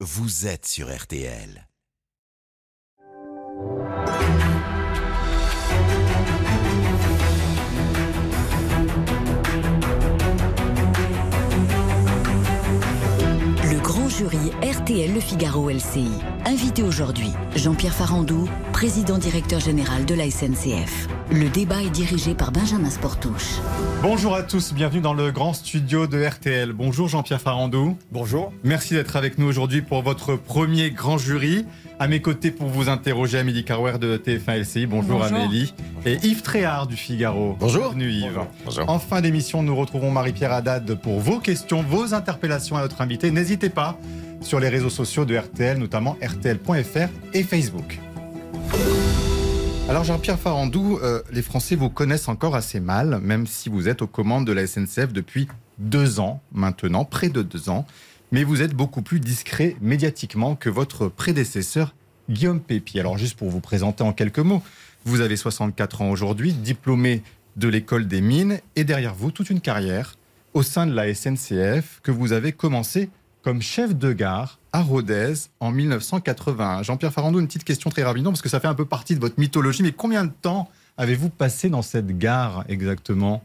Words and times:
vous 0.00 0.46
êtes 0.46 0.66
sur 0.66 0.94
RTL. 0.94 1.66
Jury 14.16 14.50
RTL 14.62 15.12
Le 15.12 15.20
Figaro 15.20 15.68
LCI. 15.68 16.08
Invité 16.46 16.82
aujourd'hui, 16.82 17.28
Jean-Pierre 17.54 17.92
Farandou, 17.92 18.48
président 18.72 19.18
directeur 19.18 19.60
général 19.60 20.06
de 20.06 20.14
la 20.14 20.30
SNCF. 20.30 21.08
Le 21.30 21.50
débat 21.50 21.82
est 21.82 21.90
dirigé 21.90 22.34
par 22.34 22.50
Benjamin 22.50 22.88
Sportouche. 22.88 23.56
Bonjour 24.00 24.34
à 24.34 24.42
tous, 24.42 24.72
bienvenue 24.72 25.02
dans 25.02 25.12
le 25.12 25.32
grand 25.32 25.52
studio 25.52 26.06
de 26.06 26.24
RTL. 26.24 26.72
Bonjour 26.72 27.08
Jean-Pierre 27.08 27.42
Farandou. 27.42 27.98
Bonjour. 28.10 28.52
Merci 28.64 28.94
d'être 28.94 29.16
avec 29.16 29.36
nous 29.36 29.46
aujourd'hui 29.46 29.82
pour 29.82 30.02
votre 30.02 30.36
premier 30.36 30.92
grand 30.92 31.18
jury. 31.18 31.66
À 31.98 32.08
mes 32.08 32.20
côtés 32.20 32.50
pour 32.50 32.68
vous 32.68 32.90
interroger, 32.90 33.38
Amélie 33.38 33.64
Carwer 33.64 33.98
de 33.98 34.18
TF1 34.18 34.60
LCI. 34.60 34.86
Bonjour, 34.86 35.18
Bonjour. 35.18 35.36
Amélie. 35.36 35.74
Et 36.04 36.18
Yves 36.22 36.42
Tréhard 36.42 36.86
du 36.86 36.94
Figaro. 36.94 37.56
Bonjour. 37.58 37.94
Bienvenue 37.94 38.10
Yves. 38.10 38.40
Bonjour. 38.66 38.88
En 38.88 38.98
fin 38.98 39.22
d'émission, 39.22 39.62
nous 39.62 39.74
retrouvons 39.74 40.10
Marie-Pierre 40.10 40.52
Haddad 40.52 40.94
pour 40.96 41.20
vos 41.20 41.38
questions, 41.38 41.82
vos 41.82 42.12
interpellations 42.12 42.76
à 42.76 42.82
notre 42.82 43.00
invité. 43.00 43.30
N'hésitez 43.30 43.70
pas 43.70 43.98
sur 44.40 44.60
les 44.60 44.68
réseaux 44.68 44.90
sociaux 44.90 45.24
de 45.24 45.36
RTL, 45.36 45.78
notamment 45.78 46.16
RTL.fr 46.22 47.08
et 47.34 47.42
Facebook. 47.42 47.98
Alors 49.88 50.02
Jean-Pierre 50.02 50.38
Farandou, 50.38 50.98
euh, 51.02 51.22
les 51.32 51.42
Français 51.42 51.76
vous 51.76 51.90
connaissent 51.90 52.28
encore 52.28 52.56
assez 52.56 52.80
mal, 52.80 53.20
même 53.20 53.46
si 53.46 53.68
vous 53.68 53.88
êtes 53.88 54.02
aux 54.02 54.08
commandes 54.08 54.44
de 54.44 54.52
la 54.52 54.66
SNCF 54.66 55.12
depuis 55.12 55.46
deux 55.78 56.18
ans 56.18 56.40
maintenant, 56.52 57.04
près 57.04 57.28
de 57.28 57.42
deux 57.42 57.68
ans. 57.68 57.86
Mais 58.32 58.42
vous 58.42 58.62
êtes 58.62 58.74
beaucoup 58.74 59.02
plus 59.02 59.20
discret 59.20 59.76
médiatiquement 59.80 60.56
que 60.56 60.68
votre 60.68 61.06
prédécesseur 61.06 61.94
Guillaume 62.28 62.60
Pépi. 62.60 62.98
Alors 62.98 63.18
juste 63.18 63.36
pour 63.36 63.50
vous 63.50 63.60
présenter 63.60 64.02
en 64.02 64.12
quelques 64.12 64.40
mots, 64.40 64.62
vous 65.04 65.20
avez 65.20 65.36
64 65.36 66.02
ans 66.02 66.10
aujourd'hui, 66.10 66.52
diplômé 66.52 67.22
de 67.56 67.68
l'école 67.68 68.08
des 68.08 68.20
mines, 68.20 68.58
et 68.74 68.82
derrière 68.82 69.14
vous 69.14 69.30
toute 69.30 69.50
une 69.50 69.60
carrière 69.60 70.16
au 70.52 70.62
sein 70.62 70.86
de 70.86 70.94
la 70.94 71.14
SNCF 71.14 72.00
que 72.02 72.10
vous 72.10 72.32
avez 72.32 72.52
commencé 72.52 73.08
comme 73.46 73.62
chef 73.62 73.94
de 73.94 74.12
gare 74.12 74.58
à 74.72 74.82
Rodez 74.82 75.34
en 75.60 75.70
1981. 75.70 76.82
Jean-Pierre 76.82 77.12
Farandou, 77.12 77.38
une 77.38 77.46
petite 77.46 77.62
question 77.62 77.90
très 77.90 78.02
rapidement, 78.02 78.32
parce 78.32 78.42
que 78.42 78.48
ça 78.48 78.58
fait 78.58 78.66
un 78.66 78.74
peu 78.74 78.86
partie 78.86 79.14
de 79.14 79.20
votre 79.20 79.38
mythologie, 79.38 79.84
mais 79.84 79.92
combien 79.92 80.24
de 80.24 80.32
temps 80.42 80.68
avez-vous 80.96 81.28
passé 81.28 81.68
dans 81.68 81.82
cette 81.82 82.18
gare 82.18 82.64
exactement? 82.68 83.44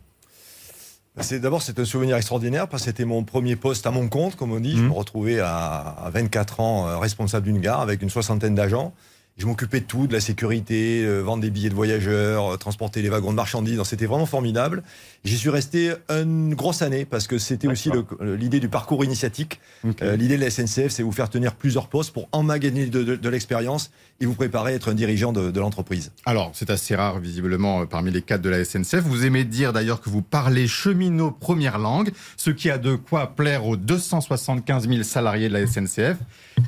C'est 1.19 1.39
D'abord, 1.39 1.61
c'est 1.61 1.77
un 1.77 1.85
souvenir 1.85 2.15
extraordinaire 2.17 2.67
parce 2.67 2.81
que 2.81 2.89
c'était 2.89 3.05
mon 3.05 3.23
premier 3.23 3.55
poste 3.55 3.85
à 3.85 3.91
mon 3.91 4.07
compte, 4.07 4.35
comme 4.35 4.51
on 4.53 4.59
dit. 4.59 4.75
Je 4.75 4.81
Mhm. 4.81 4.87
me 4.87 4.93
retrouvais 4.93 5.39
à, 5.39 5.95
à 6.03 6.09
24 6.09 6.61
ans 6.61 6.87
euh, 6.87 6.97
responsable 6.97 7.45
d'une 7.45 7.59
gare 7.59 7.81
avec 7.81 8.01
une 8.01 8.09
soixantaine 8.09 8.55
d'agents. 8.55 8.93
Je 9.37 9.45
m'occupais 9.47 9.79
de 9.79 9.85
tout, 9.85 10.05
de 10.07 10.13
la 10.13 10.19
sécurité, 10.19 11.03
euh, 11.03 11.21
vendre 11.21 11.41
des 11.41 11.49
billets 11.49 11.69
de 11.69 11.73
voyageurs, 11.73 12.53
euh, 12.53 12.57
transporter 12.57 13.01
les 13.01 13.09
wagons 13.09 13.31
de 13.31 13.35
marchandises. 13.37 13.81
C'était 13.85 14.05
vraiment 14.05 14.25
formidable. 14.27 14.83
J'y 15.23 15.37
suis 15.37 15.49
resté 15.49 15.93
une 16.09 16.53
grosse 16.53 16.81
année 16.83 17.05
parce 17.05 17.25
que 17.27 17.37
c'était 17.39 17.67
aussi 17.67 17.89
l'idée 18.21 18.59
du 18.59 18.67
parcours 18.69 19.03
initiatique. 19.05 19.59
Euh, 20.03 20.15
l'idée 20.15 20.35
de 20.35 20.41
la 20.41 20.49
SNCF, 20.51 20.89
c'est 20.89 21.01
vous 21.01 21.11
faire 21.13 21.29
tenir 21.29 21.55
plusieurs 21.55 21.87
postes 21.87 22.11
pour 22.11 22.27
emmagasiner 22.33 22.85
de, 22.87 23.03
de- 23.03 23.15
de 23.15 23.29
l'expérience 23.29 23.89
et 24.19 24.25
vous 24.27 24.35
préparer 24.35 24.73
à 24.73 24.75
être 24.75 24.89
un 24.89 24.93
dirigeant 24.93 25.31
de, 25.31 25.49
de 25.49 25.59
l'entreprise. 25.59 26.11
Alors, 26.25 26.51
c'est 26.53 26.69
assez 26.69 26.95
rare, 26.95 27.19
visiblement, 27.19 27.85
parmi 27.87 28.11
les 28.11 28.21
cadres 28.21 28.43
de 28.43 28.49
la 28.49 28.63
SNCF. 28.63 29.01
Vous 29.05 29.25
aimez 29.25 29.43
dire 29.45 29.73
d'ailleurs 29.73 30.01
que 30.01 30.09
vous 30.11 30.21
parlez 30.21 30.67
cheminot 30.67 31.31
première 31.31 31.79
langue, 31.79 32.11
ce 32.37 32.51
qui 32.51 32.69
a 32.69 32.77
de 32.77 32.95
quoi 32.95 33.27
plaire 33.35 33.65
aux 33.65 33.77
275 33.77 34.87
000 34.87 35.03
salariés 35.03 35.47
de 35.49 35.53
la 35.53 35.65
SNCF. 35.65 36.17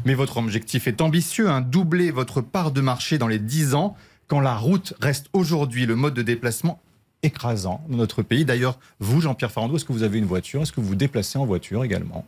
Mais 0.06 0.14
votre 0.14 0.38
objectif 0.38 0.88
est 0.88 1.02
ambitieux, 1.02 1.50
hein, 1.50 1.62
doubler 1.62 2.12
votre 2.12 2.42
part 2.42 2.72
de 2.72 2.82
marché 2.82 3.18
dans 3.18 3.28
les 3.28 3.40
10 3.40 3.74
ans, 3.76 3.96
quand 4.28 4.40
la 4.40 4.56
route 4.56 4.94
reste 5.02 5.28
aujourd'hui 5.34 5.86
le 5.86 5.96
mode 5.96 6.14
de 6.14 6.22
déplacement 6.22 6.80
écrasant 7.24 7.84
dans 7.90 7.98
notre 7.98 8.22
pays. 8.22 8.46
D'ailleurs, 8.46 8.78
vous, 9.00 9.22
Jean-Pierre 9.22 9.52
Farandou, 9.52 9.76
est-ce 9.78 9.86
que 9.86 9.94
vous 9.94 10.04
avez 10.04 10.18
une 10.20 10.26
voiture? 10.26 10.62
Est-ce 10.62 10.72
que 10.72 10.82
vous 10.82 10.88
vous 10.88 10.96
déplacez 10.96 11.38
en 11.38 11.46
voiture 11.46 11.84
également? 11.84 12.26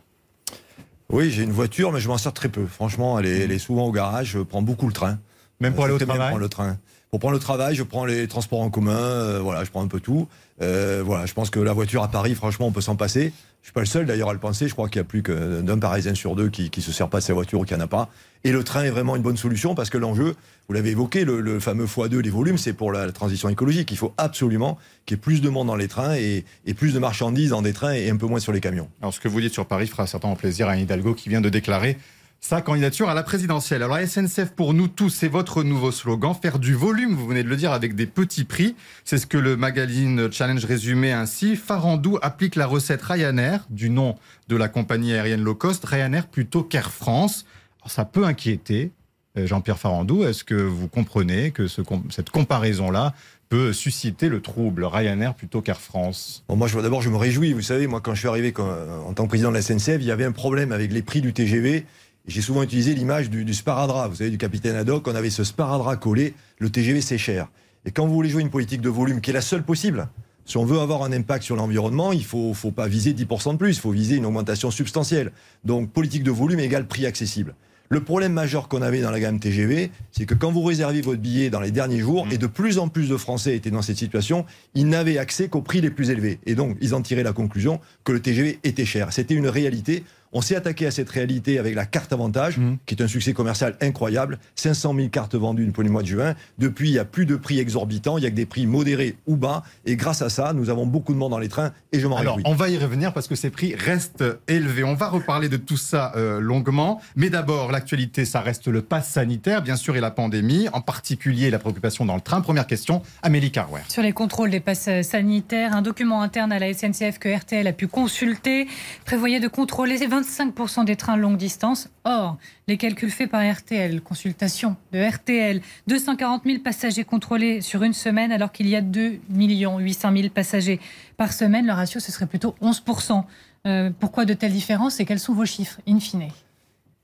Oui, 1.10 1.30
j'ai 1.30 1.42
une 1.44 1.52
voiture, 1.52 1.92
mais 1.92 2.00
je 2.00 2.08
m'en 2.08 2.18
sers 2.18 2.32
très 2.32 2.48
peu. 2.48 2.66
Franchement, 2.66 3.18
elle 3.18 3.26
est, 3.26 3.38
elle 3.40 3.52
est 3.52 3.58
souvent 3.58 3.84
au 3.86 3.92
garage. 3.92 4.30
Je 4.30 4.38
prends 4.40 4.62
beaucoup 4.62 4.86
le 4.86 4.92
train. 4.92 5.18
Même 5.60 5.74
pour 5.74 5.84
Euh, 5.84 5.86
aller 5.86 5.94
au 5.94 5.98
travail? 5.98 6.36
le 6.38 6.48
train. 6.48 6.78
Pour 7.10 7.20
prendre 7.20 7.34
le 7.34 7.40
travail, 7.40 7.74
je 7.74 7.82
prends 7.82 8.04
les 8.04 8.26
transports 8.28 8.60
en 8.60 8.68
commun. 8.70 8.96
euh, 8.98 9.38
voilà, 9.40 9.64
je 9.64 9.70
prends 9.70 9.82
un 9.82 9.88
peu 9.88 10.00
tout. 10.00 10.28
Euh, 10.60 11.02
voilà, 11.04 11.24
je 11.26 11.32
pense 11.34 11.50
que 11.50 11.60
la 11.60 11.72
voiture 11.72 12.02
à 12.02 12.08
Paris, 12.08 12.34
franchement, 12.34 12.66
on 12.66 12.72
peut 12.72 12.80
s'en 12.80 12.96
passer. 12.96 13.32
Je 13.62 13.66
suis 13.68 13.72
pas 13.72 13.80
le 13.80 13.86
seul 13.86 14.06
d'ailleurs 14.06 14.28
à 14.30 14.32
le 14.32 14.38
penser. 14.38 14.68
Je 14.68 14.74
crois 14.74 14.88
qu'il 14.88 14.96
y 14.98 15.00
a 15.00 15.04
plus 15.04 15.22
que 15.22 15.60
d'un 15.60 15.78
Parisien 15.78 16.14
sur 16.14 16.36
deux 16.36 16.48
qui, 16.50 16.70
qui 16.70 16.82
se 16.82 16.92
sert 16.92 17.08
pas 17.08 17.18
de 17.18 17.24
sa 17.24 17.32
voiture 17.34 17.60
ou 17.60 17.64
qui 17.64 17.74
en 17.74 17.80
a 17.80 17.86
pas. 17.86 18.08
Et 18.44 18.52
le 18.52 18.62
train 18.62 18.84
est 18.84 18.90
vraiment 18.90 19.16
une 19.16 19.22
bonne 19.22 19.36
solution 19.36 19.74
parce 19.74 19.90
que 19.90 19.98
l'enjeu, 19.98 20.34
vous 20.68 20.74
l'avez 20.74 20.90
évoqué, 20.90 21.24
le, 21.24 21.40
le 21.40 21.58
fameux 21.58 21.86
x2, 21.86 22.18
les 22.18 22.30
volumes, 22.30 22.58
c'est 22.58 22.72
pour 22.72 22.92
la, 22.92 23.06
la 23.06 23.12
transition 23.12 23.48
écologique. 23.48 23.90
Il 23.90 23.96
faut 23.96 24.12
absolument 24.18 24.78
qu'il 25.04 25.16
y 25.16 25.18
ait 25.18 25.20
plus 25.20 25.40
de 25.40 25.48
monde 25.48 25.66
dans 25.66 25.74
les 25.76 25.88
trains 25.88 26.14
et, 26.14 26.44
et 26.64 26.74
plus 26.74 26.92
de 26.94 26.98
marchandises 27.00 27.50
dans 27.50 27.62
des 27.62 27.72
trains 27.72 27.94
et 27.94 28.08
un 28.10 28.16
peu 28.16 28.26
moins 28.26 28.40
sur 28.40 28.52
les 28.52 28.60
camions. 28.60 28.88
Alors, 29.00 29.12
ce 29.14 29.20
que 29.20 29.28
vous 29.28 29.40
dites 29.40 29.52
sur 29.52 29.66
Paris 29.66 29.86
fera 29.88 30.06
certainement 30.06 30.36
plaisir 30.36 30.68
à 30.68 30.72
Anne 30.72 30.80
Hidalgo 30.80 31.14
qui 31.14 31.28
vient 31.28 31.40
de 31.40 31.48
déclarer 31.48 31.98
sa 32.40 32.60
candidature 32.60 33.08
à 33.08 33.14
la 33.14 33.24
présidentielle. 33.24 33.82
Alors, 33.82 33.98
SNCF 33.98 34.52
pour 34.54 34.72
nous 34.72 34.86
tous, 34.86 35.10
c'est 35.10 35.26
votre 35.26 35.64
nouveau 35.64 35.90
slogan, 35.90 36.32
faire 36.40 36.60
du 36.60 36.74
volume, 36.74 37.14
vous 37.14 37.26
venez 37.26 37.42
de 37.42 37.48
le 37.48 37.56
dire, 37.56 37.72
avec 37.72 37.96
des 37.96 38.06
petits 38.06 38.44
prix. 38.44 38.76
C'est 39.04 39.18
ce 39.18 39.26
que 39.26 39.38
le 39.38 39.56
magazine 39.56 40.30
Challenge 40.30 40.64
résumait 40.64 41.12
ainsi. 41.12 41.56
Farandou 41.56 42.18
applique 42.22 42.54
la 42.54 42.66
recette 42.66 43.02
Ryanair, 43.02 43.66
du 43.70 43.90
nom 43.90 44.14
de 44.48 44.54
la 44.56 44.68
compagnie 44.68 45.12
aérienne 45.12 45.42
low 45.42 45.56
cost, 45.56 45.84
Ryanair 45.84 46.28
plutôt 46.28 46.62
qu'Air 46.62 46.92
France. 46.92 47.46
Alors, 47.80 47.90
ça 47.90 48.04
peut 48.04 48.24
inquiéter. 48.24 48.92
euh, 49.38 49.46
Jean-Pierre 49.46 49.78
Farandou, 49.78 50.24
est-ce 50.24 50.44
que 50.44 50.54
vous 50.54 50.86
comprenez 50.88 51.50
que 51.50 51.66
cette 51.66 52.30
comparaison-là 52.30 53.12
peut 53.48 53.72
susciter 53.72 54.28
le 54.28 54.40
trouble 54.40 54.84
Ryanair 54.84 55.34
plutôt 55.34 55.62
qu'Air 55.62 55.80
France? 55.80 56.44
Bon, 56.48 56.56
moi, 56.56 56.68
d'abord, 56.80 57.02
je 57.02 57.10
me 57.10 57.16
réjouis. 57.16 57.52
Vous 57.52 57.62
savez, 57.62 57.86
moi, 57.88 58.00
quand 58.00 58.14
je 58.14 58.20
suis 58.20 58.28
arrivé 58.28 58.54
en 58.58 59.12
tant 59.14 59.24
que 59.24 59.28
président 59.28 59.50
de 59.50 59.54
la 59.54 59.62
SNCF, 59.62 59.98
il 60.00 60.04
y 60.04 60.10
avait 60.12 60.24
un 60.24 60.32
problème 60.32 60.70
avec 60.70 60.92
les 60.92 61.02
prix 61.02 61.20
du 61.20 61.32
TGV. 61.32 61.84
J'ai 62.26 62.40
souvent 62.40 62.62
utilisé 62.62 62.94
l'image 62.94 63.30
du, 63.30 63.44
du 63.44 63.54
sparadrap. 63.54 64.10
Vous 64.10 64.16
savez, 64.16 64.30
du 64.30 64.38
capitaine 64.38 64.74
Haddock, 64.74 65.06
on 65.06 65.14
avait 65.14 65.30
ce 65.30 65.44
sparadrap 65.44 66.00
collé. 66.00 66.34
Le 66.58 66.70
TGV, 66.70 67.00
c'est 67.00 67.18
cher. 67.18 67.48
Et 67.84 67.92
quand 67.92 68.06
vous 68.06 68.14
voulez 68.14 68.28
jouer 68.28 68.42
une 68.42 68.50
politique 68.50 68.80
de 68.80 68.88
volume 68.88 69.20
qui 69.20 69.30
est 69.30 69.32
la 69.32 69.40
seule 69.40 69.62
possible, 69.62 70.08
si 70.44 70.56
on 70.56 70.64
veut 70.64 70.80
avoir 70.80 71.04
un 71.04 71.12
impact 71.12 71.44
sur 71.44 71.54
l'environnement, 71.54 72.12
il 72.12 72.24
faut, 72.24 72.52
faut 72.52 72.72
pas 72.72 72.88
viser 72.88 73.12
10% 73.12 73.52
de 73.52 73.56
plus. 73.58 73.76
Il 73.76 73.80
faut 73.80 73.92
viser 73.92 74.16
une 74.16 74.26
augmentation 74.26 74.72
substantielle. 74.72 75.30
Donc, 75.64 75.90
politique 75.90 76.24
de 76.24 76.32
volume 76.32 76.58
égale 76.58 76.86
prix 76.86 77.06
accessible. 77.06 77.54
Le 77.88 78.02
problème 78.02 78.32
majeur 78.32 78.66
qu'on 78.66 78.82
avait 78.82 79.00
dans 79.00 79.12
la 79.12 79.20
gamme 79.20 79.38
TGV, 79.38 79.92
c'est 80.10 80.26
que 80.26 80.34
quand 80.34 80.50
vous 80.50 80.62
réserviez 80.62 81.02
votre 81.02 81.20
billet 81.20 81.50
dans 81.50 81.60
les 81.60 81.70
derniers 81.70 82.00
jours, 82.00 82.26
et 82.32 82.38
de 82.38 82.48
plus 82.48 82.78
en 82.78 82.88
plus 82.88 83.08
de 83.08 83.16
Français 83.16 83.54
étaient 83.54 83.70
dans 83.70 83.82
cette 83.82 83.96
situation, 83.96 84.44
ils 84.74 84.88
n'avaient 84.88 85.18
accès 85.18 85.48
qu'aux 85.48 85.62
prix 85.62 85.80
les 85.80 85.90
plus 85.90 86.10
élevés. 86.10 86.40
Et 86.46 86.56
donc, 86.56 86.76
ils 86.80 86.94
en 86.94 87.02
tiraient 87.02 87.22
la 87.22 87.32
conclusion 87.32 87.80
que 88.02 88.10
le 88.10 88.20
TGV 88.20 88.58
était 88.64 88.84
cher. 88.84 89.12
C'était 89.12 89.34
une 89.34 89.46
réalité. 89.46 90.02
On 90.32 90.40
s'est 90.40 90.56
attaqué 90.56 90.86
à 90.86 90.90
cette 90.90 91.08
réalité 91.10 91.58
avec 91.58 91.74
la 91.74 91.86
carte 91.86 92.12
avantage, 92.12 92.58
Mhm. 92.58 92.78
qui 92.86 92.94
est 92.94 93.02
un 93.02 93.08
succès 93.08 93.32
commercial 93.32 93.76
incroyable. 93.80 94.38
500 94.54 94.94
000 94.94 95.08
cartes 95.08 95.34
vendues 95.34 95.66
depuis 95.66 95.82
le 95.84 95.90
mois 95.90 96.02
de 96.02 96.06
juin. 96.08 96.34
Depuis, 96.58 96.88
il 96.88 96.92
n'y 96.92 96.98
a 96.98 97.04
plus 97.04 97.26
de 97.26 97.36
prix 97.36 97.58
exorbitants, 97.58 98.18
il 98.18 98.22
n'y 98.22 98.26
a 98.26 98.30
que 98.30 98.34
des 98.36 98.46
prix 98.46 98.66
modérés 98.66 99.16
ou 99.26 99.36
bas. 99.36 99.62
Et 99.84 99.96
grâce 99.96 100.22
à 100.22 100.28
ça, 100.28 100.52
nous 100.52 100.70
avons 100.70 100.86
beaucoup 100.86 101.12
de 101.12 101.18
monde 101.18 101.30
dans 101.30 101.38
les 101.38 101.48
trains 101.48 101.72
et 101.92 102.00
je 102.00 102.06
m'en 102.06 102.16
Alors, 102.16 102.36
réjouis. 102.36 102.50
on 102.50 102.54
va 102.54 102.68
y 102.68 102.76
revenir 102.78 103.12
parce 103.12 103.28
que 103.28 103.34
ces 103.34 103.50
prix 103.50 103.74
restent 103.74 104.24
élevés. 104.48 104.84
On 104.84 104.94
va 104.94 105.08
reparler 105.08 105.48
de 105.48 105.56
tout 105.56 105.76
ça 105.76 106.12
euh, 106.16 106.40
longuement. 106.40 107.00
Mais 107.14 107.30
d'abord, 107.30 107.72
l'actualité, 107.72 108.24
ça 108.24 108.40
reste 108.40 108.66
le 108.68 108.82
pass 108.82 109.08
sanitaire, 109.08 109.62
bien 109.62 109.76
sûr, 109.76 109.96
et 109.96 110.00
la 110.00 110.10
pandémie, 110.10 110.68
en 110.72 110.80
particulier 110.80 111.50
la 111.50 111.58
préoccupation 111.58 112.04
dans 112.04 112.14
le 112.14 112.20
train. 112.20 112.40
Première 112.40 112.66
question, 112.66 113.02
Amélie 113.22 113.50
Carwer. 113.52 113.82
Sur 113.88 114.02
les 114.02 114.12
contrôles 114.12 114.50
des 114.50 114.60
passes 114.60 114.88
sanitaires, 115.02 115.74
un 115.74 115.82
document 115.82 116.22
interne 116.22 116.52
à 116.52 116.58
la 116.58 116.72
SNCF 116.72 117.18
que 117.18 117.34
RTL 117.34 117.66
a 117.66 117.72
pu 117.72 117.86
consulter 117.86 118.66
prévoyait 119.04 119.40
de 119.40 119.48
contrôler 119.48 120.02
25% 120.20 120.84
des 120.84 120.96
trains 120.96 121.16
longue 121.16 121.36
distance. 121.36 121.88
Or, 122.04 122.36
les 122.68 122.76
calculs 122.76 123.10
faits 123.10 123.30
par 123.30 123.42
RTL, 123.42 124.00
consultation 124.00 124.76
de 124.92 124.98
RTL, 124.98 125.60
240 125.86 126.42
000 126.44 126.58
passagers 126.60 127.04
contrôlés 127.04 127.60
sur 127.60 127.82
une 127.82 127.92
semaine 127.92 128.32
alors 128.32 128.52
qu'il 128.52 128.68
y 128.68 128.76
a 128.76 128.80
2 128.80 129.20
800 129.30 130.12
000 130.16 130.28
passagers 130.30 130.80
par 131.16 131.32
semaine. 131.32 131.66
Le 131.66 131.72
ratio, 131.72 132.00
ce 132.00 132.12
serait 132.12 132.26
plutôt 132.26 132.54
11%. 132.62 133.24
Euh, 133.66 133.90
pourquoi 133.98 134.24
de 134.24 134.34
telles 134.34 134.52
différences 134.52 135.00
et 135.00 135.04
quels 135.04 135.18
sont 135.18 135.34
vos 135.34 135.46
chiffres, 135.46 135.80
in 135.88 135.98
fine? 135.98 136.28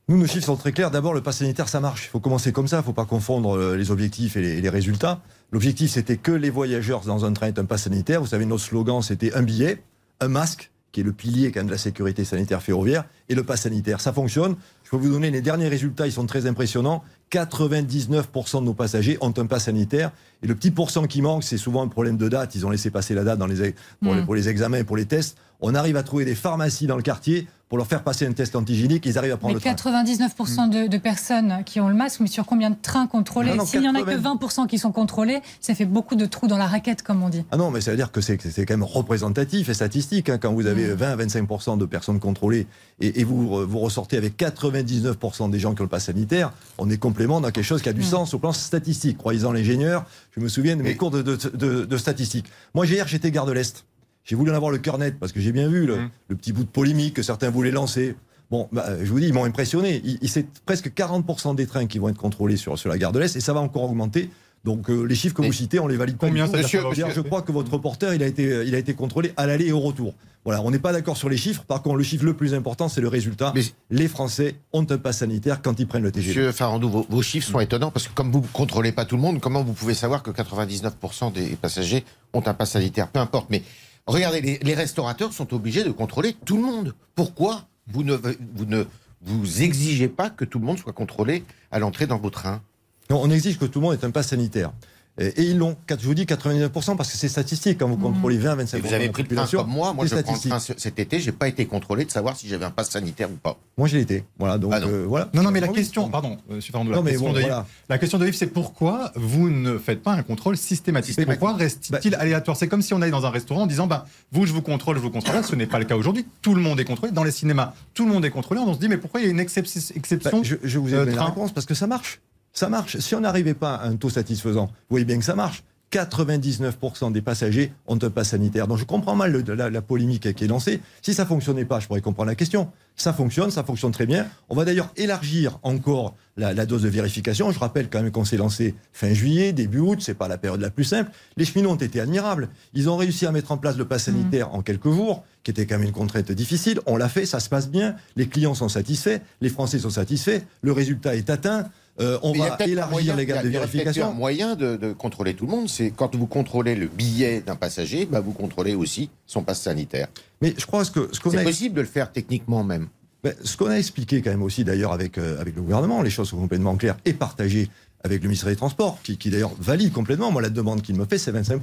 Nous, 0.09 0.19
nos 0.19 0.27
chiffres 0.27 0.47
sont 0.47 0.57
très 0.57 0.73
clairs. 0.73 0.91
D'abord, 0.91 1.15
le 1.15 1.23
pass 1.23 1.39
sanitaire, 1.39 1.69
ça 1.69 1.81
marche. 1.81 2.07
Il 2.07 2.09
faut 2.09 2.21
commencer 2.21 2.53
comme 2.53 2.67
ça. 2.67 2.79
Il 2.79 2.81
ne 2.81 2.85
faut 2.85 2.93
pas 2.93 3.05
confondre 3.05 3.57
euh, 3.57 3.77
les 3.77 3.91
objectifs 3.91 4.37
et 4.37 4.61
les, 4.61 4.69
résultats. 4.69 5.21
L'objectif, 5.53 5.93
c'était 5.93 6.17
que 6.17 6.33
les 6.33 6.51
voyageurs 6.51 7.03
dans 7.03 7.25
un 7.25 7.33
train 7.33 7.47
aient 7.47 7.59
un 7.59 7.65
pass 7.65 7.85
sanitaire. 7.85 8.21
Vous 8.21 8.27
savez, 8.27 8.45
notre 8.45 8.65
slogan, 8.65 9.01
c'était 9.01 9.33
un 9.35 9.43
billet, 9.43 9.83
un 10.21 10.29
masque, 10.29 10.72
qui 10.93 11.01
est 11.01 11.05
le 11.05 11.13
pilier 11.13 11.51
quand 11.51 11.61
même 11.61 11.67
de 11.67 11.73
la 11.73 11.79
sécurité 11.79 12.25
sanitaire 12.25 12.63
ferroviaire, 12.63 13.05
et 13.29 13.35
le 13.35 13.43
pass 13.43 13.63
sanitaire. 13.63 14.01
Ça 14.01 14.13
fonctionne. 14.13 14.57
Je 14.85 14.91
peux 14.91 14.97
vous 14.99 15.09
donner 15.09 15.31
les 15.31 15.41
derniers 15.41 15.69
résultats, 15.69 16.07
ils 16.07 16.13
sont 16.13 16.27
très 16.27 16.47
impressionnants. 16.47 17.03
99% 17.33 18.61
de 18.61 18.65
nos 18.67 18.75
passagers 18.75 19.17
ont 19.23 19.33
un 19.37 19.47
pass 19.47 19.65
sanitaire. 19.65 20.13
Et 20.43 20.47
le 20.47 20.55
petit 20.55 20.71
pourcent 20.71 21.07
qui 21.07 21.23
manque, 21.23 21.45
c'est 21.45 21.57
souvent 21.57 21.83
un 21.83 21.89
problème 21.89 22.19
de 22.19 22.29
date. 22.29 22.55
Ils 22.55 22.67
ont 22.67 22.71
laissé 22.71 22.91
passer 22.91 23.15
la 23.15 23.25
date 23.25 23.39
dans 23.39 23.47
les, 23.47 23.75
pour, 24.03 24.15
les, 24.15 24.21
Mm. 24.21 24.25
pour 24.27 24.35
les 24.35 24.49
examens 24.51 24.79
et 24.79 24.85
pour 24.85 24.97
les 24.99 25.07
tests. 25.07 25.39
On 25.61 25.75
arrive 25.75 25.97
à 25.97 26.03
trouver 26.03 26.27
des 26.27 26.35
pharmacies 26.35 26.87
dans 26.87 26.97
le 26.97 27.03
quartier 27.03 27.47
pour 27.73 27.79
leur 27.79 27.87
faire 27.87 28.03
passer 28.03 28.27
un 28.27 28.33
test 28.33 28.55
antigénique, 28.55 29.07
ils 29.07 29.17
arrivent 29.17 29.33
à 29.33 29.39
prendre 29.39 29.55
mais 29.55 29.71
le 29.71 29.75
train. 29.75 29.93
99% 29.95 30.69
de, 30.69 30.89
de, 30.89 30.99
personnes 30.99 31.63
qui 31.65 31.81
ont 31.81 31.89
le 31.89 31.95
masque, 31.95 32.21
mais 32.21 32.27
sur 32.27 32.45
combien 32.45 32.69
de 32.69 32.77
trains 32.83 33.07
contrôlés 33.07 33.53
S'il 33.65 33.81
n'y 33.81 33.87
80... 33.87 33.99
en 33.99 34.29
a 34.29 34.37
que 34.37 34.45
20% 34.45 34.67
qui 34.67 34.77
sont 34.77 34.93
contrôlés, 34.93 35.41
ça 35.63 35.75
fait 35.75 35.87
beaucoup 35.87 36.15
de 36.15 36.27
trous 36.27 36.49
dans 36.49 36.59
la 36.59 36.67
raquette, 36.67 37.01
comme 37.01 37.23
on 37.23 37.31
dit. 37.31 37.47
Ah 37.51 37.57
non, 37.57 37.71
mais 37.71 37.81
ça 37.81 37.91
veut 37.91 37.97
dire 37.97 38.13
que 38.13 38.21
c'est 38.21 38.37
quand 38.37 38.75
même 38.75 38.83
représentatif 38.83 39.71
et 39.71 39.73
statistique. 39.73 40.29
Hein, 40.29 40.37
quand 40.37 40.53
vous 40.53 40.67
avez 40.67 40.93
20 40.93 41.13
à 41.13 41.17
25% 41.17 41.79
de 41.79 41.87
personnes 41.87 42.21
contrôlées 42.21 42.67
et, 43.01 43.21
et 43.21 43.25
vous, 43.25 43.67
vous 43.67 43.79
ressortez 43.79 44.19
avec 44.19 44.39
99% 44.39 45.49
des 45.49 45.59
gens 45.59 45.75
qui 45.75 45.81
ont 45.81 45.85
le 45.85 45.89
pass 45.89 46.05
sanitaire, 46.05 46.53
on 46.77 46.91
est 46.91 46.99
complément 46.99 47.41
dans 47.41 47.51
quelque 47.53 47.65
chose 47.65 47.81
qui 47.81 47.89
a 47.89 47.95
du 47.95 48.03
mmh. 48.03 48.05
sens 48.05 48.35
au 48.35 48.39
plan 48.39 48.53
statistique. 48.53 49.17
Croyez-en 49.17 49.51
l'ingénieur, 49.51 50.05
je 50.37 50.41
me 50.41 50.49
souviens 50.49 50.77
de 50.77 50.83
mes 50.83 50.95
cours 50.95 51.11
de, 51.11 51.23
de, 51.23 51.37
de, 51.37 51.87
de 51.87 51.97
statistiques. 51.97 52.51
Moi, 52.75 52.85
hier, 52.85 53.09
j'étais 53.09 53.31
garde 53.31 53.49
de 53.49 53.55
l'Est. 53.55 53.87
J'ai 54.25 54.37
voulu 54.37 54.51
en 54.51 54.55
avoir 54.55 54.71
le 54.71 54.79
cœur 54.79 54.99
net 54.99 55.19
parce 55.19 55.33
que 55.33 55.41
j'ai 55.41 55.53
bien 55.53 55.69
vu 55.69 55.87
le, 55.87 55.97
mmh. 55.97 56.11
le, 56.29 56.37
petit 56.37 56.53
bout 56.53 56.65
de 56.65 56.69
polémique 56.69 57.15
que 57.15 57.23
certains 57.23 57.51
voulaient 57.51 57.71
lancer. 57.71 58.15
Bon, 58.51 58.69
bah, 58.71 58.87
je 59.03 59.11
vous 59.11 59.19
dis, 59.19 59.27
ils 59.27 59.35
m'ont 59.35 59.45
impressionné. 59.45 60.01
Il, 60.05 60.19
il 60.21 60.29
c'est 60.29 60.47
presque 60.65 60.91
40% 60.91 61.55
des 61.55 61.67
trains 61.67 61.87
qui 61.87 61.99
vont 61.99 62.09
être 62.09 62.19
contrôlés 62.19 62.57
sur, 62.57 62.79
sur 62.79 62.89
la 62.89 62.99
gare 62.99 63.13
de 63.13 63.19
l'Est 63.19 63.35
et 63.35 63.41
ça 63.41 63.53
va 63.53 63.61
encore 63.61 63.85
augmenter. 63.85 64.31
Donc 64.65 64.89
euh, 64.91 65.03
les 65.03 65.15
chiffres 65.15 65.35
que 65.35 65.43
vous 65.43 65.53
citez, 65.53 65.81
on 65.81 65.89
les 65.89 65.97
valide 65.97 66.17
pas. 66.17 66.29
Combien 66.29 66.47
ça 66.47 66.57
monsieur, 66.57 66.83
monsieur, 66.89 67.07
Je 67.13 67.21
crois 67.21 67.43
que 67.43 67.51
votre 67.51 67.73
reporter, 67.73 68.15
il 68.15 68.23
a 68.23 68.27
été, 68.27 68.65
il 68.65 68.75
a 68.75 68.79
été 68.79 68.95
contrôlé 68.95 69.33
à 69.37 69.47
l'aller 69.47 69.67
et 69.67 69.73
au 69.73 69.81
retour. 69.81 70.15
Voilà, 70.45 70.61
on 70.63 70.71
n'est 70.71 70.79
pas 70.79 70.93
d'accord 70.93 71.17
sur 71.17 71.29
les 71.29 71.37
chiffres. 71.37 71.63
Par 71.65 71.83
contre, 71.83 71.97
le 71.97 72.03
chiffre 72.03 72.25
le 72.25 72.35
plus 72.35 72.55
important, 72.55 72.89
c'est 72.89 73.01
le 73.01 73.09
résultat. 73.09 73.53
Mais 73.55 73.63
les 73.91 74.09
Français 74.09 74.57
ont 74.73 74.87
un 74.89 74.99
pass 74.99 75.19
sanitaire 75.19 75.63
quand 75.63 75.79
ils 75.79 75.87
prennent 75.87 76.03
le 76.03 76.11
TGV. 76.11 76.29
Monsieur 76.29 76.53
Farandou, 76.53 76.89
vos, 76.89 77.07
vos 77.09 77.23
chiffres 77.23 77.49
sont 77.49 77.61
étonnants 77.61 77.91
parce 77.91 78.09
que 78.09 78.15
comme 78.15 78.31
vous 78.31 78.41
ne 78.41 78.47
contrôlez 78.53 78.93
pas 78.93 79.05
tout 79.05 79.17
le 79.17 79.23
monde, 79.23 79.41
comment 79.41 79.63
vous 79.63 79.73
pouvez 79.73 79.95
savoir 79.95 80.23
que 80.23 80.31
99% 80.31 81.33
des 81.33 81.57
passagers 81.57 82.05
ont 82.33 82.43
un 82.47 82.55
pass 82.55 82.73
sanitaire? 82.73 83.09
Peu 83.09 83.21
importe. 83.21 83.51
Mais 83.51 83.63
regardez, 84.07 84.59
les, 84.63 84.75
restaurateurs 84.75 85.33
sont 85.33 85.55
obligés 85.55 85.85
de 85.85 85.91
contrôler 85.91 86.37
tout 86.45 86.57
le 86.57 86.63
monde. 86.63 86.95
Pourquoi 87.15 87.67
vous 87.87 88.05
ne, 88.05 88.17
vous 88.17 88.65
ne 88.67 88.85
vous 89.23 89.63
exigez 89.63 90.09
pas 90.09 90.31
que 90.31 90.45
tout 90.45 90.59
le 90.59 90.65
monde 90.65 90.79
soit 90.79 90.93
contrôlé 90.93 91.45
à 91.71 91.79
l'entrée 91.79 92.07
dans 92.07 92.19
vos 92.19 92.31
trains? 92.31 92.63
Non, 93.11 93.21
on 93.23 93.31
exige 93.31 93.59
que 93.59 93.65
tout 93.65 93.81
le 93.81 93.87
monde 93.87 93.99
ait 94.01 94.05
un 94.05 94.11
pass 94.11 94.29
sanitaire. 94.29 94.73
Et 95.19 95.43
ils 95.43 95.59
l'ont. 95.59 95.77
Je 95.91 96.07
vous 96.07 96.15
dis 96.15 96.25
99% 96.25 96.97
parce 96.97 97.11
que 97.11 97.19
c'est 97.19 97.29
statistique. 97.29 97.79
Quand 97.79 97.89
vous 97.89 97.99
contrôlez 97.99 98.39
20 98.39 98.55
25 98.55 98.83
Vous 98.83 98.95
avez 98.95 99.11
pris 99.11 99.23
le 99.23 99.35
train 99.35 99.47
comme 99.47 99.69
moi. 99.69 99.93
Moi, 99.93 100.07
je 100.07 100.17
prends 100.17 100.33
le 100.33 100.49
train 100.49 100.59
cet 100.59 100.99
été. 100.99 101.21
J'ai 101.21 101.33
pas 101.33 101.49
été 101.49 101.67
contrôlé 101.67 102.05
de 102.05 102.11
savoir 102.11 102.37
si 102.37 102.49
j'avais 102.49 102.65
un 102.65 102.71
pass 102.71 102.91
sanitaire 102.91 103.31
ou 103.31 103.37
pas. 103.37 103.59
Moi, 103.77 103.89
je 103.89 103.97
l'ai 103.97 104.03
été. 104.03 104.25
Voilà. 104.39 104.57
Donc, 104.57 104.73
ah 104.75 104.81
non. 104.81 104.89
Euh, 104.89 105.05
voilà. 105.07 105.29
Non, 105.35 105.43
non, 105.43 105.51
mais 105.51 105.61
la 105.61 105.69
question, 105.69 106.09
pardon, 106.09 106.39
euh, 106.51 106.55
la, 106.55 106.61
question 106.61 107.27
bon, 107.27 107.33
de 107.33 107.41
voilà. 107.41 107.67
la 107.89 107.99
question 107.99 108.19
de 108.19 108.27
Yves, 108.27 108.35
c'est 108.35 108.47
pourquoi 108.47 109.13
vous 109.15 109.51
ne 109.51 109.77
faites 109.77 110.03
pas 110.03 110.13
un 110.13 110.23
contrôle 110.23 110.57
systématique, 110.57 111.15
systématique. 111.15 111.41
Pourquoi 111.41 111.59
reste-t-il 111.59 112.13
bah, 112.13 112.19
aléatoire? 112.21 112.57
C'est 112.57 112.69
comme 112.69 112.83
si 112.83 112.95
on 112.95 113.03
allait 113.03 113.11
dans 113.11 113.27
un 113.27 113.31
restaurant 113.31 113.63
en 113.63 113.67
disant, 113.67 113.87
bah, 113.87 114.07
vous, 114.31 114.47
je 114.47 114.53
vous 114.53 114.63
contrôle, 114.63 114.97
je 114.97 115.03
vous 115.03 115.11
contrôle. 115.11 115.45
Ce 115.45 115.55
n'est 115.55 115.67
pas 115.67 115.79
le 115.79 115.85
cas 115.85 115.97
aujourd'hui. 115.97 116.25
Tout 116.41 116.55
le 116.55 116.63
monde 116.63 116.81
est 116.81 116.85
contrôlé. 116.85 117.13
Dans 117.13 117.25
les 117.25 117.33
cinémas, 117.33 117.75
tout 117.93 118.07
le 118.07 118.13
monde 118.13 118.25
est 118.25 118.31
contrôlé. 118.31 118.61
On 118.61 118.73
se 118.73 118.79
dit, 118.79 118.89
mais 118.89 118.97
pourquoi 118.97 119.21
il 119.21 119.25
y 119.25 119.27
a 119.27 119.31
une 119.31 119.41
exception 119.41 119.81
bah, 120.25 120.31
je, 120.43 120.57
je, 120.63 120.79
vous 120.79 120.95
ai 120.95 120.97
donné 120.97 121.15
la 121.15 121.25
réponse 121.25 121.53
parce 121.53 121.67
que 121.67 121.75
ça 121.75 121.87
marche. 121.87 122.21
Ça 122.53 122.69
marche. 122.69 122.99
Si 122.99 123.15
on 123.15 123.21
n'arrivait 123.21 123.55
pas 123.55 123.77
à 123.77 123.87
un 123.87 123.97
taux 123.97 124.11
satisfaisant, 124.11 124.67
vous 124.67 124.73
voyez 124.91 125.05
bien 125.05 125.19
que 125.19 125.25
ça 125.25 125.35
marche. 125.35 125.65
99% 125.93 127.13
des 127.13 127.21
passagers 127.21 127.73
ont 127.87 127.99
un 128.01 128.11
pass 128.11 128.31
sanitaire. 128.31 128.67
Donc 128.67 128.79
je 128.79 128.85
comprends 128.85 129.15
mal 129.15 129.31
le, 129.31 129.55
la, 129.55 129.69
la, 129.69 129.83
polémique 129.83 130.33
qui 130.35 130.45
est 130.45 130.49
lancée. 130.49 130.81
Si 131.03 131.13
ça 131.13 131.27
fonctionnait 131.27 131.67
pas, 131.67 131.81
je 131.81 131.87
pourrais 131.87 132.01
comprendre 132.01 132.29
la 132.29 132.35
question. 132.35 132.71
Ça 132.97 133.13
fonctionne, 133.13 133.51
ça 133.51 133.63
fonctionne 133.63 133.93
très 133.93 134.07
bien. 134.07 134.27
On 134.49 134.57
va 134.57 134.65
d'ailleurs 134.65 134.91
élargir 134.97 135.59
encore 135.63 136.17
la, 136.37 136.55
la, 136.55 136.65
dose 136.65 136.83
de 136.83 136.89
vérification. 136.89 137.51
Je 137.51 137.59
rappelle 137.59 137.91
quand 137.91 138.03
même 138.03 138.11
qu'on 138.11 138.25
s'est 138.25 138.39
lancé 138.39 138.75
fin 138.93 139.13
juillet, 139.13 139.53
début 139.53 139.81
août. 139.81 139.99
C'est 140.01 140.15
pas 140.15 140.29
la 140.29 140.39
période 140.39 140.61
la 140.61 140.71
plus 140.71 140.85
simple. 140.85 141.11
Les 141.37 141.45
cheminots 141.45 141.73
ont 141.73 141.77
été 141.77 142.01
admirables. 142.01 142.49
Ils 142.73 142.89
ont 142.89 142.97
réussi 142.97 143.27
à 143.27 143.33
mettre 143.33 143.53
en 143.53 143.59
place 143.59 143.77
le 143.77 143.85
pass 143.85 144.05
sanitaire 144.05 144.49
mmh. 144.49 144.55
en 144.55 144.63
quelques 144.63 144.91
jours, 144.91 145.25
qui 145.43 145.51
était 145.51 145.67
quand 145.67 145.79
même 145.79 145.89
une 145.89 145.93
contrainte 145.93 146.33
difficile. 146.33 146.81
On 146.87 146.97
l'a 146.97 147.11
fait, 147.11 147.27
ça 147.27 147.39
se 147.39 147.51
passe 147.51 147.69
bien. 147.69 147.97
Les 148.17 148.29
clients 148.29 148.55
sont 148.55 148.71
satisfaits, 148.71 149.21
les 149.43 149.51
Français 149.51 149.81
sont 149.81 149.91
satisfaits. 149.91 150.41
Le 150.63 150.73
résultat 150.73 151.17
est 151.17 151.29
atteint. 151.29 151.67
Euh, 152.01 152.19
on 152.23 152.33
va 152.33 152.57
élargir 152.65 153.17
les 153.17 153.27
gamme 153.27 153.45
de 153.45 153.49
vérification. 153.51 154.09
Un 154.09 154.13
moyen 154.13 154.57
de, 154.57 154.77
de, 154.77 154.93
contrôler 154.93 155.35
tout 155.35 155.45
le 155.45 155.51
monde, 155.51 155.69
c'est 155.69 155.91
quand 155.91 156.15
vous 156.17 156.27
contrôlez 156.27 156.75
le 156.75 156.87
billet 156.87 157.43
d'un 157.43 157.57
passager, 157.57 158.07
bah 158.07 158.21
vous 158.21 158.33
contrôlez 158.33 158.75
aussi 158.75 159.11
son 159.27 159.43
passe 159.43 159.61
sanitaire. 159.61 160.09
Mais 160.41 160.55
je 160.57 160.65
crois 160.65 160.85
que 160.85 161.11
ce 161.13 161.21
qu'on 161.21 161.31
c'est 161.31 161.39
a... 161.39 161.45
possible 161.45 161.75
de 161.75 161.83
le 161.83 161.87
faire 161.87 162.11
techniquement 162.11 162.65
même. 162.65 162.89
Ben, 163.23 163.35
ce 163.45 163.57
qu'on 163.57 163.69
a 163.69 163.77
expliqué 163.77 164.23
quand 164.23 164.31
même 164.31 164.43
aussi 164.43 164.65
d'ailleurs 164.65 164.93
avec 164.93 165.19
euh, 165.19 165.41
avec 165.41 165.55
le 165.55 165.63
gouvernement, 165.63 166.03
les 166.03 166.11
choses 166.11 166.31
sont 166.31 166.39
complètement 166.39 166.77
claires 166.77 166.97
et 167.05 167.13
partagées 167.13 167.69
avec 168.05 168.23
le 168.23 168.29
ministère 168.29 168.49
des 168.49 168.57
Transports, 168.57 168.99
qui, 169.03 169.17
qui 169.17 169.31
d'ailleurs 169.31 169.53
valide 169.61 169.93
complètement. 169.93 170.33
Moi, 170.33 170.43
la 170.43 170.51
demande 170.51 170.83
qu'il 170.83 170.97
me 170.97 171.05
fait, 171.05 171.19
c'est 171.19 171.31
25 171.31 171.61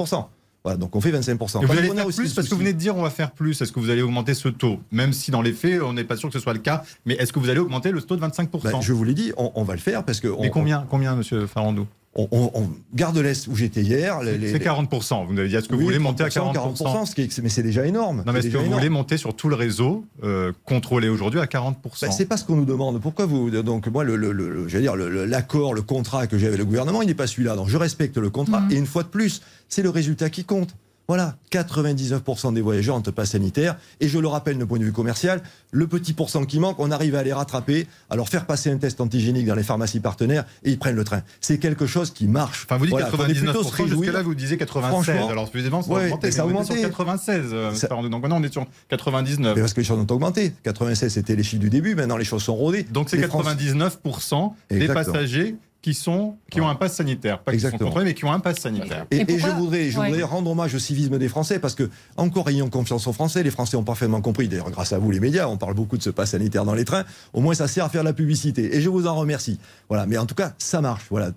voilà, 0.64 0.78
donc 0.78 0.96
on 0.96 1.02
fait 1.02 1.12
25%. 1.12 1.64
Et 1.64 1.66
vous 1.66 1.72
allez 1.72 1.90
faire 1.90 2.08
plus 2.08 2.34
parce 2.34 2.48
que 2.48 2.54
vous 2.54 2.60
venez 2.60 2.74
de 2.74 2.78
dire 2.78 2.96
on 2.98 3.02
va 3.02 3.10
faire 3.10 3.32
plus. 3.32 3.62
Est-ce 3.62 3.72
que 3.72 3.80
vous 3.80 3.90
allez 3.90 4.02
augmenter 4.02 4.34
ce 4.34 4.50
taux? 4.50 4.80
Même 4.92 5.14
si 5.14 5.32
dans 5.32 5.42
les 5.42 5.54
faits, 5.54 5.82
on 5.82 5.94
n'est 5.94 6.04
pas 6.04 6.18
sûr 6.18 6.30
que 6.30 6.34
ce 6.34 6.40
soit 6.40 6.54
le 6.54 6.60
cas. 6.60 6.84
Mais 7.06 7.14
est-ce 7.16 7.32
que 7.32 7.40
vous 7.40 7.50
allez 7.50 7.60
augmenter 7.60 7.92
le 7.92 8.02
taux 8.02 8.18
de 8.18 8.26
25% 8.26 8.64
ben, 8.64 8.82
Je 8.82 8.94
vous 8.94 9.04
l'ai 9.04 9.14
dit, 9.14 9.32
on, 9.38 9.52
on, 9.56 9.64
va 9.64 9.74
le 9.74 9.80
faire 9.80 10.04
parce 10.04 10.20
que. 10.20 10.28
On, 10.28 10.42
mais 10.42 10.50
combien, 10.50 10.86
combien 10.90 11.16
monsieur 11.16 11.48
Farandou? 11.48 11.88
On, 12.16 12.28
on, 12.32 12.52
on, 12.56 12.70
garde 12.94 13.18
l'Est 13.18 13.48
où 13.48 13.56
j'étais 13.56 13.82
hier. 13.82 14.22
Les, 14.22 14.52
c'est 14.52 14.64
40%. 14.64 15.28
Vous 15.28 15.34
nous 15.34 15.40
avez 15.40 15.50
dit, 15.50 15.56
est-ce 15.56 15.68
que 15.68 15.74
oui, 15.74 15.80
vous 15.80 15.86
voulez 15.86 16.00
monter 16.00 16.24
à 16.24 16.30
40%, 16.30 16.76
40% 16.76 17.06
ce 17.06 17.14
qui 17.14 17.22
est, 17.22 17.40
Mais 17.40 17.50
c'est 17.50 17.64
déjà 17.64 17.86
énorme. 17.86 18.24
Non, 18.26 18.34
mais 18.34 18.40
est-ce 18.40 18.48
que 18.48 18.58
vous 18.58 18.64
énorme. 18.64 18.80
voulez 18.80 18.90
monter 18.90 19.18
sur 19.18 19.36
tout 19.36 19.48
le 19.48 19.56
réseau, 19.56 20.06
euh, 20.24 20.52
contrôlé 20.66 21.08
aujourd'hui 21.08 21.40
à 21.40 21.46
40% 21.46 21.76
ben, 22.02 22.12
C'est 22.12 22.26
pas 22.26 22.38
ce 22.38 22.46
qu'on 22.46 22.56
nous 22.56 22.66
demande. 22.66 23.00
Pourquoi 23.00 23.28
vous. 23.28 23.52
Donc, 23.52 23.88
moi, 23.88 24.04
le, 24.04 24.16
le, 24.16 24.32
le 24.32 24.66
dire, 24.66 24.96
l'accord, 24.96 25.74
le, 25.74 25.82
contrat 25.84 26.26
que 26.28 26.38
j'ai 26.38 26.48
avec 26.48 26.60
le 26.60 26.66
gouvernement, 26.66 27.02
il 27.02 27.08
n'est 27.08 27.14
pas 27.14 27.28
celui-là. 27.28 27.56
Donc, 27.56 27.70
je 27.70 27.78
respecte 27.78 28.18
le 28.18 28.30
contrat. 28.30 28.62
Mmh. 28.62 28.72
Et 28.72 28.76
une 28.76 28.88
fois 28.88 29.04
de 29.04 29.10
plus, 29.10 29.42
c'est 29.68 29.84
le 29.84 29.90
résultat 29.90 30.30
qui 30.30 30.44
compte. 30.44 30.76
Voilà, 31.10 31.34
99% 31.52 32.54
des 32.54 32.62
voyageurs 32.62 32.96
ont 32.96 33.04
un 33.04 33.12
pass 33.12 33.32
sanitaire. 33.32 33.78
Et 34.00 34.08
je 34.08 34.20
le 34.20 34.28
rappelle, 34.28 34.60
d'un 34.60 34.68
point 34.68 34.78
de 34.78 34.84
vue 34.84 34.92
commercial, 34.92 35.42
le 35.72 35.88
petit 35.88 36.14
pourcent 36.14 36.46
qui 36.46 36.60
manque, 36.60 36.80
on 36.80 36.92
arrive 36.92 37.16
à 37.16 37.24
les 37.24 37.34
rattraper, 37.34 37.88
à 38.12 38.16
leur 38.16 38.30
faire 38.30 38.46
passer 38.46 38.70
un 38.70 38.78
test 38.78 39.02
antigénique 39.02 39.48
dans 39.48 39.56
les 39.56 39.64
pharmacies 39.64 40.02
partenaires 40.02 40.46
et 40.64 40.70
ils 40.70 40.78
prennent 40.78 40.96
le 40.96 41.04
train. 41.04 41.24
C'est 41.42 41.58
quelque 41.58 41.88
chose 41.88 42.12
qui 42.12 42.28
marche. 42.28 42.66
Enfin, 42.66 42.78
vous 42.78 42.86
dites 42.86 42.92
voilà, 42.92 43.10
99%, 43.10 43.88
jusque-là, 43.88 44.22
vous 44.22 44.36
disiez 44.36 44.58
96. 44.58 45.10
Alors, 45.32 45.50
évidemment, 45.52 45.82
ça, 45.82 45.92
ouais, 45.92 46.06
augmenté, 46.06 46.32
ça 46.32 46.44
a 46.44 46.46
augmenté. 46.46 46.78
sur 46.78 46.90
96. 46.90 47.42
Euh, 47.54 47.74
ça... 47.74 47.88
Donc 47.88 48.22
maintenant, 48.22 48.40
on 48.40 48.44
est 48.44 48.54
sur 48.54 48.68
99. 48.90 49.56
Mais 49.56 49.62
parce 49.62 49.74
que 49.74 49.80
les 49.80 49.88
choses 49.88 49.98
ont 49.98 50.14
augmenté. 50.14 50.54
96, 50.62 51.12
c'était 51.12 51.36
les 51.36 51.42
chiffres 51.42 51.62
du 51.62 51.72
début. 51.72 51.96
Maintenant, 51.96 52.18
les 52.18 52.24
choses 52.24 52.44
sont 52.44 52.56
rodées. 52.56 52.84
Donc, 52.84 53.10
c'est 53.10 53.18
99% 53.18 54.52
des 54.70 54.88
passagers 54.88 55.56
qui 55.82 55.94
sont 55.94 56.36
qui 56.52 56.60
ont 56.60 56.68
un 56.68 56.76
pass 56.76 56.96
sanitaire, 56.96 57.40
pas 57.40 57.54
Exactement. 57.54 57.78
qui 57.78 57.80
sont 57.80 57.86
contrôlés, 57.86 58.06
mais 58.06 58.14
qui 58.14 58.26
ont 58.26 58.34
un 58.34 58.42
pass 58.42 58.58
sanitaire. 58.58 59.06
Et, 59.12 59.18
et, 59.18 59.32
et 59.32 59.40
je 59.40 59.48
voudrais, 59.48 59.90
je 59.90 59.96
voudrais 59.96 60.12
ouais. 60.12 60.24
rendre 60.24 60.52
hommage 60.52 60.76
au 60.76 60.80
civisme 60.80 61.18
des 61.18 61.30
Français 61.30 61.60
parce 61.60 61.74
que 61.74 61.90
encore 62.18 62.50
ayons 62.50 62.70
confiance 62.70 63.08
aux 63.08 63.14
Français, 63.14 63.44
les 63.44 63.52
Français 63.52 63.78
ont 63.78 63.84
parfaitement 63.86 64.20
compris. 64.22 64.50
D'ailleurs, 64.50 64.72
grâce 64.72 64.92
à 64.92 65.00
vous, 65.00 65.10
les 65.10 65.22
médias, 65.22 65.48
on 65.48 65.56
parle 65.58 65.76
beaucoup 65.76 65.98
de 65.98 66.04
ce 66.04 66.10
pass 66.10 66.32
sanitaire 66.32 66.66
dans 66.66 66.74
les 66.74 66.84
trains. 66.84 67.06
Au 67.32 67.40
moins, 67.40 67.54
ça 67.54 67.70
sert 67.70 67.86
à 67.86 67.90
faire 67.90 68.02
de 68.02 68.08
la 68.08 68.14
publicité. 68.14 68.76
Et 68.76 68.82
je 68.82 68.90
vous 68.90 69.08
en 69.08 69.16
remercie. 69.16 69.58
Voilà. 69.88 70.06
Mais 70.06 70.18
en 70.18 70.26
tout 70.26 70.36
cas, 70.36 70.54
ça 70.58 70.82
marche. 70.82 71.06
Voilà. 71.10 71.32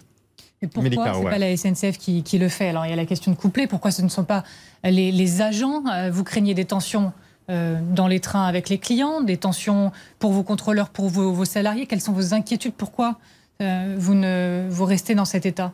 Et 0.60 0.66
pourquoi 0.66 0.90
ce 0.90 1.18
n'est 1.18 1.24
ouais. 1.24 1.30
pas 1.30 1.38
la 1.38 1.56
SNCF 1.56 1.98
qui, 1.98 2.22
qui, 2.24 2.38
le 2.38 2.48
fait? 2.48 2.68
Alors, 2.68 2.84
il 2.86 2.90
y 2.90 2.92
a 2.92 2.96
la 2.96 3.06
question 3.06 3.30
de 3.30 3.36
couplet. 3.36 3.66
Pourquoi 3.68 3.90
ce 3.92 4.02
ne 4.02 4.08
sont 4.08 4.24
pas 4.24 4.42
les, 4.82 5.12
les 5.12 5.40
agents? 5.40 5.84
Euh, 5.92 6.10
Vous 6.10 6.24
craignez 6.24 6.54
des 6.54 6.64
tensions 6.64 7.12
euh, 7.50 7.80
dans 7.94 8.06
les 8.08 8.20
trains 8.20 8.46
avec 8.46 8.68
les 8.68 8.78
clients, 8.78 9.20
des 9.20 9.36
tensions 9.36 9.92
pour 10.18 10.32
vos 10.32 10.42
contrôleurs, 10.42 10.88
pour 10.88 11.08
vos, 11.08 11.32
vos 11.32 11.44
salariés? 11.44 11.86
Quelles 11.86 12.00
sont 12.00 12.12
vos 12.12 12.34
inquiétudes? 12.34 12.74
Pourquoi 12.74 13.18
euh, 13.62 13.96
vous, 13.98 14.14
ne, 14.14 14.66
vous 14.68 14.84
restez 14.84 15.14
dans 15.14 15.24
cet 15.24 15.46
état 15.46 15.72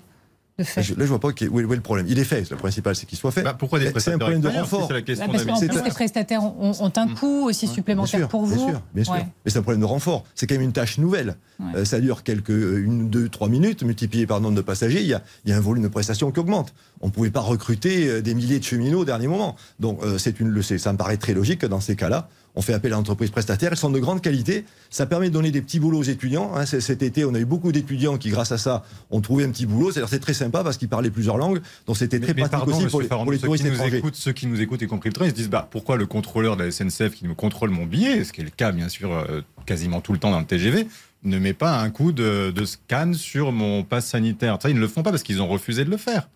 de 0.58 0.64
fait. 0.64 0.82
Je, 0.82 0.94
là, 0.94 1.00
je 1.00 1.04
vois 1.04 1.20
pas 1.20 1.28
où 1.28 1.30
est, 1.30 1.48
où 1.48 1.72
est 1.72 1.76
le 1.76 1.82
problème. 1.82 2.06
Il 2.08 2.18
est 2.18 2.24
fait. 2.24 2.50
Le 2.50 2.56
principal, 2.56 2.96
c'est 2.96 3.06
qu'il 3.06 3.16
soit 3.16 3.30
fait. 3.30 3.42
Bah, 3.42 3.54
pourquoi 3.56 3.78
des 3.78 3.92
C'est 3.98 4.12
un 4.12 4.18
problème 4.18 4.40
de 4.40 4.48
renfort. 4.48 4.88
Si 4.88 5.14
bah, 5.14 5.26
parce 5.30 5.44
qu'en 5.44 5.58
plus, 5.60 5.82
les 5.82 5.90
prestataires 5.90 6.42
ont, 6.42 6.72
ont 6.80 6.92
un 6.96 7.08
coût 7.14 7.46
aussi 7.48 7.66
ouais. 7.66 7.74
supplémentaire 7.74 8.20
sûr, 8.20 8.28
pour 8.28 8.44
vous. 8.44 8.56
Bien 8.56 8.68
sûr, 8.68 8.82
bien 8.92 9.04
sûr. 9.04 9.12
Ouais. 9.12 9.26
Mais 9.44 9.50
c'est 9.52 9.58
un 9.58 9.62
problème 9.62 9.80
de 9.80 9.86
renfort. 9.86 10.24
C'est 10.34 10.48
quand 10.48 10.56
même 10.56 10.62
une 10.62 10.72
tâche 10.72 10.98
nouvelle. 10.98 11.36
Ouais. 11.60 11.66
Euh, 11.76 11.84
ça 11.84 12.00
dure 12.00 12.24
quelques 12.24 12.48
une, 12.48 13.08
deux, 13.08 13.28
trois 13.28 13.48
minutes 13.48 13.84
multiplié 13.84 14.26
par 14.26 14.38
le 14.38 14.42
nombre 14.42 14.56
de 14.56 14.62
passagers. 14.62 15.00
Il 15.00 15.06
y 15.06 15.14
a, 15.14 15.22
il 15.44 15.50
y 15.50 15.52
a 15.52 15.56
un 15.56 15.60
volume 15.60 15.84
de 15.84 15.88
prestations 15.88 16.32
qui 16.32 16.40
augmente. 16.40 16.74
On 17.02 17.06
ne 17.06 17.12
pouvait 17.12 17.30
pas 17.30 17.40
recruter 17.40 18.08
euh, 18.08 18.20
des 18.20 18.34
milliers 18.34 18.58
de 18.58 18.64
cheminots 18.64 19.00
au 19.00 19.04
dernier 19.04 19.28
moment. 19.28 19.54
Donc, 19.78 20.02
euh, 20.02 20.18
c'est 20.18 20.40
une, 20.40 20.60
ça 20.60 20.92
me 20.92 20.98
paraît 20.98 21.18
très 21.18 21.34
logique 21.34 21.60
que 21.60 21.66
dans 21.66 21.80
ces 21.80 21.94
cas-là, 21.94 22.28
on 22.58 22.60
fait 22.60 22.74
appel 22.74 22.92
à 22.92 22.96
l'entreprise 22.96 23.30
prestataire. 23.30 23.70
Elles 23.70 23.78
sont 23.78 23.88
de 23.88 24.00
grande 24.00 24.20
qualité. 24.20 24.64
Ça 24.90 25.06
permet 25.06 25.28
de 25.28 25.32
donner 25.32 25.52
des 25.52 25.62
petits 25.62 25.78
boulots 25.78 26.00
aux 26.00 26.02
étudiants. 26.02 26.50
Hein, 26.56 26.66
cet 26.66 27.04
été, 27.04 27.24
on 27.24 27.32
a 27.34 27.38
eu 27.38 27.44
beaucoup 27.44 27.70
d'étudiants 27.70 28.18
qui, 28.18 28.30
grâce 28.30 28.50
à 28.50 28.58
ça, 28.58 28.82
ont 29.12 29.20
trouvé 29.20 29.44
un 29.44 29.50
petit 29.50 29.64
boulot. 29.64 29.92
C'est 29.92 30.18
très 30.18 30.34
sympa 30.34 30.64
parce 30.64 30.76
qu'ils 30.76 30.88
parlaient 30.88 31.08
plusieurs 31.08 31.36
langues. 31.36 31.60
Donc 31.86 31.96
c'était 31.96 32.18
très 32.18 32.34
mais, 32.34 32.42
pratique 32.42 32.58
pardon, 32.58 32.76
aussi 32.76 32.86
pour 32.88 33.00
les, 33.00 33.06
pour 33.06 33.30
les 33.30 33.38
touristes 33.38 33.64
qui 33.64 33.70
étrangers. 33.70 33.98
Écoutent, 33.98 34.16
ceux 34.16 34.32
qui 34.32 34.48
nous 34.48 34.60
écoutent, 34.60 34.82
y 34.82 34.88
compris 34.88 35.10
le 35.10 35.14
train, 35.14 35.26
ils 35.26 35.30
se 35.30 35.36
disent 35.36 35.48
bah, 35.48 35.68
pourquoi 35.70 35.96
le 35.96 36.06
contrôleur 36.06 36.56
de 36.56 36.64
la 36.64 36.72
SNCF 36.72 37.14
qui 37.14 37.28
me 37.28 37.34
contrôle 37.34 37.70
mon 37.70 37.86
billet, 37.86 38.24
ce 38.24 38.32
qui 38.32 38.40
est 38.40 38.44
le 38.44 38.50
cas 38.50 38.72
bien 38.72 38.88
sûr 38.88 39.12
euh, 39.12 39.42
quasiment 39.64 40.00
tout 40.00 40.12
le 40.12 40.18
temps 40.18 40.32
dans 40.32 40.40
le 40.40 40.46
TGV, 40.46 40.88
ne 41.22 41.38
met 41.38 41.54
pas 41.54 41.78
un 41.78 41.90
coup 41.90 42.10
de, 42.10 42.50
de 42.50 42.64
scan 42.64 43.12
sur 43.14 43.52
mon 43.52 43.84
pass 43.84 44.04
sanitaire? 44.06 44.58
Ça, 44.60 44.68
ils 44.68 44.74
ne 44.74 44.80
le 44.80 44.88
font 44.88 45.04
pas 45.04 45.12
parce 45.12 45.22
qu'ils 45.22 45.40
ont 45.40 45.48
refusé 45.48 45.84
de 45.84 45.90
le 45.90 45.96
faire. 45.96 46.28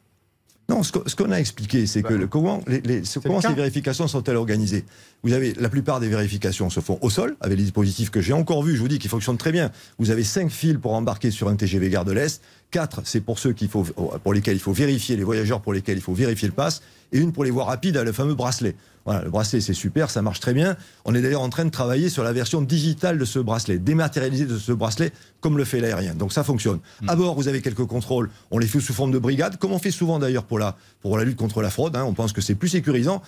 Non, 0.69 0.83
ce 0.83 1.17
qu'on 1.17 1.31
a 1.33 1.39
expliqué, 1.39 1.87
c'est 1.87 2.03
que 2.03 2.15
le, 2.15 2.27
comment, 2.27 2.63
les, 2.67 2.81
les, 2.81 3.03
comment 3.23 3.41
ces 3.41 3.53
vérifications 3.53 4.07
sont-elles 4.09 4.37
organisées? 4.37 4.85
Vous 5.25 5.35
avez 5.35 5.55
la 5.55 5.69
plupart 5.69 6.01
des 6.01 6.09
vérifications 6.09 6.69
se 6.69 6.81
font 6.81 6.99
au 7.01 7.09
sol 7.09 7.37
avec 7.41 7.57
les 7.57 7.63
dispositifs 7.63 8.11
que 8.11 8.21
j'ai 8.21 8.33
encore 8.33 8.65
vus. 8.65 8.75
Je 8.75 8.81
vous 8.81 8.89
dis 8.89 8.99
qu'ils 8.99 9.11
fonctionnent 9.11 9.39
très 9.39 9.53
bien. 9.53 9.71
Vous 9.99 10.11
avez 10.11 10.25
cinq 10.25 10.51
fils 10.51 10.79
pour 10.79 10.95
embarquer 10.95 11.31
sur 11.31 11.49
un 11.49 11.55
TGV 11.55 11.91
Gare 11.91 12.05
de 12.05 12.11
l'Est. 12.11 12.43
Quatre, 12.73 13.03
c'est 13.05 13.21
pour 13.21 13.39
ceux 13.39 13.53
qu'il 13.53 13.69
faut, 13.69 13.85
pour 13.85 14.33
lesquels 14.33 14.57
il 14.57 14.61
faut 14.61 14.73
vérifier, 14.73 15.15
les 15.15 15.23
voyageurs 15.25 15.61
pour 15.61 15.75
lesquels 15.75 15.99
il 15.99 16.03
faut 16.03 16.15
vérifier 16.15 16.49
le 16.49 16.55
pass. 16.55 16.83
Et 17.13 17.19
une 17.19 17.33
pour 17.33 17.45
les 17.45 17.51
voies 17.51 17.65
rapides, 17.65 17.97
le 17.99 18.13
fameux 18.13 18.35
bracelet. 18.35 18.75
Voilà, 19.05 19.23
le 19.23 19.31
bracelet, 19.31 19.61
c'est 19.61 19.75
super, 19.75 20.11
ça 20.11 20.23
marche 20.23 20.41
très 20.41 20.55
bien. 20.55 20.77
On 21.05 21.15
est 21.15 21.21
d'ailleurs 21.21 21.43
en 21.43 21.51
train 21.51 21.65
de 21.65 21.71
travailler 21.71 22.09
sur 22.09 22.23
la 22.23 22.33
version 22.33 22.63
digitale 22.63 23.19
de 23.19 23.25
ce 23.25 23.39
bracelet, 23.39 23.79
dématérialisée 23.79 24.47
de 24.47 24.57
ce 24.59 24.73
bracelet, 24.73 25.13
comme 25.41 25.59
le 25.59 25.65
fait 25.65 25.81
l'aérien. 25.81 26.15
Donc 26.15 26.33
ça 26.33 26.45
fonctionne. 26.45 26.79
Hmm. 27.03 27.11
À 27.11 27.17
bord, 27.17 27.35
vous 27.35 27.49
avez 27.49 27.61
quelques 27.61 27.85
contrôles. 27.85 28.31
On 28.51 28.59
les 28.59 28.67
fait 28.67 28.81
sous 28.81 28.95
forme 28.95 29.13
de 29.13 29.19
brigade, 29.19 29.59
comme 29.59 29.73
on 29.73 29.79
fait 29.79 29.91
souvent 29.91 30.19
d'ailleurs 30.19 30.45
pour 30.45 30.59
la, 30.59 30.77
pour 31.01 31.19
la 31.19 31.25
lutte 31.25 31.37
contre 31.37 31.63
la 31.63 31.71
fraude. 31.71 31.95
Hein. 31.97 32.05
On 32.05 32.15
pense 32.15 32.33
que 32.33 32.41
c'est 32.41 32.55
plus 32.55 32.69
sécurisant 32.69 33.23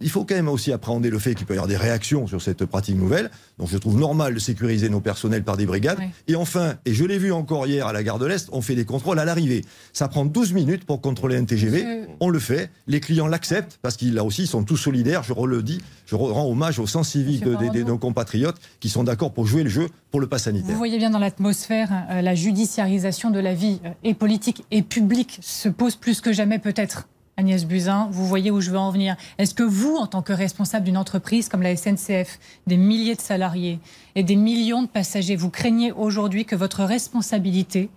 il 0.00 0.10
faut 0.10 0.24
quand 0.24 0.34
même 0.34 0.48
aussi 0.48 0.72
appréhender 0.72 1.10
le 1.10 1.18
fait 1.18 1.34
qu'il 1.34 1.46
peut 1.46 1.54
y 1.54 1.56
avoir 1.56 1.68
des 1.68 1.76
réactions 1.76 2.26
sur 2.26 2.42
cette 2.42 2.64
pratique 2.66 2.96
nouvelle. 2.96 3.30
Donc 3.58 3.68
je 3.70 3.78
trouve 3.78 3.98
normal 3.98 4.34
de 4.34 4.38
sécuriser 4.38 4.88
nos 4.88 5.00
personnels 5.00 5.42
par 5.42 5.56
des 5.56 5.64
brigades. 5.64 5.98
Et 6.28 6.36
enfin, 6.36 6.74
et 6.84 6.92
je 6.92 7.04
l'ai 7.04 7.18
vu 7.18 7.32
encore 7.32 7.66
hier 7.66 7.86
à 7.86 7.92
la 7.92 8.02
gare 8.02 8.18
de 8.18 8.26
l'Est, 8.26 8.48
on 8.52 8.60
fait 8.60 8.74
des 8.74 8.84
contrôles 8.84 9.18
à 9.18 9.24
l'arrivée. 9.24 9.64
Ça 9.92 10.08
prend 10.08 10.26
12 10.26 10.52
minutes 10.52 10.84
pour 10.84 11.00
contrôler 11.00 11.36
un 11.36 11.44
TGV. 11.44 12.06
On 12.20 12.28
le 12.28 12.38
fait. 12.38 12.70
Les 12.86 13.00
clients 13.00 13.26
l'acceptent 13.26 13.78
parce 13.80 13.96
qu'ils 13.96 14.14
là 14.14 14.24
aussi 14.24 14.42
ils 14.42 14.48
sont 14.48 14.64
tous 14.64 14.76
solidaires. 14.76 15.22
Je 15.22 15.32
le 15.32 15.62
dis, 15.62 15.80
je 16.06 16.14
rends 16.14 16.46
hommage 16.46 16.78
au 16.78 16.86
sens 16.86 17.10
civique 17.10 17.44
de, 17.44 17.82
nos 17.82 17.98
compatriotes 17.98 18.56
qui 18.80 18.88
sont 18.88 19.04
d'accord 19.04 19.32
pour 19.32 19.46
jouer 19.46 19.62
le 19.62 19.70
jeu 19.70 19.88
pour 20.10 20.20
le 20.20 20.26
pass 20.26 20.44
sanitaire. 20.44 20.72
Vous 20.72 20.78
voyez 20.78 20.98
bien 20.98 21.10
dans 21.10 21.18
l'atmosphère, 21.18 21.88
euh, 22.10 22.20
la 22.20 22.34
judiciarisation 22.34 23.30
de 23.30 23.38
la 23.38 23.54
vie 23.54 23.80
euh, 23.84 23.90
et 24.02 24.14
politique 24.14 24.64
et 24.70 24.82
publique 24.82 25.38
se 25.42 25.68
pose 25.68 25.96
plus 25.96 26.20
que 26.20 26.32
jamais 26.32 26.58
peut-être 26.58 27.06
Agnès 27.38 27.66
Buzyn, 27.66 28.08
vous 28.10 28.26
voyez 28.26 28.50
où 28.50 28.62
je 28.62 28.70
veux 28.70 28.78
en 28.78 28.90
venir. 28.90 29.14
Est-ce 29.36 29.52
que 29.52 29.62
vous, 29.62 29.96
en 29.96 30.06
tant 30.06 30.22
que 30.22 30.32
responsable 30.32 30.86
d'une 30.86 30.96
entreprise 30.96 31.50
comme 31.50 31.60
la 31.60 31.76
SNCF, 31.76 32.38
des 32.66 32.78
milliers 32.78 33.14
de 33.14 33.20
salariés 33.20 33.78
et 34.14 34.22
des 34.22 34.36
millions 34.36 34.82
de 34.82 34.88
passagers, 34.88 35.36
vous 35.36 35.50
craignez 35.50 35.92
aujourd'hui 35.92 36.46
que 36.46 36.56
votre 36.56 36.82
responsabilité 36.82 37.90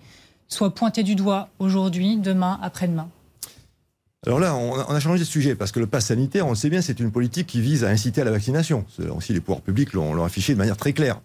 soit 0.50 0.76
pointée 0.76 1.04
du 1.04 1.16
doigt 1.16 1.48
aujourd'hui, 1.60 2.18
demain, 2.18 2.60
après-demain? 2.62 3.08
Alors 4.28 4.42
là, 4.42 4.54
on 4.58 4.76
a 4.76 5.00
changé 5.00 5.20
de 5.20 5.24
sujet 5.24 5.56
parce 5.56 5.72
que 5.72 5.80
le 5.80 5.88
pass 5.88 6.08
sanitaire, 6.08 6.46
on 6.46 6.50
le 6.50 6.56
sait 6.56 6.70
bien, 6.70 6.82
c'est 6.82 7.00
une 7.00 7.12
politique 7.12 7.48
qui 7.48 7.62
vise 7.62 7.86
à 7.86 7.88
inciter 7.88 8.20
à 8.20 8.26
la 8.26 8.32
vaccination. 8.32 8.86
Aussi, 9.16 9.32
les 9.32 9.40
pouvoirs 9.40 9.62
publics 9.62 9.94
l'ont 9.94 10.22
affiché 10.26 10.52
de 10.52 10.58
manière 10.58 10.76
très 10.76 10.92
claire. 10.92 11.22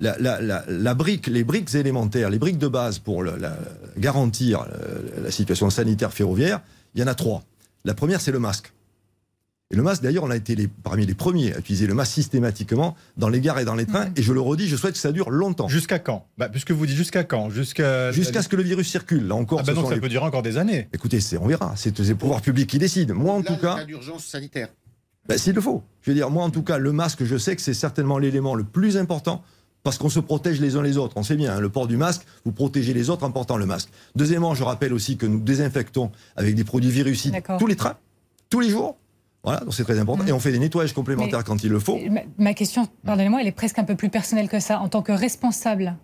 La, 0.00 0.94
brique, 0.94 1.26
les 1.26 1.44
briques 1.44 1.74
élémentaires, 1.74 2.30
les 2.30 2.38
briques 2.38 2.56
de 2.56 2.68
base 2.68 2.98
pour 2.98 3.24
garantir 3.98 4.62
euh, 4.62 5.22
la 5.24 5.30
situation 5.30 5.68
sanitaire 5.68 6.14
ferroviaire, 6.14 6.62
il 6.94 7.02
y 7.02 7.04
en 7.04 7.08
a 7.08 7.14
trois. 7.14 7.42
La 7.84 7.94
première, 7.94 8.20
c'est 8.20 8.32
le 8.32 8.38
masque. 8.38 8.72
Et 9.70 9.76
le 9.76 9.82
masque, 9.82 10.02
d'ailleurs, 10.02 10.24
on 10.24 10.30
a 10.30 10.36
été 10.36 10.54
les, 10.54 10.66
parmi 10.66 11.04
les 11.04 11.14
premiers 11.14 11.54
à 11.54 11.58
utiliser 11.58 11.86
le 11.86 11.92
masque 11.92 12.12
systématiquement 12.12 12.96
dans 13.18 13.28
les 13.28 13.40
gares 13.40 13.58
et 13.58 13.66
dans 13.66 13.74
les 13.74 13.84
trains. 13.84 14.08
Et 14.16 14.22
je 14.22 14.32
le 14.32 14.40
redis, 14.40 14.66
je 14.66 14.76
souhaite 14.76 14.94
que 14.94 14.98
ça 14.98 15.12
dure 15.12 15.28
longtemps. 15.28 15.68
Jusqu'à 15.68 15.98
quand? 15.98 16.26
Bah, 16.38 16.48
Puisque 16.48 16.70
vous 16.70 16.86
dites 16.86 16.96
jusqu'à 16.96 17.22
quand? 17.22 17.50
Jusqu'à 17.50 18.10
jusqu'à 18.10 18.40
ce 18.40 18.48
que 18.48 18.56
le 18.56 18.62
virus 18.62 18.88
circule. 18.88 19.28
Là 19.28 19.34
encore. 19.34 19.60
Ah 19.60 19.64
bah 19.66 19.74
donc 19.74 19.92
ça 19.92 19.98
peut 19.98 20.08
durer 20.08 20.24
encore 20.24 20.42
des 20.42 20.56
années. 20.56 20.88
Écoutez, 20.94 21.18
on 21.38 21.46
verra. 21.46 21.74
C'est 21.76 21.98
les 21.98 22.14
pouvoirs 22.14 22.40
publics 22.40 22.68
qui 22.68 22.78
décident. 22.78 23.14
Moi, 23.14 23.34
en 23.34 23.42
tout 23.42 23.56
cas. 23.56 23.84
d'urgence 23.84 24.24
sanitaire. 24.24 24.68
Bah, 25.28 25.36
S'il 25.36 25.54
le 25.54 25.60
faut. 25.60 25.82
Je 26.00 26.10
veux 26.10 26.14
dire, 26.14 26.30
moi, 26.30 26.44
en 26.44 26.50
tout 26.50 26.62
cas, 26.62 26.78
le 26.78 26.90
masque, 26.92 27.24
je 27.24 27.36
sais 27.36 27.54
que 27.54 27.60
c'est 27.60 27.74
certainement 27.74 28.18
l'élément 28.18 28.54
le 28.54 28.64
plus 28.64 28.96
important 28.96 29.42
parce 29.88 29.96
qu'on 29.96 30.10
se 30.10 30.20
protège 30.20 30.60
les 30.60 30.76
uns 30.76 30.82
les 30.82 30.98
autres. 30.98 31.16
On 31.16 31.22
sait 31.22 31.34
bien, 31.34 31.56
hein, 31.56 31.60
le 31.60 31.70
port 31.70 31.86
du 31.86 31.96
masque, 31.96 32.26
vous 32.44 32.52
protégez 32.52 32.92
les 32.92 33.08
autres 33.08 33.24
en 33.24 33.30
portant 33.30 33.56
le 33.56 33.64
masque. 33.64 33.88
Deuxièmement, 34.14 34.54
je 34.54 34.62
rappelle 34.62 34.92
aussi 34.92 35.16
que 35.16 35.24
nous 35.24 35.40
désinfectons 35.40 36.10
avec 36.36 36.54
des 36.54 36.64
produits 36.64 36.90
virucides 36.90 37.42
tous 37.58 37.66
les 37.66 37.74
trains 37.74 37.96
tous 38.50 38.60
les 38.60 38.68
jours. 38.68 38.98
Voilà, 39.42 39.60
donc 39.60 39.72
c'est 39.72 39.84
très 39.84 39.98
important. 39.98 40.24
Mm. 40.24 40.28
Et 40.28 40.32
on 40.32 40.40
fait 40.40 40.52
des 40.52 40.58
nettoyages 40.58 40.92
complémentaires 40.92 41.42
quand 41.42 41.64
il 41.64 41.70
le 41.70 41.80
faut. 41.80 41.98
Ma, 42.36 42.52
question, 42.52 42.86
pardonnez-moi, 43.06 43.40
elle 43.40 43.46
est 43.46 43.52
presque 43.52 43.78
un 43.78 43.84
peu 43.84 43.94
plus 43.94 44.10
personnelle 44.10 44.50
que 44.50 44.60
ça. 44.60 44.78
En 44.80 44.90
tant 44.90 45.00
que 45.00 45.12
responsable 45.12 45.96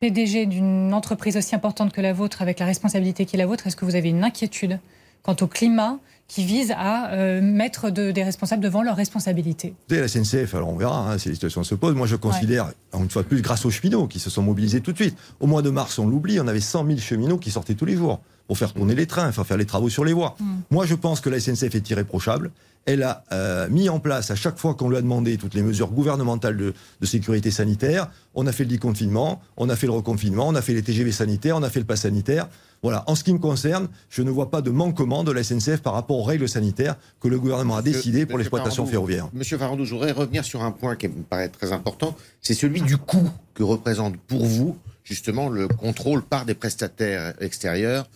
PDG 0.00 0.46
d'une 0.46 0.92
entreprise 0.92 1.36
aussi 1.36 1.54
importante 1.54 1.92
que 1.92 2.00
la 2.00 2.12
vôtre, 2.12 2.42
avec 2.42 2.58
la 2.58 2.66
responsabilité 2.66 3.24
qui 3.24 3.36
est 3.36 3.38
la 3.38 3.46
vôtre, 3.46 3.68
est-ce 3.68 3.76
que 3.76 3.84
vous 3.84 3.94
avez 3.94 4.08
une 4.08 4.24
inquiétude 4.24 4.80
quant 5.22 5.36
au 5.40 5.46
climat 5.46 6.00
qui 6.28 6.44
vise 6.44 6.72
à 6.76 7.12
euh, 7.12 7.40
mettre 7.40 7.90
des 7.90 8.24
responsables 8.24 8.62
devant 8.62 8.82
leurs 8.82 8.96
responsabilités 8.96 9.74
La 9.90 10.08
SNCF, 10.08 10.54
alors 10.54 10.70
on 10.70 10.76
verra 10.76 11.12
hein, 11.12 11.18
si 11.18 11.28
les 11.28 11.34
situations 11.34 11.62
se 11.62 11.74
posent. 11.74 11.94
Moi, 11.94 12.06
je 12.06 12.16
considère, 12.16 12.72
une 12.94 13.10
fois 13.10 13.22
de 13.22 13.28
plus, 13.28 13.42
grâce 13.42 13.64
aux 13.64 13.70
cheminots 13.70 14.08
qui 14.08 14.18
se 14.18 14.30
sont 14.30 14.42
mobilisés 14.42 14.80
tout 14.80 14.92
de 14.92 14.96
suite. 14.96 15.16
Au 15.40 15.46
mois 15.46 15.62
de 15.62 15.70
mars, 15.70 15.98
on 15.98 16.06
l'oublie, 16.06 16.40
on 16.40 16.48
avait 16.48 16.60
100 16.60 16.86
000 16.86 16.98
cheminots 16.98 17.38
qui 17.38 17.50
sortaient 17.50 17.74
tous 17.74 17.84
les 17.84 17.96
jours 17.96 18.20
pour 18.46 18.58
faire 18.58 18.72
tourner 18.72 18.94
les 18.94 19.06
trains, 19.06 19.32
faire 19.32 19.56
les 19.56 19.66
travaux 19.66 19.88
sur 19.88 20.04
les 20.04 20.12
voies. 20.12 20.36
Mm. 20.38 20.44
Moi, 20.70 20.86
je 20.86 20.94
pense 20.94 21.20
que 21.20 21.30
la 21.30 21.40
SNCF 21.40 21.74
est 21.74 21.90
irréprochable. 21.90 22.50
Elle 22.86 23.02
a 23.02 23.24
euh, 23.32 23.68
mis 23.68 23.88
en 23.88 23.98
place, 23.98 24.30
à 24.30 24.36
chaque 24.36 24.58
fois 24.58 24.74
qu'on 24.74 24.88
lui 24.88 24.96
a 24.96 25.02
demandé 25.02 25.36
toutes 25.36 25.54
les 25.54 25.62
mesures 25.62 25.90
gouvernementales 25.90 26.56
de, 26.56 26.72
sécurité 27.02 27.50
sanitaire, 27.50 28.08
on 28.34 28.46
a 28.46 28.52
fait 28.52 28.62
le 28.62 28.70
déconfinement, 28.70 29.40
on 29.56 29.68
a 29.68 29.74
fait 29.74 29.86
le 29.86 29.92
reconfinement, 29.92 30.46
on 30.46 30.54
a 30.54 30.62
fait 30.62 30.72
les 30.72 30.82
TGV 30.82 31.10
sanitaires, 31.10 31.56
on 31.56 31.64
a 31.64 31.70
fait 31.70 31.80
le 31.80 31.86
pass 31.86 32.02
sanitaire. 32.02 32.48
Voilà. 32.82 33.04
En 33.06 33.14
ce 33.14 33.24
qui 33.24 33.32
me 33.32 33.38
concerne, 33.38 33.88
je 34.08 34.22
ne 34.22 34.30
vois 34.30 34.50
pas 34.50 34.62
de 34.62 34.70
manquement 34.70 35.24
de 35.24 35.32
la 35.32 35.42
SNCF 35.42 35.80
par 35.80 35.94
rapport 35.94 36.18
aux 36.18 36.22
règles 36.22 36.48
sanitaires 36.48 36.96
que 37.20 37.28
le 37.28 37.38
gouvernement 37.38 37.76
a 37.76 37.82
décidé 37.82 38.26
pour 38.26 38.38
l'exploitation 38.38 38.86
ferroviaire. 38.86 39.28
Monsieur 39.32 39.58
Farandou, 39.58 39.84
je 39.84 39.94
voudrais 39.94 40.12
revenir 40.12 40.44
sur 40.44 40.62
un 40.62 40.70
point 40.70 40.96
qui 40.96 41.08
me 41.08 41.22
paraît 41.22 41.48
très 41.48 41.72
important, 41.72 42.16
c'est 42.40 42.54
celui 42.54 42.82
du 42.82 42.96
coût 42.96 43.28
que 43.54 43.62
représente 43.62 44.16
pour 44.16 44.44
vous 44.44 44.76
justement 45.04 45.48
le 45.48 45.68
contrôle 45.68 46.22
par 46.22 46.44
des 46.44 46.54
prestataires 46.54 47.34
extérieurs 47.40 48.08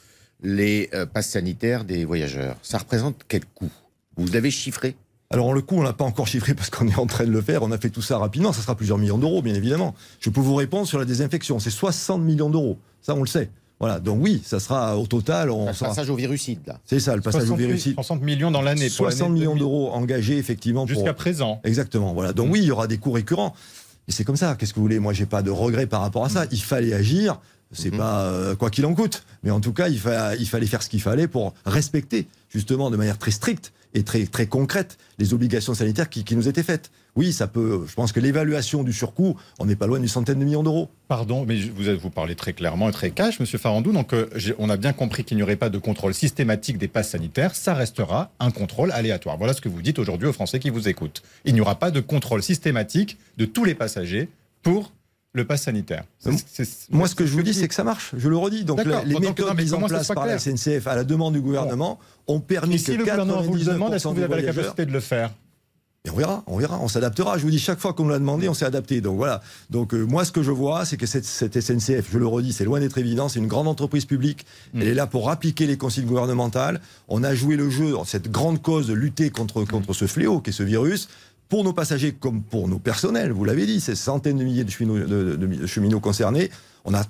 les 0.42 0.88
euh, 0.94 1.06
passes 1.06 1.30
sanitaires 1.30 1.84
des 1.84 2.04
voyageurs. 2.04 2.56
Ça 2.62 2.78
représente 2.78 3.24
quel 3.28 3.44
coût? 3.44 3.70
Vous 4.16 4.26
l'avez 4.32 4.50
chiffré? 4.50 4.96
Alors 5.30 5.54
le 5.54 5.62
coût, 5.62 5.76
on 5.76 5.82
l'a 5.82 5.92
pas 5.92 6.04
encore 6.04 6.26
chiffré 6.26 6.54
parce 6.54 6.70
qu'on 6.70 6.88
est 6.88 6.98
en 6.98 7.06
train 7.06 7.24
de 7.24 7.30
le 7.30 7.40
faire. 7.40 7.62
On 7.62 7.70
a 7.70 7.78
fait 7.78 7.90
tout 7.90 8.02
ça 8.02 8.18
rapidement. 8.18 8.52
Ça 8.52 8.62
sera 8.62 8.74
plusieurs 8.74 8.98
millions 8.98 9.18
d'euros, 9.18 9.42
bien 9.42 9.54
évidemment. 9.54 9.94
Je 10.18 10.30
peux 10.30 10.40
vous 10.40 10.56
répondre 10.56 10.86
sur 10.86 10.98
la 10.98 11.04
désinfection. 11.04 11.58
C'est 11.60 11.70
60 11.70 12.20
millions 12.20 12.50
d'euros. 12.50 12.78
Ça, 13.00 13.14
on 13.14 13.20
le 13.20 13.28
sait. 13.28 13.48
Voilà. 13.80 13.98
Donc 13.98 14.18
oui, 14.20 14.42
ça 14.44 14.60
sera 14.60 14.96
au 14.98 15.06
total. 15.06 15.50
On 15.50 15.66
le 15.66 15.72
passage 15.72 16.10
au 16.10 16.14
virucide, 16.14 16.60
là. 16.66 16.78
C'est 16.84 17.00
ça, 17.00 17.16
le 17.16 17.22
passage 17.22 17.50
au 17.50 17.56
virucide. 17.56 17.94
60 17.94 18.22
millions 18.22 18.50
dans 18.50 18.62
l'année. 18.62 18.88
60 18.88 19.32
millions 19.32 19.56
d'euros 19.56 19.90
engagés, 19.92 20.36
effectivement. 20.36 20.86
Jusqu'à 20.86 21.14
présent. 21.14 21.60
Exactement. 21.64 22.12
Voilà. 22.12 22.32
Donc 22.32 22.52
oui, 22.52 22.60
il 22.60 22.66
y 22.66 22.70
aura 22.70 22.86
des 22.86 22.98
coûts 22.98 23.12
récurrents. 23.12 23.54
Et 24.06 24.12
c'est 24.12 24.24
comme 24.24 24.36
ça. 24.36 24.54
Qu'est-ce 24.54 24.72
que 24.72 24.76
vous 24.76 24.84
voulez? 24.84 24.98
Moi, 24.98 25.12
j'ai 25.12 25.26
pas 25.26 25.42
de 25.42 25.50
regret 25.50 25.86
par 25.86 26.02
rapport 26.02 26.24
à 26.24 26.28
ça. 26.28 26.44
Il 26.52 26.62
fallait 26.62 26.92
agir. 26.92 27.40
C'est 27.72 27.92
mhm. 27.92 27.98
pas 27.98 28.22
euh, 28.22 28.56
quoi 28.56 28.68
qu'il 28.68 28.84
en 28.84 28.94
coûte, 28.94 29.24
mais 29.44 29.52
en 29.52 29.60
tout 29.60 29.72
cas, 29.72 29.88
il, 29.88 30.00
il 30.40 30.48
fallait 30.48 30.66
faire 30.66 30.82
ce 30.82 30.88
qu'il 30.88 31.00
fallait 31.00 31.28
pour 31.28 31.54
respecter 31.64 32.26
justement 32.48 32.90
de 32.90 32.96
manière 32.96 33.16
très 33.16 33.30
stricte 33.30 33.72
et 33.94 34.02
très, 34.02 34.26
très 34.26 34.46
concrète 34.46 34.98
les 35.18 35.34
obligations 35.34 35.74
sanitaires 35.74 36.08
qui, 36.08 36.24
nous 36.34 36.48
étaient 36.48 36.62
faites. 36.62 36.90
Oui, 37.16 37.32
ça 37.32 37.46
peut. 37.46 37.84
Je 37.86 37.94
pense 37.94 38.12
que 38.12 38.20
l'évaluation 38.20 38.82
du 38.82 38.92
surcoût, 38.92 39.36
on 39.58 39.66
n'est 39.66 39.76
pas 39.76 39.86
loin 39.86 39.98
d'une 39.98 40.08
centaine 40.08 40.38
de 40.38 40.44
millions 40.44 40.62
d'euros. 40.62 40.88
Pardon, 41.08 41.44
mais 41.46 41.56
vous, 41.56 41.98
vous 41.98 42.10
parlez 42.10 42.34
très 42.34 42.52
clairement 42.52 42.88
et 42.88 42.92
très 42.92 43.10
cash, 43.10 43.40
Monsieur 43.40 43.58
Farandou. 43.58 43.92
Donc, 43.92 44.12
euh, 44.12 44.28
on 44.58 44.70
a 44.70 44.76
bien 44.76 44.92
compris 44.92 45.24
qu'il 45.24 45.36
n'y 45.36 45.42
aurait 45.42 45.56
pas 45.56 45.70
de 45.70 45.78
contrôle 45.78 46.14
systématique 46.14 46.78
des 46.78 46.88
passes 46.88 47.10
sanitaires. 47.10 47.54
Ça 47.54 47.74
restera 47.74 48.30
un 48.38 48.50
contrôle 48.50 48.92
aléatoire. 48.92 49.36
Voilà 49.38 49.54
ce 49.54 49.60
que 49.60 49.68
vous 49.68 49.82
dites 49.82 49.98
aujourd'hui 49.98 50.28
aux 50.28 50.32
Français 50.32 50.58
qui 50.58 50.70
vous 50.70 50.88
écoutent. 50.88 51.22
Il 51.44 51.54
n'y 51.54 51.60
aura 51.60 51.74
pas 51.78 51.90
de 51.90 52.00
contrôle 52.00 52.42
systématique 52.42 53.18
de 53.36 53.44
tous 53.44 53.64
les 53.64 53.74
passagers 53.74 54.28
pour 54.62 54.92
le 55.32 55.44
pass 55.44 55.62
sanitaire. 55.62 56.04
Moi, 56.90 57.06
ce 57.06 57.14
que 57.14 57.24
je 57.24 57.32
vous 57.32 57.42
dis, 57.42 57.54
c'est 57.54 57.68
que 57.68 57.74
ça 57.74 57.84
marche. 57.84 58.12
Je 58.16 58.28
le 58.28 58.36
redis. 58.36 58.64
Donc, 58.64 58.80
les 58.84 59.18
méthodes 59.18 59.56
mises 59.56 59.74
en 59.74 59.82
place 59.82 60.08
par 60.08 60.26
la 60.26 60.38
SNCF 60.38 60.86
à 60.86 60.96
la 60.96 61.04
demande 61.04 61.34
du 61.34 61.40
gouvernement 61.40 61.98
ont 62.26 62.40
permis 62.40 62.76
que 62.76 62.82
si 62.82 62.92
le 62.92 62.98
gouvernement 62.98 63.42
vous 63.42 63.58
demande, 63.58 63.94
est-ce 63.94 64.08
que 64.08 64.14
vous 64.14 64.22
avez 64.22 64.42
la 64.42 64.52
capacité 64.52 64.86
de 64.86 64.92
le 64.92 65.00
faire 65.00 65.30
et 66.06 66.10
on 66.10 66.16
verra, 66.16 66.42
on 66.46 66.56
verra, 66.56 66.80
on 66.80 66.88
s'adaptera. 66.88 67.36
Je 67.36 67.42
vous 67.42 67.50
dis, 67.50 67.58
chaque 67.58 67.78
fois 67.78 67.92
qu'on 67.92 68.04
nous 68.04 68.10
l'a 68.10 68.18
demandé, 68.18 68.48
on 68.48 68.54
s'est 68.54 68.64
adapté. 68.64 69.02
Donc 69.02 69.18
voilà. 69.18 69.42
Donc 69.68 69.92
euh, 69.92 70.02
moi, 70.02 70.24
ce 70.24 70.32
que 70.32 70.42
je 70.42 70.50
vois, 70.50 70.86
c'est 70.86 70.96
que 70.96 71.04
cette, 71.04 71.26
SNCF, 71.26 72.10
je 72.10 72.18
le 72.18 72.26
redis, 72.26 72.54
c'est 72.54 72.64
loin 72.64 72.80
d'être 72.80 72.96
évident, 72.96 73.28
c'est 73.28 73.38
une 73.38 73.48
grande 73.48 73.68
entreprise 73.68 74.06
publique. 74.06 74.46
Mm. 74.72 74.80
Elle 74.80 74.88
est 74.88 74.94
là 74.94 75.06
pour 75.06 75.28
appliquer 75.28 75.66
les 75.66 75.76
consignes 75.76 76.06
gouvernementales. 76.06 76.80
On 77.08 77.22
a 77.22 77.34
joué 77.34 77.56
le 77.56 77.68
jeu 77.68 77.92
dans 77.92 78.04
cette 78.04 78.30
grande 78.30 78.62
cause 78.62 78.86
de 78.86 78.94
lutter 78.94 79.28
contre, 79.28 79.64
contre 79.64 79.92
ce 79.92 80.06
fléau 80.06 80.40
qui 80.40 80.50
est 80.50 80.54
ce 80.54 80.62
virus 80.62 81.08
pour 81.50 81.64
nos 81.64 81.72
passagers 81.72 82.12
comme 82.12 82.42
pour 82.42 82.68
nos 82.68 82.78
personnels, 82.78 83.32
vous 83.32 83.44
l'avez 83.44 83.66
dit, 83.66 83.80
ces 83.80 83.96
centaines 83.96 84.38
de 84.38 84.44
milliers 84.44 84.62
de 84.62 85.66
cheminots, 85.66 85.98
concernés. 85.98 86.48
On 86.84 86.94
a, 86.94 87.02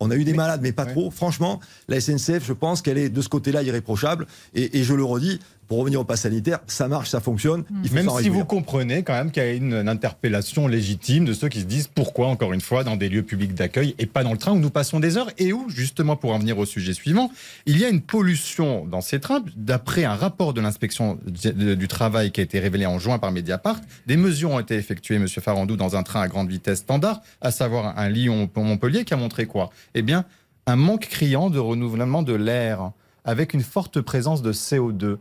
on 0.00 0.10
a 0.10 0.16
eu 0.16 0.24
des 0.24 0.34
malades, 0.34 0.60
mais 0.60 0.72
pas 0.72 0.86
trop. 0.86 1.12
Franchement, 1.12 1.60
la 1.86 2.00
SNCF, 2.00 2.44
je 2.44 2.52
pense 2.52 2.82
qu'elle 2.82 2.98
est 2.98 3.08
de 3.08 3.22
ce 3.22 3.28
côté-là 3.28 3.62
irréprochable. 3.62 4.26
et, 4.54 4.82
je 4.82 4.92
le 4.92 5.04
redis, 5.04 5.38
pour 5.68 5.78
revenir 5.78 6.00
au 6.00 6.04
pass 6.04 6.22
sanitaire, 6.22 6.60
ça 6.66 6.88
marche, 6.88 7.10
ça 7.10 7.20
fonctionne. 7.20 7.64
même 7.92 8.08
si 8.20 8.28
vous 8.28 8.44
comprenez 8.44 9.02
quand 9.02 9.14
même 9.14 9.30
qu'il 9.30 9.42
y 9.42 9.46
a 9.46 9.52
une, 9.52 9.86
interpellation 9.88 10.66
légitime 10.66 11.24
de 11.24 11.32
ceux 11.32 11.48
qui 11.48 11.60
se 11.60 11.64
disent 11.64 11.86
pourquoi, 11.86 12.28
encore 12.28 12.52
une 12.52 12.60
fois, 12.60 12.84
dans 12.84 12.96
des 12.96 13.08
lieux 13.08 13.22
publics 13.22 13.54
d'accueil 13.54 13.94
et 13.98 14.06
pas 14.06 14.24
dans 14.24 14.32
le 14.32 14.38
train 14.38 14.52
où 14.52 14.58
nous 14.58 14.70
passons 14.70 15.00
des 15.00 15.16
heures 15.16 15.30
et 15.38 15.52
où, 15.52 15.68
justement, 15.68 16.16
pour 16.16 16.32
en 16.32 16.38
venir 16.38 16.58
au 16.58 16.66
sujet 16.66 16.92
suivant, 16.92 17.30
il 17.66 17.78
y 17.78 17.84
a 17.84 17.88
une 17.88 18.00
pollution 18.00 18.84
dans 18.84 19.00
ces 19.00 19.20
trains. 19.20 19.42
D'après 19.56 20.04
un 20.04 20.14
rapport 20.14 20.54
de 20.54 20.60
l'inspection 20.60 21.18
du 21.24 21.88
travail 21.88 22.32
qui 22.32 22.40
a 22.40 22.44
été 22.44 22.58
révélé 22.58 22.86
en 22.86 22.98
juin 22.98 23.18
par 23.18 23.32
Mediapart, 23.32 23.80
des 24.06 24.16
mesures 24.16 24.50
ont 24.50 24.60
été 24.60 24.76
effectuées, 24.76 25.18
Monsieur 25.18 25.40
Farandou, 25.40 25.76
dans 25.76 25.96
un 25.96 26.02
train 26.02 26.20
à 26.20 26.28
grande 26.28 26.48
vitesse 26.48 26.78
standard, 26.78 27.20
à 27.40 27.50
savoir 27.50 27.98
un 27.98 28.08
Lyon-Montpellier, 28.08 29.04
qui 29.04 29.14
a 29.14 29.16
montré 29.16 29.46
quoi? 29.46 29.70
Eh 29.94 30.02
bien, 30.02 30.24
un 30.66 30.76
manque 30.76 31.06
criant 31.08 31.50
de 31.50 31.58
renouvellement 31.58 32.22
de 32.22 32.34
l'air 32.34 32.92
avec 33.24 33.54
une 33.54 33.62
forte 33.62 34.00
présence 34.00 34.42
de 34.42 34.52
CO2. 34.52 35.18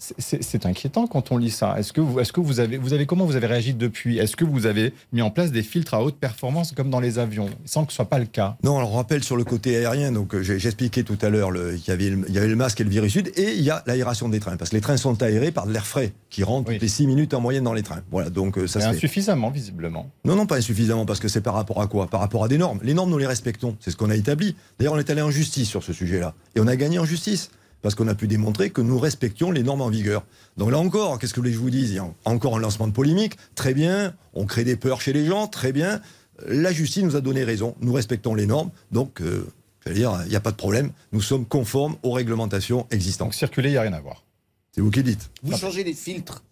C'est 0.00 0.64
inquiétant 0.64 1.06
quand 1.06 1.30
on 1.30 1.36
lit 1.36 1.50
ça. 1.50 1.78
Est-ce 1.78 1.92
que, 1.92 2.00
vous, 2.00 2.20
est 2.20 2.22
-ce 2.22 2.32
que 2.32 2.40
vous, 2.40 2.58
avez, 2.58 2.78
vous 2.78 2.94
avez 2.94 3.04
comment 3.04 3.26
vous 3.26 3.36
avez 3.36 3.46
réagi 3.46 3.74
depuis? 3.74 4.16
Est-ce 4.16 4.34
que 4.34 4.46
vous 4.46 4.64
avez 4.64 4.94
mis 5.12 5.20
en 5.20 5.30
place 5.30 5.52
des 5.52 5.62
filtres 5.62 5.92
à 5.92 6.02
haute 6.02 6.16
performance 6.16 6.72
comme 6.72 6.88
dans 6.88 7.00
les 7.00 7.18
avions, 7.18 7.50
sans 7.66 7.84
que 7.84 7.92
ce 7.92 7.96
soit 7.96 8.08
pas 8.08 8.18
le 8.18 8.24
cas? 8.24 8.56
Non, 8.64 8.78
alors 8.78 8.92
on 8.92 8.96
rappelle 8.96 9.22
sur 9.22 9.36
le 9.36 9.44
côté 9.44 9.76
aérien, 9.76 10.10
donc 10.10 10.34
euh, 10.34 10.42
j'ai 10.42 10.54
expliqué 10.54 11.04
tout 11.04 11.18
à 11.20 11.28
l'heure 11.28 11.52
qu'il 11.52 11.86
y, 11.86 11.90
avait 11.90 12.08
le, 12.08 12.24
il 12.28 12.34
y 12.34 12.38
avait 12.38 12.48
le 12.48 12.56
masque 12.56 12.80
et 12.80 12.84
le 12.84 12.88
virus 12.88 13.12
sud, 13.12 13.30
et 13.36 13.52
il 13.52 13.62
y 13.62 13.68
a 13.68 13.82
l'aération 13.86 14.30
des 14.30 14.40
trains, 14.40 14.56
parce 14.56 14.70
que 14.70 14.76
les 14.76 14.80
trains 14.80 14.96
sont 14.96 15.22
aérés 15.22 15.52
par 15.52 15.66
de 15.66 15.72
l'air 15.72 15.86
frais 15.86 16.14
qui 16.30 16.44
rentre 16.44 16.72
toutes 16.72 16.80
les 16.80 16.88
6 16.88 17.06
minutes 17.06 17.34
en 17.34 17.42
moyenne 17.42 17.64
dans 17.64 17.74
les 17.74 17.82
trains. 17.82 18.02
Voilà, 18.10 18.30
donc 18.30 18.56
euh, 18.56 18.66
ça 18.66 18.88
insuffisamment 18.88 19.50
visiblement. 19.50 20.10
Non, 20.24 20.34
non, 20.34 20.46
pas 20.46 20.56
insuffisamment, 20.56 21.04
parce 21.04 21.20
que 21.20 21.28
c'est 21.28 21.42
par 21.42 21.52
rapport 21.54 21.82
à 21.82 21.88
quoi? 21.88 22.06
Par 22.06 22.20
rapport 22.20 22.44
à 22.44 22.48
des 22.48 22.56
normes. 22.56 22.80
Les 22.82 22.94
normes, 22.94 23.10
nous 23.10 23.18
les 23.18 23.26
respectons. 23.26 23.76
C'est 23.80 23.90
ce 23.90 23.96
qu'on 23.96 24.08
a 24.08 24.16
établi. 24.16 24.56
D'ailleurs, 24.78 24.94
on 24.94 24.98
est 24.98 25.10
allé 25.10 25.20
en 25.20 25.30
justice 25.30 25.68
sur 25.68 25.82
ce 25.82 25.92
sujet-là, 25.92 26.32
et 26.56 26.60
on 26.60 26.66
a 26.66 26.76
gagné 26.76 26.98
en 26.98 27.04
justice 27.04 27.50
parce 27.82 27.94
qu'on 27.94 28.08
a 28.08 28.14
pu 28.14 28.26
démontrer 28.26 28.70
que 28.70 28.80
nous 28.80 28.98
respections 28.98 29.50
les 29.50 29.62
normes 29.62 29.80
en 29.80 29.88
vigueur. 29.88 30.24
Donc 30.56 30.70
là 30.70 30.78
encore, 30.78 31.18
qu'est-ce 31.18 31.34
que 31.34 31.42
je 31.44 31.58
vous 31.58 31.70
dise? 31.70 31.90
Il 31.90 31.96
y 31.96 31.98
a 31.98 32.08
encore 32.24 32.56
un 32.56 32.60
lancement 32.60 32.86
de 32.86 32.92
polémique, 32.92 33.36
très 33.54 33.74
bien, 33.74 34.14
on 34.34 34.46
crée 34.46 34.64
des 34.64 34.76
peurs 34.76 35.00
chez 35.00 35.12
les 35.12 35.26
gens, 35.26 35.46
très 35.46 35.72
bien. 35.72 36.00
La 36.46 36.72
justice 36.72 37.02
nous 37.02 37.16
a 37.16 37.20
donné 37.20 37.44
raison, 37.44 37.74
nous 37.80 37.92
respectons 37.92 38.34
les 38.34 38.46
normes, 38.46 38.70
donc 38.92 39.20
euh, 39.20 39.46
dire, 39.86 40.20
il 40.24 40.30
n'y 40.30 40.36
a 40.36 40.40
pas 40.40 40.52
de 40.52 40.56
problème, 40.56 40.90
nous 41.12 41.20
sommes 41.20 41.44
conformes 41.44 41.96
aux 42.02 42.12
réglementations 42.12 42.86
existantes. 42.90 43.28
Donc 43.28 43.34
circuler, 43.34 43.68
il 43.70 43.72
n'y 43.72 43.78
a 43.78 43.82
rien 43.82 43.92
à 43.92 44.00
voir. 44.00 44.24
C'est 44.72 44.80
vous 44.80 44.90
qui 44.90 45.02
dites. 45.02 45.30
Vous 45.42 45.56
changez 45.56 45.84
les 45.84 45.94
filtres 45.94 46.42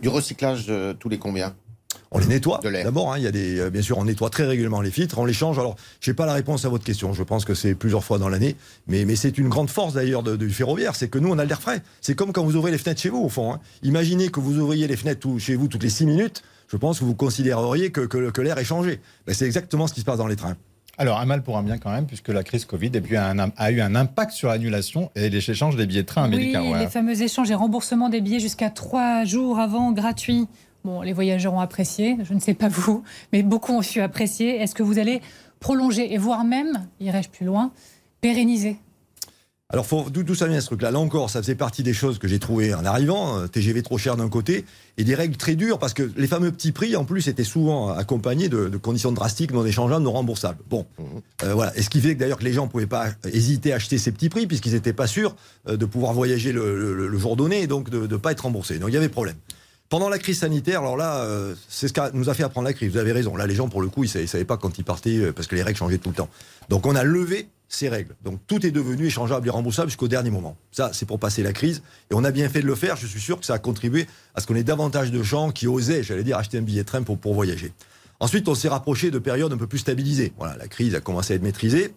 du 0.00 0.08
recyclage 0.08 0.70
tous 0.98 1.08
les 1.08 1.18
combien? 1.18 1.54
On 2.12 2.18
les 2.18 2.26
nettoie. 2.26 2.60
D'abord, 2.62 3.12
hein, 3.12 3.18
il 3.18 3.24
y 3.24 3.26
a 3.26 3.30
des, 3.30 3.58
euh, 3.58 3.70
bien 3.70 3.82
sûr, 3.82 3.98
on 3.98 4.04
nettoie 4.04 4.30
très 4.30 4.44
régulièrement 4.44 4.80
les 4.80 4.90
filtres, 4.90 5.18
on 5.18 5.24
les 5.24 5.32
change. 5.32 5.58
Alors, 5.58 5.76
je 6.00 6.10
n'ai 6.10 6.14
pas 6.14 6.26
la 6.26 6.34
réponse 6.34 6.64
à 6.64 6.68
votre 6.68 6.84
question. 6.84 7.12
Je 7.12 7.22
pense 7.22 7.44
que 7.44 7.54
c'est 7.54 7.74
plusieurs 7.74 8.04
fois 8.04 8.18
dans 8.18 8.28
l'année, 8.28 8.56
mais, 8.86 9.04
mais 9.04 9.16
c'est 9.16 9.38
une 9.38 9.48
grande 9.48 9.70
force 9.70 9.94
d'ailleurs 9.94 10.22
du 10.22 10.50
ferroviaire, 10.50 10.94
c'est 10.94 11.08
que 11.08 11.18
nous, 11.18 11.30
on 11.30 11.38
a 11.38 11.44
l'air 11.44 11.60
frais. 11.60 11.82
C'est 12.00 12.14
comme 12.14 12.32
quand 12.32 12.44
vous 12.44 12.56
ouvrez 12.56 12.70
les 12.70 12.78
fenêtres 12.78 13.00
chez 13.00 13.08
vous, 13.08 13.22
au 13.22 13.28
fond. 13.28 13.52
Hein. 13.52 13.60
Imaginez 13.82 14.28
que 14.28 14.40
vous 14.40 14.58
ouvriez 14.58 14.86
les 14.86 14.96
fenêtres 14.96 15.26
chez 15.38 15.56
vous 15.56 15.68
toutes 15.68 15.82
les 15.82 15.90
six 15.90 16.06
minutes. 16.06 16.42
Je 16.68 16.76
pense 16.76 17.00
que 17.00 17.04
vous 17.04 17.14
considéreriez 17.14 17.90
que, 17.90 18.00
que, 18.00 18.40
l'air 18.40 18.58
est 18.58 18.64
changé. 18.64 19.00
Ben, 19.26 19.34
c'est 19.34 19.46
exactement 19.46 19.86
ce 19.86 19.94
qui 19.94 20.00
se 20.00 20.06
passe 20.06 20.18
dans 20.18 20.26
les 20.26 20.36
trains. 20.36 20.56
Alors, 20.98 21.18
un 21.18 21.24
mal 21.24 21.42
pour 21.42 21.56
un 21.56 21.62
bien 21.62 21.78
quand 21.78 21.90
même, 21.90 22.06
puisque 22.06 22.28
la 22.28 22.42
crise 22.42 22.64
Covid 22.64 22.92
a 22.94 23.70
eu 23.70 23.80
un, 23.80 23.94
impact 23.94 24.32
sur 24.32 24.48
l'annulation 24.48 25.10
et 25.16 25.30
les 25.30 25.50
échanges 25.50 25.76
des 25.76 25.86
billets 25.86 26.02
de 26.02 26.06
train 26.06 26.24
américains. 26.24 26.62
Oui, 26.62 26.78
les 26.78 26.86
fameux 26.86 27.20
échanges 27.22 27.50
et 27.50 27.54
remboursements 27.54 28.10
des 28.10 28.20
billets 28.20 28.40
jusqu'à 28.40 28.70
trois 28.70 29.24
jours 29.24 29.58
avant 29.58 29.92
gratuits. 29.92 30.48
Bon, 30.84 31.02
les 31.02 31.12
voyageurs 31.12 31.54
ont 31.54 31.60
apprécié, 31.60 32.16
je 32.24 32.34
ne 32.34 32.40
sais 32.40 32.54
pas 32.54 32.68
vous, 32.68 33.04
mais 33.32 33.42
beaucoup 33.42 33.72
ont 33.72 33.82
su 33.82 34.00
apprécier. 34.00 34.60
Est-ce 34.60 34.74
que 34.74 34.82
vous 34.82 34.98
allez 34.98 35.20
prolonger 35.60 36.12
et 36.12 36.18
voire 36.18 36.44
même, 36.44 36.86
irais-je 37.00 37.28
plus 37.28 37.46
loin, 37.46 37.72
pérenniser? 38.20 38.78
Alors, 39.72 39.86
d'où 40.10 40.34
ça 40.34 40.46
vient 40.48 40.60
ce 40.60 40.66
truc-là? 40.66 40.90
Là 40.90 40.98
encore, 40.98 41.30
ça 41.30 41.40
faisait 41.40 41.54
partie 41.54 41.82
des 41.82 41.94
choses 41.94 42.18
que 42.18 42.28
j'ai 42.28 42.38
trouvées 42.38 42.74
en 42.74 42.84
arrivant. 42.84 43.38
Euh, 43.38 43.46
TGV 43.46 43.82
trop 43.82 43.96
cher 43.96 44.18
d'un 44.18 44.28
côté 44.28 44.66
et 44.98 45.04
des 45.04 45.14
règles 45.14 45.38
très 45.38 45.54
dures 45.54 45.78
parce 45.78 45.94
que 45.94 46.12
les 46.14 46.26
fameux 46.26 46.52
petits 46.52 46.72
prix, 46.72 46.94
en 46.94 47.06
plus, 47.06 47.26
étaient 47.26 47.42
souvent 47.42 47.88
accompagnés 47.88 48.50
de, 48.50 48.68
conditions 48.76 49.12
drastiques 49.12 49.50
non 49.50 49.64
échangeables, 49.64 50.04
non 50.04 50.12
remboursables. 50.12 50.58
Bon, 50.68 50.84
euh, 51.42 51.54
voilà. 51.54 51.74
Et 51.78 51.80
ce 51.80 51.88
qui 51.88 52.02
fait 52.02 52.14
que 52.14 52.20
d'ailleurs 52.20 52.36
que 52.36 52.44
les 52.44 52.52
gens 52.52 52.66
ne 52.66 52.70
pouvaient 52.70 52.86
pas 52.86 53.06
hésiter 53.24 53.72
à 53.72 53.76
acheter 53.76 53.96
ces 53.96 54.12
petits 54.12 54.28
prix 54.28 54.46
puisqu'ils 54.46 54.74
n'étaient 54.74 54.92
pas 54.92 55.06
sûrs 55.06 55.34
euh, 55.66 55.78
de 55.78 55.86
pouvoir 55.86 56.12
voyager 56.12 56.52
le, 56.52 57.16
jour 57.16 57.36
donné 57.36 57.62
et 57.62 57.66
donc 57.66 57.88
de 57.88 58.06
ne 58.06 58.16
pas 58.18 58.32
être 58.32 58.40
remboursés. 58.40 58.78
Donc 58.78 58.90
il 58.90 58.94
y 58.94 58.98
avait 58.98 59.08
problème. 59.08 59.36
Pendant 59.92 60.08
la 60.08 60.18
crise 60.18 60.38
sanitaire, 60.38 60.80
alors 60.80 60.96
là, 60.96 61.16
euh, 61.16 61.54
c'est 61.68 61.86
ce 61.86 61.92
qui 61.92 62.00
nous 62.14 62.30
a 62.30 62.32
fait 62.32 62.44
apprendre 62.44 62.66
la 62.66 62.72
crise. 62.72 62.90
Vous 62.92 62.96
avez 62.96 63.12
raison. 63.12 63.36
Là, 63.36 63.46
les 63.46 63.54
gens, 63.54 63.68
pour 63.68 63.82
le 63.82 63.88
coup, 63.88 64.04
ils 64.04 64.20
ne 64.22 64.26
savaient, 64.26 64.46
pas 64.46 64.56
quand 64.56 64.78
ils 64.78 64.84
partaient 64.84 65.18
euh, 65.18 65.32
parce 65.34 65.48
que 65.48 65.54
les 65.54 65.62
règles 65.62 65.76
changeaient 65.76 65.98
tout 65.98 66.08
le 66.08 66.14
temps. 66.14 66.30
Donc, 66.70 66.86
on 66.86 66.96
a 66.96 67.04
levé 67.04 67.50
ces 67.68 67.90
règles. 67.90 68.14
Donc, 68.24 68.40
tout 68.46 68.64
est 68.64 68.70
devenu 68.70 69.04
échangeable 69.04 69.46
et 69.46 69.50
remboursable 69.50 69.90
jusqu'au 69.90 70.08
dernier 70.08 70.30
moment. 70.30 70.56
Ça, 70.70 70.92
c'est 70.94 71.04
pour 71.04 71.18
passer 71.18 71.42
la 71.42 71.52
crise. 71.52 71.82
Et 72.10 72.14
on 72.14 72.24
a 72.24 72.30
bien 72.30 72.48
fait 72.48 72.62
de 72.62 72.66
le 72.66 72.74
faire. 72.74 72.96
Je 72.96 73.06
suis 73.06 73.20
sûr 73.20 73.38
que 73.38 73.44
ça 73.44 73.52
a 73.52 73.58
contribué 73.58 74.06
à 74.34 74.40
ce 74.40 74.46
qu'on 74.46 74.54
ait 74.54 74.64
davantage 74.64 75.10
de 75.10 75.22
gens 75.22 75.50
qui 75.50 75.66
osaient, 75.66 76.02
j'allais 76.02 76.24
dire, 76.24 76.38
acheter 76.38 76.56
un 76.56 76.62
billet 76.62 76.84
de 76.84 76.88
train 76.88 77.02
pour, 77.02 77.18
pour 77.18 77.34
voyager. 77.34 77.70
Ensuite, 78.18 78.48
on 78.48 78.54
s'est 78.54 78.68
rapproché 78.68 79.10
de 79.10 79.18
périodes 79.18 79.52
un 79.52 79.58
peu 79.58 79.66
plus 79.66 79.80
stabilisées. 79.80 80.32
Voilà, 80.38 80.56
la 80.56 80.68
crise 80.68 80.94
a 80.94 81.00
commencé 81.00 81.34
à 81.34 81.36
être 81.36 81.42
maîtrisée. 81.42 81.92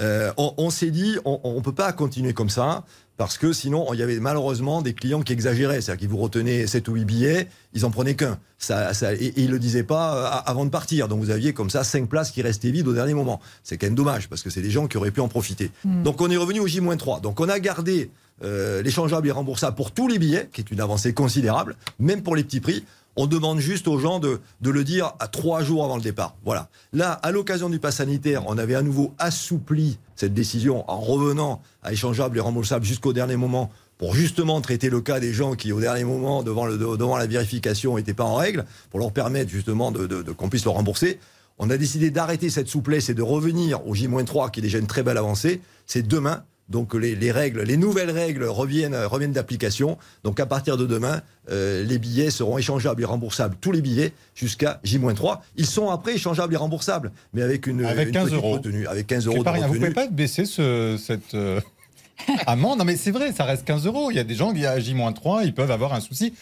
Euh, 0.00 0.32
on, 0.36 0.70
s'est 0.70 0.90
dit, 0.90 1.16
on 1.24 1.54
ne 1.54 1.60
peut 1.60 1.72
pas 1.72 1.92
continuer 1.92 2.34
comme 2.34 2.50
ça 2.50 2.84
parce 3.16 3.38
que 3.38 3.52
sinon, 3.52 3.92
il 3.94 3.98
y 3.98 4.02
avait 4.02 4.20
malheureusement 4.20 4.82
des 4.82 4.92
clients 4.92 5.22
qui 5.22 5.32
exagéraient. 5.32 5.80
C'est-à-dire 5.80 6.00
qu'ils 6.00 6.08
vous 6.08 6.18
retenaient 6.18 6.66
7 6.66 6.88
ou 6.88 6.94
8 6.94 7.04
billets, 7.04 7.48
ils 7.72 7.86
en 7.86 7.90
prenaient 7.90 8.14
qu'un. 8.14 8.38
Ça, 8.58 8.92
et, 9.14 9.32
ils 9.36 9.46
ne 9.46 9.52
le 9.52 9.58
disaient 9.58 9.82
pas 9.82 10.16
euh, 10.16 10.40
avant 10.44 10.64
de 10.64 10.70
partir. 10.70 11.08
Donc 11.08 11.20
vous 11.20 11.30
aviez 11.30 11.54
comme 11.54 11.70
ça 11.70 11.82
5 11.82 12.08
places 12.08 12.30
qui 12.30 12.42
restaient 12.42 12.70
vides 12.70 12.88
au 12.88 12.92
dernier 12.92 13.14
moment. 13.14 13.40
C'est 13.62 13.78
quand 13.78 13.86
même 13.86 13.94
dommage, 13.94 14.28
parce 14.28 14.42
que 14.42 14.50
c'est 14.50 14.60
des 14.60 14.70
gens 14.70 14.86
qui 14.86 14.98
auraient 14.98 15.10
pu 15.10 15.20
en 15.20 15.28
profiter. 15.28 15.70
Hmm. 15.84 16.02
Donc 16.02 16.20
on 16.20 16.30
est 16.30 16.36
revenu 16.36 16.60
au 16.60 16.66
J-3. 16.66 17.22
Donc 17.22 17.40
on 17.40 17.48
a 17.48 17.58
gardé 17.58 18.10
euh, 18.44 18.82
l'échangeable 18.82 19.28
et 19.28 19.30
remboursable 19.30 19.76
pour 19.76 19.92
tous 19.92 20.08
les 20.08 20.18
billets, 20.18 20.50
qui 20.52 20.60
est 20.60 20.70
une 20.70 20.80
avancée 20.80 21.14
considérable, 21.14 21.76
même 21.98 22.22
pour 22.22 22.36
les 22.36 22.44
petits 22.44 22.60
prix. 22.60 22.84
On 23.16 23.26
demande 23.26 23.60
juste 23.60 23.88
aux 23.88 23.98
gens 23.98 24.20
de, 24.20 24.40
le 24.62 24.84
dire 24.84 25.14
à 25.18 25.28
trois 25.28 25.62
jours 25.62 25.84
avant 25.84 25.96
le 25.96 26.02
départ. 26.02 26.36
Voilà. 26.44 26.68
Là, 26.92 27.12
à 27.12 27.32
l'occasion 27.32 27.70
du 27.70 27.78
pass 27.78 27.96
sanitaire, 27.96 28.44
on 28.46 28.58
avait 28.58 28.74
à 28.74 28.82
nouveau 28.82 29.14
assoupli 29.18 29.98
cette 30.16 30.34
décision 30.34 30.88
en 30.90 31.00
revenant 31.00 31.62
à 31.82 31.92
échangeable 31.92 32.36
et 32.36 32.40
remboursable 32.40 32.84
jusqu'au 32.84 33.14
dernier 33.14 33.36
moment 33.36 33.70
pour 33.98 34.14
justement 34.14 34.60
traiter 34.60 34.90
le 34.90 35.00
cas 35.00 35.20
des 35.20 35.32
gens 35.32 35.54
qui, 35.54 35.72
au 35.72 35.80
dernier 35.80 36.04
moment, 36.04 36.42
devant, 36.42 36.66
le, 36.66 36.76
devant 36.76 37.16
la 37.16 37.26
vérification, 37.26 37.96
n'étaient 37.96 38.14
pas 38.14 38.24
en 38.24 38.34
règle, 38.34 38.66
pour 38.90 39.00
leur 39.00 39.12
permettre 39.12 39.50
justement 39.50 39.90
de, 39.90 40.22
qu'on 40.32 40.50
puisse 40.50 40.64
le 40.64 40.70
rembourser. 40.70 41.18
On 41.58 41.70
a 41.70 41.78
décidé 41.78 42.10
d'arrêter 42.10 42.50
cette 42.50 42.68
souplesse 42.68 43.08
et 43.08 43.14
de 43.14 43.22
revenir 43.22 43.86
au 43.86 43.94
J-3, 43.94 44.50
qui 44.50 44.60
est 44.60 44.62
déjà 44.62 44.80
très 44.82 45.02
belle 45.02 45.16
avancée. 45.16 45.62
C'est 45.86 46.06
demain. 46.06 46.44
Donc 46.68 46.94
les, 46.94 47.30
règles, 47.30 47.62
les 47.62 47.76
nouvelles 47.76 48.10
règles 48.10 48.44
reviennent, 48.44 48.96
reviennent 48.96 49.32
d'application. 49.32 49.98
Donc 50.24 50.40
à 50.40 50.46
partir 50.46 50.76
de 50.76 50.86
demain, 50.86 51.22
euh, 51.50 51.84
les 51.84 51.98
billets 51.98 52.30
seront 52.30 52.58
échangeables 52.58 53.02
et 53.02 53.04
remboursables, 53.04 53.56
tous 53.60 53.70
les 53.70 53.80
billets 53.80 54.12
jusqu'à 54.34 54.80
J-3. 54.82 55.38
Ils 55.56 55.66
sont 55.66 55.90
après 55.90 56.14
échangeables 56.14 56.54
et 56.54 56.56
remboursables, 56.56 57.12
mais 57.34 57.42
avec 57.42 57.66
une, 57.66 57.84
avec 57.84 58.10
15 58.10 58.32
euros. 58.32 58.54
retenue. 58.54 58.86
Avec 58.88 59.06
15 59.06 59.26
euros 59.26 59.44
de 59.44 59.50
Vous 59.66 59.74
pouvez 59.74 59.90
pas 59.90 60.08
baisser 60.08 60.44
ce, 60.44 60.98
cette 60.98 61.34
euh, 61.34 61.60
amende 62.46 62.80
Non 62.80 62.84
mais 62.84 62.96
c'est 62.96 63.12
vrai, 63.12 63.32
ça 63.32 63.44
reste 63.44 63.64
15 63.64 63.86
euros. 63.86 64.10
Il 64.10 64.16
y 64.16 64.20
a 64.20 64.24
des 64.24 64.34
gens 64.34 64.52
qui 64.52 64.66
à 64.66 64.80
J-3, 64.80 65.44
ils 65.44 65.54
peuvent 65.54 65.70
avoir 65.70 65.94
un 65.94 66.00
souci. 66.00 66.34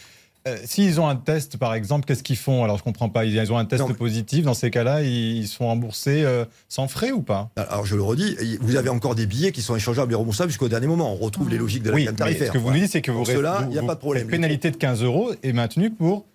Euh, 0.47 0.57
s'ils 0.63 1.01
ont 1.01 1.07
un 1.07 1.15
test, 1.15 1.57
par 1.57 1.73
exemple, 1.73 2.05
qu'est-ce 2.05 2.21
qu'ils 2.21 2.37
font? 2.37 2.63
Alors, 2.63 2.77
je 2.77 2.83
comprends 2.83 3.09
pas. 3.09 3.25
Ils 3.25 3.51
ont 3.51 3.57
un 3.57 3.65
test 3.65 3.91
positif. 3.93 4.45
Dans 4.45 4.53
ces 4.53 4.69
cas-là, 4.69 5.01
ils 5.01 5.47
sont 5.47 5.65
remboursés 5.65 6.23
euh, 6.23 6.45
sans 6.69 6.87
frais 6.87 7.11
ou 7.11 7.21
pas? 7.21 7.49
Alors, 7.55 7.85
je 7.85 7.95
le 7.95 8.03
redis, 8.03 8.37
vous 8.61 8.75
avez 8.75 8.89
encore 8.89 9.15
des 9.15 9.25
billets 9.25 9.51
qui 9.51 9.63
sont 9.63 9.75
échangeables 9.75 10.11
et 10.11 10.15
remboursables 10.15 10.49
jusqu'au 10.49 10.69
dernier 10.69 10.85
moment. 10.85 11.13
On 11.13 11.15
retrouve 11.15 11.49
les 11.49 11.57
logiques 11.57 11.81
de 11.81 11.89
la 11.89 11.95
oui, 11.95 12.05
gamme 12.05 12.15
tarifaire. 12.15 12.49
Ce 12.49 12.53
que 12.53 12.57
vous 12.59 12.71
nous 12.71 12.79
dites, 12.79 12.91
c'est 12.91 13.01
que 13.01 13.11
vous, 13.11 13.23
il 13.27 13.69
n'y 13.69 13.79
a 13.79 13.83
pas 13.83 13.95
de 13.95 13.99
problème. 13.99 14.25
La 14.27 14.31
pénalité 14.31 14.69
de 14.69 14.77
15 14.77 15.03
euros 15.03 15.31
est 15.41 15.53
maintenue 15.53 15.89
pour 15.89 16.25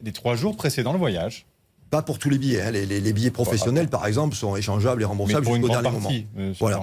les 0.00 0.12
trois 0.12 0.36
jours 0.36 0.56
précédant 0.56 0.92
le 0.92 0.98
voyage. 0.98 1.46
Pas 1.90 2.02
pour 2.02 2.18
tous 2.18 2.30
les 2.30 2.38
billets. 2.38 2.62
Hein. 2.62 2.70
Les, 2.70 3.12
billets 3.12 3.30
professionnels, 3.30 3.88
par 3.88 4.06
exemple, 4.06 4.36
sont 4.36 4.54
échangeables 4.54 5.02
et 5.02 5.04
remboursables 5.04 5.44
jusqu'au 5.44 5.68
dernier 5.68 5.90
partie, 5.90 6.26
moment. 6.36 6.52
Voilà. 6.60 6.80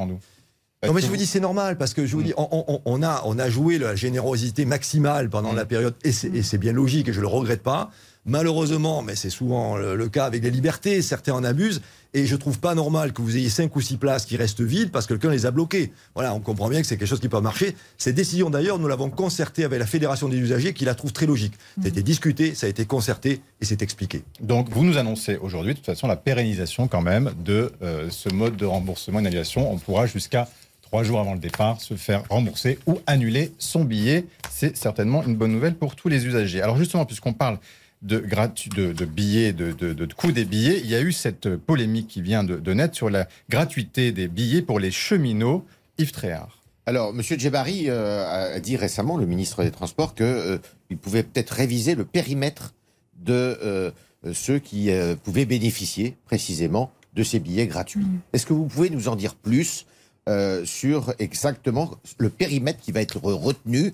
Non, 0.86 0.94
mais 0.94 1.02
je 1.02 1.08
vous 1.08 1.18
dis, 1.18 1.26
c'est 1.26 1.40
normal, 1.40 1.78
parce 1.78 1.94
que 1.94 2.06
je 2.06 2.16
vous 2.16 2.24
dis, 2.24 2.34
on, 2.38 3.04
a, 3.04 3.22
on 3.26 3.40
a 3.40 3.50
joué 3.50 3.78
la 3.78 3.96
générosité 3.96 4.66
maximale 4.66 5.30
pendant 5.30 5.54
mm. 5.54 5.58
la 5.58 5.66
période, 5.66 5.96
et 6.04 6.12
c'est 6.12 6.58
bien 6.58 6.74
logique, 6.74 7.08
et 7.08 7.14
je 7.14 7.22
le 7.22 7.28
regrette 7.28 7.64
pas. 7.64 7.90
Malheureusement, 8.26 9.02
mais 9.02 9.16
c'est 9.16 9.30
souvent 9.30 9.76
le, 9.76 10.08
cas 10.08 10.26
avec 10.26 10.44
les 10.44 10.52
libertés, 10.52 11.02
certains 11.02 11.34
en 11.34 11.44
abusent, 11.44 11.82
et 12.14 12.26
je 12.26 12.36
trouve 12.38 12.60
pas 12.60 12.74
normal 12.74 13.12
que 13.12 13.22
vous 13.22 13.36
ayez 13.36 13.50
cinq 13.50 13.76
ou 13.76 13.82
six 13.82 13.98
places 13.98 14.26
qui 14.26 14.38
restent 14.38 14.62
vides 14.62 14.92
parce 14.92 15.08
que 15.08 15.14
quelqu'un 15.14 15.32
les 15.32 15.46
a 15.46 15.52
bloquées. 15.52 15.92
Voilà, 16.16 16.34
on 16.34 16.40
comprend 16.40 16.70
bien 16.70 16.80
que 16.80 16.88
c'est 16.88 16.96
quelque 16.96 17.08
chose 17.08 17.20
qui 17.20 17.28
peut 17.28 17.42
marcher. 17.42 17.76
Cette 17.98 18.16
décision, 18.16 18.50
d'ailleurs, 18.50 18.80
nous 18.80 18.88
l'avons 18.88 19.10
concertée 19.10 19.66
avec 19.66 19.78
la 19.78 19.86
Fédération 19.86 20.30
des 20.30 20.38
usagers 20.38 20.74
qui 20.74 20.86
la 20.86 20.96
trouve 20.96 21.12
très 21.12 21.26
logique. 21.26 21.54
Ça 21.82 21.86
a 21.86 21.90
été 21.90 22.02
discuté, 22.02 22.56
ça 22.56 22.68
a 22.68 22.70
été 22.70 22.86
concerté 22.86 23.42
et 23.60 23.66
c'est 23.66 23.82
expliqué. 23.82 24.24
Donc, 24.40 24.70
vous 24.70 24.86
nous 24.86 24.98
annoncez 24.98 25.36
aujourd'hui, 25.36 25.74
de 25.74 25.80
toute 25.80 25.86
façon, 25.86 26.08
la 26.08 26.16
pérennisation 26.16 26.88
quand 26.88 27.02
même 27.02 27.32
de 27.44 27.74
euh, 27.82 28.10
ce 28.10 28.30
mode 28.30 28.56
de 28.56 28.66
remboursement 28.66 29.20
et 29.20 29.24
d'annulation. 29.24 29.70
On 29.70 29.80
pourra 29.80 30.06
jusqu'à 30.06 30.48
trois 30.94 31.02
jours 31.02 31.20
avant 31.20 31.34
le 31.34 31.40
départ, 31.40 31.82
se 31.82 31.96
faire 31.96 32.24
rembourser 32.30 32.78
ou 32.86 33.00
annuler 33.08 33.52
son 33.58 33.84
billet. 33.84 34.26
C'est 34.52 34.78
certainement 34.78 35.24
une 35.26 35.36
bonne 35.36 35.52
nouvelle 35.52 35.74
pour 35.74 35.96
tous 35.96 36.08
les 36.08 36.28
usagers. 36.28 36.62
Alors 36.62 36.78
justement, 36.78 37.04
puisqu'on 37.04 37.34
parle 37.34 37.58
de, 38.04 38.20
de, 38.20 39.06
billets, 39.06 39.54
de, 39.54 39.72
de, 39.72 40.14
coût 40.14 40.32
des 40.32 40.46
billets, 40.46 40.80
il 40.82 40.86
y 40.86 40.94
a 40.94 41.02
eu 41.02 41.12
cette 41.12 41.56
polémique 41.56 42.10
qui 42.10 42.22
vient 42.22 42.44
de, 42.44 42.74
naître 42.76 42.96
sur 42.96 43.10
la 43.10 43.28
gratuité 43.50 44.12
des 44.12 44.28
billets 44.28 44.62
pour 44.62 44.80
les 44.80 44.92
cheminots. 44.92 45.66
Yves 45.98 46.12
Tréhard. 46.12 46.60
Alors, 46.86 47.10
M. 47.10 47.24
Djebari 47.24 47.86
euh, 47.88 48.54
a 48.56 48.60
dit 48.60 48.78
récemment, 48.78 49.18
le 49.18 49.26
ministre 49.26 49.64
des 49.64 49.72
Transports, 49.72 50.14
qu'il 50.14 50.28
euh, 50.28 50.60
pouvait 51.02 51.24
peut-être 51.24 51.56
réviser 51.56 51.96
le 51.96 52.06
périmètre 52.06 52.76
de 53.20 53.58
euh, 53.64 53.90
ceux 54.32 54.60
qui 54.60 54.92
pouvaient 55.24 55.46
bénéficier 55.46 56.18
précisément 56.28 56.92
de 57.16 57.24
ces 57.24 57.40
billets 57.40 57.66
gratuits. 57.66 58.04
Mmh. 58.04 58.20
Est-ce 58.34 58.46
que 58.46 58.54
vous 58.54 58.66
pouvez 58.66 58.92
nous 58.92 59.08
en 59.08 59.16
dire 59.16 59.34
plus 59.34 59.88
euh, 60.30 60.64
sur 60.64 61.14
exactement 61.20 61.92
le 62.18 62.30
périmètre 62.30 62.80
qui 62.80 62.94
va 62.94 63.02
être 63.02 63.18
retenu 63.18 63.94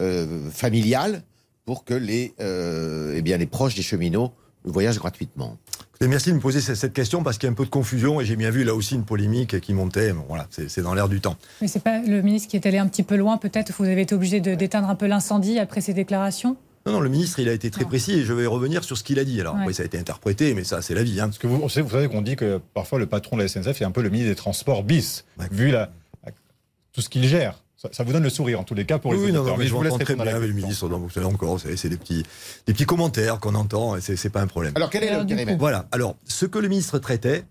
euh, 0.00 0.48
familial 0.50 1.22
pour 1.64 1.84
que 1.84 1.94
les, 1.94 2.32
euh, 2.40 3.14
eh 3.16 3.22
bien, 3.22 3.38
les 3.38 3.46
proches 3.46 3.74
des 3.74 3.82
cheminots 3.82 4.32
voyagent 4.64 4.98
gratuitement. 4.98 5.58
Merci 6.00 6.30
de 6.30 6.36
me 6.36 6.40
poser 6.40 6.60
cette 6.60 6.92
question 6.92 7.22
parce 7.22 7.38
qu'il 7.38 7.46
y 7.46 7.50
a 7.50 7.52
un 7.52 7.56
peu 7.56 7.64
de 7.64 7.70
confusion 7.70 8.20
et 8.20 8.24
j'ai 8.24 8.36
bien 8.36 8.50
vu 8.50 8.62
là 8.62 8.74
aussi 8.74 8.94
une 8.94 9.04
polémique 9.04 9.58
qui 9.60 9.74
montait. 9.74 10.12
Bon, 10.12 10.24
voilà, 10.28 10.46
c'est 10.50 10.82
dans 10.82 10.94
l'air 10.94 11.08
du 11.08 11.20
temps. 11.20 11.36
Mais 11.60 11.68
c'est 11.68 11.82
pas 11.82 12.00
le 12.00 12.22
ministre 12.22 12.48
qui 12.48 12.56
est 12.56 12.66
allé 12.66 12.78
un 12.78 12.86
petit 12.86 13.02
peu 13.02 13.16
loin, 13.16 13.36
peut-être 13.38 13.72
Vous 13.78 13.84
avez 13.84 14.02
été 14.02 14.14
obligé 14.14 14.40
d'éteindre 14.40 14.88
un 14.90 14.94
peu 14.94 15.06
l'incendie 15.06 15.58
après 15.58 15.80
ces 15.80 15.94
déclarations? 15.94 16.56
Non, 16.86 16.92
non, 16.92 17.00
le 17.00 17.08
ministre, 17.08 17.38
il 17.38 17.48
a 17.48 17.52
été 17.52 17.70
très 17.70 17.84
précis 17.84 18.12
et 18.12 18.24
je 18.24 18.32
vais 18.34 18.46
revenir 18.46 18.84
sur 18.84 18.98
ce 18.98 19.04
qu'il 19.04 19.18
a 19.18 19.24
dit. 19.24 19.40
Alors, 19.40 19.56
oui, 19.66 19.72
ça 19.72 19.82
a 19.82 19.86
été 19.86 19.98
interprété, 19.98 20.52
mais 20.54 20.64
ça, 20.64 20.82
c'est 20.82 20.94
la 20.94 21.02
vie. 21.02 21.18
Hein. 21.18 21.28
Parce 21.28 21.38
que 21.38 21.46
vous, 21.46 21.60
vous 21.60 21.68
savez 21.68 22.08
qu'on 22.08 22.22
dit 22.22 22.36
que 22.36 22.60
parfois 22.74 22.98
le 22.98 23.06
patron 23.06 23.36
de 23.36 23.42
la 23.42 23.48
SNCF 23.48 23.80
est 23.80 23.84
un 23.84 23.90
peu 23.90 24.02
le 24.02 24.10
ministre 24.10 24.30
des 24.30 24.36
Transports 24.36 24.82
bis, 24.82 25.24
vu 25.50 25.70
la, 25.70 25.90
tout 26.94 27.00
ce 27.00 27.08
qu'il 27.10 27.26
gère. 27.26 27.60
Ça, 27.92 28.02
vous 28.02 28.12
donne 28.14 28.22
le 28.22 28.30
sourire 28.30 28.60
en 28.60 28.64
tous 28.64 28.74
les 28.74 28.86
cas 28.86 28.98
pour 28.98 29.12
les 29.12 29.18
oui, 29.18 29.30
non, 29.30 29.44
mais 29.58 29.66
je, 29.66 29.74
vous 29.74 29.82
laisse 29.82 29.98
très 29.98 30.14
bien 30.14 30.34
avec 30.34 30.48
le 30.48 30.54
ministre. 30.54 30.88
Donc, 30.88 31.10
vous 31.14 31.24
encore, 31.24 31.60
c'est 31.60 31.88
des 31.90 31.98
petits, 31.98 32.22
des 32.66 32.72
petits 32.72 32.86
commentaires 32.86 33.40
qu'on 33.40 33.54
entend 33.54 33.96
et 33.96 34.00
c'est 34.00 34.30
pas 34.30 34.40
un 34.40 34.46
problème. 34.46 34.72
Alors 34.74 34.88
quel 34.88 35.04
est 35.04 35.14
le 35.14 35.26
périmètre 35.26 35.58
Voilà. 35.58 35.86
Alors 35.92 36.16
ce 36.24 36.46
que 36.46 36.58
le 36.58 36.68
ministre 36.68 36.98
traitait, 36.98 37.44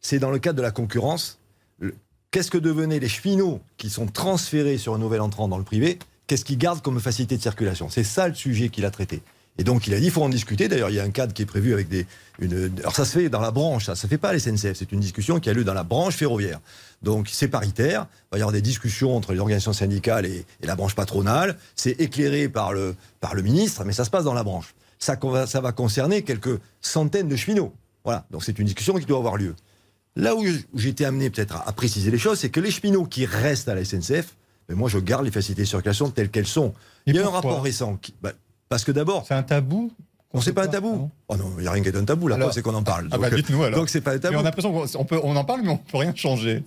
c'est 0.00 0.18
dans 0.18 0.32
le 0.32 0.40
cadre 0.40 0.56
de 0.56 0.62
la 0.62 0.72
concurrence. 0.72 1.38
Qu'est-ce 2.32 2.50
que 2.50 2.58
devenaient 2.58 2.98
les 2.98 3.08
cheminots 3.08 3.60
qui 3.76 3.88
sont 3.88 4.06
transférés 4.06 4.76
sur 4.76 4.92
un 4.92 4.98
nouvel 4.98 5.20
entrant 5.20 5.46
dans 5.46 5.58
le 5.58 5.64
privé 5.64 6.00
Qu'est-ce 6.26 6.44
qu'ils 6.44 6.58
gardent 6.58 6.82
comme 6.82 7.00
facilité 7.00 7.36
de 7.36 7.42
circulation? 7.42 7.88
C'est 7.88 8.04
ça 8.04 8.28
le 8.28 8.34
sujet 8.34 8.68
qu'il 8.68 8.84
a 8.84 8.90
traité. 8.90 9.22
Et 9.58 9.64
donc 9.64 9.86
il 9.86 9.94
a 9.94 10.00
dit, 10.00 10.06
il 10.06 10.10
faut 10.10 10.22
en 10.22 10.28
discuter. 10.28 10.68
D'ailleurs, 10.68 10.90
il 10.90 10.96
y 10.96 11.00
a 11.00 11.04
un 11.04 11.10
cadre 11.10 11.32
qui 11.32 11.42
est 11.42 11.46
prévu 11.46 11.72
avec 11.72 11.88
des... 11.88 12.06
Une, 12.38 12.70
alors 12.80 12.94
ça 12.94 13.04
se 13.04 13.18
fait 13.18 13.28
dans 13.28 13.40
la 13.40 13.50
branche, 13.50 13.86
ça 13.86 13.92
ne 13.92 13.96
se 13.96 14.06
fait 14.06 14.18
pas 14.18 14.30
à 14.30 14.32
la 14.32 14.38
SNCF. 14.38 14.74
C'est 14.74 14.92
une 14.92 15.00
discussion 15.00 15.40
qui 15.40 15.48
a 15.48 15.54
lieu 15.54 15.64
dans 15.64 15.72
la 15.72 15.84
branche 15.84 16.16
ferroviaire. 16.16 16.60
Donc 17.02 17.28
c'est 17.30 17.48
paritaire. 17.48 18.06
Il 18.10 18.26
va 18.32 18.38
y 18.38 18.40
avoir 18.42 18.52
des 18.52 18.60
discussions 18.60 19.16
entre 19.16 19.32
les 19.32 19.38
organisations 19.38 19.72
syndicales 19.72 20.26
et, 20.26 20.44
la 20.62 20.76
branche 20.76 20.94
patronale. 20.94 21.56
C'est 21.74 21.98
éclairé 22.00 22.48
par 22.48 22.72
le, 22.72 22.94
par 23.20 23.34
le 23.34 23.42
ministre, 23.42 23.84
mais 23.84 23.92
ça 23.92 24.04
se 24.04 24.10
passe 24.10 24.24
dans 24.24 24.34
la 24.34 24.42
branche. 24.42 24.74
Ça, 24.98 25.18
ça 25.46 25.60
va 25.60 25.72
concerner 25.72 26.22
quelques 26.22 26.58
centaines 26.80 27.28
de 27.28 27.36
cheminots. 27.36 27.72
Voilà. 28.04 28.26
Donc 28.30 28.44
c'est 28.44 28.58
une 28.58 28.66
discussion 28.66 28.94
qui 28.94 29.06
doit 29.06 29.18
avoir 29.18 29.36
lieu. 29.36 29.54
Là 30.16 30.34
où 30.34 30.42
été 30.82 31.04
amené 31.04 31.28
peut-être 31.28 31.62
à, 31.66 31.72
préciser 31.72 32.10
les 32.10 32.18
choses, 32.18 32.38
c'est 32.38 32.48
que 32.48 32.60
les 32.60 32.70
cheminots 32.70 33.04
qui 33.04 33.26
restent 33.26 33.68
à 33.68 33.74
la 33.74 33.84
SNCF, 33.84 34.34
mais 34.68 34.74
moi 34.74 34.88
je 34.88 34.98
garde 34.98 35.24
les 35.24 35.30
facilités 35.30 35.62
de 35.62 35.68
circulation 35.68 36.10
telles 36.10 36.30
qu'elles 36.30 36.46
sont. 36.46 36.74
il 37.06 37.14
y 37.14 37.18
a 37.18 37.26
un 37.26 37.30
rapport 37.30 37.62
récent 37.62 37.96
qui, 37.96 38.14
bah, 38.22 38.32
parce 38.68 38.84
que 38.84 38.92
d'abord. 38.92 39.24
C'est 39.26 39.34
un 39.34 39.42
tabou 39.42 39.92
on 40.32 40.40
sait 40.42 40.52
pas 40.52 40.64
un 40.64 40.68
tabou. 40.68 41.10
Oh 41.28 41.36
non, 41.36 41.52
il 41.56 41.62
n'y 41.62 41.68
a 41.68 41.72
rien 41.72 41.82
qui 41.82 41.88
est 41.88 41.96
un 41.96 42.04
tabou, 42.04 42.28
là, 42.28 42.50
c'est 42.52 42.60
qu'on 42.60 42.74
en 42.74 42.82
parle. 42.82 43.08
Ah 43.12 43.18
bah, 43.18 43.30
dites-nous 43.30 43.62
alors. 43.62 43.80
Donc 43.80 43.88
c'est 43.88 44.02
pas 44.02 44.12
un 44.12 44.18
tabou. 44.18 44.36
on 44.36 44.40
a 44.40 44.42
l'impression 44.42 44.86
qu'on 44.86 45.04
peut, 45.04 45.20
on 45.22 45.34
en 45.34 45.44
parle, 45.44 45.62
mais 45.62 45.70
on 45.70 45.78
peut 45.78 45.96
rien 45.96 46.14
changer. 46.14 46.62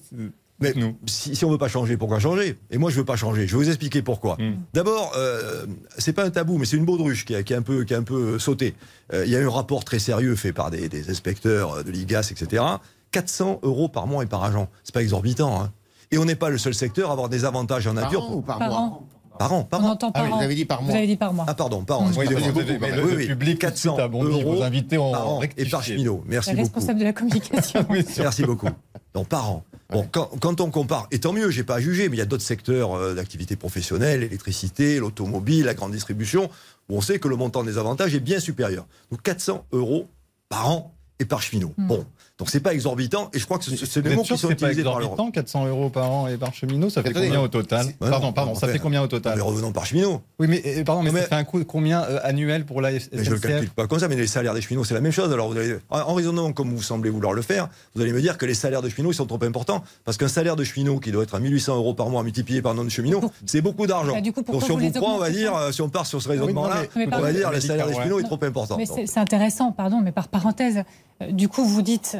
Mais 0.62 0.74
nous. 0.76 0.98
Si, 1.06 1.36
si 1.36 1.46
on 1.46 1.52
veut 1.52 1.58
pas 1.58 1.68
changer, 1.68 1.96
pourquoi 1.96 2.20
changer? 2.20 2.58
Et 2.72 2.78
moi, 2.78 2.90
je 2.90 2.98
veux 2.98 3.06
pas 3.06 3.16
changer. 3.16 3.48
Je 3.48 3.56
vais 3.56 3.64
vous 3.64 3.70
expliquer 3.70 4.02
pourquoi. 4.02 4.36
Hmm. 4.40 4.56
D'abord, 4.74 5.14
euh, 5.16 5.66
c'est 5.98 6.12
pas 6.14 6.26
un 6.26 6.32
tabou, 6.32 6.58
mais 6.58 6.66
c'est 6.66 6.76
une 6.76 6.86
baudruche 6.86 7.26
qui 7.26 7.36
a, 7.36 7.44
qui 7.44 7.54
a, 7.54 7.58
un 7.58 7.62
peu, 7.62 7.86
qui 7.86 7.94
a 7.94 7.98
un 7.98 8.04
peu 8.04 8.40
sauté. 8.40 8.76
Euh, 9.14 9.26
il 9.26 9.32
y 9.32 9.36
a 9.36 9.40
eu 9.40 9.46
un 9.46 9.52
rapport 9.52 9.86
très 9.86 10.00
sérieux 10.00 10.36
fait 10.36 10.52
par 10.52 10.72
des, 10.72 10.90
des 10.90 11.10
inspecteurs 11.10 11.84
de 11.84 11.92
l'IGAS, 11.92 12.32
etc. 12.32 12.64
400 13.12 13.60
euros 13.64 13.88
par 13.88 14.08
mois 14.08 14.24
et 14.24 14.28
par 14.28 14.44
agent. 14.44 14.68
C'est 14.84 14.94
pas 14.94 15.02
exorbitant. 15.02 15.62
Hein. 15.62 15.72
Et 16.12 16.18
on 16.18 16.26
n'est 16.26 16.36
pas 16.36 16.50
le 16.50 16.58
seul 16.58 16.74
secteur 16.74 17.10
à 17.10 17.14
avoir 17.14 17.30
des 17.30 17.46
avantages 17.46 17.86
en 17.88 17.94
nature. 17.94 18.22
Par, 18.22 18.36
ou 18.36 18.42
par, 18.42 18.60
mois 18.60 19.02
par 19.40 19.54
an, 19.54 19.64
par 19.64 19.82
On 19.82 19.88
entend 19.88 20.12
par 20.12 20.26
ah, 20.26 20.36
Vous 20.36 20.44
avez 20.44 20.54
dit 20.54 20.66
par 20.66 20.82
mois. 20.82 20.92
Vous 20.92 20.98
avez 20.98 21.08
dit 21.08 21.16
par 21.16 21.34
mois. 21.34 21.46
Ah 21.48 21.54
pardon, 21.54 21.86
par 21.86 22.02
an. 22.02 22.12
Oui, 22.18 22.28
le, 22.28 23.16
oui, 23.16 23.28
public 23.28 23.60
400 23.60 23.98
euros 23.98 24.56
vos 24.56 24.62
invités 24.62 24.98
en 24.98 25.12
par 25.12 25.30
an 25.30 25.42
et 25.56 25.66
par 25.66 25.82
cheminot. 25.82 26.24
Merci 26.28 26.50
beaucoup. 26.50 26.62
Responsable 26.64 27.00
de 27.00 27.06
la 27.06 27.14
communication. 27.14 27.86
Merci 28.18 28.44
beaucoup. 28.44 28.68
Donc 29.14 29.30
par 29.30 29.50
an. 29.50 29.64
Bon, 29.92 30.06
quand, 30.12 30.30
quand, 30.40 30.62
on 30.62 30.70
compare, 30.70 31.08
et 31.10 31.20
tant 31.20 31.34
mieux, 31.34 31.50
j'ai 31.50 31.64
pas 31.64 31.76
à 31.76 31.80
juger, 31.80 32.10
mais 32.10 32.18
il 32.18 32.20
y 32.20 32.22
a 32.22 32.26
d'autres 32.26 32.44
secteurs 32.44 32.94
euh, 32.94 33.16
d'activité 33.16 33.56
professionnelle, 33.56 34.20
l'électricité, 34.20 35.00
l'automobile, 35.00 35.66
la 35.66 35.74
grande 35.74 35.94
distribution, 35.94 36.48
où 36.90 36.98
on 36.98 37.02
sait 37.02 37.18
que 37.18 37.28
le 37.28 37.36
montant 37.36 37.64
des 37.64 37.80
avantages 37.80 38.14
est 38.14 38.20
bien 38.20 38.40
supérieur. 38.40 38.86
Donc 39.10 39.24
400 39.24 39.66
euros 39.72 40.08
par 40.48 40.70
an 40.70 40.94
et 41.18 41.26
par 41.26 41.42
cheminot. 41.42 41.74
Hmm. 41.78 41.88
Bon, 41.88 42.06
donc 42.40 42.50
c'est 42.50 42.62
pas 42.62 42.74
exorbitant, 42.74 43.30
et 43.34 43.40
je 43.40 43.44
crois 43.44 43.60
que 43.60 43.66
c'est 43.66 44.02
des 44.02 44.16
mots 44.16 44.24
qui 44.24 44.38
sont 44.38 44.50
utilisés 44.50 44.82
par 44.82 44.98
exorbitant, 44.98 45.30
400 45.30 45.68
euros 45.68 45.90
par 45.90 46.10
an 46.10 46.28
et 46.30 46.38
par 46.38 46.54
cheminot, 46.54 46.90
ça 46.90 47.04
fait 47.04 47.12
combien 47.12 47.42
au 47.42 47.50
total 47.50 47.88
Pardon, 48.00 48.32
pardon, 48.32 48.56
ça 48.56 48.70
fait 48.70 48.80
combien 48.80 49.02
au 49.02 49.08
total 49.08 49.36
Mais 49.36 49.42
revenons 49.42 49.74
par 49.74 49.86
cheminot. 49.86 50.22
Oui, 50.40 50.48
mais 50.48 50.84
pardon, 50.86 51.04
mais, 51.04 51.12
ça 51.12 51.28
fait 51.28 51.36
un 51.36 51.44
coût 51.44 51.62
combien 51.66 52.02
euh, 52.04 52.20
annuel 52.24 52.66
pour 52.66 52.80
la 52.80 52.98
SNCF 52.98 53.24
Je 53.24 53.32
le 53.32 53.40
calcule 53.40 53.70
pas 53.72 53.88
comme 53.88 54.00
ça, 54.00 54.08
mais 54.08 54.16
les 54.16 54.26
salaires 54.26 54.54
des 54.54 54.62
cheminots, 54.62 54.86
c'est 54.86 54.94
la 54.94 55.02
même 55.02 55.12
chose. 55.12 55.34
Alors 55.34 55.52
vous 55.52 55.58
allez, 55.58 55.76
en 55.90 56.14
raisonnant 56.14 56.54
comme 56.54 56.74
vous 56.74 56.82
semblez 56.82 57.10
vouloir 57.10 57.34
le 57.34 57.42
faire, 57.42 57.68
vous 57.94 58.02
allez 58.02 58.14
me 58.14 58.22
dire 58.22 58.38
que 58.38 58.46
les 58.46 58.54
salaires 58.54 58.82
de 58.82 58.88
cheminots 58.88 59.12
ils 59.12 59.16
sont 59.16 59.26
trop 59.26 59.44
importants, 59.44 59.84
parce 60.06 60.16
qu'un 60.16 60.30
salaire 60.30 60.56
de 60.56 60.64
cheminot 60.64 61.00
qui 61.02 61.12
doit 61.12 61.24
être 61.24 61.36
à 61.36 61.42
1800 61.42 61.76
euros 61.76 61.94
par 61.94 62.10
mois 62.10 62.24
multiplié 62.24 62.62
par 62.62 62.74
nombre 62.74 62.88
de 62.88 62.92
cheminots, 62.92 63.22
c'est 63.46 63.62
beaucoup 63.62 63.86
d'argent. 63.86 64.14
Donc 64.14 64.64
si 64.64 64.72
on 64.72 64.78
vous 64.78 64.92
prend, 64.92 65.16
on 65.16 65.20
va 65.20 65.30
dire, 65.30 65.54
euh, 65.56 65.72
si 65.74 65.82
on 65.82 65.90
part 65.90 66.06
sur 66.06 66.22
ce 66.22 66.30
raisonnement-là, 66.30 66.84
on 66.96 67.20
va 67.20 67.34
dire 67.34 67.52
le 67.52 67.60
salaire 67.60 67.88
des 67.88 67.96
cheminots 67.96 68.22
est 68.22 68.24
trop 68.24 68.40
important. 68.42 68.78
Mais 68.78 68.86
c'est 68.86 69.20
intéressant, 69.20 69.74
pardon, 69.74 70.00
mais 70.02 70.14
par 70.14 70.30
parenthèse, 70.30 70.84
euh, 71.22 71.32
du 71.32 71.50
coup 71.50 71.66
vous 71.66 71.82
dites 71.82 72.18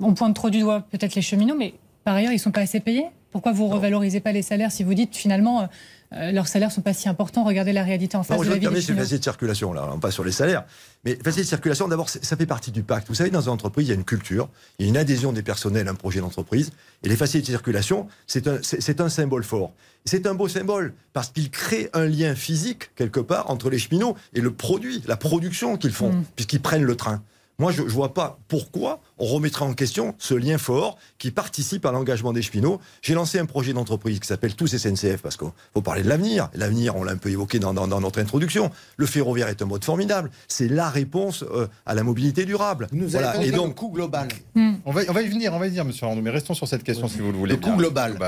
on 0.00 0.14
pointe 0.14 0.34
trop 0.34 0.50
du 0.50 0.60
doigt 0.60 0.82
peut-être 0.90 1.14
les 1.14 1.22
cheminots, 1.22 1.56
mais 1.56 1.74
par 2.04 2.14
ailleurs, 2.14 2.30
ils 2.30 2.36
ne 2.36 2.40
sont 2.40 2.52
pas 2.52 2.60
assez 2.60 2.78
payés 2.78 3.06
Pourquoi 3.32 3.52
vous 3.52 3.66
ne 3.66 3.72
revalorisez 3.72 4.20
pas 4.20 4.30
les 4.30 4.42
salaires 4.42 4.70
si 4.70 4.84
vous 4.84 4.94
dites 4.94 5.16
finalement 5.16 5.62
euh, 5.62 5.66
euh, 6.12 6.30
leurs 6.30 6.46
salaires 6.46 6.68
ne 6.68 6.74
sont 6.74 6.82
pas 6.82 6.92
si 6.92 7.08
importants? 7.08 7.42
Regardez 7.42 7.72
la 7.72 7.82
réalité 7.82 8.16
en 8.16 8.22
face 8.22 8.36
non, 8.36 8.44
de 8.44 8.48
la 8.48 8.54
vie 8.54 8.60
des 8.60 8.74
facilité 8.80 9.18
de 9.18 9.22
circulation, 9.24 9.72
là, 9.72 9.88
pas 10.00 10.12
sur 10.12 10.22
les 10.22 10.30
salaires. 10.30 10.64
Mais 11.04 11.16
facilité 11.16 11.42
de 11.42 11.48
circulation, 11.48 11.88
d'abord, 11.88 12.08
ça 12.08 12.36
fait 12.36 12.46
partie 12.46 12.70
du 12.70 12.84
pacte. 12.84 13.08
Vous 13.08 13.16
savez, 13.16 13.30
dans 13.30 13.40
une 13.40 13.48
entreprise, 13.48 13.88
il 13.88 13.90
y 13.90 13.92
a 13.92 13.96
une 13.96 14.04
culture, 14.04 14.48
il 14.78 14.84
y 14.84 14.88
a 14.88 14.90
une 14.90 14.96
adhésion 14.96 15.32
des 15.32 15.42
personnels 15.42 15.88
à 15.88 15.90
un 15.90 15.94
projet 15.96 16.20
d'entreprise. 16.20 16.70
Et 17.02 17.08
les 17.08 17.16
facilités 17.16 17.50
de 17.50 17.56
circulation, 17.56 18.06
c'est 18.28 18.46
un, 18.46 18.60
un 19.04 19.08
symbole 19.08 19.42
fort. 19.42 19.72
C'est 20.04 20.28
un 20.28 20.34
beau 20.34 20.46
symbole 20.46 20.94
parce 21.12 21.30
qu'il 21.30 21.50
crée 21.50 21.90
un 21.92 22.04
lien 22.04 22.36
physique, 22.36 22.94
quelque 22.94 23.18
part, 23.18 23.50
entre 23.50 23.68
les 23.68 23.78
cheminots 23.78 24.16
et 24.32 24.40
le 24.40 24.52
produit, 24.52 25.02
la 25.08 25.16
production 25.16 25.76
qu'ils 25.76 25.90
font, 25.90 26.12
mm. 26.12 26.24
puisqu'ils 26.36 26.62
prennent 26.62 26.84
le 26.84 26.94
train. 26.94 27.20
Moi, 27.58 27.72
je 27.72 27.82
ne 27.82 27.88
vois 27.88 28.12
pas 28.12 28.38
pourquoi 28.48 29.00
on 29.18 29.24
remettrait 29.24 29.64
en 29.64 29.72
question 29.72 30.14
ce 30.18 30.34
lien 30.34 30.58
fort 30.58 30.98
qui 31.16 31.30
participe 31.30 31.86
à 31.86 31.92
l'engagement 31.92 32.34
des 32.34 32.42
cheminots. 32.42 32.80
J'ai 33.00 33.14
lancé 33.14 33.38
un 33.38 33.46
projet 33.46 33.72
d'entreprise 33.72 34.20
qui 34.20 34.26
s'appelle 34.26 34.54
Tous 34.54 34.76
SNCF 34.76 35.22
parce 35.22 35.38
qu'il 35.38 35.48
faut 35.72 35.80
parler 35.80 36.02
de 36.02 36.08
l'avenir. 36.08 36.50
L'avenir, 36.54 36.96
on 36.96 37.04
l'a 37.04 37.12
un 37.12 37.16
peu 37.16 37.30
évoqué 37.30 37.58
dans, 37.58 37.72
notre 37.72 38.20
introduction. 38.20 38.70
Le 38.98 39.06
ferroviaire 39.06 39.48
est 39.48 39.62
un 39.62 39.64
mode 39.64 39.84
formidable. 39.84 40.30
C'est 40.48 40.68
la 40.68 40.90
réponse 40.90 41.44
euh, 41.44 41.66
à 41.86 41.94
la 41.94 42.02
mobilité 42.02 42.44
durable. 42.44 42.88
Nous 42.92 43.08
voilà. 43.08 43.42
Et 43.42 43.50
donc, 43.50 43.68
le 43.68 43.74
coût 43.74 43.90
global. 43.90 44.28
Hmm. 44.54 44.74
On, 44.84 44.92
va, 44.92 45.02
on 45.08 45.12
va 45.12 45.22
y 45.22 45.28
venir, 45.28 45.54
on 45.54 45.58
va 45.58 45.66
y 45.66 45.70
venir, 45.70 45.86
monsieur 45.86 46.06
Arnaud, 46.06 46.20
mais 46.20 46.30
restons 46.30 46.54
sur 46.54 46.68
cette 46.68 46.82
question 46.82 47.08
si 47.08 47.20
vous 47.20 47.32
le 47.32 47.38
voulez. 47.38 47.54
Le 47.54 47.60
coût 47.60 47.74
global. 47.76 48.18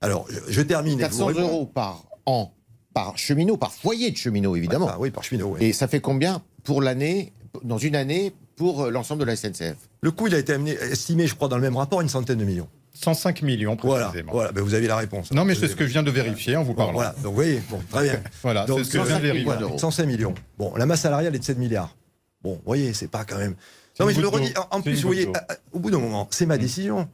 Alors, 0.00 0.26
je, 0.48 0.62
termine. 0.62 0.98
400 0.98 1.32
euros 1.32 1.66
par 1.66 2.04
an, 2.24 2.52
par 2.94 3.18
cheminot, 3.18 3.58
par 3.58 3.72
foyer 3.72 4.10
de 4.10 4.16
cheminot, 4.16 4.56
évidemment. 4.56 4.90
oui, 4.98 5.10
par 5.10 5.24
cheminot. 5.24 5.56
Et 5.60 5.72
ça 5.72 5.88
fait 5.88 6.00
combien 6.00 6.42
pour 6.64 6.80
l'année, 6.80 7.32
dans 7.62 7.78
une 7.78 7.96
année, 7.96 8.32
pour 8.62 8.84
euh, 8.84 8.90
l'ensemble 8.90 9.22
de 9.22 9.24
la 9.24 9.34
SNCF. 9.34 9.74
Le 10.02 10.12
coût, 10.12 10.28
il 10.28 10.36
a 10.36 10.38
été 10.38 10.56
estimé, 10.82 11.26
je 11.26 11.34
crois, 11.34 11.48
dans 11.48 11.56
le 11.56 11.62
même 11.62 11.76
rapport, 11.76 12.00
une 12.00 12.08
centaine 12.08 12.38
de 12.38 12.44
millions. 12.44 12.68
105 12.94 13.42
millions 13.42 13.74
précisément. 13.74 14.30
Voilà, 14.30 14.52
ben 14.52 14.62
vous 14.62 14.74
avez 14.74 14.86
la 14.86 14.96
réponse. 14.96 15.32
Non, 15.32 15.44
mais 15.44 15.56
c'est 15.56 15.66
ce 15.66 15.74
que 15.74 15.84
je 15.84 15.90
viens 15.90 16.04
de 16.04 16.12
vérifier 16.12 16.54
en 16.54 16.62
vous 16.62 16.72
parlant. 16.72 16.92
voilà, 16.92 17.10
donc 17.10 17.24
vous 17.24 17.34
voyez, 17.34 17.60
bon, 17.68 17.80
très 17.90 18.04
bien. 18.04 18.20
voilà, 18.42 18.64
c'est 18.68 18.84
ce 18.84 18.90
que 18.90 19.00
je 19.00 19.04
viens 19.04 19.16
de 19.18 19.22
vérifier. 19.22 19.78
105 19.78 20.06
millions. 20.06 20.34
Bon, 20.58 20.72
la 20.76 20.86
masse 20.86 21.00
salariale 21.00 21.34
est 21.34 21.40
de 21.40 21.44
7 21.44 21.58
milliards. 21.58 21.96
Bon, 22.40 22.52
vous 22.52 22.62
voyez, 22.64 22.92
c'est 22.92 23.08
pas 23.08 23.24
quand 23.24 23.38
même. 23.38 23.56
Non, 23.98 24.06
mais 24.06 24.14
je 24.14 24.20
le 24.20 24.28
redis, 24.28 24.54
en, 24.70 24.80
plus, 24.80 24.94
vous 25.02 25.08
voyez, 25.08 25.28
au 25.72 25.80
bout 25.80 25.90
d'un 25.90 25.98
moment, 25.98 26.28
c'est 26.30 26.46
ma 26.46 26.56
décision. 26.56 27.08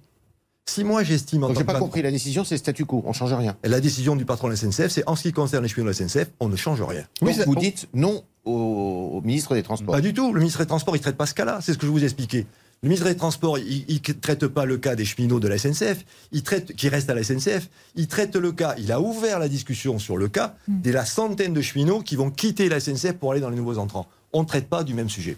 Si 0.68 0.84
moi 0.84 1.02
j'estime 1.02 1.44
en 1.44 1.48
Donc 1.48 1.56
j'ai 1.56 1.64
pas 1.64 1.78
compris, 1.78 2.02
la 2.02 2.11
décision 2.11 2.44
c'est 2.44 2.58
statu 2.58 2.84
quo, 2.84 3.02
on 3.06 3.14
change 3.14 3.32
rien. 3.32 3.56
La 3.64 3.80
décision 3.80 4.16
du 4.16 4.26
patron 4.26 4.48
de 4.48 4.52
la 4.52 4.58
SNCF, 4.58 4.88
c'est 4.88 5.08
en 5.08 5.16
ce 5.16 5.22
qui 5.22 5.32
concerne 5.32 5.62
les 5.62 5.68
cheminots 5.70 5.90
de 5.90 5.98
la 5.98 6.08
SNCF, 6.08 6.28
on 6.40 6.50
ne 6.50 6.56
change 6.56 6.82
rien. 6.82 7.04
Oui, 7.22 7.34
vous 7.46 7.56
dites 7.56 7.88
non 7.94 8.22
au, 8.48 9.20
ministre 9.22 9.54
des 9.54 9.62
Transports. 9.62 9.94
Pas 9.94 10.00
du 10.00 10.14
tout, 10.14 10.32
le 10.32 10.40
ministre 10.40 10.61
des 10.61 10.66
Transports 10.66 10.96
il 10.96 11.00
traite 11.00 11.16
pas 11.16 11.26
ce 11.26 11.34
cas-là, 11.34 11.61
c'est 11.62 11.72
ce 11.72 11.78
que 11.78 11.87
je 11.87 11.90
vous 11.90 12.02
ai 12.02 12.04
expliqué. 12.04 12.46
Le 12.82 12.88
ministre 12.88 13.08
des 13.08 13.16
Transports, 13.16 13.58
il 13.58 13.84
ne 13.88 14.12
traite 14.12 14.46
pas 14.46 14.64
le 14.64 14.78
cas 14.78 14.94
des 14.94 15.04
cheminots 15.04 15.40
de 15.40 15.48
la 15.48 15.58
SNCF, 15.58 16.04
il 16.30 16.44
traite, 16.44 16.74
qui 16.76 16.88
restent 16.88 17.11
à 17.11 17.14
la 17.14 17.24
SNCF, 17.24 17.68
il 17.96 18.06
traite 18.06 18.37
le 18.37 18.52
cas, 18.52 18.76
il 18.78 18.92
a 18.92 19.00
ouvert 19.00 19.40
la 19.40 19.48
discussion 19.48 19.98
sur 19.98 20.16
le 20.16 20.28
cas 20.28 20.54
mm. 20.68 20.82
de 20.82 20.90
la 20.92 21.04
centaine 21.04 21.52
de 21.52 21.61
cheminots 21.61 22.00
qui 22.00 22.14
vont 22.14 22.30
quitter 22.30 22.68
la 22.68 22.78
SNCF 22.78 23.14
pour 23.14 23.32
aller 23.32 23.40
dans 23.40 23.50
les 23.50 23.56
nouveaux 23.56 23.78
entrants. 23.78 24.06
On 24.32 24.42
ne 24.42 24.46
traite 24.46 24.68
pas 24.68 24.84
du 24.84 24.94
même 24.94 25.08
sujet. 25.08 25.37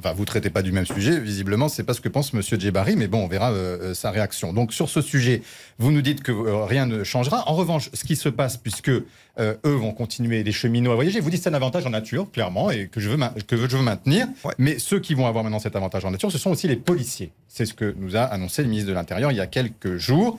Enfin, 0.00 0.12
vous 0.12 0.24
traitez 0.24 0.48
pas 0.48 0.62
du 0.62 0.70
même 0.70 0.86
sujet, 0.86 1.18
visiblement, 1.18 1.68
c'est 1.68 1.82
pas 1.82 1.92
ce 1.92 2.00
que 2.00 2.08
pense 2.08 2.32
Monsieur 2.32 2.56
Djebari, 2.56 2.94
mais 2.94 3.08
bon, 3.08 3.24
on 3.24 3.26
verra 3.26 3.50
euh, 3.50 3.78
euh, 3.82 3.94
sa 3.94 4.12
réaction. 4.12 4.52
Donc, 4.52 4.72
sur 4.72 4.88
ce 4.88 5.00
sujet, 5.00 5.42
vous 5.78 5.90
nous 5.90 6.02
dites 6.02 6.22
que 6.22 6.30
euh, 6.30 6.64
rien 6.64 6.86
ne 6.86 7.02
changera. 7.02 7.48
En 7.48 7.54
revanche, 7.56 7.90
ce 7.92 8.04
qui 8.04 8.14
se 8.14 8.28
passe, 8.28 8.56
puisque 8.56 8.90
eux 8.90 9.04
vont 9.64 9.92
continuer, 9.92 10.44
les 10.44 10.52
cheminots 10.52 10.92
à 10.92 10.94
voyager, 10.94 11.18
vous 11.18 11.30
dites 11.30 11.42
c'est 11.42 11.48
un 11.48 11.54
avantage 11.54 11.84
en 11.84 11.90
nature, 11.90 12.30
clairement, 12.30 12.70
et 12.70 12.86
que 12.86 13.00
je 13.00 13.08
veux, 13.08 13.18
que 13.48 13.56
je 13.56 13.76
veux 13.76 13.82
maintenir. 13.82 14.28
Mais 14.56 14.78
ceux 14.78 15.00
qui 15.00 15.14
vont 15.14 15.26
avoir 15.26 15.42
maintenant 15.42 15.58
cet 15.58 15.74
avantage 15.74 16.04
en 16.04 16.12
nature, 16.12 16.30
ce 16.30 16.38
sont 16.38 16.50
aussi 16.50 16.68
les 16.68 16.76
policiers. 16.76 17.32
C'est 17.48 17.66
ce 17.66 17.74
que 17.74 17.94
nous 17.98 18.16
a 18.16 18.22
annoncé 18.22 18.62
le 18.62 18.68
ministre 18.68 18.90
de 18.90 18.94
l'Intérieur 18.94 19.32
il 19.32 19.36
y 19.36 19.40
a 19.40 19.46
quelques 19.46 19.96
jours. 19.96 20.38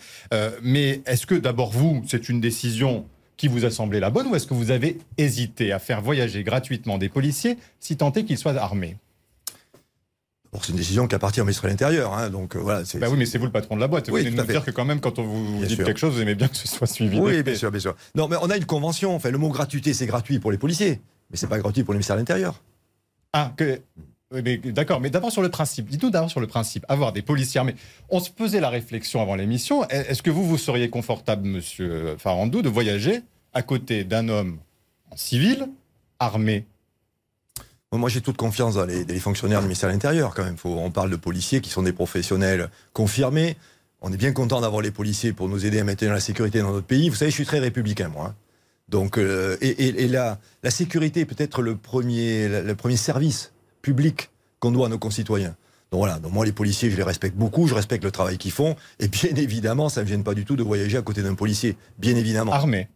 mais 0.61 1.01
est-ce 1.05 1.25
que 1.25 1.35
d'abord 1.35 1.71
vous, 1.71 2.01
c'est 2.07 2.29
une 2.29 2.39
décision 2.39 3.05
qui 3.35 3.47
vous 3.47 3.63
a 3.63 3.71
semblé 3.71 3.99
la 3.99 4.09
bonne, 4.09 4.27
ou 4.27 4.35
est-ce 4.35 4.47
que 4.47 4.53
vous 4.53 4.71
avez 4.71 4.97
hésité 5.17 5.71
à 5.71 5.79
faire 5.79 6.01
voyager 6.01 6.43
gratuitement 6.43 6.97
des 6.97 7.09
policiers, 7.09 7.57
si 7.79 7.95
tant 7.95 8.11
est 8.13 8.23
qu'ils 8.23 8.37
soient 8.37 8.57
armés? 8.57 8.97
C'est 10.61 10.69
une 10.69 10.77
décision 10.77 11.07
qui 11.07 11.15
appartient 11.15 11.39
au 11.41 11.43
ministre 11.43 11.63
de 11.63 11.69
l'Intérieur. 11.69 12.13
Hein, 12.13 12.29
donc 12.29 12.55
euh, 12.55 12.59
voilà. 12.59 12.81
Bah 12.95 13.07
oui, 13.09 13.17
mais 13.17 13.25
c'est 13.25 13.37
vous 13.37 13.45
le 13.45 13.51
patron 13.51 13.75
de 13.75 13.81
la 13.81 13.87
boîte. 13.87 14.09
Vous 14.09 14.15
oui, 14.15 14.31
nous 14.31 14.43
dire 14.43 14.65
que 14.65 14.71
quand 14.71 14.85
même, 14.85 14.99
quand 14.99 15.19
on 15.19 15.23
vous 15.23 15.65
dit 15.65 15.77
quelque 15.77 15.99
chose, 15.99 16.15
vous 16.15 16.21
aimez 16.21 16.35
bien 16.35 16.47
que 16.47 16.57
ce 16.57 16.67
soit 16.67 16.87
suivi. 16.87 17.19
Oui, 17.19 17.43
bien 17.43 17.55
sûr, 17.55 17.71
bien 17.71 17.79
sûr. 17.79 17.95
Non, 18.15 18.27
mais 18.27 18.35
on 18.41 18.49
a 18.49 18.57
une 18.57 18.65
convention. 18.65 19.15
Enfin, 19.15 19.29
le 19.29 19.37
mot 19.37 19.49
gratuité, 19.49 19.93
c'est 19.93 20.07
gratuit 20.07 20.39
pour 20.39 20.51
les 20.51 20.57
policiers, 20.57 21.01
mais 21.29 21.37
c'est 21.37 21.47
pas 21.47 21.59
gratuit 21.59 21.83
pour 21.83 21.93
le 21.93 21.97
ministère 21.97 22.15
de 22.15 22.21
l'Intérieur. 22.21 22.61
Ah, 23.33 23.53
que 23.55 23.79
Oui, 24.33 24.59
D'accord, 24.59 25.01
mais 25.01 25.11
d'abord 25.11 25.31
sur 25.31 25.43
le 25.43 25.49
principe. 25.49 25.87
Dites-nous 25.87 26.09
d'abord 26.09 26.31
sur 26.31 26.39
le 26.39 26.47
principe. 26.47 26.83
Avoir 26.89 27.13
des 27.13 27.21
policiers 27.21 27.59
armés. 27.59 27.75
On 28.09 28.19
se 28.19 28.31
posait 28.31 28.59
la 28.59 28.69
réflexion 28.69 29.21
avant 29.21 29.35
l'émission. 29.35 29.87
Est-ce 29.89 30.23
que 30.23 30.31
vous, 30.31 30.45
vous 30.45 30.57
seriez 30.57 30.89
confortable, 30.89 31.47
monsieur 31.47 32.15
Farandou, 32.17 32.63
de 32.63 32.69
voyager 32.69 33.21
à 33.53 33.61
côté 33.61 34.03
d'un 34.03 34.29
homme 34.29 34.59
en 35.11 35.17
civil, 35.17 35.67
armé 36.19 36.65
moi, 37.97 38.09
j'ai 38.09 38.21
toute 38.21 38.37
confiance 38.37 38.75
dans 38.75 38.85
les, 38.85 39.19
fonctionnaires 39.19 39.61
du 39.61 39.65
ministère 39.65 39.89
de 39.89 39.93
l'Intérieur, 39.93 40.35
quand 40.35 40.43
même. 40.43 40.55
On 40.63 40.91
parle 40.91 41.09
de 41.09 41.15
policiers 41.15 41.59
qui 41.59 41.71
sont 41.71 41.81
des 41.81 41.93
professionnels 41.93 42.69
confirmés. 42.93 43.57
On 44.01 44.13
est 44.13 44.17
bien 44.17 44.31
content 44.31 44.61
d'avoir 44.61 44.81
les 44.83 44.91
policiers 44.91 45.33
pour 45.33 45.49
nous 45.49 45.65
aider 45.65 45.79
à 45.79 45.83
maintenir 45.83 46.13
la 46.13 46.19
sécurité 46.19 46.59
dans 46.61 46.71
notre 46.71 46.85
pays. 46.85 47.09
Vous 47.09 47.15
savez, 47.15 47.31
je 47.31 47.35
suis 47.35 47.45
très 47.45 47.59
républicain, 47.59 48.09
moi. 48.09 48.27
hein. 48.27 48.35
Donc, 48.89 49.17
euh, 49.17 49.57
et, 49.61 49.69
et- 49.69 50.03
et 50.03 50.07
la, 50.07 50.39
la 50.63 50.71
sécurité 50.71 51.21
est 51.21 51.25
peut-être 51.25 51.61
le 51.61 51.75
premier, 51.75 52.47
le 52.47 52.75
premier 52.75 52.95
service 52.97 53.51
public 53.81 54.29
qu'on 54.59 54.71
doit 54.71 54.87
à 54.87 54.89
nos 54.89 54.97
concitoyens. 54.99 55.55
Donc 55.91 55.99
voilà, 55.99 56.19
donc 56.19 56.31
moi 56.33 56.45
les 56.45 56.51
policiers, 56.51 56.89
je 56.91 56.95
les 56.97 57.03
respecte 57.03 57.35
beaucoup, 57.35 57.67
je 57.67 57.73
respecte 57.73 58.03
le 58.03 58.11
travail 58.11 58.37
qu'ils 58.37 58.51
font, 58.51 58.75
et 58.99 59.07
bien 59.07 59.29
évidemment, 59.35 59.89
ça 59.89 60.01
ne 60.01 60.05
me 60.05 60.09
gêne 60.09 60.23
pas 60.23 60.33
du 60.35 60.45
tout 60.45 60.55
de 60.55 60.63
voyager 60.63 60.97
à 60.97 61.01
côté 61.01 61.21
d'un 61.23 61.33
policier, 61.35 61.75
bien 61.97 62.15
évidemment. 62.15 62.51
Armé. 62.51 62.87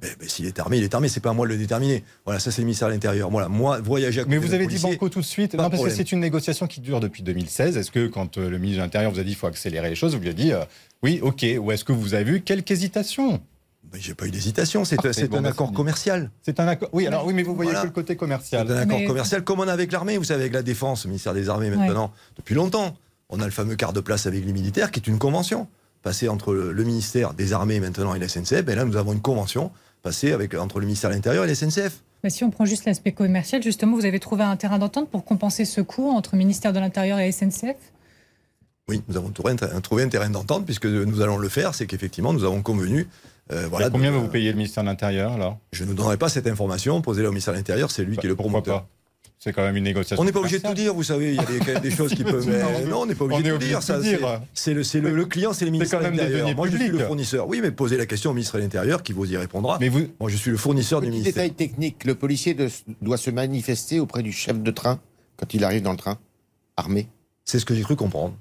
Mais, 0.00 0.08
mais 0.20 0.28
s'il 0.28 0.46
est 0.46 0.58
armé, 0.60 0.78
il 0.78 0.84
est 0.84 0.94
armé, 0.94 1.08
c'est 1.08 1.20
pas 1.20 1.30
à 1.30 1.32
moi 1.32 1.46
de 1.46 1.52
le 1.52 1.58
déterminer. 1.58 2.04
Voilà, 2.24 2.38
ça 2.38 2.50
c'est 2.52 2.62
le 2.62 2.66
ministère 2.66 2.88
de 2.88 2.92
l'Intérieur. 2.92 3.30
Voilà, 3.30 3.48
moi, 3.48 3.80
voyager 3.80 4.20
à 4.20 4.24
côté 4.24 4.36
Mais 4.36 4.40
vous 4.44 4.54
avez 4.54 4.66
dit 4.66 4.78
banco 4.78 5.08
tout 5.08 5.20
de 5.20 5.24
suite. 5.24 5.54
Non, 5.54 5.68
parce 5.70 5.82
que 5.82 5.90
c'est 5.90 6.12
une 6.12 6.20
négociation 6.20 6.66
qui 6.66 6.80
dure 6.80 7.00
depuis 7.00 7.22
2016. 7.22 7.76
Est-ce 7.76 7.90
que 7.90 8.06
quand 8.06 8.38
euh, 8.38 8.48
le 8.48 8.58
ministre 8.58 8.78
de 8.78 8.84
l'Intérieur 8.84 9.10
vous 9.12 9.18
a 9.18 9.22
dit 9.22 9.30
qu'il 9.30 9.38
faut 9.38 9.46
accélérer 9.48 9.88
les 9.90 9.96
choses, 9.96 10.14
vous 10.14 10.20
lui 10.20 10.28
avez 10.28 10.36
dit 10.40 10.52
euh, 10.52 10.64
oui, 11.02 11.18
ok, 11.20 11.44
ou 11.60 11.72
est-ce 11.72 11.84
que 11.84 11.92
vous 11.92 12.14
avez 12.14 12.30
eu 12.30 12.40
quelques 12.42 12.70
hésitations? 12.70 13.40
Ben, 13.92 14.00
J'ai 14.00 14.14
pas 14.14 14.26
eu 14.26 14.30
d'hésitation, 14.30 14.84
c'est 14.84 14.96
c'est 15.12 15.28
bon, 15.28 15.38
un 15.38 15.42
bah, 15.42 15.48
accord 15.48 15.68
c'est 15.70 15.74
commercial. 15.74 16.30
C'est 16.42 16.60
un 16.60 16.68
accord. 16.68 16.88
Oui, 16.92 17.06
alors 17.08 17.26
oui, 17.26 17.34
mais 17.34 17.42
vous 17.42 17.54
voyez 17.56 17.72
Voilà. 17.72 17.82
que 17.82 17.86
le 17.88 17.92
côté 17.92 18.12
C'est 18.12 18.16
commercial. 18.16 18.70
un 18.70 18.76
accord 18.76 18.98
Mais- 19.00 19.04
commercial 19.06 19.42
comme 19.42 19.58
on 19.60 19.66
a 19.68 19.72
avec 19.72 19.90
l'armée, 19.90 20.16
vous 20.16 20.24
savez, 20.24 20.42
avec 20.42 20.52
la 20.54 20.62
défense, 20.62 21.04
le 21.04 21.08
ministère 21.10 21.34
des 21.34 21.48
Armées 21.48 21.70
maintenant, 21.70 22.12
depuis 22.36 22.54
longtemps. 22.54 22.96
On 23.34 23.40
a 23.40 23.44
le 23.46 23.50
fameux 23.50 23.74
quart 23.76 23.92
de 23.94 24.00
place 24.00 24.26
avec 24.26 24.44
les 24.44 24.52
militaires 24.52 24.90
qui 24.90 25.00
est 25.00 25.06
une 25.08 25.18
convention 25.18 25.66
passée 26.02 26.28
entre 26.28 26.52
le, 26.54 26.84
ministère 26.84 27.34
des 27.34 27.52
Armées 27.52 27.80
maintenant 27.80 28.14
et 28.14 28.18
la 28.18 28.28
SNCF. 28.28 28.68
Et 28.68 28.74
là, 28.74 28.84
nous 28.84 28.96
avons 28.96 29.12
une 29.12 29.20
convention 29.20 29.70
passée 30.02 30.32
avec, 30.32 30.54
entre 30.54 30.80
le 30.80 30.86
ministère 30.86 31.10
de 31.10 31.14
l'Intérieur 31.14 31.44
et 31.44 31.46
la 31.46 31.54
SNCF. 31.54 32.02
Mais 32.24 32.30
si 32.30 32.44
on 32.44 32.50
prend 32.50 32.64
juste 32.64 32.84
l'aspect 32.84 33.12
commercial, 33.12 33.62
justement, 33.62 33.96
vous 33.96 34.04
avez 34.04 34.20
trouvé 34.20 34.42
un 34.44 34.56
terrain 34.56 34.78
d'entente 34.78 35.08
pour 35.10 35.24
compenser 35.24 35.64
ce 35.64 35.80
coût 35.80 36.10
entre 36.10 36.36
ministère 36.36 36.72
de 36.72 36.78
l'Intérieur 36.80 37.18
et 37.18 37.30
SNCF 37.32 37.76
Oui, 38.88 39.02
nous 39.08 39.16
avons 39.16 39.30
trouvé 39.30 39.52
un, 39.60 39.80
trouvé 39.80 40.02
un 40.04 40.08
terrain 40.08 40.30
d'entente 40.30 40.64
puisque 40.64 40.86
nous 40.86 41.20
allons 41.20 41.38
le 41.38 41.48
faire. 41.48 41.74
C'est 41.74 41.86
qu'effectivement, 41.86 42.32
nous 42.32 42.44
avons 42.44 42.62
convenu. 42.62 43.08
euh, 43.52 43.66
voilà, 43.68 43.90
combien 43.90 44.10
de- 44.10 44.16
va 44.16 44.22
vous 44.22 44.28
payer 44.28 44.50
le 44.50 44.56
ministère 44.56 44.82
de 44.84 44.88
l'Intérieur 44.88 45.32
alors? 45.32 45.58
Je 45.72 45.84
ne 45.84 45.94
donnerai 45.94 46.16
pas 46.16 46.28
cette 46.28 46.46
information. 46.46 47.00
Posez-la 47.02 47.28
au 47.28 47.32
ministère 47.32 47.54
de 47.54 47.58
l'Intérieur, 47.58 47.90
c'est 47.90 48.04
lui 48.04 48.16
qui 48.16 48.26
est 48.26 48.28
le 48.28 48.36
Pourquoi 48.36 48.50
promoteur. 48.62 48.82
pas? 48.82 48.88
C'est 49.44 49.52
quand 49.52 49.62
même 49.62 49.76
une 49.76 49.82
négociation. 49.82 50.22
On 50.22 50.24
n'est 50.24 50.30
pas 50.30 50.38
obligé 50.38 50.60
de 50.60 50.62
tout 50.68 50.72
dire, 50.72 50.94
vous 50.94 51.02
savez, 51.02 51.30
il 51.30 51.34
y 51.34 51.38
a 51.40 51.44
des, 51.44 51.58
quand 51.58 51.72
même 51.72 51.82
des 51.82 51.90
choses 51.90 52.14
qui 52.14 52.22
peuvent. 52.32 52.46
Non, 52.48 52.52
mais 52.78 52.84
non, 52.88 53.00
on 53.00 53.06
n'est 53.06 53.16
pas 53.16 53.24
obligé 53.24 53.40
on 53.40 53.44
de 53.44 53.48
tout 53.48 53.54
obligé 53.56 53.70
dire. 53.70 53.78
de 53.80 53.84
ça, 53.84 53.96
tout 53.96 54.04
c'est- 54.04 54.16
dire. 54.18 54.40
C'est 54.54 54.72
le, 54.72 54.84
c'est 54.84 55.00
le, 55.00 55.10
le 55.12 55.24
client, 55.24 55.52
c'est 55.52 55.64
le 55.64 55.72
ministère 55.72 55.98
quand 55.98 56.04
de 56.06 56.10
l'Intérieur. 56.16 56.54
Moi, 56.54 56.68
je 56.70 56.76
suis 56.76 56.88
le 56.88 56.98
fournisseur. 57.00 57.48
Oui, 57.48 57.58
mais 57.60 57.72
posez 57.72 57.96
la 57.96 58.06
question 58.06 58.30
au 58.30 58.34
ministre 58.34 58.56
de 58.58 58.62
l'Intérieur 58.62 59.02
qui 59.02 59.12
vous 59.12 59.30
y 59.32 59.36
répondra. 59.36 59.78
Mais 59.80 59.88
vous, 59.88 60.06
Moi, 60.20 60.30
je 60.30 60.36
suis 60.36 60.52
le 60.52 60.56
fournisseur 60.56 61.00
du 61.00 61.08
ministère. 61.08 61.32
détail 61.32 61.50
technique, 61.54 62.04
le 62.04 62.14
policier 62.14 62.54
de- 62.54 62.68
doit 63.00 63.16
se 63.16 63.30
manifester 63.30 63.98
auprès 63.98 64.22
du 64.22 64.30
chef 64.30 64.60
de 64.62 64.70
train 64.70 65.00
quand 65.36 65.52
il 65.54 65.64
arrive 65.64 65.82
dans 65.82 65.90
le 65.90 65.96
train, 65.98 66.18
armé. 66.76 67.08
C'est 67.44 67.58
ce 67.58 67.64
que 67.64 67.74
j'ai 67.74 67.82
cru 67.82 67.96
comprendre. 67.96 68.36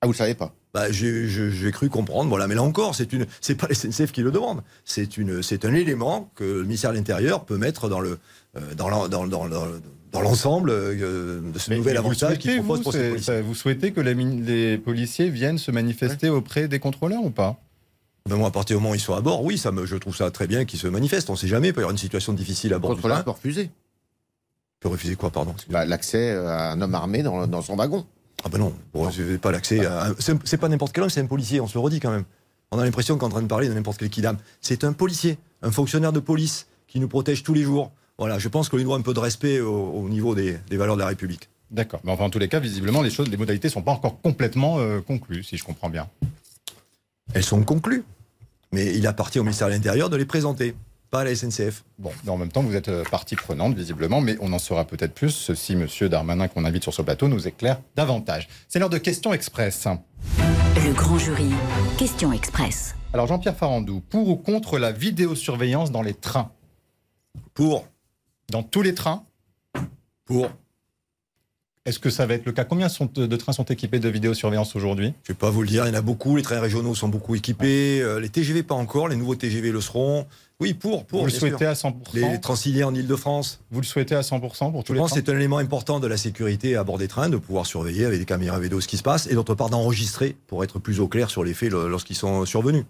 Ah, 0.00 0.06
vous 0.06 0.12
le 0.12 0.16
savez 0.16 0.34
pas 0.34 0.54
Bah, 0.72 0.90
j'ai 0.90 1.70
cru 1.72 1.90
comprendre. 1.90 2.30
Voilà, 2.30 2.46
mais 2.46 2.54
là 2.54 2.62
encore, 2.62 2.94
c'est 2.94 3.12
une, 3.12 3.26
c'est 3.42 3.54
pas 3.56 3.66
la 3.68 3.74
SNCF 3.74 4.12
qui 4.12 4.22
le 4.22 4.30
demande. 4.30 4.62
C'est 4.86 5.18
une, 5.18 5.42
c'est 5.42 5.66
un 5.66 5.74
élément 5.74 6.30
que 6.36 6.44
le 6.44 6.62
ministère 6.62 6.92
de 6.92 6.96
l'Intérieur 6.96 7.44
peut 7.44 7.58
mettre 7.58 7.90
dans 7.90 8.00
le, 8.00 8.18
euh, 8.56 8.74
dans 8.76 8.88
l'en- 8.88 9.08
dans, 9.08 9.26
dans, 9.26 9.46
dans, 9.46 9.66
dans 10.12 10.20
l'ensemble 10.20 10.70
euh, 10.70 11.40
de 11.52 11.58
ce 11.58 11.70
mais- 11.70 11.76
nouvel 11.76 11.96
avantage 11.96 12.38
qu'il 12.38 12.50
souhaitez, 12.50 12.62
propose 12.62 12.78
vous, 12.78 12.82
pour 12.84 12.92
ces 12.92 13.10
policiers. 13.10 13.40
vous 13.42 13.54
souhaitez 13.54 13.92
que 13.92 14.00
les, 14.00 14.78
policiers 14.78 15.30
viennent 15.30 15.58
se 15.58 15.70
manifester 15.70 16.28
auprès 16.28 16.68
des 16.68 16.78
contrôleurs 16.78 17.22
ou 17.22 17.30
pas? 17.30 17.56
Ben 18.28 18.36
moi, 18.36 18.48
à 18.48 18.50
partir 18.50 18.76
du 18.76 18.82
moment 18.82 18.92
où 18.92 18.94
ils 18.94 19.00
sont 19.00 19.14
à 19.14 19.20
bord, 19.20 19.42
oui, 19.42 19.56
ça 19.56 19.72
me, 19.72 19.86
je 19.86 19.96
trouve 19.96 20.14
ça 20.14 20.30
très 20.30 20.46
bien 20.46 20.64
qu'ils 20.64 20.78
se 20.78 20.86
manifestent. 20.86 21.30
On 21.30 21.34
ne 21.34 21.38
sait 21.38 21.48
jamais, 21.48 21.68
il 21.68 21.72
peut 21.72 21.80
y 21.80 21.82
avoir 21.82 21.92
une 21.92 21.98
situation 21.98 22.32
difficile 22.34 22.74
à 22.74 22.78
bord 22.78 22.94
du 22.94 23.00
train. 23.00 23.22
peut 23.22 23.30
refuser. 23.30 23.62
Il 23.64 24.80
peut 24.80 24.88
refuser 24.88 25.16
quoi, 25.16 25.30
pardon. 25.30 25.54
Bah, 25.70 25.84
L'accès 25.86 26.32
à 26.32 26.72
un 26.72 26.80
homme 26.80 26.94
armé 26.94 27.22
dans, 27.22 27.46
dans 27.46 27.62
son 27.62 27.76
wagon. 27.76 28.06
Ah 28.44 28.48
ben 28.50 28.58
non, 28.58 28.72
vous 28.92 29.00
recevez 29.00 29.38
pas 29.38 29.50
l'accès. 29.50 29.84
à 29.84 30.12
C'est 30.18 30.36
c'est 30.44 30.58
pas 30.58 30.68
n'importe 30.68 30.92
quel 30.92 31.02
homme, 31.04 31.10
c'est 31.10 31.20
un 31.20 31.26
policier, 31.26 31.60
on 31.60 31.66
se 31.66 31.74
le 31.74 31.80
redit 31.80 32.00
quand 32.00 32.10
même. 32.10 32.24
On 32.70 32.78
a 32.78 32.84
l'impression 32.84 33.16
qu'on 33.16 33.26
est 33.26 33.30
en 33.30 33.32
train 33.32 33.42
de 33.42 33.48
parler 33.48 33.68
de 33.68 33.74
n'importe 33.74 33.98
quel 33.98 34.10
kidam. 34.10 34.36
C'est 34.60 34.84
un 34.84 34.92
policier, 34.92 35.38
un 35.62 35.70
fonctionnaire 35.70 36.12
de 36.12 36.20
police 36.20 36.66
qui 36.86 37.00
nous 37.00 37.08
protège 37.08 37.42
tous 37.42 37.54
les 37.54 37.62
jours. 37.62 37.90
Voilà, 38.18 38.38
je 38.38 38.48
pense 38.48 38.68
qu'on 38.68 38.76
lui 38.76 38.84
doit 38.84 38.96
un 38.96 39.00
peu 39.00 39.14
de 39.14 39.20
respect 39.20 39.60
au, 39.60 39.72
au 39.72 40.08
niveau 40.08 40.34
des, 40.34 40.58
des 40.68 40.76
valeurs 40.76 40.96
de 40.96 41.00
la 41.02 41.06
République. 41.06 41.48
D'accord. 41.70 42.00
Mais 42.02 42.10
enfin, 42.10 42.24
en 42.24 42.30
tous 42.30 42.38
les 42.38 42.48
cas, 42.48 42.60
visiblement, 42.60 43.02
les 43.02 43.10
choses, 43.10 43.28
les 43.28 43.36
modalités 43.36 43.68
ne 43.68 43.72
sont 43.72 43.82
pas 43.82 43.92
encore 43.92 44.20
complètement 44.20 44.78
euh, 44.78 45.00
conclues, 45.00 45.44
si 45.44 45.56
je 45.56 45.64
comprends 45.64 45.90
bien. 45.90 46.08
Elles 47.34 47.44
sont 47.44 47.62
conclues, 47.62 48.04
mais 48.72 48.96
il 48.96 49.06
appartient 49.06 49.38
au 49.38 49.44
ministère 49.44 49.68
de 49.68 49.74
l'Intérieur 49.74 50.08
de 50.08 50.16
les 50.16 50.24
présenter, 50.24 50.74
pas 51.10 51.20
à 51.20 51.24
la 51.24 51.36
SNCF. 51.36 51.84
Bon, 51.98 52.10
mais 52.24 52.30
en 52.30 52.38
même 52.38 52.50
temps, 52.50 52.62
vous 52.62 52.74
êtes 52.74 52.88
euh, 52.88 53.04
partie 53.04 53.36
prenante, 53.36 53.74
visiblement, 53.74 54.20
mais 54.20 54.36
on 54.40 54.52
en 54.52 54.58
saura 54.58 54.84
peut-être 54.86 55.14
plus 55.14 55.52
si 55.54 55.74
M. 55.74 55.86
Darmanin, 56.08 56.48
qu'on 56.48 56.64
invite 56.64 56.82
sur 56.82 56.94
ce 56.94 57.02
plateau, 57.02 57.28
nous 57.28 57.46
éclaire 57.46 57.80
davantage. 57.96 58.48
C'est 58.68 58.78
l'heure 58.78 58.90
de 58.90 58.98
questions 58.98 59.32
express. 59.32 59.86
Le 60.74 60.92
grand 60.92 61.18
jury. 61.18 61.50
Question 61.98 62.32
express. 62.32 62.94
Alors, 63.12 63.26
Jean-Pierre 63.26 63.56
Farandou, 63.56 64.00
pour 64.00 64.28
ou 64.28 64.36
contre 64.36 64.78
la 64.78 64.90
vidéosurveillance 64.90 65.90
dans 65.92 66.02
les 66.02 66.14
trains? 66.14 66.50
Pour, 67.54 67.86
Dans 68.50 68.62
tous 68.62 68.82
les 68.82 68.94
trains 68.94 69.24
pour, 70.24 70.50
Est-ce 71.84 71.98
que 71.98 72.10
ça 72.10 72.26
va 72.26 72.34
être 72.34 72.44
le 72.44 72.52
cas? 72.52 72.64
Combien 72.64 72.88
sont- 72.90 73.08
de 73.14 73.36
trains 73.36 73.52
sont 73.54 73.64
équipés 73.64 73.98
de 73.98 74.08
vidéosurveillance 74.10 74.76
aujourd'hui? 74.76 75.14
Je 75.24 75.32
vais 75.32 75.38
pas 75.38 75.48
vous 75.50 75.62
le 75.62 75.68
dire, 75.68 75.84
il 75.86 75.88
y 75.88 75.90
en 75.90 75.94
a 75.98 76.02
beaucoup, 76.02 76.36
les 76.36 76.42
trains 76.42 76.60
régionaux 76.60 76.94
sont 76.94 77.08
beaucoup 77.08 77.34
équipés, 77.34 78.00
euh, 78.02 78.20
les 78.20 78.28
TGV 78.28 78.62
pas 78.62 78.74
encore, 78.74 79.08
les 79.08 79.16
nouveaux 79.16 79.34
TGV 79.36 79.70
le 79.72 79.80
seront. 79.80 80.26
Oui, 80.60 80.74
pour, 80.74 81.06
pour. 81.06 81.20
Vous 81.20 81.26
le 81.26 81.30
sûr. 81.30 81.40
souhaitez 81.40 81.64
à 81.66 81.74
100% 81.74 81.92
Les, 82.14 82.40
Transiliens 82.40 82.88
en 82.88 82.94
Ile-de-France. 82.94 83.60
Vous 83.70 83.80
le 83.80 83.86
souhaitez 83.86 84.14
à 84.16 84.22
100% 84.22 84.70
pour 84.72 84.82
tous 84.84 84.92
Je 84.92 84.94
les 84.94 84.98
pense 85.00 85.12
que 85.12 85.16
c'est 85.16 85.28
un 85.30 85.36
élément 85.36 85.58
important 85.58 86.00
de 86.00 86.06
la 86.06 86.16
sécurité 86.16 86.76
à 86.76 86.84
bord 86.84 86.98
des 86.98 87.08
trains, 87.08 87.28
de 87.30 87.36
pouvoir 87.36 87.64
surveiller 87.64 88.04
avec 88.06 88.18
des 88.18 88.26
caméras 88.26 88.58
vidéo 88.58 88.80
ce 88.80 88.88
qui 88.88 88.96
se 88.98 89.02
passe, 89.02 89.26
et 89.28 89.34
d'autre 89.34 89.54
part 89.54 89.70
d'enregistrer 89.70 90.36
pour 90.46 90.64
être 90.64 90.78
plus 90.78 91.00
au 91.00 91.08
clair 91.08 91.30
sur 91.30 91.44
les 91.44 91.54
faits 91.54 91.70
lorsqu'ils 91.70 92.16
sont 92.16 92.44
survenus. 92.44 92.84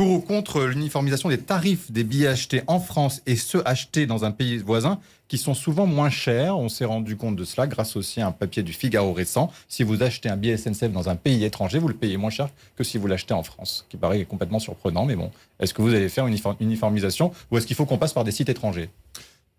Pour 0.00 0.12
ou 0.12 0.20
contre 0.20 0.62
l'uniformisation 0.62 1.28
des 1.28 1.36
tarifs 1.36 1.92
des 1.92 2.04
billets 2.04 2.28
achetés 2.28 2.62
en 2.68 2.80
France 2.80 3.20
et 3.26 3.36
ceux 3.36 3.60
achetés 3.68 4.06
dans 4.06 4.24
un 4.24 4.30
pays 4.30 4.56
voisin 4.56 4.98
qui 5.28 5.36
sont 5.36 5.52
souvent 5.52 5.84
moins 5.84 6.08
chers 6.08 6.56
On 6.56 6.70
s'est 6.70 6.86
rendu 6.86 7.18
compte 7.18 7.36
de 7.36 7.44
cela 7.44 7.66
grâce 7.66 7.96
aussi 7.96 8.22
à 8.22 8.26
un 8.26 8.32
papier 8.32 8.62
du 8.62 8.72
Figaro 8.72 9.12
récent. 9.12 9.52
Si 9.68 9.82
vous 9.82 10.02
achetez 10.02 10.30
un 10.30 10.38
billet 10.38 10.56
SNCF 10.56 10.90
dans 10.90 11.10
un 11.10 11.16
pays 11.16 11.44
étranger, 11.44 11.78
vous 11.78 11.88
le 11.88 11.92
payez 11.92 12.16
moins 12.16 12.30
cher 12.30 12.48
que 12.76 12.82
si 12.82 12.96
vous 12.96 13.08
l'achetez 13.08 13.34
en 13.34 13.42
France, 13.42 13.84
qui 13.90 13.98
paraît 13.98 14.24
complètement 14.24 14.58
surprenant. 14.58 15.04
Mais 15.04 15.16
bon, 15.16 15.30
est-ce 15.58 15.74
que 15.74 15.82
vous 15.82 15.92
allez 15.92 16.08
faire 16.08 16.26
une 16.26 16.32
uniform- 16.32 16.56
uniformisation 16.60 17.30
ou 17.50 17.58
est-ce 17.58 17.66
qu'il 17.66 17.76
faut 17.76 17.84
qu'on 17.84 17.98
passe 17.98 18.14
par 18.14 18.24
des 18.24 18.32
sites 18.32 18.48
étrangers? 18.48 18.88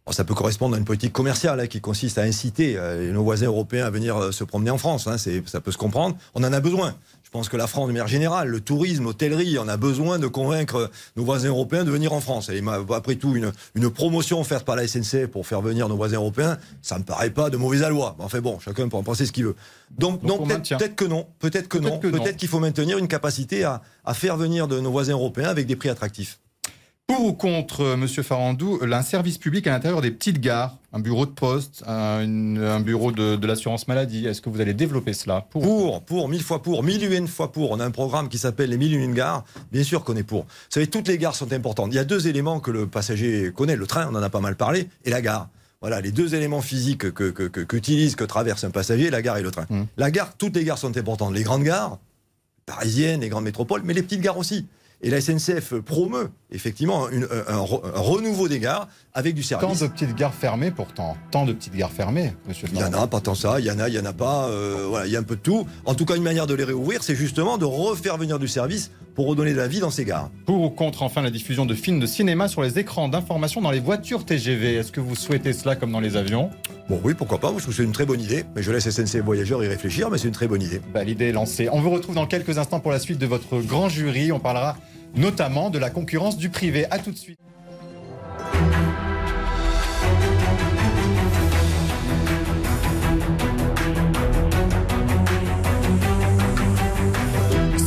Bon, 0.06 0.12
ça 0.14 0.24
peut 0.24 0.34
correspondre 0.34 0.74
à 0.76 0.80
une 0.80 0.84
politique 0.86 1.14
commerciale 1.14 1.60
hein, 1.60 1.68
qui 1.68 1.80
consiste 1.80 2.18
à 2.18 2.24
inciter 2.24 2.76
euh, 2.76 3.12
nos 3.14 3.24
voisins 3.24 3.46
européens 3.46 3.86
à 3.86 3.92
venir 3.92 4.18
euh, 4.18 4.32
se 4.32 4.44
promener 4.44 4.72
en 4.72 4.80
France. 4.80 5.06
hein, 5.06 5.20
c'est- 5.20 5.48
ça 5.48 5.62
peut 5.62 5.72
se 5.72 5.78
comprendre. 5.78 6.18
On 6.34 6.44
en 6.44 6.52
a 6.52 6.60
besoin. 6.60 6.96
Je 7.24 7.30
pense 7.30 7.48
que 7.50 7.56
la 7.56 7.68
France, 7.68 7.88
de 7.88 7.94
manière 7.94 8.08
générale, 8.08 8.50
le 8.50 8.60
tourisme, 8.60 9.04
l'hôtellerie, 9.06 9.58
on 9.60 9.68
a 9.70 9.78
besoin 9.78 10.18
de 10.20 10.28
convaincre 10.28 10.90
nos 11.16 11.24
voisins 11.24 11.48
européens 11.50 11.84
de 11.86 11.92
venir 11.92 12.12
en 12.14 12.20
France. 12.20 12.50
Et 12.50 12.62
après 12.94 13.16
tout, 13.16 13.36
une, 13.36 13.54
une 13.76 13.90
promotion 13.90 14.42
offerte 14.42 14.66
par 14.66 14.76
la 14.76 14.86
SNCF 14.86 15.28
pour 15.28 15.46
faire 15.48 15.62
venir 15.62 15.88
nos 15.88 15.96
voisins 15.96 16.18
européens, 16.18 16.58
ça 16.82 16.98
me 16.98 17.04
paraît 17.06 17.30
pas 17.30 17.50
de 17.50 17.56
mauvaise 17.56 17.84
loi. 17.84 18.16
Enfin 18.20 18.42
bon, 18.42 18.60
chacun 18.60 18.90
peut 18.90 18.98
en 18.98 19.04
penser 19.04 19.26
ce 19.28 19.32
qu'il 19.32 19.46
veut. 19.46 19.56
Donc, 19.98 20.26
Donc 20.26 20.42
peut-être 20.78 20.96
que 20.98 21.06
non. 21.06 21.26
Peut-être 21.40 21.70
que 21.70 21.78
Peut-être 21.78 21.94
non. 21.94 22.00
que 22.00 22.08
non. 22.08 22.22
Peut-être 22.24 22.36
qu'il 22.38 22.50
faut 22.50 22.60
maintenir 22.60 22.98
une 22.98 23.08
capacité 23.08 23.64
à, 23.64 23.82
à 24.04 24.14
faire 24.14 24.36
venir 24.36 24.68
de 24.68 24.80
nos 24.82 24.92
voisins 24.92 25.14
européens 25.14 25.48
avec 25.48 25.68
des 25.68 25.78
prix 25.78 25.88
attractifs. 25.88 26.40
Pour 27.08 27.26
ou 27.26 27.34
contre, 27.34 27.82
euh, 27.82 27.98
Monsieur 27.98 28.24
Farandou, 28.24 28.80
un 28.82 29.02
service 29.02 29.38
public 29.38 29.68
à 29.68 29.72
l'intérieur 29.72 30.02
des 30.02 30.12
petites 30.12 30.40
gares, 30.40 30.78
un 30.94 31.00
bureau 31.00 31.26
de 31.26 31.32
poste, 31.32 31.84
un, 31.86 32.22
une- 32.24 32.60
un 32.64 32.80
bureau 32.80 33.12
de, 33.12 33.36
de 33.36 33.48
l'assurance 33.48 33.88
maladie 33.90 34.26
Est-ce 34.28 34.42
que 34.42 34.50
vous 34.50 34.62
allez 34.62 34.74
développer 34.74 35.12
cela 35.14 35.42
pour, 35.50 35.62
Pour, 35.62 36.02
pour, 36.04 36.30
mille 36.30 36.42
fois 36.44 36.62
pour, 36.62 36.84
mille 36.84 37.04
et 37.04 37.18
une 37.18 37.28
fois 37.28 37.52
pour. 37.52 37.72
On 37.72 37.80
a 37.82 37.86
un 37.86 37.92
programme 37.92 38.30
qui 38.30 38.38
s'appelle 38.38 38.70
les 38.70 38.78
mille 38.78 38.94
et 38.94 38.98
une 38.98 39.14
gares. 39.14 39.44
Bien 39.74 39.84
sûr 39.84 40.04
qu'on 40.06 40.16
est 40.16 40.24
pour. 40.24 40.44
Vous 40.44 40.50
savez, 40.70 40.88
toutes 40.88 41.08
les 41.10 41.18
gares 41.18 41.36
sont 41.36 41.52
importantes. 41.52 41.90
Il 41.92 41.96
y 41.96 42.00
a 42.00 42.06
deux 42.06 42.28
éléments 42.28 42.62
que 42.62 42.72
le 42.72 42.88
passager 42.88 43.52
connaît. 43.54 43.76
Le 43.76 43.88
train, 43.88 44.08
on 44.10 44.16
en 44.16 44.24
a 44.24 44.30
pas 44.30 44.40
mal 44.42 44.56
parlé, 44.56 44.88
et 45.04 45.10
la 45.10 45.22
gare. 45.22 45.50
Voilà, 45.82 46.00
les 46.00 46.12
deux 46.12 46.34
éléments 46.36 46.62
physiques 46.62 47.12
que, 47.12 47.30
que, 47.32 47.48
que- 47.48 47.62
qu'utilise, 47.62 48.16
que 48.16 48.24
traverse 48.24 48.64
un 48.64 48.70
passager, 48.70 49.10
la 49.10 49.22
gare 49.22 49.38
et 49.38 49.42
le 49.42 49.52
train. 49.52 49.66
Mmh. 49.70 49.82
La 49.98 50.12
gare, 50.12 50.34
toutes 50.38 50.56
les 50.56 50.64
gares 50.64 50.78
sont 50.78 50.96
importantes. 50.96 51.34
Les 51.34 51.44
grandes 51.44 51.64
gares, 51.64 51.98
parisiennes, 52.66 53.20
les 53.22 53.30
grandes 53.30 53.44
métropoles, 53.46 53.82
mais 53.84 53.94
les 53.94 54.04
petites 54.04 54.22
gares 54.22 54.38
aussi. 54.38 54.66
Et 55.04 55.10
la 55.10 55.20
SNCF 55.20 55.74
promeut 55.80 56.30
effectivement 56.52 57.10
une- 57.10 57.24
un, 57.24 57.54
un- 57.56 57.60
un 57.96 58.00
renouveau 58.00 58.48
des 58.48 58.60
gares 58.60 58.88
avec 59.14 59.34
du 59.36 59.42
Tant 59.42 59.60
service. 59.60 59.80
de 59.80 59.88
petites 59.88 60.16
gares 60.16 60.34
fermées 60.34 60.70
pourtant. 60.70 61.18
Tant 61.32 61.46
de 61.46 61.54
petites 61.54 61.76
gares 61.76 61.92
fermées, 61.92 62.34
Monsieur 62.48 62.68
Il 62.72 62.80
y 62.80 62.84
en 62.84 62.94
a, 62.94 63.08
pas 63.08 63.20
tant 63.20 63.34
ça, 63.36 63.60
il 63.60 63.66
y 63.66 63.72
en 63.72 63.80
a, 63.80 63.88
il 63.90 63.96
y 63.96 64.00
en 64.00 64.06
a 64.06 64.14
pas, 64.14 64.48
euh, 64.50 64.86
voilà, 64.90 65.08
il 65.08 65.12
y 65.12 65.16
a 65.16 65.20
un 65.20 65.24
peu 65.24 65.36
de 65.36 65.42
tout. 65.42 65.66
En 65.86 65.96
tout 65.96 66.06
cas, 66.06 66.16
une 66.16 66.24
manière 66.24 66.46
de 66.48 66.54
les 66.54 66.64
réouvrir, 66.66 67.04
c'est 67.04 67.16
justement 67.16 67.58
de 67.58 67.66
refaire 67.66 68.18
venir 68.18 68.38
du 68.38 68.48
service 68.48 68.92
pour 69.16 69.28
redonner 69.28 69.54
de 69.54 69.58
la 69.58 69.68
vie 69.68 69.80
dans 69.80 69.90
ces 69.90 70.06
gares. 70.06 70.30
Pour 70.46 70.62
ou 70.62 70.70
contre 70.70 71.04
enfin 71.04 71.22
la 71.22 71.32
diffusion 71.32 71.66
de 71.66 71.74
films 71.74 72.00
de 72.00 72.06
cinéma 72.06 72.48
sur 72.48 72.62
les 72.62 72.78
écrans 72.80 73.08
d'information 73.10 73.60
dans 73.62 73.72
les 73.72 73.80
voitures 73.80 74.24
TGV 74.26 74.76
Est-ce 74.76 74.92
que 74.92 75.02
vous 75.02 75.16
souhaitez 75.16 75.52
cela 75.54 75.76
comme 75.76 75.92
dans 75.92 76.00
les 76.00 76.16
avions? 76.16 76.50
Bon 76.90 77.00
oui, 77.04 77.14
pourquoi 77.14 77.40
pas, 77.40 77.52
parce 77.52 77.66
que 77.66 77.72
c'est 77.72 77.84
une 77.84 77.92
très 77.92 78.06
bonne 78.06 78.22
idée. 78.22 78.44
Mais 78.56 78.62
je 78.64 78.72
laisse 78.72 78.90
SNCF 78.90 79.22
Voyageurs 79.24 79.64
y 79.64 79.68
réfléchir, 79.68 80.10
mais 80.10 80.18
c'est 80.18 80.28
une 80.28 80.34
très 80.34 80.48
bonne 80.48 80.62
idée. 80.62 80.82
bah, 80.94 81.04
L'idée 81.04 81.30
est 81.30 81.32
lancée. 81.32 81.70
On 81.72 81.80
vous 81.82 81.90
retrouve 81.92 82.16
dans 82.16 82.28
quelques 82.28 82.58
instants 82.58 82.80
pour 82.80 82.92
la 82.92 83.00
suite 83.00 83.18
de 83.18 83.26
votre 83.26 83.60
grand 83.62 83.88
jury. 83.90 84.32
On 84.32 84.40
parlera 84.40 84.78
notamment 85.16 85.70
de 85.70 85.80
la 85.80 85.90
concurrence 85.90 86.38
du 86.38 86.50
privé. 86.50 86.86
A 86.92 87.00
tout 87.00 87.12
de 87.12 87.18
suite. 87.18 87.40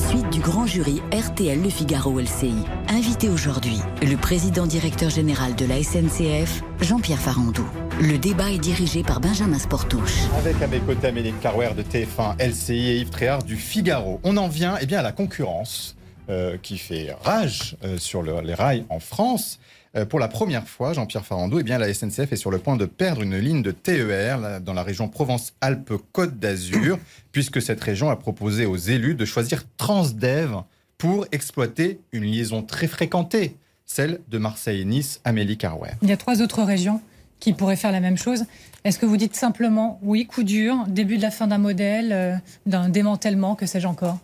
Suite 0.08 0.30
du 0.30 0.40
grand 0.40 0.66
jury 0.66 1.00
RTL 1.12 1.62
Le 1.62 1.70
Figaro 1.70 2.20
LCI. 2.20 2.54
Invité 2.88 3.28
aujourd'hui, 3.28 3.78
le 4.02 4.16
président 4.16 4.66
directeur 4.66 5.10
général 5.10 5.54
de 5.54 5.66
la 5.66 5.82
SNCF, 5.82 6.62
Jean-Pierre 6.80 7.20
Farandou. 7.20 7.66
Le 8.00 8.18
débat 8.18 8.50
est 8.50 8.58
dirigé 8.58 9.02
par 9.02 9.20
Benjamin 9.20 9.58
Sportouche. 9.58 10.24
Avec 10.38 10.60
à 10.60 10.66
mes 10.66 10.80
côtés 10.80 11.06
Amélie 11.06 11.32
Carwer 11.40 11.70
de 11.76 11.82
TF1 11.82 12.36
LCI 12.40 12.90
et 12.90 12.96
Yves 12.98 13.10
Tréhard 13.10 13.44
du 13.44 13.56
Figaro. 13.56 14.20
On 14.24 14.36
en 14.36 14.48
vient 14.48 14.76
eh 14.80 14.86
bien, 14.86 14.98
à 14.98 15.02
la 15.02 15.12
concurrence 15.12 15.96
euh, 16.30 16.56
qui 16.62 16.78
fait 16.78 17.14
rage 17.22 17.76
euh, 17.84 17.98
sur 17.98 18.22
le- 18.22 18.40
les 18.42 18.54
rails 18.54 18.84
en 18.88 19.00
France. 19.00 19.58
Euh, 19.96 20.04
pour 20.04 20.18
la 20.18 20.26
première 20.28 20.66
fois, 20.66 20.92
Jean-Pierre 20.92 21.24
Farandou, 21.24 21.60
eh 21.60 21.62
bien, 21.62 21.78
la 21.78 21.92
SNCF 21.92 22.32
est 22.32 22.36
sur 22.36 22.50
le 22.50 22.58
point 22.58 22.76
de 22.76 22.84
perdre 22.86 23.22
une 23.22 23.36
ligne 23.38 23.62
de 23.62 23.70
TER 23.70 24.38
là, 24.38 24.58
dans 24.58 24.72
la 24.72 24.82
région 24.82 25.08
Provence-Alpes-Côte 25.08 26.38
d'Azur, 26.38 26.98
puisque 27.32 27.62
cette 27.62 27.80
région 27.80 28.10
a 28.10 28.16
proposé 28.16 28.66
aux 28.66 28.76
élus 28.76 29.14
de 29.14 29.24
choisir 29.24 29.62
Transdev 29.76 30.62
pour 30.98 31.26
exploiter 31.32 32.00
une 32.12 32.24
liaison 32.24 32.62
très 32.62 32.86
fréquentée, 32.86 33.56
celle 33.86 34.20
de 34.28 34.38
Marseille-Nice, 34.38 35.20
Amélie 35.24 35.56
Carwer. 35.58 35.90
Il 36.02 36.08
y 36.08 36.12
a 36.12 36.16
trois 36.16 36.40
autres 36.42 36.62
régions 36.62 37.00
qui 37.40 37.52
pourraient 37.52 37.76
faire 37.76 37.92
la 37.92 38.00
même 38.00 38.16
chose. 38.16 38.44
Est-ce 38.84 38.98
que 38.98 39.06
vous 39.06 39.16
dites 39.16 39.34
simplement 39.36 39.98
oui, 40.02 40.26
coup 40.26 40.44
dur, 40.44 40.84
début 40.88 41.16
de 41.18 41.22
la 41.22 41.30
fin 41.30 41.46
d'un 41.46 41.58
modèle, 41.58 42.40
d'un 42.66 42.88
démantèlement, 42.88 43.54
que 43.54 43.66
sais-je 43.66 43.86
encore? 43.86 44.18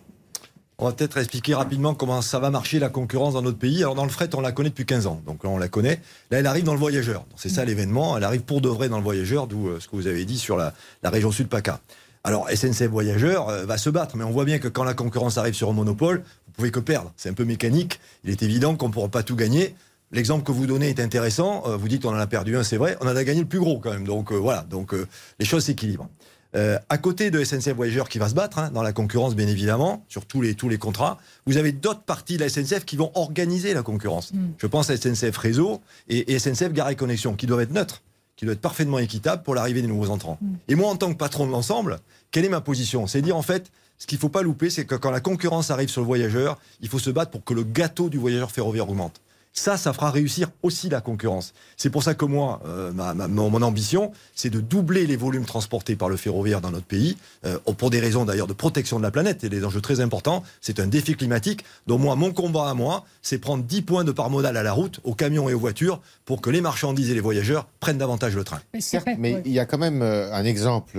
On 0.81 0.85
va 0.85 0.93
peut-être 0.93 1.17
expliquer 1.17 1.53
rapidement 1.53 1.93
comment 1.93 2.23
ça 2.23 2.39
va 2.39 2.49
marcher 2.49 2.79
la 2.79 2.89
concurrence 2.89 3.35
dans 3.35 3.43
notre 3.43 3.59
pays. 3.59 3.83
Alors 3.83 3.93
dans 3.93 4.03
le 4.03 4.09
fret, 4.09 4.29
on 4.35 4.41
la 4.41 4.51
connaît 4.51 4.69
depuis 4.69 4.85
15 4.85 5.05
ans, 5.05 5.21
donc 5.27 5.43
là 5.43 5.51
on 5.51 5.59
la 5.59 5.67
connaît. 5.67 6.01
Là, 6.31 6.39
elle 6.39 6.47
arrive 6.47 6.63
dans 6.63 6.73
le 6.73 6.79
voyageur. 6.79 7.23
C'est 7.35 7.49
ça 7.49 7.63
l'événement. 7.63 8.17
Elle 8.17 8.23
arrive 8.23 8.41
pour 8.41 8.61
de 8.61 8.69
vrai 8.69 8.89
dans 8.89 8.97
le 8.97 9.03
voyageur, 9.03 9.45
d'où 9.45 9.67
euh, 9.67 9.79
ce 9.79 9.87
que 9.87 9.95
vous 9.95 10.07
avez 10.07 10.25
dit 10.25 10.39
sur 10.39 10.57
la, 10.57 10.73
la 11.03 11.11
région 11.11 11.31
sud 11.31 11.47
PACA. 11.49 11.79
Alors 12.23 12.49
SNCF 12.49 12.87
Voyageur 12.87 13.49
euh, 13.49 13.65
va 13.65 13.77
se 13.77 13.91
battre, 13.91 14.17
mais 14.17 14.23
on 14.23 14.31
voit 14.31 14.45
bien 14.45 14.57
que 14.57 14.67
quand 14.67 14.83
la 14.83 14.95
concurrence 14.95 15.37
arrive 15.37 15.53
sur 15.53 15.69
un 15.69 15.73
monopole, 15.73 16.23
vous 16.47 16.53
pouvez 16.53 16.71
que 16.71 16.79
perdre. 16.79 17.13
C'est 17.15 17.29
un 17.29 17.33
peu 17.33 17.45
mécanique. 17.45 17.99
Il 18.23 18.31
est 18.31 18.41
évident 18.41 18.75
qu'on 18.75 18.87
ne 18.87 18.93
pourra 18.93 19.09
pas 19.09 19.21
tout 19.21 19.35
gagner. 19.35 19.75
L'exemple 20.11 20.43
que 20.43 20.51
vous 20.51 20.67
donnez 20.67 20.89
est 20.89 20.99
intéressant. 20.99 21.63
Euh, 21.67 21.77
vous 21.77 21.87
dites 21.87 22.05
on 22.05 22.09
en 22.09 22.15
a 22.17 22.27
perdu 22.27 22.57
un, 22.57 22.63
c'est 22.63 22.77
vrai. 22.77 22.97
On 23.01 23.07
en 23.07 23.15
a 23.15 23.23
gagné 23.23 23.41
le 23.41 23.47
plus 23.47 23.59
gros 23.59 23.79
quand 23.79 23.91
même. 23.91 24.05
Donc 24.05 24.31
euh, 24.31 24.35
voilà. 24.35 24.65
Donc 24.69 24.93
euh, 24.93 25.07
les 25.39 25.45
choses 25.45 25.65
s'équilibrent. 25.65 26.09
Euh, 26.55 26.77
à 26.89 26.97
côté 26.97 27.31
de 27.31 27.43
SNCF 27.43 27.73
Voyageurs 27.73 28.09
qui 28.09 28.19
va 28.19 28.27
se 28.27 28.33
battre 28.33 28.59
hein, 28.59 28.71
dans 28.71 28.83
la 28.83 28.91
concurrence, 28.91 29.35
bien 29.35 29.47
évidemment, 29.47 30.03
sur 30.09 30.25
tous 30.25 30.41
les, 30.41 30.53
tous 30.53 30.67
les 30.67 30.77
contrats, 30.77 31.17
vous 31.45 31.57
avez 31.57 31.71
d'autres 31.71 32.01
parties 32.01 32.35
de 32.35 32.41
la 32.41 32.49
SNCF 32.49 32.83
qui 32.85 32.97
vont 32.97 33.11
organiser 33.15 33.73
la 33.73 33.83
concurrence. 33.83 34.33
Je 34.57 34.67
pense 34.67 34.89
à 34.89 34.97
SNCF 34.97 35.37
Réseau 35.37 35.81
et, 36.09 36.33
et 36.33 36.39
SNCF 36.39 36.73
Gare 36.73 36.89
et 36.89 36.95
Connexion, 36.95 37.35
qui 37.35 37.45
doivent 37.45 37.61
être 37.61 37.71
neutres, 37.71 38.01
qui 38.35 38.45
doivent 38.45 38.55
être 38.55 38.61
parfaitement 38.61 38.99
équitables 38.99 39.43
pour 39.43 39.55
l'arrivée 39.55 39.81
des 39.81 39.87
nouveaux 39.87 40.09
entrants. 40.09 40.37
Et 40.67 40.75
moi, 40.75 40.89
en 40.89 40.97
tant 40.97 41.11
que 41.11 41.17
patron 41.17 41.45
de 41.47 41.51
l'ensemble, 41.51 41.99
quelle 42.31 42.43
est 42.43 42.49
ma 42.49 42.61
position? 42.61 43.07
C'est 43.07 43.21
dire, 43.21 43.37
en 43.37 43.41
fait, 43.41 43.71
ce 43.97 44.07
qu'il 44.07 44.17
ne 44.17 44.21
faut 44.21 44.29
pas 44.29 44.41
louper, 44.41 44.69
c'est 44.69 44.85
que 44.85 44.95
quand 44.95 45.11
la 45.11 45.19
concurrence 45.19 45.69
arrive 45.69 45.89
sur 45.89 46.01
le 46.01 46.07
voyageur, 46.07 46.57
il 46.81 46.89
faut 46.89 46.99
se 46.99 47.11
battre 47.11 47.31
pour 47.31 47.43
que 47.43 47.53
le 47.53 47.63
gâteau 47.63 48.09
du 48.09 48.17
voyageur 48.17 48.51
ferroviaire 48.51 48.89
augmente. 48.89 49.21
Ça, 49.53 49.75
ça 49.75 49.91
fera 49.91 50.11
réussir 50.11 50.49
aussi 50.63 50.87
la 50.87 51.01
concurrence. 51.01 51.53
C'est 51.75 51.89
pour 51.89 52.03
ça 52.03 52.13
que 52.15 52.23
moi, 52.23 52.61
euh, 52.65 52.93
ma, 52.93 53.13
ma- 53.13 53.27
mon, 53.27 53.61
ambition, 53.61 54.13
c'est 54.33 54.49
de 54.49 54.61
doubler 54.61 55.05
les 55.05 55.17
volumes 55.17 55.43
transportés 55.45 55.97
par 55.97 56.07
le 56.07 56.15
ferroviaire 56.15 56.61
dans 56.61 56.71
notre 56.71 56.85
pays, 56.85 57.17
euh, 57.45 57.57
pour 57.77 57.89
des 57.89 57.99
raisons 57.99 58.23
d'ailleurs 58.23 58.47
de 58.47 58.53
protection 58.53 58.97
de 58.97 59.03
la 59.03 59.11
planète 59.11 59.43
et 59.43 59.49
des 59.49 59.65
enjeux 59.65 59.81
très 59.81 59.99
importants. 59.99 60.43
C'est 60.61 60.79
un 60.79 60.87
défi 60.87 61.15
climatique. 61.15 61.65
Donc 61.85 61.99
moi, 61.99 62.15
mon 62.15 62.31
combat 62.31 62.69
à 62.69 62.73
moi, 62.73 63.03
c'est 63.21 63.39
prendre 63.39 63.63
10 63.65 63.81
points 63.81 64.03
de 64.05 64.13
part 64.13 64.29
modale 64.29 64.55
à 64.55 64.63
la 64.63 64.71
route, 64.71 65.01
aux 65.03 65.15
camions 65.15 65.49
et 65.49 65.53
aux 65.53 65.59
voitures, 65.59 66.01
pour 66.23 66.39
que 66.39 66.49
les 66.49 66.61
marchandises 66.61 67.11
et 67.11 67.13
les 67.13 67.19
voyageurs 67.19 67.67
prennent 67.81 67.97
davantage 67.97 68.35
le 68.37 68.45
train. 68.45 68.61
Mais 68.73 68.79
c'est 68.79 68.91
Certes, 68.91 69.03
vrai, 69.05 69.17
mais 69.19 69.33
ouais. 69.35 69.41
il 69.45 69.51
y 69.51 69.59
a 69.59 69.65
quand 69.65 69.77
même 69.77 70.01
euh, 70.01 70.33
un 70.33 70.45
exemple 70.45 70.97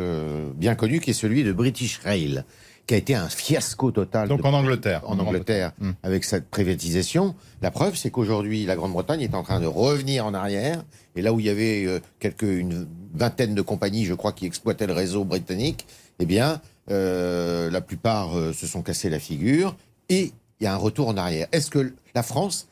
bien 0.57 0.75
connu 0.75 1.01
qui 1.01 1.11
est 1.11 1.15
celui 1.15 1.43
de 1.43 1.53
British 1.53 2.01
Rail, 2.05 2.45
qui 2.87 2.95
a 2.95 2.97
été 2.97 3.15
un 3.15 3.29
fiasco 3.29 3.91
total 3.93 4.29
Donc 4.29 4.43
de- 4.43 4.47
en 4.47 4.53
Angleterre. 4.55 5.03
en 5.07 5.19
Angleterre 5.19 5.73
avec 6.03 6.25
cette 6.25 6.49
privatisation. 6.51 7.35
La 7.61 7.71
preuve, 7.71 7.97
c'est 7.97 8.11
qu'aujourd'hui, 8.11 8.65
la 8.67 8.75
Grande-Bretagne 8.77 9.21
est 9.21 9.35
en 9.35 9.43
train 9.45 9.61
de 9.61 9.67
revenir 9.67 10.27
en 10.27 10.35
arrière. 10.35 10.85
Et 11.15 11.23
là 11.23 11.33
où 11.33 11.39
il 11.41 11.47
y 11.47 11.51
avait 11.51 11.85
euh, 11.87 12.01
quelques, 12.19 12.43
une 12.43 12.87
vingtaine 13.15 13.55
de 13.55 13.63
compagnies, 13.63 14.05
je 14.05 14.15
crois, 14.15 14.33
qui 14.33 14.47
exploitaient 14.47 14.87
le 14.89 14.95
réseau 14.95 15.25
britannique, 15.25 15.87
eh 16.19 16.27
bien, 16.27 16.61
euh, 16.91 17.71
la 17.71 17.81
plupart 17.81 18.37
euh, 18.37 18.53
se 18.53 18.67
sont 18.67 18.83
cassés 18.83 19.11
la 19.11 19.21
figure. 19.21 19.77
Et 20.09 20.33
il 20.61 20.65
y 20.65 20.67
a 20.67 20.75
un 20.75 20.77
retour 20.79 21.07
en 21.09 21.17
arrière. 21.17 21.47
Est-ce 21.53 21.71
que 21.71 21.93
la 22.15 22.23
France, 22.25 22.67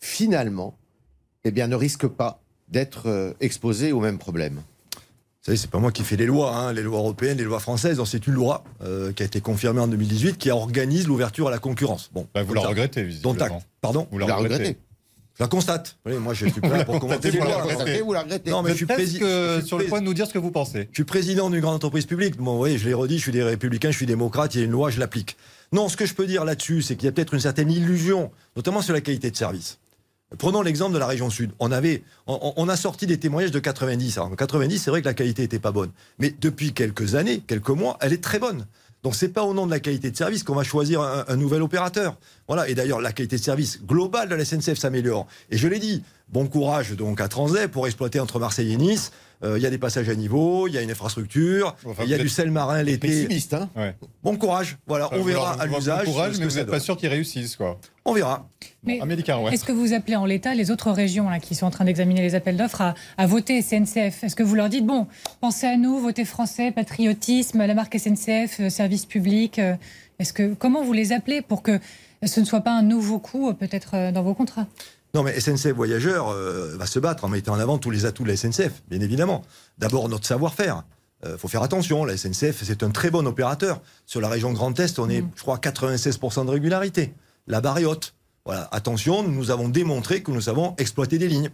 finalement, 0.00 0.74
eh 1.44 1.50
bien, 1.50 1.68
ne 1.68 1.76
risque 1.76 2.06
pas 2.06 2.40
d'être 2.68 3.34
exposée 3.40 3.92
au 3.92 4.00
même 4.00 4.18
problème? 4.18 4.62
Vous 5.42 5.46
savez, 5.46 5.56
c'est 5.58 5.70
pas 5.70 5.80
moi 5.80 5.90
qui 5.90 6.04
fais 6.04 6.14
les 6.14 6.26
lois, 6.26 6.54
hein, 6.56 6.72
les 6.72 6.82
lois 6.82 6.98
européennes, 7.00 7.36
les 7.36 7.42
lois 7.42 7.58
françaises. 7.58 7.96
Donc, 7.96 8.06
C'est 8.06 8.28
une 8.28 8.34
loi 8.34 8.62
euh, 8.84 9.12
qui 9.12 9.24
a 9.24 9.26
été 9.26 9.40
confirmée 9.40 9.80
en 9.80 9.88
2018 9.88 10.38
qui 10.38 10.52
organise 10.52 11.08
l'ouverture 11.08 11.48
à 11.48 11.50
la 11.50 11.58
concurrence. 11.58 12.10
Bon, 12.14 12.28
Bah, 12.32 12.44
vous 12.44 12.54
la 12.54 12.60
regrettez, 12.60 13.02
Dont 13.02 13.32
visiblement. 13.32 13.56
acte. 13.56 13.66
Pardon 13.80 14.06
Vous 14.12 14.18
la 14.18 14.36
regrettez 14.36 14.76
Je 15.36 15.42
la 15.42 15.48
constate. 15.48 15.96
Oui, 16.06 16.12
moi, 16.14 16.32
je 16.32 16.46
suis 16.46 16.60
pas 16.60 16.68
là 16.68 16.84
pour 16.84 17.00
commenter 17.00 17.30
Vous 17.30 17.38
la 17.38 17.56
regrettez, 17.60 18.02
vous 18.02 18.12
la 18.12 18.22
regrettez 18.22 18.52
Non, 18.52 18.62
mais 18.62 18.70
Vous 18.70 18.76
je 18.78 18.84
suis 18.84 18.94
je 18.96 19.58
suis 19.58 19.66
sur 19.66 19.78
le 19.78 19.86
point 19.86 19.98
de 19.98 20.04
nous 20.04 20.14
dire 20.14 20.28
ce 20.28 20.32
que 20.32 20.38
vous 20.38 20.52
pensez. 20.52 20.86
Je 20.92 20.98
suis 20.98 21.04
président 21.04 21.50
d'une 21.50 21.58
grande 21.60 21.74
entreprise 21.74 22.06
publique. 22.06 22.36
Bon, 22.36 22.52
vous 22.52 22.58
voyez, 22.58 22.78
je 22.78 22.86
l'ai 22.86 22.94
redit, 22.94 23.18
je 23.18 23.22
suis 23.24 23.32
des 23.32 23.42
républicains, 23.42 23.90
je 23.90 23.96
suis 23.96 24.06
démocrate, 24.06 24.54
il 24.54 24.58
y 24.58 24.62
a 24.62 24.64
une 24.66 24.70
loi, 24.70 24.90
je 24.90 25.00
l'applique. 25.00 25.36
Non, 25.72 25.88
ce 25.88 25.96
que 25.96 26.06
je 26.06 26.14
peux 26.14 26.26
dire 26.26 26.44
là-dessus, 26.44 26.82
c'est 26.82 26.94
qu'il 26.94 27.06
y 27.06 27.08
a 27.08 27.12
peut-être 27.12 27.34
une 27.34 27.40
certaine 27.40 27.68
illusion, 27.72 28.30
notamment 28.54 28.80
sur 28.80 28.92
la 28.94 29.00
qualité 29.00 29.28
de 29.32 29.36
service. 29.36 29.80
Prenons 30.38 30.62
l'exemple 30.62 30.94
de 30.94 30.98
la 30.98 31.06
région 31.06 31.30
sud. 31.30 31.52
On 31.58 31.72
avait, 31.72 32.02
on, 32.26 32.52
on 32.56 32.68
a 32.68 32.76
sorti 32.76 33.06
des 33.06 33.18
témoignages 33.18 33.50
de 33.50 33.58
90. 33.58 34.18
Alors, 34.18 34.30
en 34.30 34.34
90, 34.36 34.78
c'est 34.78 34.90
vrai 34.90 35.00
que 35.00 35.06
la 35.06 35.14
qualité 35.14 35.42
était 35.42 35.58
pas 35.58 35.72
bonne. 35.72 35.90
Mais 36.18 36.34
depuis 36.40 36.72
quelques 36.72 37.14
années, 37.14 37.40
quelques 37.46 37.70
mois, 37.70 37.96
elle 38.00 38.12
est 38.12 38.22
très 38.22 38.38
bonne. 38.38 38.66
Donc 39.02 39.16
c'est 39.16 39.28
pas 39.28 39.42
au 39.42 39.52
nom 39.52 39.66
de 39.66 39.72
la 39.72 39.80
qualité 39.80 40.10
de 40.10 40.16
service 40.16 40.44
qu'on 40.44 40.54
va 40.54 40.62
choisir 40.62 41.00
un, 41.00 41.24
un 41.26 41.36
nouvel 41.36 41.62
opérateur. 41.62 42.16
Voilà. 42.46 42.68
Et 42.68 42.74
d'ailleurs, 42.74 43.00
la 43.00 43.12
qualité 43.12 43.36
de 43.36 43.42
service 43.42 43.80
globale 43.84 44.28
de 44.28 44.34
la 44.34 44.44
SNCF 44.44 44.78
s'améliore. 44.78 45.26
Et 45.50 45.56
je 45.56 45.66
l'ai 45.66 45.80
dit, 45.80 46.04
bon 46.28 46.46
courage 46.46 46.92
donc 46.92 47.20
à 47.20 47.28
Transdev 47.28 47.68
pour 47.68 47.86
exploiter 47.86 48.20
entre 48.20 48.38
Marseille 48.38 48.72
et 48.72 48.76
Nice. 48.76 49.10
Euh, 49.44 49.58
Il 49.58 49.62
y 49.62 49.66
a 49.66 49.70
des 49.70 49.78
passages 49.78 50.08
à 50.08 50.14
niveau, 50.14 50.68
il 50.68 50.74
y 50.74 50.78
a 50.78 50.82
une 50.82 50.90
infrastructure, 50.90 51.74
Enfin, 51.86 52.04
il 52.04 52.10
y 52.10 52.14
a 52.14 52.18
du 52.18 52.28
sel 52.28 52.50
marin 52.50 52.82
l'été. 52.82 53.08
Pessimiste, 53.08 53.54
hein 53.54 53.68
Ouais. 53.76 53.94
Bon 54.22 54.36
courage. 54.36 54.78
Voilà, 54.86 55.08
on 55.12 55.22
verra 55.22 55.60
à 55.60 55.66
l'usage. 55.66 56.06
encourage, 56.08 56.34
ce 56.34 56.40
mais 56.40 56.46
vous 56.46 56.56
n'êtes 56.56 56.70
pas 56.70 56.80
sûr 56.80 56.96
qu'ils 56.96 57.08
réussissent, 57.08 57.56
quoi. 57.56 57.78
On 58.04 58.12
verra. 58.12 58.48
Mais 58.84 58.98
Carrouet. 59.22 59.52
Est-ce 59.52 59.64
que 59.64 59.72
vous 59.72 59.92
appelez 59.92 60.16
en 60.16 60.24
l'état 60.24 60.54
les 60.54 60.70
autres 60.70 60.90
régions 60.90 61.28
là, 61.28 61.38
qui 61.38 61.54
sont 61.54 61.66
en 61.66 61.70
train 61.70 61.84
d'examiner 61.84 62.20
les 62.22 62.34
appels 62.34 62.56
d'offres 62.56 62.80
à, 62.80 62.94
à 63.16 63.26
voter 63.26 63.62
SNCF 63.62 64.24
Est-ce 64.24 64.34
que 64.34 64.42
vous 64.42 64.54
leur 64.54 64.68
dites, 64.68 64.86
bon, 64.86 65.06
pensez 65.40 65.66
à 65.66 65.76
nous, 65.76 65.98
votez 65.98 66.24
français, 66.24 66.72
patriotisme, 66.72 67.64
la 67.64 67.74
marque 67.74 67.98
SNCF, 67.98 68.60
euh, 68.60 68.70
service 68.70 69.06
public 69.06 69.58
euh, 69.58 69.74
Est-ce 70.18 70.32
que 70.32 70.54
Comment 70.54 70.82
vous 70.84 70.92
les 70.92 71.12
appelez 71.12 71.42
pour 71.42 71.62
que 71.62 71.78
ce 72.24 72.40
ne 72.40 72.44
soit 72.44 72.60
pas 72.60 72.72
un 72.72 72.82
nouveau 72.82 73.18
coup 73.18 73.52
peut-être 73.54 74.12
dans 74.12 74.22
vos 74.22 74.34
contrats? 74.34 74.66
Non, 75.14 75.22
mais 75.22 75.38
SNCF 75.38 75.72
Voyageurs 75.72 76.28
euh, 76.28 76.76
va 76.76 76.86
se 76.86 76.98
battre 76.98 77.24
en 77.24 77.28
mettant 77.28 77.54
en 77.54 77.58
avant 77.58 77.78
tous 77.78 77.90
les 77.90 78.06
atouts 78.06 78.24
de 78.24 78.28
la 78.28 78.36
SNCF, 78.36 78.82
bien 78.88 79.00
évidemment. 79.00 79.42
D'abord, 79.78 80.08
notre 80.08 80.26
savoir-faire. 80.26 80.84
Il 81.24 81.38
faut 81.38 81.46
faire 81.46 81.62
attention, 81.62 82.04
la 82.04 82.16
SNCF, 82.16 82.64
c'est 82.64 82.82
un 82.82 82.90
très 82.90 83.08
bon 83.08 83.24
opérateur. 83.28 83.80
Sur 84.06 84.20
la 84.20 84.28
région 84.28 84.52
Grand 84.52 84.78
Est, 84.80 84.98
on 84.98 85.08
est, 85.08 85.24
je 85.36 85.42
crois, 85.42 85.54
à 85.54 85.58
96% 85.58 86.46
de 86.46 86.50
régularité. 86.50 87.14
La 87.46 87.60
barre 87.60 87.78
est 87.78 87.84
haute. 87.84 88.14
Voilà, 88.44 88.68
attention, 88.72 89.22
nous 89.22 89.52
avons 89.52 89.68
démontré 89.68 90.24
que 90.24 90.32
nous 90.32 90.40
savons 90.40 90.74
exploiter 90.78 91.18
des 91.18 91.28
lignes. 91.28 91.50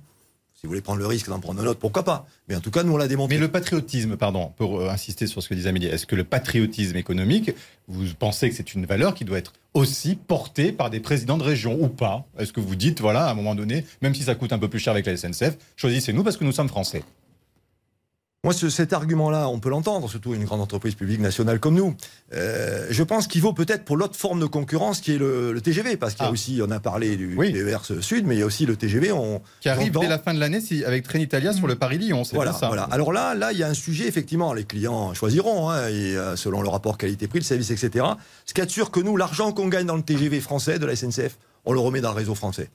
Si 0.59 0.67
vous 0.67 0.71
voulez 0.71 0.81
prendre 0.81 0.99
le 0.99 1.07
risque 1.07 1.29
d'en 1.29 1.39
prendre 1.39 1.63
un 1.63 1.67
autre, 1.67 1.79
pourquoi 1.79 2.03
pas? 2.03 2.27
Mais 2.49 2.57
en 2.57 2.61
tout 2.61 2.73
cas, 2.73 2.83
nous, 2.83 2.93
on 2.93 2.97
l'a 2.97 3.07
démontré. 3.07 3.37
Mais 3.37 3.41
le 3.41 3.47
patriotisme, 3.47 4.17
pardon, 4.17 4.53
pour 4.57 4.81
euh, 4.81 4.91
insister 4.91 5.29
sur 5.29 5.41
ce 5.41 5.49
que 5.49 5.55
disait 5.55 5.69
Amélie, 5.69 5.87
est-ce 5.87 6.05
que 6.05 6.17
le 6.17 6.25
patriotisme 6.25 6.97
économique, 6.97 7.53
vous 7.87 8.05
pensez 8.19 8.51
que 8.51 8.57
c'est 8.57 8.75
une 8.75 8.85
valeur 8.85 9.15
qui 9.15 9.25
doit 9.25 9.39
être 9.39 9.53
aussi 9.75 10.17
portée 10.17 10.73
par 10.73 10.91
des 10.91 10.99
présidents 10.99 11.39
de 11.39 11.45
région 11.45 11.81
ou 11.81 11.87
pas? 11.87 12.27
Est-ce 12.41 12.53
que 12.53 12.59
vous 12.59 12.75
dites, 12.75 13.01
voilà, 13.01 13.27
à 13.27 13.31
un 13.31 13.35
moment 13.35 13.55
donné, 13.55 13.87
même 14.03 14.17
si 14.17 14.25
ça 14.25 14.35
coûte 14.35 14.53
un 14.53 14.59
peu 14.59 14.67
plus 14.67 14.81
cher 14.81 14.95
avec 14.95 15.07
la 15.07 15.17
SNCF, 15.17 15.57
choisissez-nous 15.77 16.25
parce 16.25 16.37
que 16.37 16.43
nous 16.43 16.51
sommes 16.51 16.69
français 16.69 17.05
Moi, 18.45 18.53
ce- 18.55 18.71
cet 18.71 18.93
argument-là, 18.93 19.49
on 19.49 19.59
peut 19.59 19.69
l'entendre, 19.69 20.09
surtout 20.09 20.33
une 20.33 20.45
grande 20.45 20.61
entreprise 20.61 20.95
publique 20.95 21.19
nationale 21.21 21.59
comme 21.59 21.75
nous. 21.75 21.97
Euh, 22.35 22.87
je 22.89 23.03
pense 23.03 23.27
qu'il 23.27 23.43
vaut 23.43 23.53
peut-être 23.53 23.85
pour 23.85 23.97
l'autre 23.97 24.15
forme 24.15 24.39
de 24.39 24.47
concurrence 24.47 25.01
qui 25.01 25.13
est 25.13 25.19
le, 25.19 25.53
le 25.53 25.61
TGV, 25.61 25.97
parce 25.97 26.15
qu'il 26.15 26.23
y 26.23 26.27
a 26.27 26.29
Ah. 26.29 26.33
aussi, 26.33 26.61
on 26.65 26.71
a 26.71 26.79
parlé 26.79 27.17
du 27.17 27.35
Oui. 27.37 27.53
TER 27.53 27.81
Sud, 28.01 28.27
mais 28.29 28.37
il 28.37 28.39
y 28.39 28.43
a 28.43 28.47
aussi 28.47 28.65
le 28.65 28.77
TGV. 28.77 29.11
On, 29.11 29.43
Qui 29.61 29.69
arrive 29.69 29.91
dès 29.99 30.07
la 30.07 30.21
fin 30.21 30.35
de 30.35 30.39
l'année 30.39 30.61
si- 30.61 30.85
avec 30.85 31.03
Trenitalia 31.03 31.53
sur 31.53 31.67
le 31.67 31.75
Paris-Lyon, 31.75 32.23
c'est 32.23 32.37
Voilà, 32.37 32.53
ça 32.53 32.69
voilà. 32.69 32.85
Alors 32.85 33.13
là, 33.13 33.35
là, 33.35 33.51
il 33.51 33.59
y 33.59 33.65
a 33.65 33.69
un 33.69 33.75
sujet, 33.75 34.07
effectivement, 34.07 34.53
les 34.53 34.63
clients 34.63 35.15
choisiront, 35.15 35.69
hein, 35.71 35.89
et, 35.89 36.17
euh, 36.17 36.37
selon 36.37 36.63
le 36.63 36.69
rapport 36.69 36.97
qualité-prix, 36.97 37.41
le 37.41 37.45
service, 37.45 37.73
etc. 37.73 38.05
Ce 38.47 38.55
qui 38.55 38.61
est 38.61 38.71
sûr 38.71 38.93
que 38.93 39.01
nous, 39.01 39.17
l'argent 39.17 39.51
qu'on 39.51 39.67
gagne 39.67 39.87
dans 39.87 39.97
le 39.97 40.03
TGV 40.03 40.41
français 40.41 40.79
de 40.79 40.87
la 40.87 40.95
SNCF, 40.95 41.39
on 41.65 41.73
le 41.73 41.81
remet 41.81 42.01
dans 42.01 42.13
le 42.13 42.17
réseau 42.17 42.37
français. 42.37 42.71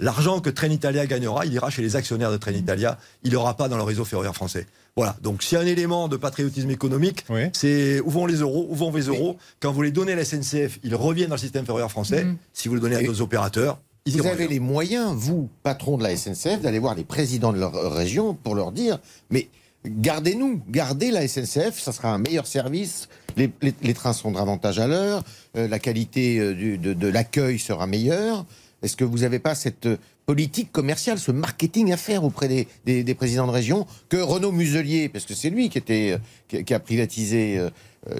L'argent 0.00 0.40
que 0.40 0.50
Trenitalia 0.50 1.06
gagnera, 1.06 1.46
il 1.46 1.52
ira 1.52 1.70
chez 1.70 1.80
les 1.82 1.94
actionnaires 1.94 2.32
de 2.32 2.36
Trenitalia, 2.36 2.98
il 3.22 3.32
n'aura 3.32 3.56
pas 3.56 3.68
dans 3.68 3.76
le 3.76 3.84
réseau 3.84 4.04
ferroviaire 4.04 4.34
français. 4.34 4.66
Voilà, 4.96 5.16
donc 5.22 5.42
s'il 5.42 5.56
y 5.56 5.60
a 5.60 5.64
un 5.64 5.66
élément 5.66 6.08
de 6.08 6.16
patriotisme 6.16 6.70
économique, 6.70 7.24
Oui. 7.30 7.42
c'est 7.52 8.00
où 8.00 8.10
vont 8.10 8.26
les 8.26 8.36
euros, 8.36 8.66
où 8.68 8.74
vont 8.74 8.92
les 8.92 9.02
euros. 9.04 9.36
Quand 9.60 9.72
vous 9.72 9.82
les 9.82 9.92
donnez 9.92 10.12
à 10.12 10.16
la 10.16 10.24
SNCF, 10.24 10.78
ils 10.82 10.94
reviennent 10.96 11.28
dans 11.28 11.36
le 11.36 11.40
système 11.40 11.64
ferroviaire 11.64 11.90
français. 11.90 12.24
Mhm. 12.24 12.36
Si 12.52 12.68
vous 12.68 12.74
le 12.74 12.80
donnez 12.80 12.96
à 12.96 13.02
d'autres 13.02 13.22
opérateurs, 13.22 13.78
ils 14.06 14.20
Vous 14.20 14.26
avez 14.26 14.48
les 14.48 14.60
moyens, 14.60 15.12
vous, 15.14 15.48
patron 15.62 15.96
de 15.96 16.02
la 16.02 16.10
SNCF, 16.16 16.60
d'aller 16.60 16.78
voir 16.80 16.94
les 16.94 17.04
présidents 17.04 17.52
de 17.52 17.58
leur 17.60 17.72
région 17.92 18.34
pour 18.34 18.54
leur 18.54 18.70
dire 18.72 18.98
mais 19.30 19.48
gardez-nous, 19.86 20.62
gardez 20.68 21.10
la 21.10 21.26
SNCF, 21.26 21.78
ça 21.78 21.92
sera 21.92 22.08
un 22.12 22.18
meilleur 22.18 22.46
service, 22.46 23.08
les, 23.36 23.50
les- 23.62 23.74
les 23.82 23.94
trains 23.94 24.12
seront 24.12 24.32
davantage 24.32 24.78
à 24.78 24.86
l'heure, 24.86 25.22
euh, 25.56 25.68
la 25.68 25.78
qualité 25.78 26.38
euh, 26.38 26.54
du- 26.54 26.78
de, 26.78 26.92
de 26.94 27.08
l'accueil 27.08 27.58
sera 27.58 27.86
meilleure. 27.86 28.44
Est-ce 28.84 28.96
que 28.96 29.04
vous 29.04 29.18
n'avez 29.18 29.38
pas 29.38 29.54
cette 29.54 29.86
euh, 29.86 29.96
politique 30.26 30.70
commerciale, 30.72 31.18
ce 31.18 31.32
marketing 31.32 31.92
à 31.92 31.96
faire 31.96 32.22
auprès 32.24 32.48
des, 32.48 32.68
des- 32.84 33.02
des 33.02 33.14
présidents 33.14 33.46
de 33.46 33.52
région 33.52 33.86
que 34.08 34.16
Renaud 34.18 34.52
Muselier, 34.52 35.08
parce 35.08 35.24
que 35.24 35.34
c'est 35.34 35.50
lui 35.50 35.68
qui, 35.70 35.78
était, 35.78 36.12
euh, 36.12 36.18
qui, 36.48 36.64
qui 36.64 36.74
a 36.74 36.80
privatisé 36.80 37.58
euh, 37.58 37.70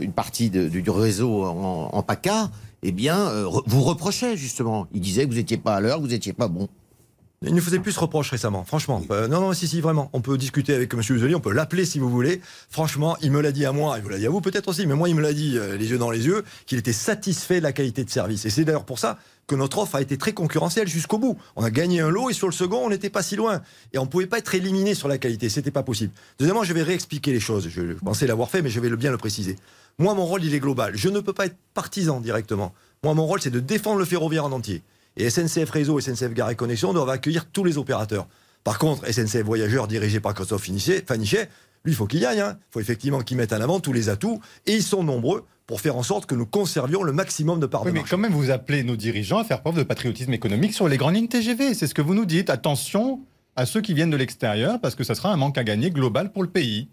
une 0.00 0.12
partie 0.12 0.50
de- 0.50 0.68
du, 0.68 0.88
réseau 0.90 1.44
en, 1.44 1.90
en 1.92 2.02
PACA, 2.02 2.50
eh 2.82 2.92
bien, 2.92 3.30
vous 3.66 3.82
reprochait 3.82 4.36
justement. 4.36 4.86
Il 4.92 5.00
disait 5.00 5.24
que 5.24 5.30
vous 5.30 5.36
n'étiez 5.36 5.56
pas 5.56 5.76
à 5.76 5.80
l'heure, 5.80 5.96
que 5.98 6.02
vous 6.02 6.08
n'étiez 6.08 6.32
pas 6.34 6.48
bon. 6.48 6.68
Il 7.46 7.54
nous 7.54 7.60
faisait 7.60 7.78
plus 7.78 7.96
reproche 7.98 8.30
récemment, 8.30 8.64
franchement. 8.64 9.02
Euh, 9.10 9.28
non, 9.28 9.40
non, 9.40 9.52
si, 9.52 9.68
si, 9.68 9.82
vraiment. 9.82 10.08
On 10.14 10.22
peut 10.22 10.38
discuter 10.38 10.74
avec 10.74 10.94
M. 10.94 11.00
Useli, 11.00 11.34
on 11.34 11.40
peut 11.40 11.52
l'appeler 11.52 11.84
si 11.84 11.98
vous 11.98 12.08
voulez. 12.08 12.40
Franchement, 12.70 13.16
il 13.20 13.32
me 13.32 13.40
l'a 13.42 13.52
dit 13.52 13.66
à 13.66 13.72
moi, 13.72 13.96
il 13.98 14.02
vous 14.02 14.08
l'a 14.08 14.18
dit 14.18 14.26
à 14.26 14.30
vous 14.30 14.40
peut-être 14.40 14.68
aussi, 14.68 14.86
mais 14.86 14.94
moi, 14.94 15.10
il 15.10 15.14
me 15.14 15.20
l'a 15.20 15.34
dit 15.34 15.58
euh, 15.58 15.76
les 15.76 15.90
yeux 15.90 15.98
dans 15.98 16.10
les 16.10 16.24
yeux, 16.26 16.42
qu'il 16.64 16.78
était 16.78 16.94
satisfait 16.94 17.58
de 17.58 17.62
la 17.64 17.72
qualité 17.72 18.02
de 18.04 18.08
service. 18.10 18.46
Et 18.46 18.50
c'est 18.50 18.64
d'ailleurs 18.64 18.86
pour 18.86 18.98
ça 18.98 19.18
que 19.46 19.54
notre 19.54 19.78
offre 19.78 19.96
a 19.96 20.02
été 20.02 20.16
très 20.16 20.32
concurrentielle 20.32 20.88
jusqu'au 20.88 21.18
bout. 21.18 21.36
On 21.56 21.64
a 21.64 21.70
gagné 21.70 22.00
un 22.00 22.10
lot 22.10 22.30
et 22.30 22.32
sur 22.32 22.46
le 22.46 22.52
second, 22.52 22.78
on 22.78 22.90
n'était 22.90 23.10
pas 23.10 23.22
si 23.22 23.36
loin. 23.36 23.62
Et 23.92 23.98
on 23.98 24.04
ne 24.04 24.08
pouvait 24.08 24.26
pas 24.26 24.38
être 24.38 24.54
éliminé 24.54 24.94
sur 24.94 25.08
la 25.08 25.18
qualité, 25.18 25.48
c'était 25.48 25.70
pas 25.70 25.82
possible. 25.82 26.12
Deuxièmement, 26.38 26.64
je 26.64 26.72
vais 26.72 26.82
réexpliquer 26.82 27.32
les 27.32 27.40
choses. 27.40 27.68
Je 27.68 27.92
pensais 27.94 28.26
l'avoir 28.26 28.50
fait, 28.50 28.62
mais 28.62 28.70
je 28.70 28.80
vais 28.80 28.94
bien 28.96 29.10
le 29.10 29.18
préciser. 29.18 29.56
Moi, 29.98 30.14
mon 30.14 30.24
rôle, 30.24 30.44
il 30.44 30.54
est 30.54 30.60
global. 30.60 30.96
Je 30.96 31.08
ne 31.08 31.20
peux 31.20 31.32
pas 31.32 31.46
être 31.46 31.56
partisan 31.74 32.20
directement. 32.20 32.74
Moi, 33.02 33.14
mon 33.14 33.26
rôle, 33.26 33.40
c'est 33.40 33.50
de 33.50 33.60
défendre 33.60 33.98
le 33.98 34.04
ferroviaire 34.04 34.44
en 34.44 34.52
entier. 34.52 34.82
Et 35.16 35.30
SNCF 35.30 35.70
Réseau, 35.70 36.00
SNCF 36.00 36.32
Gare 36.32 36.50
et 36.50 36.56
Connexion 36.56 36.92
doivent 36.92 37.10
accueillir 37.10 37.46
tous 37.46 37.64
les 37.64 37.78
opérateurs. 37.78 38.26
Par 38.64 38.78
contre, 38.78 39.06
SNCF 39.06 39.42
Voyageurs, 39.42 39.86
dirigé 39.86 40.20
par 40.20 40.34
Christophe 40.34 40.64
Fanichet, 40.64 41.48
lui, 41.84 41.92
il 41.92 41.94
faut 41.94 42.06
qu'il 42.06 42.20
y 42.20 42.26
aille. 42.26 42.38
Il 42.38 42.72
faut 42.72 42.80
effectivement 42.80 43.20
qu'il 43.20 43.36
mette 43.36 43.52
en 43.52 43.60
avant 43.60 43.78
tous 43.78 43.92
les 43.92 44.08
atouts. 44.08 44.40
Et 44.66 44.72
ils 44.72 44.82
sont 44.82 45.04
nombreux 45.04 45.44
pour 45.66 45.80
faire 45.80 45.96
en 45.96 46.02
sorte 46.02 46.26
que 46.26 46.34
nous 46.34 46.46
conservions 46.46 47.02
le 47.02 47.12
maximum 47.12 47.58
de 47.60 47.66
parts 47.66 47.82
Oui, 47.82 47.88
de 47.88 47.92
mais 47.94 48.00
marché. 48.00 48.10
quand 48.10 48.18
même, 48.18 48.32
vous 48.32 48.50
appelez 48.50 48.82
nos 48.82 48.96
dirigeants 48.96 49.38
à 49.38 49.44
faire 49.44 49.62
preuve 49.62 49.76
de 49.76 49.82
patriotisme 49.82 50.32
économique 50.32 50.74
sur 50.74 50.88
les 50.88 50.96
grandes 50.98 51.14
lignes 51.14 51.28
TGV. 51.28 51.74
C'est 51.74 51.86
ce 51.86 51.94
que 51.94 52.02
vous 52.02 52.14
nous 52.14 52.26
dites. 52.26 52.50
Attention 52.50 53.20
à 53.56 53.64
ceux 53.66 53.80
qui 53.80 53.94
viennent 53.94 54.10
de 54.10 54.16
l'extérieur, 54.16 54.80
parce 54.80 54.94
que 54.94 55.04
ça 55.04 55.14
sera 55.14 55.32
un 55.32 55.36
manque 55.36 55.56
à 55.58 55.64
gagner 55.64 55.90
global 55.90 56.32
pour 56.32 56.42
le 56.42 56.48
pays. 56.50 56.88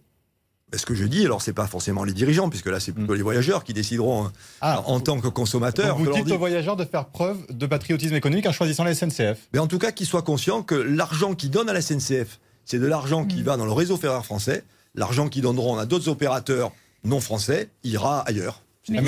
Ce 0.73 0.85
que 0.85 0.95
je 0.95 1.03
dis, 1.03 1.25
alors, 1.25 1.41
c'est 1.41 1.51
pas 1.51 1.67
forcément 1.67 2.05
les 2.05 2.13
dirigeants, 2.13 2.49
puisque 2.49 2.67
là, 2.67 2.79
c'est 2.79 2.93
plutôt 2.93 3.13
les 3.13 3.23
voyageurs 3.23 3.65
qui 3.65 3.73
décideront 3.73 4.27
hein, 4.27 4.31
Ah, 4.61 4.81
en 4.85 5.01
tant 5.01 5.19
que 5.19 5.27
consommateurs. 5.27 5.97
vous 5.97 6.09
dites 6.13 6.31
aux 6.31 6.37
voyageurs 6.37 6.77
de 6.77 6.85
faire 6.85 7.07
preuve 7.07 7.39
de 7.49 7.65
patriotisme 7.65 8.15
économique 8.15 8.45
en 8.47 8.53
choisissant 8.53 8.85
la 8.85 8.95
SNCF. 8.95 9.49
Mais 9.51 9.59
en 9.59 9.67
tout 9.67 9.79
cas, 9.79 9.91
qu'ils 9.91 10.07
soient 10.07 10.21
conscients 10.21 10.63
que 10.63 10.75
l'argent 10.75 11.33
qu'ils 11.35 11.49
donnent 11.51 11.67
à 11.69 11.73
la 11.73 11.81
SNCF, 11.81 12.39
c'est 12.63 12.79
de 12.79 12.85
l'argent 12.85 13.25
qui 13.25 13.41
va 13.43 13.57
dans 13.57 13.65
le 13.65 13.73
réseau 13.73 13.97
ferroviaire 13.97 14.23
français. 14.23 14.63
L'argent 14.95 15.27
qu'ils 15.27 15.41
donneront 15.41 15.77
à 15.77 15.85
d'autres 15.85 16.07
opérateurs 16.07 16.71
non 17.03 17.19
français 17.19 17.69
ira 17.83 18.21
ailleurs. 18.21 18.61
Mais-. 18.89 19.01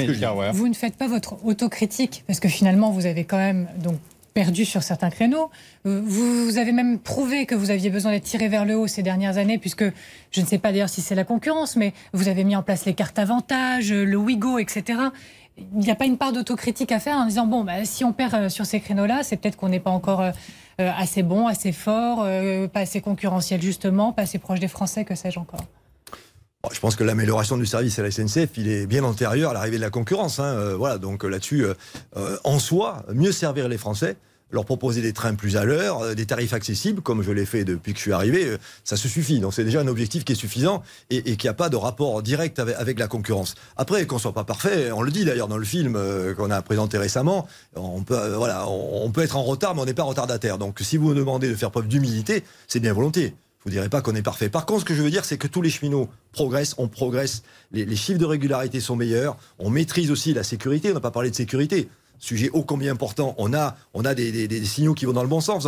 Vous 0.53 0.67
ne 0.67 0.73
faites 0.73 0.95
pas 0.95 1.07
votre 1.07 1.43
autocritique 1.45 2.23
parce 2.27 2.39
que 2.39 2.47
finalement 2.47 2.91
vous 2.91 3.05
avez 3.05 3.23
quand 3.25 3.37
même 3.37 3.67
donc 3.77 3.97
perdu 4.33 4.65
sur 4.65 4.81
certains 4.81 5.09
créneaux. 5.11 5.51
Euh, 5.85 6.01
Vous, 6.03 6.45
vous 6.45 6.57
avez 6.57 6.71
même 6.71 6.97
prouvé 6.99 7.45
que 7.45 7.53
vous 7.53 7.69
aviez 7.69 7.89
besoin 7.91 8.11
d'être 8.11 8.23
tiré 8.23 8.47
vers 8.47 8.65
le 8.65 8.75
haut 8.75 8.87
ces 8.87 9.03
dernières 9.03 9.37
années 9.37 9.59
puisque 9.59 9.85
je 10.31 10.41
ne 10.41 10.45
sais 10.45 10.57
pas 10.57 10.71
d'ailleurs 10.71 10.89
si 10.89 11.01
c'est 11.01 11.15
la 11.15 11.23
concurrence, 11.23 11.75
mais 11.75 11.93
vous 12.13 12.27
avez 12.27 12.43
mis 12.43 12.55
en 12.55 12.63
place 12.63 12.85
les 12.85 12.95
cartes 12.95 13.19
avantages, 13.19 13.91
le 13.93 14.15
Wigo, 14.17 14.57
etc. 14.57 14.99
Il 15.57 15.79
n'y 15.79 15.91
a 15.91 15.95
pas 15.95 16.05
une 16.05 16.17
part 16.17 16.33
d'autocritique 16.33 16.91
à 16.91 16.99
faire 16.99 17.17
en 17.17 17.25
disant 17.25 17.45
bon 17.45 17.63
bah, 17.63 17.85
si 17.85 18.03
on 18.03 18.11
perd 18.11 18.33
euh, 18.33 18.49
sur 18.49 18.65
ces 18.65 18.79
créneaux-là, 18.79 19.21
c'est 19.21 19.37
peut-être 19.37 19.55
qu'on 19.55 19.69
n'est 19.69 19.79
pas 19.79 19.91
encore 19.91 20.21
euh, 20.21 20.31
euh, 20.79 20.89
assez 20.97 21.21
bon, 21.21 21.45
assez 21.45 21.71
fort, 21.71 22.23
euh, 22.23 22.67
pas 22.67 22.79
assez 22.81 23.01
concurrentiel 23.01 23.61
justement, 23.61 24.11
pas 24.13 24.23
assez 24.23 24.39
proche 24.39 24.59
des 24.59 24.67
Français, 24.67 25.05
que 25.05 25.13
sais-je 25.13 25.39
encore. 25.39 25.61
Bon, 26.63 26.69
je 26.73 26.79
pense 26.79 26.95
que 26.95 27.03
l'amélioration 27.03 27.57
du 27.57 27.65
service 27.65 27.99
à 27.99 28.03
la 28.03 28.09
SNCF, 28.11 28.51
il 28.55 28.69
est 28.69 28.87
bien 28.87 29.03
antérieur 29.03 29.51
à 29.51 29.53
l'arrivée 29.53 29.75
de 29.75 29.81
la 29.81 29.89
concurrence. 29.89 30.39
hein. 30.39 30.45
Euh, 30.45 30.75
voilà, 30.77 30.97
donc 30.97 31.25
euh, 31.25 31.27
là-dessus, 31.27 31.65
euh, 31.65 31.73
euh, 32.15 32.37
en 32.45 32.57
soi, 32.57 33.03
mieux 33.13 33.33
servir 33.33 33.67
les 33.67 33.77
Français, 33.77 34.15
leur 34.49 34.63
proposer 34.63 35.01
des 35.01 35.11
trains 35.11 35.35
plus 35.35 35.57
à 35.57 35.65
l'heure, 35.65 36.01
euh, 36.01 36.13
des 36.13 36.25
tarifs 36.25 36.53
accessibles, 36.53 37.01
comme 37.01 37.21
je 37.21 37.33
l'ai 37.33 37.45
fait 37.45 37.65
depuis 37.65 37.91
que 37.91 37.97
je 37.97 38.03
suis 38.03 38.13
arrivé, 38.13 38.45
euh, 38.45 38.57
ça 38.85 38.95
se 38.95 39.09
suffit. 39.09 39.41
Donc 39.41 39.53
c'est 39.53 39.65
déjà 39.65 39.81
un 39.81 39.87
objectif 39.87 40.23
qui 40.23 40.31
est 40.31 40.35
suffisant 40.37 40.83
et, 41.09 41.31
et 41.31 41.35
qui 41.35 41.47
n'a 41.47 41.53
pas 41.53 41.67
de 41.67 41.75
rapport 41.75 42.23
direct 42.23 42.57
avec, 42.59 42.77
avec 42.77 42.97
la 42.97 43.09
concurrence. 43.09 43.55
Après, 43.75 44.07
qu'on 44.07 44.17
soit 44.17 44.31
pas 44.31 44.45
parfait, 44.45 44.89
on 44.93 45.01
le 45.01 45.11
dit 45.11 45.25
d'ailleurs 45.25 45.49
dans 45.49 45.57
le 45.57 45.65
film 45.65 45.99
qu'on 46.37 46.49
a 46.49 46.61
présenté 46.61 46.97
récemment, 46.97 47.45
on 47.75 48.03
peut, 48.03 48.35
voilà, 48.37 48.69
on 48.69 49.11
peut 49.11 49.23
être 49.23 49.35
en 49.35 49.43
retard, 49.43 49.75
mais 49.75 49.81
on 49.81 49.85
n'est 49.85 49.93
pas 49.93 50.03
retardataire. 50.03 50.57
Donc 50.57 50.79
si 50.79 50.95
vous 50.95 51.09
me 51.09 51.15
demandez 51.15 51.49
de 51.49 51.55
faire 51.55 51.71
preuve 51.71 51.89
d'humilité, 51.89 52.45
c'est 52.69 52.79
bien 52.79 52.93
volontiers. 52.93 53.35
Vous 53.65 53.71
dirai 53.71 53.87
pas 53.89 54.01
qu'on 54.01 54.15
est 54.15 54.21
parfait. 54.21 54.49
Par 54.49 54.65
contre, 54.65 54.81
ce 54.81 54.85
que 54.85 54.93
je 54.93 55.01
veux 55.01 55.11
dire, 55.11 55.23
c'est 55.23 55.37
que 55.37 55.47
tous 55.47 55.61
les 55.61 55.69
cheminots 55.69 56.09
progressent, 56.33 56.75
on 56.77 56.87
progresse, 56.87 57.43
les, 57.71 57.95
chiffres 57.95 58.19
de 58.19 58.25
régularité 58.25 58.79
sont 58.79 58.95
meilleurs, 58.95 59.37
on 59.57 59.69
maîtrise 59.69 60.11
aussi 60.11 60.33
la 60.33 60.43
sécurité, 60.43 60.91
on 60.91 60.95
n'a 60.95 60.99
pas 60.99 61.11
parlé 61.11 61.29
de 61.29 61.35
sécurité. 61.35 61.89
Sujet 62.19 62.49
ô 62.53 62.63
combien 62.63 62.91
important, 62.91 63.35
on 63.37 63.53
a, 63.53 63.75
on 63.93 64.05
a 64.05 64.13
des, 64.13 64.65
signaux 64.65 64.93
qui 64.93 65.05
vont 65.05 65.13
dans 65.13 65.23
le 65.23 65.27
bon 65.27 65.41
sens. 65.41 65.67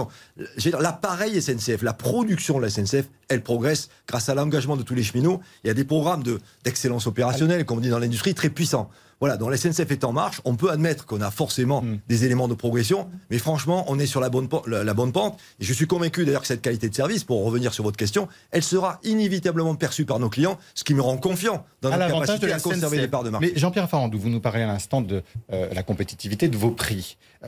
L'appareil 0.80 1.42
SNCF, 1.42 1.82
la 1.82 1.94
production 1.94 2.58
de 2.58 2.64
la 2.64 2.70
SNCF, 2.70 3.08
elle 3.28 3.42
progresse 3.42 3.90
grâce 4.08 4.30
à 4.30 4.36
l'engagement 4.36 4.78
de 4.78 4.84
tous 4.84 4.96
les 4.96 5.04
cheminots. 5.04 5.42
Il 5.64 5.68
y 5.68 5.70
a 5.70 5.74
des 5.74 5.84
programmes 5.84 6.24
de- 6.24 6.40
d'excellence 6.64 7.08
opérationnelle, 7.08 7.66
comme 7.66 7.80
on 7.80 7.82
dit 7.82 7.90
dans 7.90 8.00
l'industrie, 8.00 8.34
très 8.36 8.50
puissants. 8.50 8.90
Voilà, 9.20 9.38
donc 9.38 9.50
la 9.50 9.58
SNCF 9.58 9.92
est 9.92 10.04
en 10.04 10.12
marche. 10.12 10.42
On 10.46 10.56
peut 10.56 10.70
admettre 10.72 11.06
qu'on 11.06 11.22
a 11.22 11.32
forcément 11.32 11.82
Mm. 11.82 12.00
des 12.08 12.26
éléments 12.26 12.48
de 12.48 12.54
progression, 12.54 13.08
mais 13.30 13.38
franchement, 13.38 13.86
on 13.88 13.98
est 14.00 14.06
sur 14.06 14.20
la 14.20 14.30
bonne, 14.30 14.48
la, 14.68 14.84
la 14.84 14.94
bonne 14.94 15.12
pente. 15.12 15.40
Et 15.60 15.66
je 15.66 15.74
suis 15.74 15.88
convaincu 15.88 16.26
d'ailleurs 16.26 16.42
que 16.42 16.48
cette 16.48 16.62
qualité 16.62 16.90
de 16.90 16.96
service, 16.96 17.24
pour 17.24 17.44
revenir 17.46 17.74
sur 17.74 17.84
votre 17.84 17.98
question, 17.98 18.28
elle 18.52 18.64
sera 18.64 19.00
inévitablement 19.04 19.76
perçue 19.76 20.06
par 20.06 20.20
nos 20.20 20.30
clients, 20.30 20.58
ce 20.74 20.84
qui 20.84 20.94
me 20.94 21.02
rend 21.02 21.18
confiant 21.18 21.66
dans 21.82 21.92
à 21.92 21.98
notre 21.98 22.14
capacité 22.14 22.46
de 22.46 22.52
la 22.52 22.56
à 22.58 22.60
conserver 22.60 22.98
les 22.98 23.08
parts 23.08 23.24
de 23.24 23.30
marché. 23.30 23.52
Mais 23.54 23.60
Jean-Pierre 23.60 23.90
Farandou, 23.90 24.20
vous 24.20 24.30
nous 24.30 24.40
parlez 24.42 24.64
à 24.64 24.68
l'instant 24.68 25.02
de 25.02 25.24
euh, 25.54 25.70
la 25.74 25.84
compétitivité 25.84 26.48
de 26.48 26.58
vos 26.58 26.72
prix. 26.72 27.18
Euh, 27.44 27.48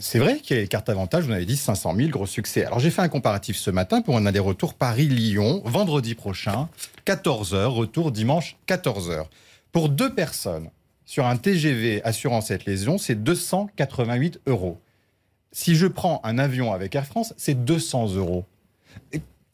c'est 0.00 0.18
vrai 0.18 0.38
qu'il 0.40 0.56
y 0.56 0.58
a 0.58 0.62
les 0.62 0.68
cartes 0.68 0.88
avantages, 0.88 1.24
vous 1.24 1.32
avez 1.32 1.46
dit 1.46 1.56
500 1.56 1.94
000, 1.96 2.08
gros 2.10 2.26
succès. 2.26 2.64
Alors 2.64 2.78
j'ai 2.78 2.90
fait 2.90 3.02
un 3.02 3.08
comparatif 3.08 3.56
ce 3.56 3.70
matin 3.70 4.02
pour 4.02 4.16
un 4.16 4.26
aller-retour 4.26 4.74
Paris-Lyon, 4.74 5.62
vendredi 5.64 6.14
prochain, 6.14 6.68
14h, 7.06 7.64
retour 7.66 8.12
dimanche 8.12 8.56
14h. 8.68 9.24
Pour 9.72 9.88
deux 9.88 10.14
personnes, 10.14 10.68
sur 11.12 11.26
un 11.26 11.36
TGV 11.36 12.02
assurance 12.04 12.46
cette 12.46 12.64
lésion, 12.64 12.96
c'est 12.96 13.22
288 13.22 14.40
euros. 14.46 14.80
Si 15.50 15.74
je 15.74 15.86
prends 15.86 16.22
un 16.24 16.38
avion 16.38 16.72
avec 16.72 16.94
Air 16.94 17.04
France, 17.04 17.34
c'est 17.36 17.66
200 17.66 18.14
euros. 18.14 18.46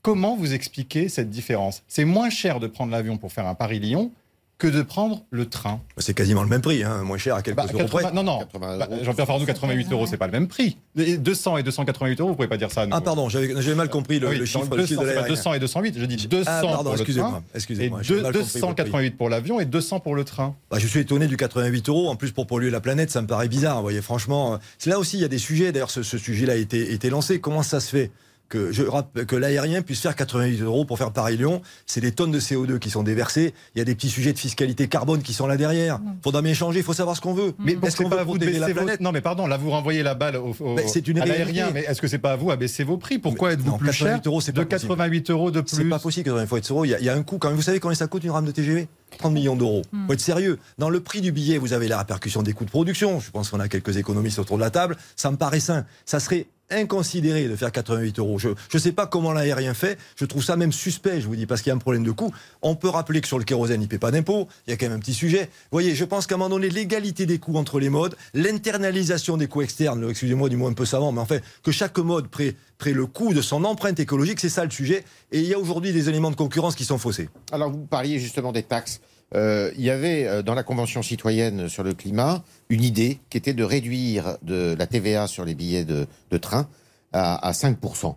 Comment 0.00 0.36
vous 0.36 0.54
expliquez 0.54 1.08
cette 1.08 1.30
différence? 1.30 1.82
C'est 1.88 2.04
moins 2.04 2.30
cher 2.30 2.60
de 2.60 2.68
prendre 2.68 2.92
l'avion 2.92 3.18
pour 3.18 3.32
faire 3.32 3.48
un 3.48 3.56
Paris-Lyon 3.56 4.12
que 4.58 4.66
de 4.66 4.82
prendre 4.82 5.22
le 5.30 5.46
train. 5.46 5.80
C'est 5.98 6.14
quasiment 6.14 6.42
le 6.42 6.48
même 6.48 6.60
prix, 6.60 6.82
hein, 6.82 7.04
moins 7.04 7.16
cher 7.16 7.36
à 7.36 7.42
quelques 7.42 7.56
Bah, 7.56 7.66
euros 7.72 7.78
80 7.78 8.02
près. 8.02 8.12
non, 8.12 8.24
non. 8.24 8.38
80 8.40 8.78
Bah. 8.78 8.88
Jean-Pierre 9.04 9.26
Farandou, 9.26 9.46
88 9.46 9.92
euros, 9.92 10.06
c'est 10.08 10.16
pas 10.16 10.26
le 10.26 10.32
même 10.32 10.48
prix. 10.48 10.76
Et 10.96 11.16
200 11.16 11.58
et 11.58 11.62
288 11.62 12.20
euros, 12.20 12.30
vous 12.30 12.34
pouvez 12.34 12.48
pas 12.48 12.56
dire 12.56 12.72
ça. 12.72 12.84
Ah 12.90 13.00
pardon, 13.00 13.28
j'avais 13.28 13.74
mal 13.76 13.88
compris 13.88 14.18
le, 14.18 14.28
Oui, 14.28 14.36
le 14.38 14.44
chiffre, 14.44 14.64
donc 14.66 14.70
le 14.76 14.78
200, 14.78 14.88
chiffre 14.88 15.00
de 15.02 15.06
c'est 15.06 15.14
pas 15.14 15.20
l'aérien. 15.20 15.34
200 15.34 15.54
et 15.54 15.60
208. 15.60 15.94
Je 15.98 16.04
dis 16.06 16.26
200 16.26 16.50
Ah 16.50 16.60
pardon, 16.60 16.82
pour 16.82 16.92
le 16.94 16.98
excusez-moi, 16.98 17.30
train. 17.30 17.42
Excusez-moi. 17.54 18.00
votre 18.02 18.30
prix. 18.30 18.32
288 18.60 19.10
pour 19.16 19.28
l'avion 19.28 19.60
et 19.60 19.64
200 19.64 20.00
pour 20.00 20.16
le 20.16 20.24
train. 20.24 20.56
Bah, 20.72 20.78
je 20.80 20.86
suis 20.88 20.98
étonné 21.00 21.28
du 21.28 21.36
88 21.36 21.88
euros. 21.88 22.08
En 22.08 22.16
plus, 22.16 22.32
pour 22.32 22.48
polluer 22.48 22.70
la 22.70 22.80
planète, 22.80 23.12
ça 23.12 23.22
me 23.22 23.28
paraît 23.28 23.48
bizarre. 23.48 23.76
Vous 23.76 23.82
voyez, 23.82 24.02
franchement, 24.02 24.58
c'est 24.78 24.90
là 24.90 24.98
aussi, 24.98 25.18
il 25.18 25.20
y 25.20 25.24
a 25.24 25.28
des 25.28 25.38
sujets. 25.38 25.70
D'ailleurs, 25.70 25.90
ce, 25.92 26.02
ce 26.02 26.18
sujet-là 26.18 26.54
a 26.54 26.56
été, 26.56 26.92
été 26.92 27.10
lancé. 27.10 27.40
Comment 27.40 27.62
ça 27.62 27.78
se 27.78 27.90
fait 27.90 28.10
que, 28.48 28.72
je, 28.72 28.82
que 29.24 29.36
l'aérien 29.36 29.82
puisse 29.82 30.00
faire 30.00 30.16
88 30.16 30.62
euros 30.62 30.84
pour 30.84 30.98
faire 30.98 31.12
Paris-Lyon. 31.12 31.62
C'est 31.86 32.00
des 32.00 32.12
tonnes 32.12 32.30
de 32.30 32.40
CO2 32.40 32.78
qui 32.78 32.90
sont 32.90 33.02
déversées. 33.02 33.54
Il 33.74 33.78
y 33.78 33.82
a 33.82 33.84
des 33.84 33.94
petits 33.94 34.08
sujets 34.08 34.32
de 34.32 34.38
fiscalité 34.38 34.88
carbone 34.88 35.22
qui 35.22 35.32
sont 35.32 35.46
là 35.46 35.56
derrière. 35.56 36.00
Il 36.04 36.22
faudra 36.22 36.42
bien 36.42 36.54
changer, 36.54 36.80
il 36.80 36.84
faut 36.84 36.94
savoir 36.94 37.16
ce 37.16 37.20
qu'on 37.20 37.34
veut. 37.34 37.54
Mais 37.58 37.76
est-ce 37.82 37.96
que 37.96 38.08
pas 38.08 38.24
vous 38.24 38.38
de 38.38 38.46
baisser 38.46 38.58
la 38.58 38.68
planète 38.70 39.00
Non, 39.00 39.12
mais 39.12 39.20
pardon, 39.20 39.46
là 39.46 39.56
vous 39.56 39.70
renvoyez 39.70 40.02
la 40.02 40.14
balle 40.14 40.36
au, 40.36 40.54
au 40.60 40.76
c'est 40.86 41.06
une 41.08 41.20
à 41.20 41.26
l'aérien. 41.26 41.70
Mais 41.72 41.80
est-ce 41.80 42.00
que 42.00 42.08
c'est 42.08 42.18
pas 42.18 42.32
à 42.32 42.36
vous 42.36 42.50
à 42.50 42.56
baisser 42.56 42.84
vos 42.84 42.96
prix? 42.96 43.18
Pourquoi 43.18 43.52
êtes-vous 43.52 43.76
plus 43.76 43.92
cher 43.92 44.20
euros, 44.24 44.40
de 44.40 44.62
88 44.62 45.30
euros 45.30 45.50
de 45.50 45.60
plus 45.60 45.76
C'est 45.76 45.84
pas 45.84 45.98
possible, 45.98 46.30
88 46.30 46.70
euros. 46.70 46.84
Il 46.84 46.90
y, 46.90 46.94
a, 46.94 46.98
il 46.98 47.04
y 47.04 47.08
a 47.08 47.14
un 47.14 47.22
coût 47.22 47.38
quand 47.38 47.48
même. 47.48 47.56
Vous 47.56 47.62
savez 47.62 47.80
combien 47.80 47.94
ça 47.94 48.06
coûte 48.06 48.24
une 48.24 48.30
rame 48.30 48.46
de 48.46 48.50
TGV 48.50 48.88
30 49.18 49.32
millions 49.32 49.56
d'euros. 49.56 49.82
Il 49.92 49.98
hmm. 49.98 50.06
faut 50.06 50.12
être 50.12 50.20
sérieux. 50.20 50.58
Dans 50.76 50.90
le 50.90 51.00
prix 51.00 51.20
du 51.20 51.32
billet, 51.32 51.58
vous 51.58 51.72
avez 51.72 51.88
la 51.88 51.98
répercussion 51.98 52.42
des 52.42 52.52
coûts 52.52 52.64
de 52.64 52.70
production. 52.70 53.20
Je 53.20 53.30
pense 53.30 53.50
qu'on 53.50 53.60
a 53.60 53.68
quelques 53.68 53.96
économistes 53.96 54.38
autour 54.38 54.56
de 54.56 54.62
la 54.62 54.70
table. 54.70 54.96
Ça 55.16 55.30
me 55.30 55.36
paraît 55.36 55.60
sain. 55.60 55.86
Ça 56.04 56.20
serait 56.20 56.46
inconsidéré 56.70 57.48
de 57.48 57.56
faire 57.56 57.72
88 57.72 58.18
euros. 58.18 58.38
Je 58.38 58.48
ne 58.48 58.78
sais 58.78 58.92
pas 58.92 59.06
comment 59.06 59.32
l'aérien 59.32 59.74
fait. 59.74 59.98
Je 60.16 60.24
trouve 60.24 60.42
ça 60.44 60.56
même 60.56 60.72
suspect, 60.72 61.20
je 61.20 61.26
vous 61.26 61.36
dis, 61.36 61.46
parce 61.46 61.62
qu'il 61.62 61.70
y 61.70 61.72
a 61.72 61.74
un 61.74 61.78
problème 61.78 62.04
de 62.04 62.10
coût. 62.10 62.32
On 62.62 62.74
peut 62.74 62.88
rappeler 62.88 63.20
que 63.20 63.26
sur 63.26 63.38
le 63.38 63.44
kérosène, 63.44 63.80
il 63.80 63.84
ne 63.84 63.88
paie 63.88 63.98
pas 63.98 64.10
d'impôt. 64.10 64.48
Il 64.66 64.70
y 64.70 64.72
a 64.72 64.76
quand 64.76 64.86
même 64.86 64.96
un 64.96 65.00
petit 65.00 65.14
sujet. 65.14 65.44
Vous 65.44 65.72
voyez, 65.72 65.94
je 65.94 66.04
pense 66.04 66.26
qu'à 66.26 66.34
un 66.34 66.38
moment 66.38 66.50
donné, 66.50 66.68
l'égalité 66.68 67.26
des 67.26 67.38
coûts 67.38 67.56
entre 67.56 67.80
les 67.80 67.88
modes, 67.88 68.16
l'internalisation 68.34 69.36
des 69.36 69.46
coûts 69.46 69.62
externes, 69.62 70.08
excusez-moi 70.08 70.48
du 70.48 70.56
mot 70.56 70.66
un 70.66 70.72
peu 70.72 70.84
savant, 70.84 71.12
mais 71.12 71.20
en 71.20 71.26
fait, 71.26 71.42
que 71.62 71.72
chaque 71.72 71.98
mode 71.98 72.28
prenne 72.28 72.54
le 72.94 73.06
coût 73.06 73.34
de 73.34 73.42
son 73.42 73.64
empreinte 73.64 73.98
écologique, 74.00 74.40
c'est 74.40 74.48
ça 74.48 74.64
le 74.64 74.70
sujet. 74.70 75.04
Et 75.32 75.40
il 75.40 75.46
y 75.46 75.54
a 75.54 75.58
aujourd'hui 75.58 75.92
des 75.92 76.08
éléments 76.08 76.30
de 76.30 76.36
concurrence 76.36 76.74
qui 76.74 76.84
sont 76.84 76.98
faussés. 76.98 77.28
Alors, 77.52 77.70
vous 77.70 77.86
parliez 77.86 78.18
justement 78.18 78.52
des 78.52 78.62
taxes. 78.62 79.00
Euh, 79.34 79.70
il 79.76 79.84
y 79.84 79.90
avait 79.90 80.26
euh, 80.26 80.42
dans 80.42 80.54
la 80.54 80.62
Convention 80.62 81.02
citoyenne 81.02 81.68
sur 81.68 81.82
le 81.82 81.92
climat 81.92 82.42
une 82.70 82.82
idée 82.82 83.20
qui 83.28 83.36
était 83.36 83.52
de 83.52 83.62
réduire 83.62 84.38
de 84.42 84.74
la 84.78 84.86
TVA 84.86 85.26
sur 85.26 85.44
les 85.44 85.54
billets 85.54 85.84
de, 85.84 86.06
train 86.38 86.66
à, 87.12 87.52
5%. 87.52 88.14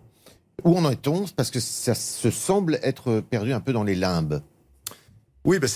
Où 0.63 0.77
en 0.77 0.89
est-on? 0.89 1.25
Parce 1.35 1.51
que 1.51 1.59
ça 1.59 1.95
se 1.95 2.29
semble 2.29 2.79
être 2.83 3.19
perdu 3.19 3.51
un 3.51 3.59
peu 3.59 3.73
dans 3.73 3.83
les 3.83 3.95
limbes. 3.95 4.41
Oui, 5.43 5.57
ben 5.57 5.67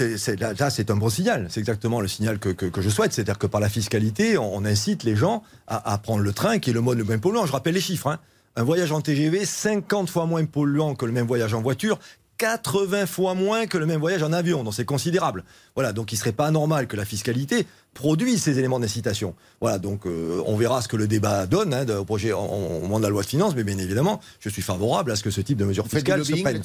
là, 0.60 0.70
c'est 0.70 0.92
un 0.92 0.96
bon 0.96 1.10
signal. 1.10 1.48
C'est 1.50 1.60
exactement 1.60 2.00
le 2.00 2.08
signal 2.08 2.38
que, 2.38 2.54
je 2.78 2.90
souhaite. 2.90 3.14
C'est-à-dire 3.14 3.40
que 3.40 3.48
par 3.48 3.60
la 3.60 3.70
fiscalité, 3.70 4.38
on, 4.38 4.64
incite 4.64 5.04
les 5.04 5.16
gens 5.16 5.42
à, 5.66 5.98
prendre 5.98 6.22
le 6.22 6.34
train, 6.34 6.60
qui 6.60 6.70
est 6.70 6.74
le 6.74 6.82
mode 6.82 7.00
le 7.00 7.04
moins 7.04 7.18
polluant. 7.18 7.48
Je 7.48 7.52
rappelle 7.52 7.74
les 7.74 7.82
chiffres. 7.82 8.08
Hein. 8.08 8.20
Un 8.56 8.64
voyage 8.64 8.92
en 8.92 9.02
TGV, 9.02 9.44
50 9.44 10.10
fois 10.10 10.28
moins 10.28 10.46
polluant 10.46 10.94
que 10.94 11.06
le 11.06 11.12
même 11.12 11.26
voyage 11.26 11.56
en 11.56 11.62
voiture, 11.62 11.98
80 12.38 13.06
fois 13.06 13.34
moins 13.34 13.66
que 13.68 13.78
le 13.78 13.86
même 13.86 14.00
voyage 14.00 14.24
en 14.24 14.34
avion, 14.34 14.64
donc 14.64 14.74
c'est 14.74 14.86
considérable. 14.86 15.44
Voilà, 15.76 15.94
donc 15.94 16.12
il 16.12 16.18
serait 16.18 16.32
pas 16.32 16.52
normal 16.52 16.88
que 16.88 16.96
la 16.96 17.06
fiscalité 17.06 17.66
produise 17.94 18.42
ces 18.44 18.60
éléments 18.60 18.80
d'incitation. 18.80 19.36
Voilà, 19.62 19.80
donc 19.80 20.06
euh, 20.06 20.42
on 20.46 20.56
verra 20.56 20.82
ce 20.82 20.88
que 20.88 20.98
le 20.98 21.08
débat 21.08 21.46
donne 21.46 21.74
hein, 21.74 21.88
au 21.98 22.06
projet 22.06 22.32
au 22.32 22.82
moment 22.82 23.00
de 23.00 23.04
la 23.04 23.10
loi 23.10 23.22
de 23.22 23.28
finances, 23.28 23.56
mais 23.56 23.64
bien 23.64 23.78
évidemment, 23.78 24.20
je 24.40 24.50
suis 24.50 24.62
favorable 24.62 25.12
à 25.12 25.16
ce 25.16 25.24
que 25.24 25.32
ce 25.32 25.42
type 25.42 25.58
de 25.58 25.66
mesures 25.66 25.88
fiscales 25.88 26.26
se 26.26 26.42
prennent. 26.42 26.62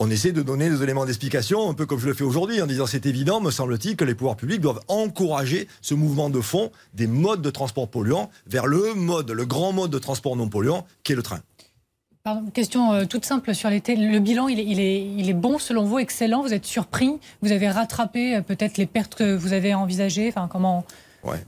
On 0.00 0.10
essaie 0.10 0.30
de 0.30 0.42
donner 0.42 0.70
des 0.70 0.84
éléments 0.84 1.06
d'explication, 1.06 1.68
un 1.68 1.74
peu 1.74 1.84
comme 1.84 1.98
je 1.98 2.06
le 2.06 2.14
fais 2.14 2.22
aujourd'hui, 2.22 2.62
en 2.62 2.68
disant 2.68 2.86
c'est 2.86 3.04
évident, 3.04 3.40
me 3.40 3.50
semble-t-il, 3.50 3.96
que 3.96 4.04
les 4.04 4.14
pouvoirs 4.14 4.36
publics 4.36 4.60
doivent 4.60 4.80
encourager 4.86 5.66
ce 5.82 5.94
mouvement 5.94 6.30
de 6.30 6.40
fond 6.40 6.70
des 6.94 7.08
modes 7.08 7.42
de 7.42 7.50
transport 7.50 7.88
polluants 7.88 8.30
vers 8.46 8.68
le 8.68 8.94
mode, 8.94 9.32
le 9.32 9.44
grand 9.44 9.72
mode 9.72 9.90
de 9.90 9.98
transport 9.98 10.36
non 10.36 10.48
polluant, 10.48 10.86
qui 11.02 11.12
est 11.12 11.16
le 11.16 11.24
train 11.24 11.40
question 12.52 12.92
euh, 12.92 13.04
toute 13.04 13.24
simple 13.24 13.54
sur 13.54 13.70
l'été. 13.70 13.96
Le 13.96 14.18
bilan, 14.18 14.48
il 14.48 14.80
est, 14.80 15.32
bon 15.32 15.58
selon 15.58 15.84
vous, 15.84 15.98
excellent. 15.98 16.42
Vous 16.42 16.54
êtes 16.54 16.64
surpris 16.64 17.18
Vous 17.42 17.52
avez 17.52 17.68
rattrapé 17.68 18.36
euh, 18.36 18.40
peut-être 18.40 18.78
les 18.78 18.86
pertes 18.86 19.14
que 19.14 19.36
vous 19.36 19.52
avez 19.52 19.74
envisagées 19.74 20.28
Enfin, 20.28 20.48
comment 20.50 20.84
Ouais. 21.24 21.44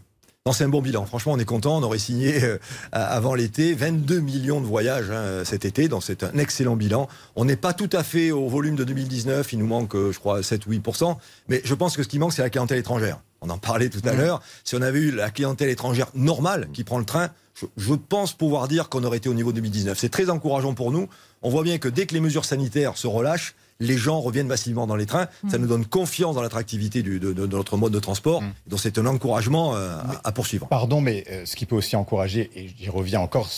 C'est 0.53 0.65
un 0.65 0.69
bon 0.69 0.83
bilan. 0.83 1.07
Franchement, 1.07 1.35
on 1.35 1.39
est 1.39 1.45
content. 1.45 1.79
On 1.79 1.83
aurait 1.83 1.99
signé 1.99 2.43
euh, 2.43 2.59
avant 2.93 3.35
l'été 3.35 3.73
22 3.73 4.19
millions 4.19 4.61
de 4.61 4.67
voyages 4.67 5.11
hein, 5.11 5.45
cet 5.45 5.65
été, 5.65 5.87
donc 5.87 6.03
c'est 6.03 6.25
un 6.25 6.37
excellent 6.39 6.75
bilan. 6.75 7.09
On 7.37 7.45
n'est 7.45 7.57
pas 7.57 7.73
tout 7.73 7.91
à 7.93 8.03
fait 8.03 8.33
au 8.33 8.49
volume 8.49 8.75
de 8.75 8.83
2019. 8.83 9.53
Il 9.53 9.61
nous 9.61 9.67
manque, 9.67 9.95
je 9.95 10.19
crois, 10.19 10.43
7 10.43 10.67
ou 10.67 10.73
8% 10.73 11.17
Mais 11.49 11.61
je 11.63 11.75
pense 11.75 11.97
que 11.97 12.03
ce 12.03 12.09
qui 12.09 12.19
manque, 12.19 12.33
c'est 12.33 12.43
la 12.43 12.51
clientèle 12.51 12.79
étrangère. 12.79 13.21
On 13.41 13.51
en 13.51 13.59
parlait 13.59 13.89
tout 13.89 14.03
à 14.05 14.13
l'heure. 14.13 14.43
Si 14.65 14.75
on 14.77 14.83
avait 14.83 14.99
eu 14.99 15.11
la 15.11 15.31
clientèle 15.31 15.71
étrangère 15.71 16.09
normale 16.15 16.69
qui 16.73 16.85
prend 16.85 16.99
le 16.99 17.05
train, 17.05 17.31
je, 17.77 17.95
pense 17.95 18.33
pouvoir 18.33 18.69
dire 18.69 18.89
qu'on 18.89 19.05
aurait 19.05 19.19
été 19.19 19.29
au 19.29 19.35
niveau 19.35 19.53
2019. 19.53 19.99
C'est 19.99 20.09
très 20.09 20.31
encourageant 20.31 20.75
pour 20.75 20.91
nous. 20.91 21.09
On 21.43 21.51
voit 21.51 21.63
bien 21.63 21.79
que 21.79 21.89
dès 21.89 22.07
que 22.07 22.15
les 22.15 22.21
mesures 22.21 22.45
sanitaires 22.45 22.97
se 22.97 23.07
relâchent, 23.07 23.55
les 23.81 23.97
gens 23.97 24.21
reviennent 24.21 24.47
massivement 24.47 24.87
dans 24.87 24.97
les 24.97 25.07
trains. 25.07 25.29
Ça 25.49 25.59
mm. 25.59 25.63
nous 25.63 25.67
donne 25.67 25.87
confiance 25.87 26.35
dans 26.35 26.43
l'attractivité 26.43 27.03
de, 27.03 27.47
notre 27.47 27.77
mode 27.77 27.93
de 27.93 27.99
transport. 27.99 28.43
Mm. 28.43 28.53
Donc 28.69 28.81
c'est 28.81 28.99
un 28.99 29.07
encouragement 29.07 29.75
euh, 29.75 29.97
à, 30.23 30.33
poursuivre. 30.33 30.69
Pardon, 30.69 31.01
mais 31.01 31.25
euh, 31.31 31.45
ce 31.47 31.57
qui 31.57 31.67
peut 31.67 31.77
aussi 31.77 31.97
encourager, 31.97 32.51
et 32.55 32.71
j'y 32.79 32.91
reviens 32.91 33.21
encore, 33.21 33.49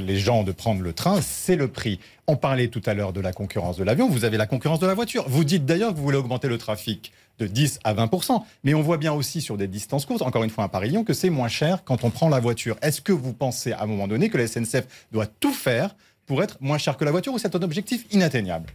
les 0.00 0.18
gens 0.18 0.42
de 0.42 0.52
prendre 0.52 0.82
le 0.82 0.92
train, 0.92 1.20
c'est 1.20 1.56
le 1.56 1.68
prix. 1.68 2.00
On 2.26 2.36
parlait 2.36 2.68
tout 2.68 2.82
à 2.86 2.94
l'heure 2.94 3.12
de 3.12 3.20
la 3.20 3.32
concurrence 3.32 3.76
de 3.76 3.84
l'avion, 3.84 4.08
vous 4.08 4.24
avez 4.24 4.36
la 4.36 4.46
concurrence 4.46 4.80
de 4.80 4.86
la 4.86 4.94
voiture. 4.94 5.24
Vous 5.28 5.44
dites 5.44 5.66
d'ailleurs 5.66 5.92
que 5.92 5.96
vous 5.96 6.04
voulez 6.04 6.18
augmenter 6.18 6.48
le 6.48 6.58
trafic 6.58 7.12
de 7.38 7.46
10 7.46 7.80
à 7.84 7.94
20% 7.94 8.42
mais 8.64 8.74
on 8.74 8.82
voit 8.82 8.98
bien 8.98 9.12
aussi 9.12 9.40
sur 9.40 9.56
des 9.56 9.66
distances 9.66 10.06
courtes, 10.06 10.22
encore 10.22 10.44
une 10.44 10.50
fois 10.50 10.64
à 10.64 10.68
Paris-Lyon, 10.68 11.04
que 11.04 11.14
c'est 11.14 11.30
moins 11.30 11.48
cher 11.48 11.82
quand 11.84 12.04
on 12.04 12.10
prend 12.10 12.28
la 12.28 12.40
voiture. 12.40 12.76
Est-ce 12.82 13.00
que 13.00 13.12
vous 13.12 13.32
pensez 13.32 13.72
à 13.72 13.82
un 13.82 13.86
moment 13.86 14.08
donné 14.08 14.28
que 14.28 14.38
la 14.38 14.46
SNCF 14.46 14.86
doit 15.10 15.26
tout 15.26 15.52
faire 15.52 15.94
pour 16.26 16.42
être 16.42 16.56
moins 16.60 16.78
cher 16.78 16.96
que 16.96 17.04
la 17.04 17.10
voiture 17.10 17.34
ou 17.34 17.38
c'est 17.38 17.54
un 17.56 17.62
objectif 17.62 18.06
inatteignable? 18.10 18.68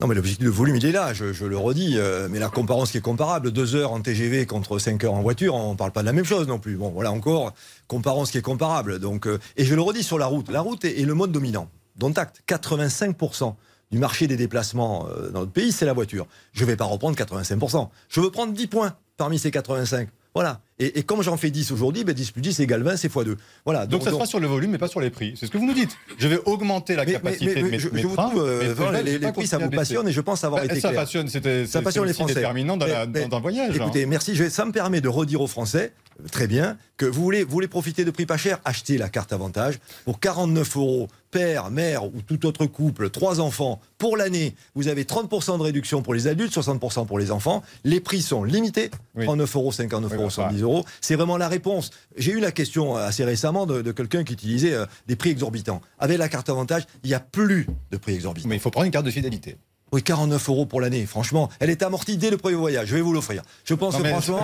Non, 0.00 0.06
mais 0.06 0.14
l'objectif 0.14 0.46
de 0.46 0.50
volume, 0.50 0.76
il 0.76 0.86
est 0.86 0.92
là, 0.92 1.12
je, 1.12 1.44
le 1.44 1.58
redis. 1.58 1.98
Euh, 1.98 2.26
mais 2.30 2.38
la 2.38 2.48
comparaison 2.48 2.86
qui 2.86 2.96
est 2.96 3.02
comparable, 3.02 3.50
deux 3.50 3.74
heures 3.74 3.92
en 3.92 4.00
TGV 4.00 4.46
contre 4.46 4.78
5 4.78 5.04
heures 5.04 5.12
en 5.12 5.20
voiture, 5.20 5.54
on 5.54 5.72
ne 5.72 5.76
parle 5.76 5.92
pas 5.92 6.00
de 6.00 6.06
la 6.06 6.14
même 6.14 6.24
chose 6.24 6.48
non 6.48 6.58
plus. 6.58 6.76
Bon, 6.76 6.88
voilà 6.88 7.12
encore, 7.12 7.52
comparons 7.86 8.24
ce 8.24 8.32
qui 8.32 8.38
est 8.38 8.42
comparable. 8.42 8.98
Donc, 8.98 9.26
euh, 9.26 9.38
et 9.58 9.64
je 9.66 9.74
le 9.74 9.82
redis 9.82 10.02
sur 10.02 10.18
la 10.18 10.24
route. 10.24 10.50
La 10.50 10.62
route 10.62 10.86
est, 10.86 11.04
le 11.04 11.12
mode 11.12 11.32
dominant. 11.32 11.68
Dont 11.96 12.12
acte, 12.12 12.40
85% 12.48 13.56
du 13.90 13.98
marché 13.98 14.26
des 14.26 14.38
déplacements 14.38 15.06
euh, 15.10 15.28
dans 15.28 15.40
notre 15.40 15.52
pays, 15.52 15.70
c'est 15.70 15.84
la 15.84 15.92
voiture. 15.92 16.26
Je 16.52 16.64
ne 16.64 16.70
vais 16.70 16.76
pas 16.76 16.86
reprendre 16.86 17.14
85%. 17.18 17.90
Je 18.08 18.20
veux 18.20 18.30
prendre 18.30 18.54
10 18.54 18.68
points 18.68 18.94
parmi 19.18 19.38
ces 19.38 19.50
85. 19.50 20.08
Voilà. 20.34 20.60
Et, 20.78 21.02
comme 21.02 21.22
j'en 21.22 21.36
fais 21.36 21.50
10 21.50 21.72
aujourd'hui, 21.72 22.04
ben 22.04 22.14
10 22.14 22.30
plus 22.30 22.40
10 22.40 22.60
égale 22.60 22.82
20, 22.82 22.96
c'est 22.96 23.12
x2. 23.12 23.36
Voilà. 23.66 23.86
Donc, 23.86 24.02
ça 24.02 24.10
sera 24.10 24.24
sur 24.24 24.40
le 24.40 24.46
volume, 24.46 24.70
mais 24.70 24.78
pas 24.78 24.88
sur 24.88 25.00
les 25.00 25.10
prix. 25.10 25.34
C'est 25.36 25.44
ce 25.44 25.50
que 25.50 25.58
vous 25.58 25.66
nous 25.66 25.74
dites. 25.74 25.96
Je 26.18 26.26
vais 26.26 26.38
augmenter 26.46 26.96
la 26.96 27.04
capacité 27.04 27.62
de 27.62 27.68
mes, 27.68 27.78
je, 27.78 27.88
je 27.92 28.06
vous 28.06 28.16
trouve, 28.16 28.42
euh, 28.42 29.02
les, 29.02 29.18
prix, 29.32 29.46
ça 29.46 29.58
vous 29.58 29.68
passionne 29.68 30.08
et 30.08 30.12
je 30.12 30.20
pense 30.20 30.42
avoir 30.42 30.64
été 30.64 30.80
ça 30.80 30.88
clair. 30.88 31.02
Passionne, 31.02 31.28
ça 31.28 31.82
passionne 31.82 32.06
les 32.06 32.14
Français. 32.14 32.34
déterminant 32.34 32.76
dans, 32.76 32.86
dans, 33.06 33.36
un 33.36 33.40
voyage. 33.40 33.76
Écoutez, 33.76 34.06
merci. 34.06 34.36
ça 34.50 34.64
me 34.64 34.72
permet 34.72 35.00
de 35.00 35.08
redire 35.08 35.42
aux 35.42 35.46
Français, 35.46 35.92
très 36.32 36.46
bien, 36.46 36.78
que 36.96 37.04
vous 37.04 37.22
voulez, 37.22 37.44
vous 37.44 37.50
voulez 37.50 37.68
profiter 37.68 38.04
de 38.04 38.10
prix 38.10 38.24
pas 38.24 38.38
chers, 38.38 38.58
achetez 38.64 38.96
la 38.96 39.08
carte 39.08 39.32
avantage 39.32 39.80
pour 40.04 40.20
49 40.20 40.76
euros 40.76 41.08
père, 41.30 41.70
mère 41.70 42.04
ou 42.04 42.22
tout 42.26 42.46
autre 42.46 42.66
couple, 42.66 43.10
trois 43.10 43.40
enfants, 43.40 43.80
pour 43.98 44.16
l'année, 44.16 44.54
vous 44.74 44.88
avez 44.88 45.04
30% 45.04 45.58
de 45.58 45.62
réduction 45.62 46.02
pour 46.02 46.14
les 46.14 46.26
adultes, 46.26 46.52
60% 46.52 47.06
pour 47.06 47.18
les 47.18 47.30
enfants. 47.30 47.62
Les 47.84 48.00
prix 48.00 48.22
sont 48.22 48.44
limités, 48.44 48.90
39 49.20 49.56
euros, 49.56 49.72
59 49.72 50.14
euros, 50.14 50.30
110 50.30 50.62
euros. 50.62 50.84
C'est 51.00 51.16
vraiment 51.16 51.36
la 51.36 51.48
réponse. 51.48 51.90
J'ai 52.16 52.32
eu 52.32 52.40
la 52.40 52.52
question 52.52 52.96
assez 52.96 53.24
récemment 53.24 53.66
de, 53.66 53.92
quelqu'un 53.92 54.24
qui 54.24 54.32
utilisait 54.32 54.74
euh, 54.74 54.86
des 55.06 55.16
prix 55.16 55.30
exorbitants. 55.30 55.80
Avec 55.98 56.18
la 56.18 56.28
carte 56.28 56.48
avantage, 56.48 56.84
il 57.04 57.08
n'y 57.08 57.14
a 57.14 57.20
plus 57.20 57.66
de 57.90 57.96
prix 57.96 58.14
exorbitants. 58.14 58.48
Mais 58.48 58.56
il 58.56 58.60
faut 58.60 58.70
prendre 58.70 58.86
une 58.86 58.92
carte 58.92 59.06
de 59.06 59.10
fidélité. 59.10 59.56
Oui, 59.92 60.02
49 60.02 60.48
euros 60.48 60.66
pour 60.66 60.80
l'année. 60.80 61.04
Franchement, 61.04 61.48
elle 61.58 61.70
est 61.70 61.82
amortie 61.82 62.16
dès 62.16 62.30
le 62.30 62.36
premier 62.36 62.54
voyage. 62.54 62.88
Je 62.88 62.94
vais 62.94 63.00
vous 63.00 63.12
l'offrir. 63.12 63.42
Je 63.64 63.74
pense 63.74 63.96
que 63.96 64.04
franchement, 64.04 64.40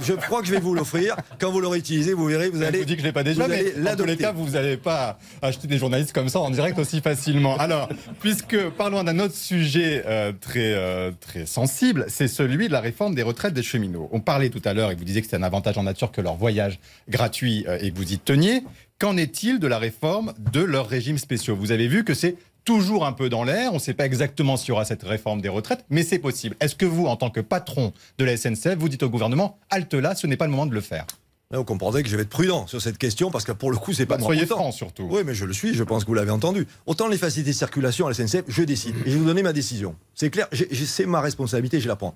je, 0.00 0.12
crois 0.14 0.40
que 0.40 0.46
je 0.46 0.52
vais 0.52 0.60
vous 0.60 0.74
l'offrir. 0.74 1.16
Quand 1.38 1.50
vous 1.50 1.60
l'aurez 1.60 1.78
utilisé, 1.78 2.14
vous 2.14 2.26
verrez, 2.26 2.48
vous 2.48 2.62
allez. 2.62 2.78
Je 2.78 2.82
vous 2.82 2.88
dis 2.88 2.94
que 2.94 3.02
je 3.02 3.06
l'ai 3.06 3.12
pas 3.12 3.22
déjà, 3.22 3.46
mais 3.46 3.72
dans 3.72 3.96
tous 3.96 4.04
les 4.04 4.16
cas, 4.16 4.32
vous 4.32 4.50
n'allez 4.50 4.76
pas 4.76 5.18
acheter 5.42 5.68
des 5.68 5.78
journalistes 5.78 6.12
comme 6.12 6.28
ça 6.28 6.40
en 6.40 6.50
direct 6.50 6.78
aussi 6.78 7.00
facilement. 7.00 7.56
Alors, 7.58 7.88
puisque 8.20 8.58
parlons 8.70 9.02
d'un 9.04 9.18
autre 9.18 9.34
sujet 9.34 10.02
euh, 10.06 10.32
très 10.32 10.72
euh, 10.72 11.10
très 11.20 11.46
sensible, 11.46 12.06
c'est 12.08 12.28
celui 12.28 12.68
de 12.68 12.72
la 12.72 12.80
réforme 12.80 13.14
des 13.14 13.22
retraites 13.22 13.54
des 13.54 13.62
cheminots. 13.62 14.08
On 14.12 14.20
parlait 14.20 14.48
tout 14.48 14.62
à 14.64 14.72
l'heure 14.72 14.90
et 14.90 14.94
vous 14.94 15.04
disiez 15.04 15.20
que 15.20 15.28
c'est 15.28 15.36
un 15.36 15.42
avantage 15.42 15.76
en 15.76 15.82
nature 15.82 16.12
que 16.12 16.20
leur 16.20 16.36
voyage 16.36 16.78
gratuit 17.08 17.64
euh, 17.68 17.78
et 17.80 17.90
que 17.90 17.96
vous 17.96 18.12
y 18.12 18.18
teniez. 18.18 18.62
Qu'en 18.98 19.16
est-il 19.16 19.58
de 19.58 19.66
la 19.66 19.78
réforme 19.78 20.32
de 20.52 20.62
leurs 20.62 20.88
régimes 20.88 21.18
spéciaux? 21.18 21.56
Vous 21.56 21.72
avez 21.72 21.88
vu 21.88 22.04
que 22.04 22.14
c'est 22.14 22.36
toujours 22.64 23.06
un 23.06 23.12
peu 23.12 23.28
dans 23.28 23.44
l'air. 23.44 23.72
On 23.72 23.76
ne 23.76 23.80
sait 23.80 23.94
pas 23.94 24.06
exactement 24.06 24.56
s'il 24.56 24.70
y 24.70 24.72
aura 24.72 24.84
cette 24.84 25.02
réforme 25.02 25.40
des 25.40 25.48
retraites, 25.48 25.84
mais 25.90 26.02
c'est 26.02 26.18
possible. 26.18 26.56
Est-ce 26.60 26.74
que 26.74 26.86
vous, 26.86 27.06
en 27.06 27.16
tant 27.16 27.30
que 27.30 27.40
patron 27.40 27.92
de 28.18 28.24
la 28.24 28.36
SNCF, 28.36 28.76
vous 28.78 28.88
dites 28.88 29.02
au 29.02 29.10
gouvernement, 29.10 29.58
halte 29.70 29.94
là, 29.94 30.14
ce 30.14 30.26
n'est 30.26 30.36
pas 30.36 30.46
le 30.46 30.50
moment 30.50 30.66
de 30.66 30.74
le 30.74 30.80
faire? 30.80 31.06
Là, 31.50 31.58
vous 31.58 31.64
comprendrez 31.64 32.02
que 32.02 32.08
je 32.08 32.16
vais 32.16 32.22
être 32.22 32.30
prudent 32.30 32.66
sur 32.66 32.80
cette 32.80 32.98
question 32.98 33.30
parce 33.30 33.44
que 33.44 33.52
pour 33.52 33.70
le 33.70 33.76
coup, 33.76 33.92
c'est 33.92 34.06
pas 34.06 34.16
bah, 34.16 34.24
Soyez 34.24 34.46
franc 34.46 34.72
surtout. 34.72 35.06
Oui, 35.10 35.22
mais 35.24 35.34
je 35.34 35.44
le 35.44 35.52
suis. 35.52 35.74
Je 35.74 35.84
pense 35.84 36.02
que 36.04 36.08
vous 36.08 36.14
l'avez 36.14 36.30
entendu. 36.30 36.66
Autant 36.86 37.06
les 37.06 37.18
facilités 37.18 37.50
de 37.50 37.56
circulation 37.56 38.06
à 38.06 38.10
la 38.10 38.14
SNCF, 38.14 38.44
je 38.48 38.62
décide 38.62 38.96
et 39.04 39.10
je 39.10 39.14
vais 39.14 39.18
vous 39.18 39.26
donner 39.26 39.42
ma 39.42 39.52
décision. 39.52 39.94
C'est 40.14 40.30
clair. 40.30 40.48
C'est 40.52 41.06
ma 41.06 41.20
responsabilité. 41.20 41.80
Je 41.80 41.88
la 41.88 41.96
prends. 41.96 42.14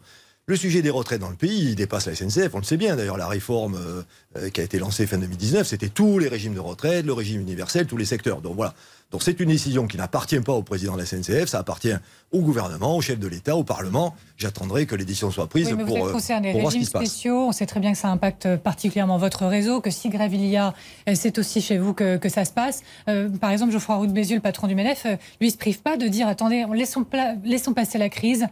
Le 0.49 0.57
sujet 0.57 0.81
des 0.81 0.89
retraites 0.89 1.21
dans 1.21 1.29
le 1.29 1.37
pays, 1.37 1.69
il 1.69 1.75
dépasse 1.75 2.07
la 2.07 2.15
SNCF, 2.15 2.55
on 2.55 2.59
le 2.59 2.65
sait 2.65 2.79
bien. 2.79 2.97
D'ailleurs, 2.97 3.19
la 3.19 3.29
réforme 3.29 3.75
euh, 3.75 4.03
euh, 4.39 4.49
qui 4.49 4.63
a 4.63 4.65
été 4.65 4.79
lancée 4.79 5.07
fin 5.07 5.19
2019, 5.19 5.67
c'était 5.67 5.91
tous 5.91 6.19
les 6.19 6.27
régimes 6.27 6.55
de 6.55 6.61
retraite, 6.61 7.05
le 7.05 7.13
régime 7.13 7.43
universel, 7.43 7.87
tous 7.87 7.99
les 7.99 8.07
secteurs. 8.07 8.41
Donc 8.41 8.57
voilà. 8.57 8.75
Donc 9.11 9.23
c'est 9.23 9.41
une 9.41 9.49
décision 9.49 9.87
qui 9.87 9.97
n'appartient 9.97 10.41
pas 10.41 10.53
au 10.53 10.63
président 10.63 10.93
de 10.95 10.99
la 10.99 11.07
SNCF, 11.07 11.47
ça 11.47 11.61
appartient 11.61 11.95
au 12.31 12.41
gouvernement, 12.41 12.95
au 12.95 13.01
chef 13.01 13.19
de 13.19 13.27
l'État, 13.27 13.57
au 13.57 13.65
Parlement. 13.65 14.15
J'attendrai 14.37 14.85
que 14.85 14.95
les 14.95 15.07
décisions 15.07 15.31
soient 15.31 15.47
prises 15.47 15.69
oui, 15.69 15.75
mais 15.79 15.85
pour, 15.85 15.97
vous 15.97 16.03
êtes 16.03 16.09
euh, 16.09 16.13
concerné. 16.13 16.53
pour 16.53 16.61
voir 16.61 16.73
ce 16.73 16.77
régimes 16.77 16.81
qui 16.83 16.87
se 16.87 16.93
passe. 16.93 17.07
spéciaux, 17.07 17.47
on 17.49 17.53
sait 17.53 17.65
très 17.65 17.81
bien 17.81 17.93
que 17.93 17.99
ça 17.99 18.09
impacte 18.09 18.57
particulièrement 18.57 19.17
votre 19.17 19.47
réseau, 19.47 19.81
que 19.81 19.91
si 19.91 20.11
grève 20.11 20.35
il 20.35 20.45
y 20.45 20.59
a, 20.59 20.75
euh, 21.09 21.13
c'est 21.15 21.39
aussi 21.39 21.63
chez 21.63 21.79
vous 21.79 21.95
que, 21.95 22.19
que 22.19 22.29
ça 22.29 22.45
se 22.45 22.53
passe. 22.53 22.83
Euh, 23.09 23.31
par 23.31 23.51
exemple, 23.51 23.73
Geoffroy 23.73 23.97
Roux 23.97 24.07
de 24.07 24.13
Bézieux, 24.13 24.37
le 24.37 24.43
patron 24.43 24.67
du 24.67 24.75
MEDEF, 24.75 25.05
lui, 25.41 25.49
il 25.49 25.53
se 25.53 25.57
prive 25.57 25.81
pas 25.81 25.97
de 25.97 26.07
dire 26.07 26.29
attendez, 26.29 26.67
laissons, 26.75 27.07
laissons 27.45 27.73
passer 27.73 27.97
la 27.97 28.11
crise. 28.11 28.47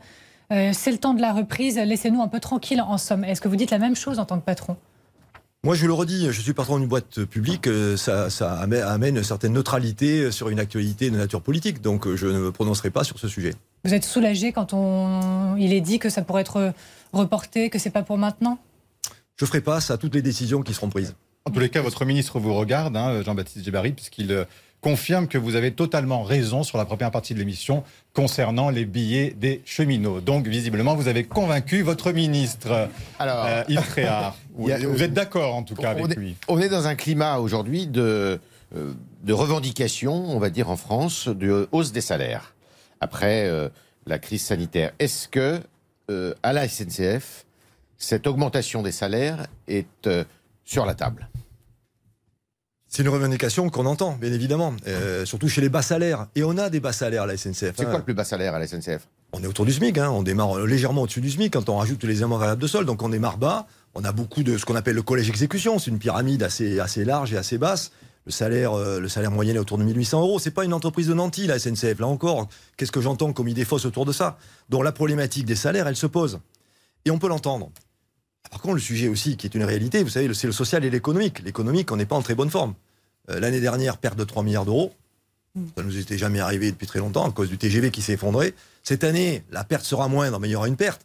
Euh, 0.52 0.70
c'est 0.72 0.92
le 0.92 0.98
temps 0.98 1.14
de 1.14 1.20
la 1.20 1.32
reprise, 1.32 1.76
laissez-nous 1.76 2.22
un 2.22 2.28
peu 2.28 2.40
tranquille 2.40 2.80
en 2.80 2.98
somme. 2.98 3.24
Est-ce 3.24 3.40
que 3.40 3.48
vous 3.48 3.56
dites 3.56 3.70
la 3.70 3.78
même 3.78 3.96
chose 3.96 4.18
en 4.18 4.24
tant 4.24 4.38
que 4.38 4.44
patron? 4.44 4.76
Moi, 5.66 5.74
je 5.74 5.84
le 5.84 5.92
redis, 5.92 6.28
je 6.30 6.40
suis 6.40 6.52
patron 6.52 6.78
d'une 6.78 6.86
boîte 6.86 7.24
publique, 7.24 7.66
euh, 7.66 7.96
ça, 7.96 8.30
ça 8.30 8.52
amène 8.52 9.16
une 9.16 9.24
certaine 9.24 9.52
neutralité 9.52 10.30
sur 10.30 10.48
une 10.48 10.60
actualité 10.60 11.10
de 11.10 11.16
nature 11.16 11.42
politique, 11.42 11.82
donc 11.82 12.06
euh, 12.06 12.14
je 12.14 12.28
ne 12.28 12.38
me 12.38 12.52
prononcerai 12.52 12.90
pas 12.90 13.02
sur 13.02 13.18
ce 13.18 13.26
sujet. 13.26 13.52
Vous 13.84 13.92
êtes 13.92 14.04
soulagé 14.04 14.52
quand 14.52 14.74
on, 14.74 15.56
il 15.56 15.72
est 15.72 15.80
dit 15.80 15.98
que 15.98 16.08
ça 16.08 16.22
pourrait 16.22 16.42
être 16.42 16.72
reporté, 17.12 17.68
que 17.68 17.80
c'est 17.80 17.90
pas 17.90 18.04
pour 18.04 18.16
maintenant? 18.16 18.60
Je 19.40 19.44
ferai 19.44 19.60
face 19.60 19.90
à 19.90 19.98
toutes 19.98 20.14
les 20.14 20.22
décisions 20.22 20.62
qui 20.62 20.72
seront 20.72 20.88
prises. 20.88 21.16
En 21.46 21.50
tous 21.50 21.58
les 21.58 21.68
cas, 21.68 21.82
votre 21.82 22.04
ministre 22.04 22.38
vous 22.38 22.54
regarde, 22.54 22.96
hein, 22.96 23.22
Jean-Baptiste 23.24 23.64
Djebari, 23.64 23.90
puisqu'il 23.90 24.30
euh, 24.30 24.44
confirme 24.90 25.26
que 25.26 25.36
vous 25.36 25.56
avez 25.56 25.72
totalement 25.72 26.22
raison 26.22 26.62
sur 26.62 26.78
la 26.78 26.84
première 26.84 27.10
partie 27.10 27.34
de 27.34 27.40
l'émission 27.40 27.82
concernant 28.12 28.70
les 28.70 28.84
billets 28.84 29.32
des 29.36 29.60
cheminots. 29.64 30.20
Donc, 30.20 30.46
visiblement, 30.46 30.94
vous 30.94 31.08
avez 31.08 31.24
convaincu 31.24 31.82
votre 31.82 32.12
ministre, 32.12 32.88
Alors, 33.18 33.44
euh, 33.48 33.64
Yves 33.68 33.84
Tréhard. 33.88 34.36
A- 34.70 34.78
Vous 34.78 35.02
êtes 35.02 35.12
d'accord, 35.12 35.56
en 35.56 35.64
tout 35.64 35.74
cas, 35.74 35.90
avec 35.90 36.12
est, 36.12 36.14
lui. 36.14 36.36
on 36.46 36.60
est 36.60 36.68
dans 36.68 36.86
un 36.86 36.94
climat 36.94 37.38
aujourd'hui 37.38 37.88
de, 37.88 38.38
euh, 38.76 38.92
de 39.24 39.32
revendication, 39.32 40.12
on 40.14 40.38
va 40.38 40.50
dire 40.50 40.70
en 40.70 40.76
France, 40.76 41.26
de 41.26 41.68
hausse 41.72 41.90
des 41.90 42.00
salaires 42.00 42.54
après 43.00 43.48
euh, 43.48 43.68
la 44.06 44.20
crise 44.20 44.44
sanitaire. 44.44 44.92
Est-ce 45.00 45.26
que 45.26 45.58
euh, 46.12 46.32
à 46.44 46.52
la 46.52 46.68
SNCF, 46.68 47.44
cette 47.98 48.28
augmentation 48.28 48.84
des 48.84 48.92
salaires 48.92 49.48
est 49.66 50.06
euh, 50.06 50.22
sur 50.64 50.86
la 50.86 50.94
table? 50.94 51.28
C'est 52.96 53.02
une 53.02 53.10
revendication 53.10 53.68
qu'on 53.68 53.84
entend, 53.84 54.16
bien 54.18 54.32
évidemment, 54.32 54.74
euh, 54.88 55.26
surtout 55.26 55.48
chez 55.48 55.60
les 55.60 55.68
bas 55.68 55.82
salaires. 55.82 56.28
Et 56.34 56.42
on 56.44 56.56
a 56.56 56.70
des 56.70 56.80
bas 56.80 56.94
salaires 56.94 57.24
à 57.24 57.26
la 57.26 57.36
SNCF. 57.36 57.74
C'est 57.76 57.80
hein. 57.82 57.84
quoi 57.84 57.98
le 57.98 58.04
plus 58.04 58.14
bas 58.14 58.24
salaire 58.24 58.54
à 58.54 58.58
la 58.58 58.66
SNCF 58.66 59.06
On 59.34 59.42
est 59.42 59.46
autour 59.46 59.66
du 59.66 59.72
SMIC, 59.74 59.98
hein. 59.98 60.08
on 60.08 60.22
démarre 60.22 60.60
légèrement 60.60 61.02
au-dessus 61.02 61.20
du 61.20 61.30
SMIC 61.30 61.52
quand 61.52 61.68
on 61.68 61.76
rajoute 61.76 62.04
les 62.04 62.22
amendes 62.22 62.40
variables 62.40 62.62
de 62.62 62.66
sol, 62.66 62.86
donc 62.86 63.02
on 63.02 63.10
démarre 63.10 63.36
bas. 63.36 63.66
On 63.94 64.02
a 64.02 64.12
beaucoup 64.12 64.42
de 64.42 64.56
ce 64.56 64.64
qu'on 64.64 64.76
appelle 64.76 64.94
le 64.94 65.02
collège 65.02 65.28
exécution, 65.28 65.78
c'est 65.78 65.90
une 65.90 65.98
pyramide 65.98 66.42
assez, 66.42 66.80
assez 66.80 67.04
large 67.04 67.34
et 67.34 67.36
assez 67.36 67.58
basse. 67.58 67.92
Le 68.24 68.32
salaire, 68.32 68.72
euh, 68.72 68.98
le 68.98 69.10
salaire 69.10 69.30
moyen 69.30 69.54
est 69.56 69.58
autour 69.58 69.76
de 69.76 69.84
1800 69.84 70.22
euros. 70.22 70.38
C'est 70.38 70.50
pas 70.50 70.64
une 70.64 70.72
entreprise 70.72 71.08
de 71.08 71.12
nantis, 71.12 71.46
la 71.46 71.58
SNCF. 71.58 72.00
Là 72.00 72.06
encore, 72.06 72.48
qu'est-ce 72.78 72.92
que 72.92 73.02
j'entends 73.02 73.34
comme 73.34 73.48
idée 73.48 73.66
fausse 73.66 73.84
autour 73.84 74.06
de 74.06 74.12
ça? 74.12 74.38
Donc 74.70 74.84
la 74.84 74.92
problématique 74.92 75.44
des 75.44 75.54
salaires, 75.54 75.86
elle 75.86 75.96
se 75.96 76.06
pose. 76.06 76.40
Et 77.04 77.10
on 77.10 77.18
peut 77.18 77.28
l'entendre. 77.28 77.70
Par 78.50 78.62
contre, 78.62 78.76
le 78.76 78.80
sujet 78.80 79.08
aussi, 79.08 79.36
qui 79.36 79.46
est 79.46 79.54
une 79.54 79.64
réalité, 79.64 80.02
vous 80.02 80.08
savez, 80.08 80.32
c'est 80.32 80.46
le 80.46 80.54
social 80.54 80.82
et 80.82 80.88
l'économique. 80.88 81.40
L'économique, 81.40 81.92
on 81.92 81.96
n'est 81.96 82.06
pas 82.06 82.16
en 82.16 82.22
très 82.22 82.34
bonne 82.34 82.48
forme. 82.48 82.72
Euh, 83.30 83.40
L'année 83.40 83.60
dernière, 83.60 83.98
perte 83.98 84.18
de 84.18 84.24
3 84.24 84.42
milliards 84.42 84.64
d'euros. 84.64 84.92
Ça 85.76 85.82
nous 85.82 85.96
était 85.98 86.18
jamais 86.18 86.40
arrivé 86.40 86.70
depuis 86.70 86.86
très 86.86 86.98
longtemps 86.98 87.26
à 87.26 87.30
cause 87.30 87.48
du 87.48 87.56
TGV 87.56 87.90
qui 87.90 88.02
s'est 88.02 88.12
effondré. 88.12 88.54
Cette 88.82 89.04
année, 89.04 89.42
la 89.50 89.64
perte 89.64 89.84
sera 89.84 90.06
moindre, 90.06 90.38
mais 90.38 90.48
il 90.48 90.52
y 90.52 90.54
aura 90.54 90.68
une 90.68 90.76
perte 90.76 91.00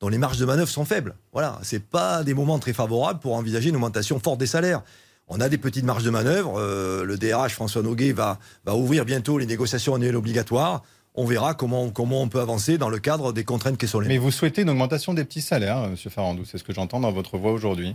dont 0.00 0.08
les 0.08 0.18
marges 0.18 0.38
de 0.38 0.44
manœuvre 0.44 0.68
sont 0.68 0.84
faibles. 0.84 1.14
Voilà, 1.32 1.60
c'est 1.62 1.84
pas 1.84 2.24
des 2.24 2.34
moments 2.34 2.58
très 2.58 2.72
favorables 2.72 3.20
pour 3.20 3.34
envisager 3.36 3.68
une 3.68 3.76
augmentation 3.76 4.18
forte 4.18 4.38
des 4.38 4.48
salaires. 4.48 4.82
On 5.28 5.40
a 5.40 5.48
des 5.48 5.58
petites 5.58 5.84
marges 5.84 6.02
de 6.02 6.10
manœuvre. 6.10 6.58
Euh, 6.58 7.04
le 7.04 7.16
DRH 7.16 7.54
François 7.54 7.82
Noguet 7.82 8.12
va, 8.12 8.40
va 8.64 8.74
ouvrir 8.74 9.04
bientôt 9.04 9.38
les 9.38 9.46
négociations 9.46 9.94
annuelles 9.94 10.16
obligatoires. 10.16 10.82
On 11.14 11.24
verra 11.24 11.54
comment, 11.54 11.90
comment 11.90 12.22
on 12.22 12.28
peut 12.28 12.40
avancer 12.40 12.78
dans 12.78 12.88
le 12.88 12.98
cadre 12.98 13.32
des 13.32 13.44
contraintes 13.44 13.78
qui 13.78 13.86
sont 13.86 14.00
les 14.00 14.08
Mais 14.08 14.18
vous 14.18 14.32
souhaitez 14.32 14.62
une 14.62 14.70
augmentation 14.70 15.14
des 15.14 15.24
petits 15.24 15.42
salaires, 15.42 15.78
euh, 15.78 15.90
Monsieur 15.90 16.10
Farandou, 16.10 16.44
c'est 16.44 16.58
ce 16.58 16.64
que 16.64 16.74
j'entends 16.74 16.98
dans 16.98 17.12
votre 17.12 17.38
voix 17.38 17.52
aujourd'hui. 17.52 17.94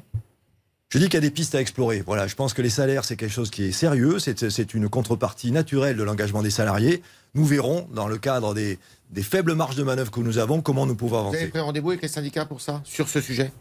Je 0.89 0.99
dis 0.99 1.05
qu'il 1.05 1.15
y 1.15 1.17
a 1.17 1.21
des 1.21 1.31
pistes 1.31 1.53
à 1.53 1.59
explorer. 1.59 2.01
Voilà, 2.05 2.27
je 2.27 2.35
pense 2.35 2.53
que 2.53 2.61
les 2.61 2.69
salaires, 2.69 3.03
c'est 3.03 3.17
quelque 3.17 3.31
chose 3.33 3.49
qui 3.51 3.65
est 3.65 3.71
sérieux. 3.73 4.19
C'est 4.19 4.73
une 4.73 4.88
contrepartie 4.88 5.51
naturelle 5.51 5.97
de 5.97 6.03
l'engagement 6.03 6.41
des 6.41 6.49
salariés. 6.49 7.01
Nous 7.35 7.43
verrons, 7.43 7.88
dans 7.93 8.07
le 8.07 8.17
cadre 8.17 8.53
des, 8.53 8.79
des 9.09 9.21
faibles 9.23 9.53
marges 9.53 9.75
de 9.75 9.83
manœuvre 9.83 10.11
que 10.11 10.21
nous 10.21 10.38
avons, 10.38 10.61
comment 10.61 10.85
nous 10.85 10.95
pouvons 10.95 11.21
Vous 11.23 11.27
avez 11.27 11.38
avancer. 11.39 11.49
pris 11.51 11.59
rendez-vous 11.59 11.89
avec 11.89 12.01
les 12.01 12.07
syndicats 12.07 12.45
pour 12.45 12.61
ça 12.61 12.81
Sur 12.85 13.09
ce 13.09 13.19
sujet? 13.19 13.51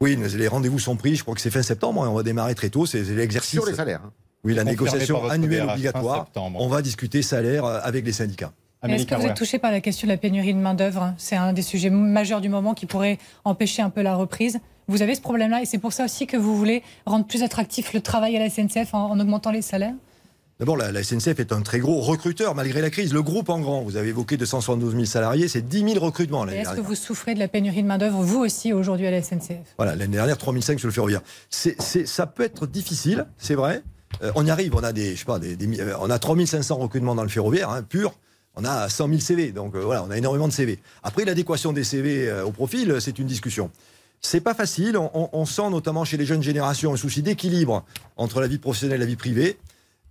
Oui, 0.00 0.16
les 0.36 0.48
rendez-vous 0.48 0.80
sont 0.80 0.96
pris. 0.96 1.14
Je 1.14 1.22
crois 1.22 1.36
que 1.36 1.40
c'est 1.40 1.50
fin 1.52 1.62
septembre. 1.62 2.02
hein. 2.02 2.08
On 2.08 2.14
va 2.14 2.24
démarrer 2.24 2.56
très 2.56 2.68
tôt. 2.68 2.84
C'est 2.84 3.04
c'est 3.04 3.14
l'exercice. 3.14 3.52
Sur 3.60 3.66
les 3.66 3.74
salaires. 3.74 4.00
hein. 4.04 4.12
Oui, 4.42 4.52
la 4.54 4.64
négociation 4.64 5.24
annuelle 5.28 5.68
obligatoire. 5.70 6.26
On 6.34 6.66
va 6.66 6.82
discuter 6.82 7.22
salaire 7.22 7.64
euh, 7.64 7.78
avec 7.84 8.04
les 8.04 8.12
syndicats. 8.12 8.52
Est-ce 8.82 9.06
que 9.06 9.14
vous 9.14 9.26
êtes 9.26 9.36
touché 9.36 9.60
par 9.60 9.70
la 9.70 9.80
question 9.80 10.08
de 10.08 10.12
la 10.12 10.18
pénurie 10.18 10.52
de 10.52 10.58
main-d'œuvre? 10.58 11.14
C'est 11.16 11.36
un 11.36 11.52
des 11.52 11.62
sujets 11.62 11.90
majeurs 11.90 12.40
du 12.40 12.48
moment 12.48 12.74
qui 12.74 12.86
pourrait 12.86 13.18
empêcher 13.44 13.80
un 13.82 13.90
peu 13.90 14.02
la 14.02 14.16
reprise. 14.16 14.58
Vous 14.88 15.02
avez 15.02 15.14
ce 15.14 15.20
problème-là 15.20 15.62
et 15.62 15.66
c'est 15.66 15.78
pour 15.78 15.92
ça 15.92 16.04
aussi 16.04 16.26
que 16.26 16.36
vous 16.36 16.56
voulez 16.56 16.82
rendre 17.06 17.26
plus 17.26 17.42
attractif 17.42 17.92
le 17.92 18.00
travail 18.00 18.36
à 18.36 18.40
la 18.40 18.50
SNCF 18.50 18.94
en, 18.94 19.10
en 19.10 19.20
augmentant 19.20 19.50
les 19.50 19.62
salaires? 19.62 19.94
D'abord, 20.58 20.76
la, 20.76 20.92
la 20.92 21.02
SNCF 21.02 21.40
est 21.40 21.52
un 21.52 21.62
très 21.62 21.80
gros 21.80 22.00
recruteur 22.00 22.54
malgré 22.54 22.80
la 22.80 22.90
crise. 22.90 23.12
Le 23.12 23.22
groupe 23.22 23.48
en 23.48 23.58
grand, 23.58 23.82
vous 23.82 23.96
avez 23.96 24.10
évoqué 24.10 24.36
272 24.36 24.92
000 24.92 25.04
salariés, 25.06 25.48
c'est 25.48 25.66
10 25.66 25.94
000 25.94 26.04
recrutements 26.04 26.46
est-ce 26.46 26.74
que 26.76 26.80
vous 26.80 26.94
souffrez 26.94 27.34
de 27.34 27.40
la 27.40 27.48
pénurie 27.48 27.82
de 27.82 27.88
main-d'œuvre, 27.88 28.22
vous 28.22 28.38
aussi, 28.38 28.72
aujourd'hui 28.72 29.06
à 29.06 29.10
la 29.10 29.22
SNCF 29.22 29.74
Voilà, 29.76 29.96
l'année 29.96 30.16
dernière, 30.16 30.38
3005 30.38 30.78
sur 30.78 30.86
le 30.86 30.92
ferroviaire. 30.92 31.22
Ça 31.50 32.26
peut 32.26 32.44
être 32.44 32.66
difficile, 32.66 33.26
c'est 33.38 33.54
vrai. 33.56 33.82
Euh, 34.22 34.30
on 34.36 34.46
y 34.46 34.50
arrive, 34.50 34.74
on 34.76 34.84
a 34.84 34.92
des, 34.92 35.14
je 35.14 35.20
sais 35.20 35.24
pas, 35.24 35.38
des, 35.38 35.56
euh, 35.80 35.94
on 36.00 36.10
a 36.10 36.18
3500 36.18 36.76
recrutements 36.76 37.14
dans 37.14 37.22
le 37.22 37.28
ferroviaire, 37.28 37.70
hein, 37.70 37.82
pur. 37.82 38.14
On 38.54 38.64
a 38.64 38.88
100 38.88 39.08
000 39.08 39.20
CV, 39.20 39.50
donc 39.50 39.74
euh, 39.74 39.80
voilà, 39.80 40.04
on 40.04 40.10
a 40.10 40.18
énormément 40.18 40.46
de 40.46 40.52
CV. 40.52 40.78
Après, 41.02 41.24
l'adéquation 41.24 41.72
des 41.72 41.82
CV 41.84 42.28
euh, 42.28 42.44
au 42.44 42.52
profil, 42.52 42.96
c'est 43.00 43.18
une 43.18 43.26
discussion. 43.26 43.70
C'est 44.24 44.40
pas 44.40 44.54
facile. 44.54 44.96
On, 44.96 45.44
sent 45.44 45.68
notamment 45.68 46.04
chez 46.04 46.16
les 46.16 46.24
jeunes 46.24 46.42
générations 46.42 46.94
un 46.94 46.96
souci 46.96 47.22
d'équilibre 47.22 47.84
entre 48.16 48.40
la 48.40 48.46
vie 48.46 48.58
professionnelle 48.58 48.96
et 48.96 49.00
la 49.00 49.06
vie 49.06 49.16
privée. 49.16 49.58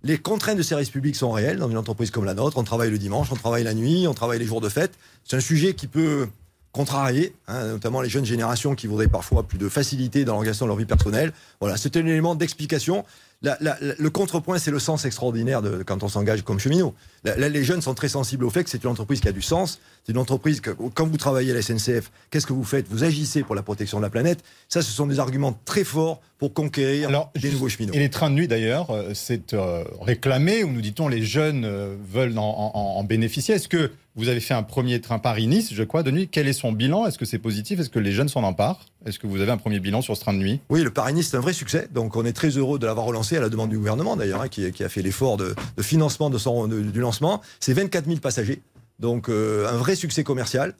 Les 0.04 0.18
contraintes 0.18 0.58
de 0.58 0.62
service 0.62 0.90
public 0.90 1.16
sont 1.16 1.32
réelles 1.32 1.56
dans 1.56 1.70
une 1.70 1.78
entreprise 1.78 2.10
comme 2.10 2.26
la 2.26 2.34
nôtre. 2.34 2.58
On 2.58 2.62
travaille 2.62 2.90
le 2.90 2.98
dimanche, 2.98 3.28
on 3.32 3.36
travaille 3.36 3.64
la 3.64 3.72
nuit, 3.72 4.06
on 4.06 4.14
travaille 4.14 4.38
les 4.38 4.44
jours 4.44 4.60
de 4.60 4.68
fête. 4.68 4.92
C'est 5.24 5.36
un 5.36 5.40
sujet 5.40 5.74
qui 5.74 5.86
peut 5.86 6.28
contrarier, 6.72 7.34
hein, 7.48 7.66
notamment 7.66 8.00
les 8.00 8.08
jeunes 8.08 8.24
générations 8.24 8.74
qui 8.74 8.86
voudraient 8.86 9.08
parfois 9.08 9.44
plus 9.44 9.58
de 9.58 9.68
facilité 9.68 10.24
dans 10.24 10.32
l'organisation 10.32 10.66
de 10.66 10.68
leur 10.68 10.78
vie 10.78 10.86
personnelle. 10.86 11.32
Voilà, 11.60 11.76
c'est 11.76 11.96
un 11.96 12.06
élément 12.06 12.34
d'explication. 12.34 13.04
Le 13.42 14.08
contrepoint, 14.08 14.58
c'est 14.58 14.70
le 14.70 14.78
sens 14.78 15.04
extraordinaire 15.04 15.62
de 15.62 15.82
quand 15.82 16.02
on 16.02 16.08
s'engage 16.08 16.42
comme 16.42 16.58
cheminot. 16.58 16.94
Les 17.24 17.64
jeunes 17.64 17.82
sont 17.82 17.94
très 17.94 18.08
sensibles 18.08 18.44
au 18.44 18.50
fait 18.50 18.64
que 18.64 18.70
c'est 18.70 18.84
une 18.84 18.90
entreprise 18.90 19.20
qui 19.20 19.28
a 19.28 19.32
du 19.32 19.42
sens. 19.42 19.80
C'est 20.04 20.12
une 20.12 20.18
entreprise 20.18 20.60
que, 20.60 20.70
quand 20.94 21.06
vous 21.06 21.16
travaillez 21.16 21.52
à 21.52 21.54
la 21.54 21.62
SNCF, 21.62 22.10
qu'est-ce 22.30 22.46
que 22.46 22.52
vous 22.52 22.64
faites? 22.64 22.86
Vous 22.88 23.04
agissez 23.04 23.42
pour 23.44 23.54
la 23.54 23.62
protection 23.62 23.98
de 23.98 24.02
la 24.02 24.10
planète. 24.10 24.40
Ça, 24.68 24.82
ce 24.82 24.90
sont 24.90 25.06
des 25.06 25.20
arguments 25.20 25.56
très 25.64 25.84
forts 25.84 26.20
pour 26.38 26.52
conquérir 26.54 27.08
des 27.34 27.40
juste- 27.40 27.52
nouveaux 27.54 27.68
cheminots. 27.68 27.92
Et 27.94 28.00
les 28.00 28.10
trains 28.10 28.28
de 28.28 28.34
nuit, 28.34 28.48
d'ailleurs, 28.48 28.90
euh, 28.90 29.12
c'est 29.14 29.54
euh, 29.54 29.84
réclamé, 30.00 30.64
ou 30.64 30.72
nous 30.72 30.80
dit-on, 30.80 31.06
les 31.06 31.22
jeunes 31.22 31.64
euh, 31.64 31.94
veulent 32.12 32.36
en, 32.36 32.42
en- 32.74 32.98
en 32.98 33.04
bénéficier. 33.04 33.54
Est-ce 33.54 33.68
que 33.68 33.92
vous 34.16 34.28
avez 34.28 34.40
fait 34.40 34.54
un 34.54 34.64
premier 34.64 35.00
train 35.00 35.20
Paris-Nice, 35.20 35.72
je 35.72 35.82
crois, 35.84 36.02
de 36.02 36.10
nuit? 36.10 36.26
Quel 36.28 36.48
est 36.48 36.52
son 36.52 36.72
bilan? 36.72 37.06
Est-ce 37.06 37.16
que 37.16 37.24
c'est 37.24 37.38
positif? 37.38 37.78
Est-ce 37.78 37.88
que 37.88 38.00
les 38.00 38.10
jeunes 38.10 38.28
s'en 38.28 38.42
emparent? 38.42 38.86
Est-ce 39.06 39.20
que 39.20 39.28
vous 39.28 39.40
avez 39.40 39.52
un 39.52 39.56
premier 39.56 39.78
bilan 39.78 40.02
sur 40.02 40.16
ce 40.16 40.20
train 40.22 40.32
de 40.34 40.38
nuit? 40.38 40.58
Oui, 40.68 40.82
le 40.82 40.90
Paris-Nice, 40.90 41.28
c'est 41.30 41.36
un 41.36 41.40
vrai 41.40 41.52
succès. 41.52 41.86
Donc, 41.94 42.16
on 42.16 42.24
est 42.24 42.32
très 42.32 42.48
heureux 42.50 42.80
de 42.80 42.86
l'avoir 42.86 43.06
relancé 43.06 43.36
à 43.36 43.40
la 43.40 43.48
demande 43.48 43.70
du 43.70 43.78
gouvernement, 43.78 44.16
d'ailleurs, 44.16 44.42
hein, 44.42 44.48
qui, 44.48 44.68
qui 44.72 44.82
a 44.82 44.88
fait 44.88 45.02
l'effort 45.02 45.36
de, 45.36 45.54
de 45.76 45.82
financement 45.82 46.28
de 46.28 46.38
son, 46.38 46.66
de- 46.66 46.80
du 46.82 46.98
lancement. 47.00 47.40
C'est 47.60 47.72
24 47.72 48.06
000 48.06 48.18
passagers. 48.18 48.60
Donc, 49.02 49.28
euh, 49.28 49.68
un 49.68 49.76
vrai 49.76 49.96
succès 49.96 50.22
commercial. 50.22 50.74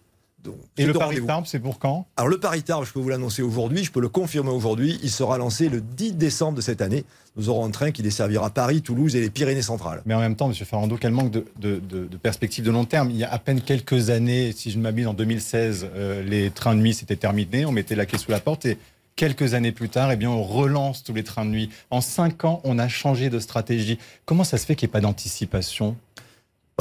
Donc, 0.45 0.55
Et 0.77 0.87
le 0.87 0.93
rendez-vous. 0.93 1.27
Paris-Tarbes, 1.27 1.45
c'est 1.47 1.59
pour 1.59 1.81
quand? 1.81 2.07
Alors, 2.16 2.29
le 2.29 2.39
Paris-Tarbes, 2.39 2.85
je 2.85 2.93
peux 2.93 3.01
vous 3.01 3.09
l'annoncer 3.09 3.43
aujourd'hui, 3.43 3.83
je 3.83 3.91
peux 3.91 4.01
le 4.01 4.09
confirmer 4.09 4.51
aujourd'hui. 4.51 4.99
Il 5.03 5.11
sera 5.11 5.39
lancé 5.39 5.68
le 5.68 5.81
10 5.81 6.14
décembre 6.14 6.57
de 6.57 6.61
cette 6.61 6.83
année. 6.83 7.05
Nous 7.37 7.49
aurons 7.49 7.66
un 7.66 7.70
train 7.70 7.91
qui 7.91 8.03
desservira 8.03 8.51
Paris, 8.51 8.81
Toulouse 8.81 9.16
et 9.16 9.20
les 9.20 9.31
Pyrénées-Centrales. 9.31 10.03
Mais 10.07 10.14
en 10.14 10.20
même 10.20 10.37
temps, 10.37 10.49
M. 10.49 10.55
Farando, 10.55 10.97
quel 10.97 11.11
manque 11.11 11.33
de, 11.33 11.45
de, 11.59 11.81
de, 11.81 12.05
de 12.07 12.16
perspective 12.16 12.64
de 12.64 12.70
long 12.70 12.85
terme? 12.85 13.11
Il 13.11 13.16
y 13.16 13.25
a 13.25 13.33
à 13.33 13.39
peine 13.39 13.61
quelques 13.61 14.11
années, 14.11 14.53
si 14.53 14.70
je 14.70 14.79
ne 14.79 14.83
m'abuse, 14.83 15.09
en 15.09 15.14
2016, 15.14 15.89
euh, 15.95 16.23
les 16.23 16.51
trains 16.51 16.77
de 16.77 16.81
nuit 16.81 16.95
s'étaient 16.95 17.16
terminés, 17.16 17.66
on 17.66 17.73
mettait 17.73 17.97
la 17.97 18.07
clé 18.07 18.18
sous 18.18 18.31
la 18.31 18.41
porte 18.41 18.66
et 18.66 18.79
quelques 19.16 19.55
années 19.55 19.73
plus 19.73 19.89
tard, 19.89 20.12
eh 20.12 20.16
bien, 20.16 20.31
on 20.31 20.43
relance 20.43 21.03
tous 21.03 21.14
les 21.14 21.25
trains 21.25 21.45
de 21.45 21.51
nuit. 21.51 21.70
En 21.91 22.01
cinq 22.01 22.45
ans, 22.45 22.61
on 22.64 22.79
a 22.79 22.89
changé 22.89 23.31
de 23.31 23.39
stratégie. 23.39 23.99
Comment 24.25 24.45
ça 24.45 24.59
se 24.59 24.66
fait 24.66 24.77
qu'il 24.77 24.87
n'y 24.87 24.91
ait 24.91 24.93
pas 24.93 25.01
d'anticipation? 25.01 25.97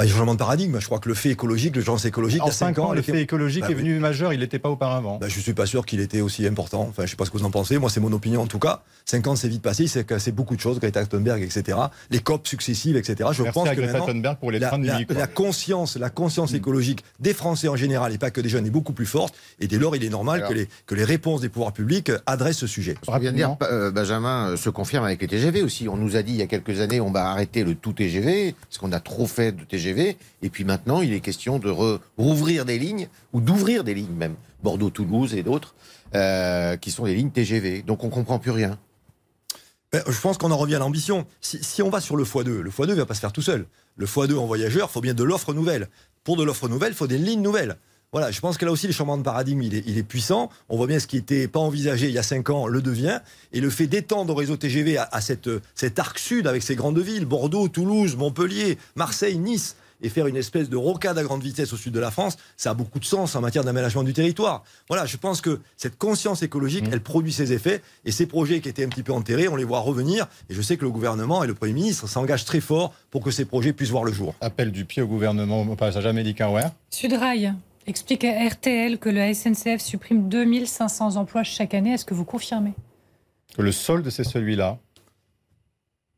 Bah, 0.01 0.05
il 0.05 0.09
y 0.09 0.11
a 0.11 0.15
un 0.15 0.17
changement 0.17 0.33
de 0.33 0.39
paradigme. 0.39 0.79
Je 0.79 0.85
crois 0.87 0.97
que 0.97 1.07
le 1.09 1.13
fait 1.13 1.29
écologique, 1.29 1.75
le 1.75 1.83
genre 1.83 2.03
écologique, 2.03 2.41
En 2.41 2.45
il 2.45 2.47
y 2.47 2.51
a 2.51 2.53
5 2.53 2.79
ans, 2.79 2.91
le 2.91 3.03
fait 3.03 3.21
écologique 3.21 3.61
Bah 3.61 3.67
est 3.69 3.75
oui. 3.75 3.81
venu 3.81 3.99
majeur, 3.99 4.33
il 4.33 4.39
n'était 4.39 4.57
pas 4.57 4.69
auparavant. 4.69 5.19
Bah, 5.19 5.27
je 5.29 5.39
suis 5.39 5.53
pas 5.53 5.67
sûr 5.67 5.85
qu'il 5.85 5.99
était 5.99 6.21
aussi 6.21 6.47
important. 6.47 6.87
Enfin, 6.89 7.05
je 7.05 7.11
sais 7.11 7.15
pas 7.15 7.25
ce 7.25 7.29
que 7.29 7.37
vous 7.37 7.45
en 7.45 7.51
pensez. 7.51 7.77
Moi, 7.77 7.89
c'est 7.91 7.99
mon 7.99 8.11
opinion 8.11 8.41
en 8.41 8.47
tout 8.47 8.57
cas. 8.57 8.81
5 9.05 9.27
ans, 9.27 9.35
c'est 9.35 9.47
vite 9.47 9.61
passé. 9.61 9.85
C'est 9.87 10.03
que 10.03 10.17
c'est 10.17 10.31
beaucoup 10.31 10.55
de 10.55 10.61
choses. 10.61 10.79
Greta 10.79 11.05
Thunberg, 11.05 11.43
etc. 11.43 11.77
Les 12.09 12.17
COP 12.19 12.47
successives, 12.47 12.97
etc. 12.97 13.29
Je 13.31 13.43
Merci 13.43 13.53
pense 13.59 13.67
à 13.67 13.75
que 13.75 13.81
Greta 13.81 14.01
Thunberg 14.01 14.37
pour 14.39 14.49
les 14.49 14.57
la, 14.57 14.71
conscience, 15.27 15.97
la 15.97 16.09
conscience 16.09 16.53
Mm. 16.53 16.55
écologique 16.55 17.03
des 17.19 17.33
Français 17.35 17.67
en 17.67 17.75
général 17.75 18.11
et 18.13 18.17
pas 18.17 18.31
que 18.31 18.41
des 18.41 18.49
jeunes 18.49 18.65
est 18.65 18.71
beaucoup 18.71 18.93
plus 18.93 19.05
forte. 19.05 19.35
Et 19.59 19.67
dès 19.67 19.77
lors, 19.77 19.95
il 19.95 20.03
est 20.03 20.09
normal 20.09 20.37
Alors. 20.39 20.49
que 20.49 20.55
les, 20.55 20.67
que 20.87 20.95
les 20.95 21.03
réponses 21.03 21.41
des 21.41 21.49
pouvoirs 21.49 21.73
publics 21.73 22.09
euh, 22.09 22.17
adressent 22.25 22.57
ce 22.57 22.67
sujet. 22.67 22.95
Vient 23.19 23.31
de 23.31 23.37
dire, 23.37 23.55
euh, 23.63 23.91
Benjamin, 23.91 24.49
euh, 24.51 24.57
se 24.57 24.69
confirme 24.71 25.05
avec 25.05 25.21
les 25.21 25.27
TGV 25.27 25.61
aussi. 25.61 25.87
On 25.87 25.97
nous 25.97 26.15
a 26.15 26.23
dit 26.23 26.31
il 26.31 26.37
y 26.39 26.41
a 26.41 26.47
quelques 26.47 26.79
années, 26.79 26.99
on 27.01 27.11
va 27.11 27.29
arrêter 27.29 27.63
le 27.63 27.75
tout 27.75 27.93
TGV, 27.93 28.55
parce 28.67 28.77
qu'on 28.79 28.91
a 28.93 28.99
trop 28.99 29.27
fait 29.27 29.51
de 29.51 29.63
TGV. 29.63 29.90
Et 29.99 30.49
puis 30.49 30.63
maintenant, 30.63 31.01
il 31.01 31.13
est 31.13 31.19
question 31.19 31.59
de 31.59 31.69
rouvrir 32.17 32.65
des 32.65 32.79
lignes, 32.79 33.07
ou 33.33 33.41
d'ouvrir 33.41 33.83
des 33.83 33.93
lignes 33.93 34.15
même. 34.15 34.35
Bordeaux-Toulouse 34.63 35.33
et 35.33 35.43
d'autres, 35.43 35.75
euh, 36.15 36.77
qui 36.77 36.91
sont 36.91 37.05
des 37.05 37.15
lignes 37.15 37.31
TGV. 37.31 37.81
Donc 37.81 38.03
on 38.03 38.09
comprend 38.09 38.39
plus 38.39 38.51
rien. 38.51 38.77
Ben, 39.91 40.03
je 40.07 40.21
pense 40.21 40.37
qu'on 40.37 40.51
en 40.51 40.57
revient 40.57 40.75
à 40.75 40.79
l'ambition. 40.79 41.25
Si, 41.41 41.81
on 41.81 41.89
va 41.89 41.99
sur 41.99 42.15
le 42.15 42.23
x2, 42.23 42.59
le 42.59 42.69
x2 42.69 42.89
ne 42.89 42.93
va 42.93 43.05
pas 43.05 43.13
se 43.13 43.19
faire 43.19 43.33
tout 43.33 43.41
seul. 43.41 43.65
Le 43.97 44.05
x2 44.05 44.37
en 44.37 44.45
voyageur, 44.45 44.87
il 44.89 44.93
faut 44.93 45.01
bien 45.01 45.13
de 45.13 45.23
l'offre 45.23 45.53
nouvelle. 45.53 45.89
Pour 46.23 46.37
de 46.37 46.43
l'offre 46.43 46.69
nouvelle, 46.69 46.93
il 46.93 46.95
faut 46.95 47.07
des 47.07 47.17
lignes 47.17 47.41
nouvelles. 47.41 47.77
Voilà, 48.13 48.29
je 48.29 48.41
pense 48.41 48.57
que 48.57 48.65
là 48.65 48.71
aussi, 48.73 48.87
le 48.87 48.93
changement 48.93 49.17
de 49.17 49.23
paradigme, 49.23 49.61
il 49.61 49.97
est, 49.97 50.03
puissant. 50.03 50.49
On 50.67 50.75
voit 50.75 50.87
bien 50.87 50.99
ce 50.99 51.07
qui 51.07 51.15
n'était 51.15 51.47
pas 51.47 51.61
envisagé 51.61 52.07
il 52.07 52.13
y 52.13 52.17
a 52.17 52.23
5 52.23 52.49
ans 52.49 52.67
le 52.67 52.81
devient. 52.81 53.21
Et 53.53 53.61
le 53.61 53.69
fait 53.69 53.87
d'étendre 53.87 54.33
au 54.33 54.35
réseau 54.35 54.57
TGV 54.57 54.97
à, 54.97 55.21
cette, 55.21 55.49
cet 55.75 55.97
arc 55.97 56.19
sud 56.19 56.45
avec 56.45 56.61
ses 56.61 56.75
grandes 56.75 56.99
villes, 56.99 57.25
Bordeaux, 57.25 57.69
Toulouse, 57.69 58.17
Montpellier, 58.17 58.77
Marseille, 58.95 59.37
Nice, 59.37 59.77
et 60.01 60.09
faire 60.09 60.27
une 60.27 60.35
espèce 60.35 60.69
de 60.69 60.77
rocade 60.77 61.17
à 61.17 61.23
grande 61.23 61.43
vitesse 61.43 61.73
au 61.73 61.77
sud 61.77 61.93
de 61.93 61.99
la 61.99 62.11
France, 62.11 62.37
ça 62.57 62.71
a 62.71 62.73
beaucoup 62.73 62.99
de 62.99 63.05
sens 63.05 63.35
en 63.35 63.41
matière 63.41 63.63
d'aménagement 63.63 64.03
du 64.03 64.13
territoire. 64.13 64.63
Voilà, 64.87 65.05
je 65.05 65.17
pense 65.17 65.41
que 65.41 65.59
cette 65.77 65.97
conscience 65.97 66.43
écologique, 66.43 66.87
Mmh. 66.87 66.93
elle 66.93 67.01
produit 67.01 67.33
ses 67.33 67.53
effets, 67.53 67.81
et 68.05 68.11
ces 68.11 68.25
projets 68.25 68.59
qui 68.61 68.69
étaient 68.69 68.85
un 68.85 68.89
petit 68.89 69.03
peu 69.03 69.13
enterrés, 69.13 69.47
on 69.47 69.55
les 69.55 69.63
voit 69.63 69.79
revenir, 69.79 70.27
et 70.49 70.53
je 70.53 70.61
sais 70.61 70.77
que 70.77 70.83
le 70.85 70.91
gouvernement 70.91 71.43
et 71.43 71.47
le 71.47 71.53
Premier 71.53 71.73
ministre 71.73 72.07
s'engagent 72.07 72.45
très 72.45 72.61
fort 72.61 72.93
pour 73.09 73.21
que 73.23 73.31
ces 73.31 73.45
projets 73.45 73.73
puissent 73.73 73.89
voir 73.89 74.03
le 74.03 74.11
jour. 74.13 74.33
Appel 74.41 74.71
du 74.71 74.85
pied 74.85 75.01
au 75.01 75.07
gouvernement 75.07 75.61
au 75.61 75.75
passage 75.75 76.05
à 76.05 76.13
Mehdi 76.13 76.33
Kaouer. 76.33 76.63
Sudrail 76.89 77.53
explique 77.87 78.23
à 78.23 78.47
RTL 78.47 78.97
que 78.99 79.09
le 79.09 79.33
SNCF 79.33 79.81
supprime 79.81 80.29
2500 80.29 81.15
emplois 81.17 81.43
chaque 81.43 81.73
année. 81.73 81.93
Est-ce 81.93 82.05
que 82.05 82.13
vous 82.13 82.25
confirmez? 82.25 82.73
Que 83.55 83.61
le 83.61 83.71
solde, 83.71 84.09
c'est 84.09 84.23
celui-là. 84.23 84.77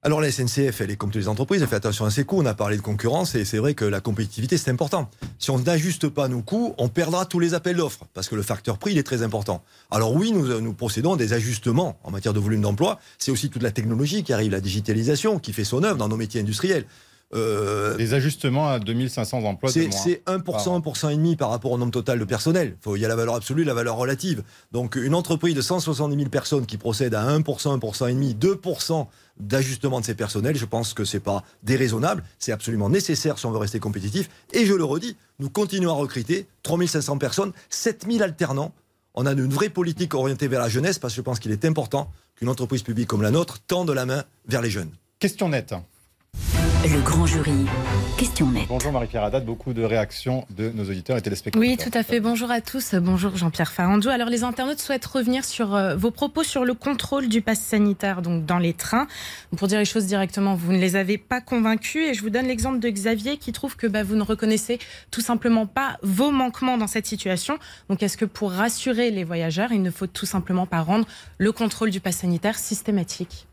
Alors 0.06 0.20
la 0.20 0.30
SNCF, 0.30 0.82
elle 0.82 0.92
est 0.92 0.98
comme 0.98 1.12
toutes 1.12 1.22
les 1.22 1.30
entreprises, 1.30 1.62
elle 1.62 1.68
fait 1.70 1.78
attention 1.78 2.04
à 2.04 2.12
ses 2.12 2.26
coûts. 2.26 2.42
On 2.42 2.46
a 2.46 2.54
parlé 2.54 2.76
de 2.76 2.82
concurrence 2.82 3.36
et 3.36 3.46
c'est 3.46 3.58
vrai 3.58 3.74
que 3.74 3.86
la 3.86 4.02
compétitivité, 4.02 4.58
c'est 4.58 4.70
important. 4.70 5.10
Si 5.40 5.50
on 5.50 5.60
n'ajuste 5.60 6.10
pas 6.10 6.28
nos 6.28 6.42
coûts, 6.42 6.76
on 6.78 6.90
perdra 6.90 7.26
tous 7.26 7.40
les 7.40 7.54
appels 7.54 7.78
d'offres 7.78 8.06
parce 8.14 8.28
que 8.28 8.36
le 8.36 8.42
facteur 8.42 8.78
prix, 8.78 8.92
il 8.92 8.98
est 8.98 9.04
très 9.04 9.24
important. 9.24 9.64
Alors 9.92 10.14
oui, 10.14 10.34
nous, 10.34 10.60
nous 10.60 10.74
procédons 10.74 11.14
à 11.14 11.18
des 11.18 11.32
ajustements 11.32 11.98
en 12.04 12.12
matière 12.12 12.34
de 12.34 12.40
volume 12.42 12.60
d'emploi. 12.60 13.00
C'est 13.18 13.32
aussi 13.32 13.50
toute 13.50 13.64
la 13.64 13.72
technologie 13.72 14.24
qui 14.24 14.34
arrive, 14.34 14.52
la 14.52 14.60
digitalisation 14.60 15.40
qui 15.40 15.54
fait 15.54 15.64
son 15.64 15.86
œuvre 15.86 15.98
dans 15.98 16.10
nos 16.10 16.18
métiers 16.18 16.42
industriels. 16.42 16.86
Euh, 17.36 17.96
Des 17.98 18.14
ajustements 18.14 18.70
à 18.70 18.80
2500 18.80 19.44
emplois 19.44 19.72
c'est 19.72 19.88
moins. 19.88 19.92
c'est 19.92 20.22
1%, 20.28 20.42
Pardon. 20.44 20.80
1% 20.80 21.10
et 21.10 21.16
demi 21.16 21.36
par 21.36 21.50
rapport 21.50 21.72
au 21.72 21.78
nombre 21.78 21.92
total 21.92 22.20
de 22.20 22.26
personnel. 22.26 22.78
Faut- 22.82 22.96
Il 22.96 23.02
y 23.02 23.06
a 23.06 23.08
la 23.08 23.16
valeur 23.16 23.36
absolue, 23.36 23.64
la 23.64 23.74
valeur 23.74 23.96
relative. 23.96 24.44
Donc 24.72 24.96
une 24.96 25.16
entreprise 25.16 25.56
de 25.56 25.62
170 25.62 26.16
000 26.16 26.30
personnes 26.30 26.66
qui 26.66 26.78
procède 26.78 27.16
à 27.16 27.24
1%, 27.24 27.74
1% 27.78 28.08
et 28.08 28.14
demi, 28.14 28.36
2% 28.36 29.08
d'ajustement 29.40 30.00
de 30.00 30.06
ses 30.06 30.14
personnels, 30.14 30.56
je 30.56 30.66
pense 30.66 30.94
que 30.94 31.06
c'est 31.06 31.20
pas 31.20 31.44
déraisonnable. 31.64 32.24
C'est 32.38 32.52
absolument 32.52 32.90
nécessaire 32.90 33.40
si 33.40 33.46
on 33.48 33.52
veut 33.52 33.58
rester 33.58 33.80
compétitif. 33.80 34.30
Et 34.52 34.66
je 34.68 34.74
le 34.74 34.84
redis, 34.84 35.18
nous 35.40 35.50
continuons 35.50 35.90
à 35.90 35.96
recruter 35.96 36.46
3500 36.62 37.18
personnes, 37.18 37.52
7000 37.72 38.22
alternants. 38.22 38.74
On 39.16 39.26
a 39.26 39.32
une 39.32 39.48
vraie 39.50 39.70
politique 39.70 40.14
orientée 40.14 40.48
vers 40.48 40.60
la 40.60 40.70
jeunesse 40.70 41.00
parce 41.00 41.14
que 41.14 41.18
je 41.18 41.22
pense 41.22 41.40
qu'il 41.40 41.52
est 41.52 41.66
important 41.66 42.12
qu'une 42.36 42.50
entreprise 42.50 42.84
publique 42.84 43.08
comme 43.08 43.22
la 43.24 43.32
nôtre 43.32 43.60
tende 43.66 43.90
la 43.92 44.06
main 44.06 44.24
vers 44.48 44.62
les 44.62 44.70
jeunes. 44.70 44.92
Question 45.20 45.50
nette. 45.50 45.74
Le 46.84 47.02
grand 47.02 47.26
jury. 47.26 47.66
Question 48.18 48.52
nette. 48.52 48.68
Bonjour 48.68 48.92
Marie-Pierre 48.92 49.24
Haddad, 49.24 49.46
beaucoup 49.46 49.72
de 49.72 49.84
réactions 49.84 50.46
de 50.50 50.70
nos 50.70 50.84
auditeurs 50.84 51.16
et 51.16 51.22
téléspectateurs. 51.22 51.66
Oui, 51.66 51.78
tout 51.78 51.98
à 51.98 52.04
fait. 52.04 52.20
Bonjour 52.20 52.52
à 52.52 52.60
tous. 52.60 52.96
Bonjour 52.96 53.38
Jean-Pierre 53.38 53.72
Farandou. 53.72 54.10
Alors, 54.10 54.28
les 54.28 54.44
internautes 54.44 54.82
souhaitent 54.82 55.06
revenir 55.06 55.46
sur 55.46 55.74
euh, 55.74 55.96
vos 55.96 56.12
propos 56.12 56.44
sur 56.44 56.66
le 56.66 56.74
contrôle 56.74 57.30
du 57.30 57.42
pass 57.42 57.62
sanitaire 57.62 58.22
donc 58.22 58.46
dans 58.46 58.58
les 58.58 58.74
trains. 58.74 59.08
Pour 59.56 59.70
dire 59.70 59.80
les 59.80 59.86
choses 59.86 60.08
directement, 60.08 60.56
vous 60.56 60.74
ne 60.74 60.78
les 60.78 60.98
avez 60.98 61.18
pas 61.18 61.40
convaincus. 61.40 62.10
Et 62.10 62.14
je 62.14 62.22
vous 62.22 62.30
donne 62.30 62.48
l'exemple 62.48 62.80
de 62.80 62.90
Xavier 62.90 63.38
qui 63.38 63.54
trouve 63.54 63.78
que 63.78 63.88
bah, 63.88 64.04
vous 64.04 64.18
ne 64.18 64.24
reconnaissez 64.24 64.78
tout 65.10 65.22
simplement 65.22 65.66
pas 65.66 65.98
vos 66.02 66.32
manquements 66.32 66.78
dans 66.78 66.88
cette 66.88 67.06
situation. 67.06 67.60
Donc, 67.88 68.04
est-ce 68.04 68.18
que 68.18 68.26
pour 68.26 68.52
rassurer 68.52 69.10
les 69.10 69.24
voyageurs, 69.24 69.72
il 69.72 69.84
ne 69.84 69.92
faut 69.92 70.08
tout 70.08 70.26
simplement 70.26 70.66
pas 70.66 70.82
rendre 70.82 71.08
le 71.38 71.54
contrôle 71.54 71.92
du 71.92 72.02
pass 72.02 72.18
sanitaire 72.18 72.60
systématique? 72.60 73.48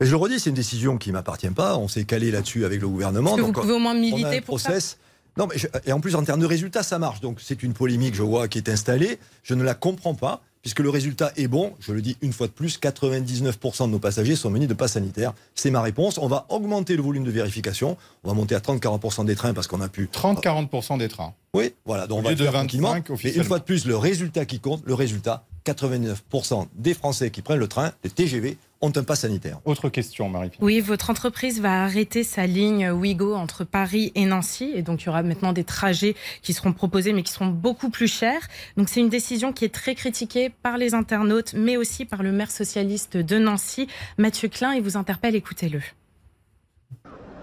Mais 0.00 0.06
je 0.06 0.10
le 0.10 0.16
redis, 0.16 0.38
c'est 0.40 0.50
une 0.50 0.56
décision 0.56 0.98
qui 0.98 1.08
ne 1.10 1.14
m'appartient 1.14 1.48
pas. 1.50 1.76
On 1.78 1.88
s'est 1.88 2.04
calé 2.04 2.30
là-dessus 2.30 2.64
avec 2.64 2.80
le 2.80 2.88
gouvernement. 2.88 3.34
Que 3.36 3.40
vous 3.40 3.46
Donc, 3.48 3.60
pouvez 3.60 3.72
au 3.74 3.78
moins 3.78 3.92
on 3.92 3.96
a 3.96 4.00
militer 4.00 4.38
un 4.38 4.40
pour 4.42 4.60
ça 4.60 4.68
process. 4.70 4.98
Non, 5.38 5.46
mais 5.46 5.58
je- 5.58 5.66
et 5.84 5.92
en 5.92 6.00
plus, 6.00 6.14
en 6.14 6.22
termes 6.24 6.40
de 6.40 6.46
résultats, 6.46 6.82
ça 6.82 6.98
marche. 6.98 7.20
Donc, 7.20 7.38
c'est 7.42 7.62
une 7.62 7.72
polémique, 7.74 8.14
je 8.14 8.22
vois, 8.22 8.48
qui 8.48 8.58
est 8.58 8.68
installée. 8.70 9.18
Je 9.42 9.54
ne 9.54 9.62
la 9.62 9.74
comprends 9.74 10.14
pas, 10.14 10.40
puisque 10.62 10.80
le 10.80 10.88
résultat 10.88 11.30
est 11.36 11.46
bon. 11.46 11.74
Je 11.78 11.92
le 11.92 12.00
dis 12.00 12.16
une 12.22 12.32
fois 12.32 12.46
de 12.46 12.52
plus 12.52 12.78
99% 12.78 13.86
de 13.86 13.92
nos 13.92 13.98
passagers 13.98 14.34
sont 14.34 14.48
munis 14.50 14.66
de 14.66 14.72
pass 14.74 14.92
sanitaire. 14.92 15.34
C'est 15.54 15.70
ma 15.70 15.82
réponse. 15.82 16.16
On 16.18 16.26
va 16.28 16.46
augmenter 16.48 16.96
le 16.96 17.02
volume 17.02 17.24
de 17.24 17.30
vérification. 17.30 17.96
On 18.24 18.28
va 18.28 18.34
monter 18.34 18.54
à 18.54 18.60
30-40% 18.60 19.24
des 19.26 19.36
trains 19.36 19.52
parce 19.52 19.66
qu'on 19.66 19.80
a 19.82 19.88
pu. 19.88 20.08
30-40% 20.10 20.96
des 20.98 21.08
trains. 21.08 21.34
Oui, 21.56 21.74
voilà. 21.84 22.06
Donc, 22.06 22.18
Au 22.18 22.20
on 22.20 22.22
va 22.24 22.30
lieu 22.30 22.36
le 22.36 22.40
de 22.40 22.44
faire 22.44 22.52
25 22.52 22.68
tranquillement. 22.68 23.18
Mais 23.24 23.32
une 23.32 23.44
fois 23.44 23.58
de 23.58 23.64
plus, 23.64 23.86
le 23.86 23.96
résultat 23.96 24.44
qui 24.44 24.60
compte, 24.60 24.82
le 24.84 24.94
résultat, 24.94 25.44
89% 25.64 26.68
des 26.74 26.94
Français 26.94 27.30
qui 27.30 27.42
prennent 27.42 27.58
le 27.58 27.66
train, 27.66 27.92
les 28.04 28.10
TGV, 28.10 28.56
ont 28.82 28.92
un 28.94 29.02
pass 29.02 29.20
sanitaire. 29.20 29.58
Autre 29.64 29.88
question, 29.88 30.28
Marie-Pierre. 30.28 30.62
Oui, 30.62 30.80
votre 30.80 31.08
entreprise 31.08 31.60
va 31.60 31.82
arrêter 31.82 32.24
sa 32.24 32.46
ligne 32.46 32.90
Ouigo 32.90 33.34
entre 33.34 33.64
Paris 33.64 34.12
et 34.14 34.26
Nancy. 34.26 34.70
Et 34.74 34.82
donc, 34.82 35.02
il 35.02 35.06
y 35.06 35.08
aura 35.08 35.22
maintenant 35.22 35.54
des 35.54 35.64
trajets 35.64 36.14
qui 36.42 36.52
seront 36.52 36.72
proposés, 36.72 37.12
mais 37.14 37.22
qui 37.22 37.32
seront 37.32 37.46
beaucoup 37.46 37.88
plus 37.88 38.06
chers. 38.06 38.46
Donc, 38.76 38.88
c'est 38.90 39.00
une 39.00 39.08
décision 39.08 39.52
qui 39.52 39.64
est 39.64 39.74
très 39.74 39.94
critiquée 39.94 40.50
par 40.50 40.76
les 40.76 40.94
internautes, 40.94 41.54
mais 41.54 41.76
aussi 41.76 42.04
par 42.04 42.22
le 42.22 42.32
maire 42.32 42.50
socialiste 42.50 43.16
de 43.16 43.38
Nancy, 43.38 43.88
Mathieu 44.18 44.48
Klein. 44.48 44.74
Il 44.74 44.82
vous 44.82 44.96
interpelle, 44.96 45.34
écoutez-le. 45.34 45.80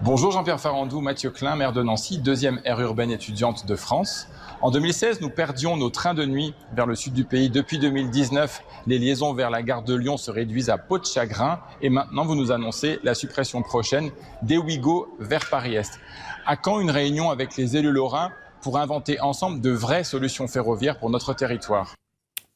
Bonjour 0.04 0.32
Jean-Pierre 0.32 0.60
Farandou, 0.60 1.00
Mathieu 1.00 1.30
Klein, 1.30 1.56
maire 1.56 1.72
de 1.72 1.82
Nancy, 1.82 2.18
deuxième 2.18 2.60
aire 2.66 2.78
urbaine 2.78 3.10
étudiante 3.10 3.64
de 3.64 3.74
France. 3.74 4.28
En 4.60 4.70
2016, 4.70 5.22
nous 5.22 5.30
perdions 5.30 5.78
nos 5.78 5.88
trains 5.88 6.12
de 6.12 6.26
nuit 6.26 6.52
vers 6.74 6.84
le 6.84 6.94
sud 6.94 7.14
du 7.14 7.24
pays. 7.24 7.48
Depuis 7.48 7.78
2019, 7.78 8.62
les 8.86 8.98
liaisons 8.98 9.32
vers 9.32 9.48
la 9.48 9.62
gare 9.62 9.82
de 9.82 9.94
Lyon 9.94 10.18
se 10.18 10.30
réduisent 10.30 10.68
à 10.68 10.76
peau 10.76 10.98
de 10.98 11.06
chagrin. 11.06 11.60
Et 11.80 11.88
maintenant, 11.88 12.26
vous 12.26 12.34
nous 12.34 12.52
annoncez 12.52 13.00
la 13.02 13.14
suppression 13.14 13.62
prochaine 13.62 14.10
des 14.42 14.58
Ouigo 14.58 15.08
vers 15.20 15.48
Paris-Est. 15.48 15.98
À 16.44 16.58
quand 16.58 16.80
une 16.80 16.90
réunion 16.90 17.30
avec 17.30 17.56
les 17.56 17.78
élus 17.78 17.90
lorrains 17.90 18.30
pour 18.60 18.76
inventer 18.76 19.22
ensemble 19.22 19.62
de 19.62 19.70
vraies 19.70 20.04
solutions 20.04 20.48
ferroviaires 20.48 20.98
pour 20.98 21.08
notre 21.08 21.32
territoire? 21.32 21.94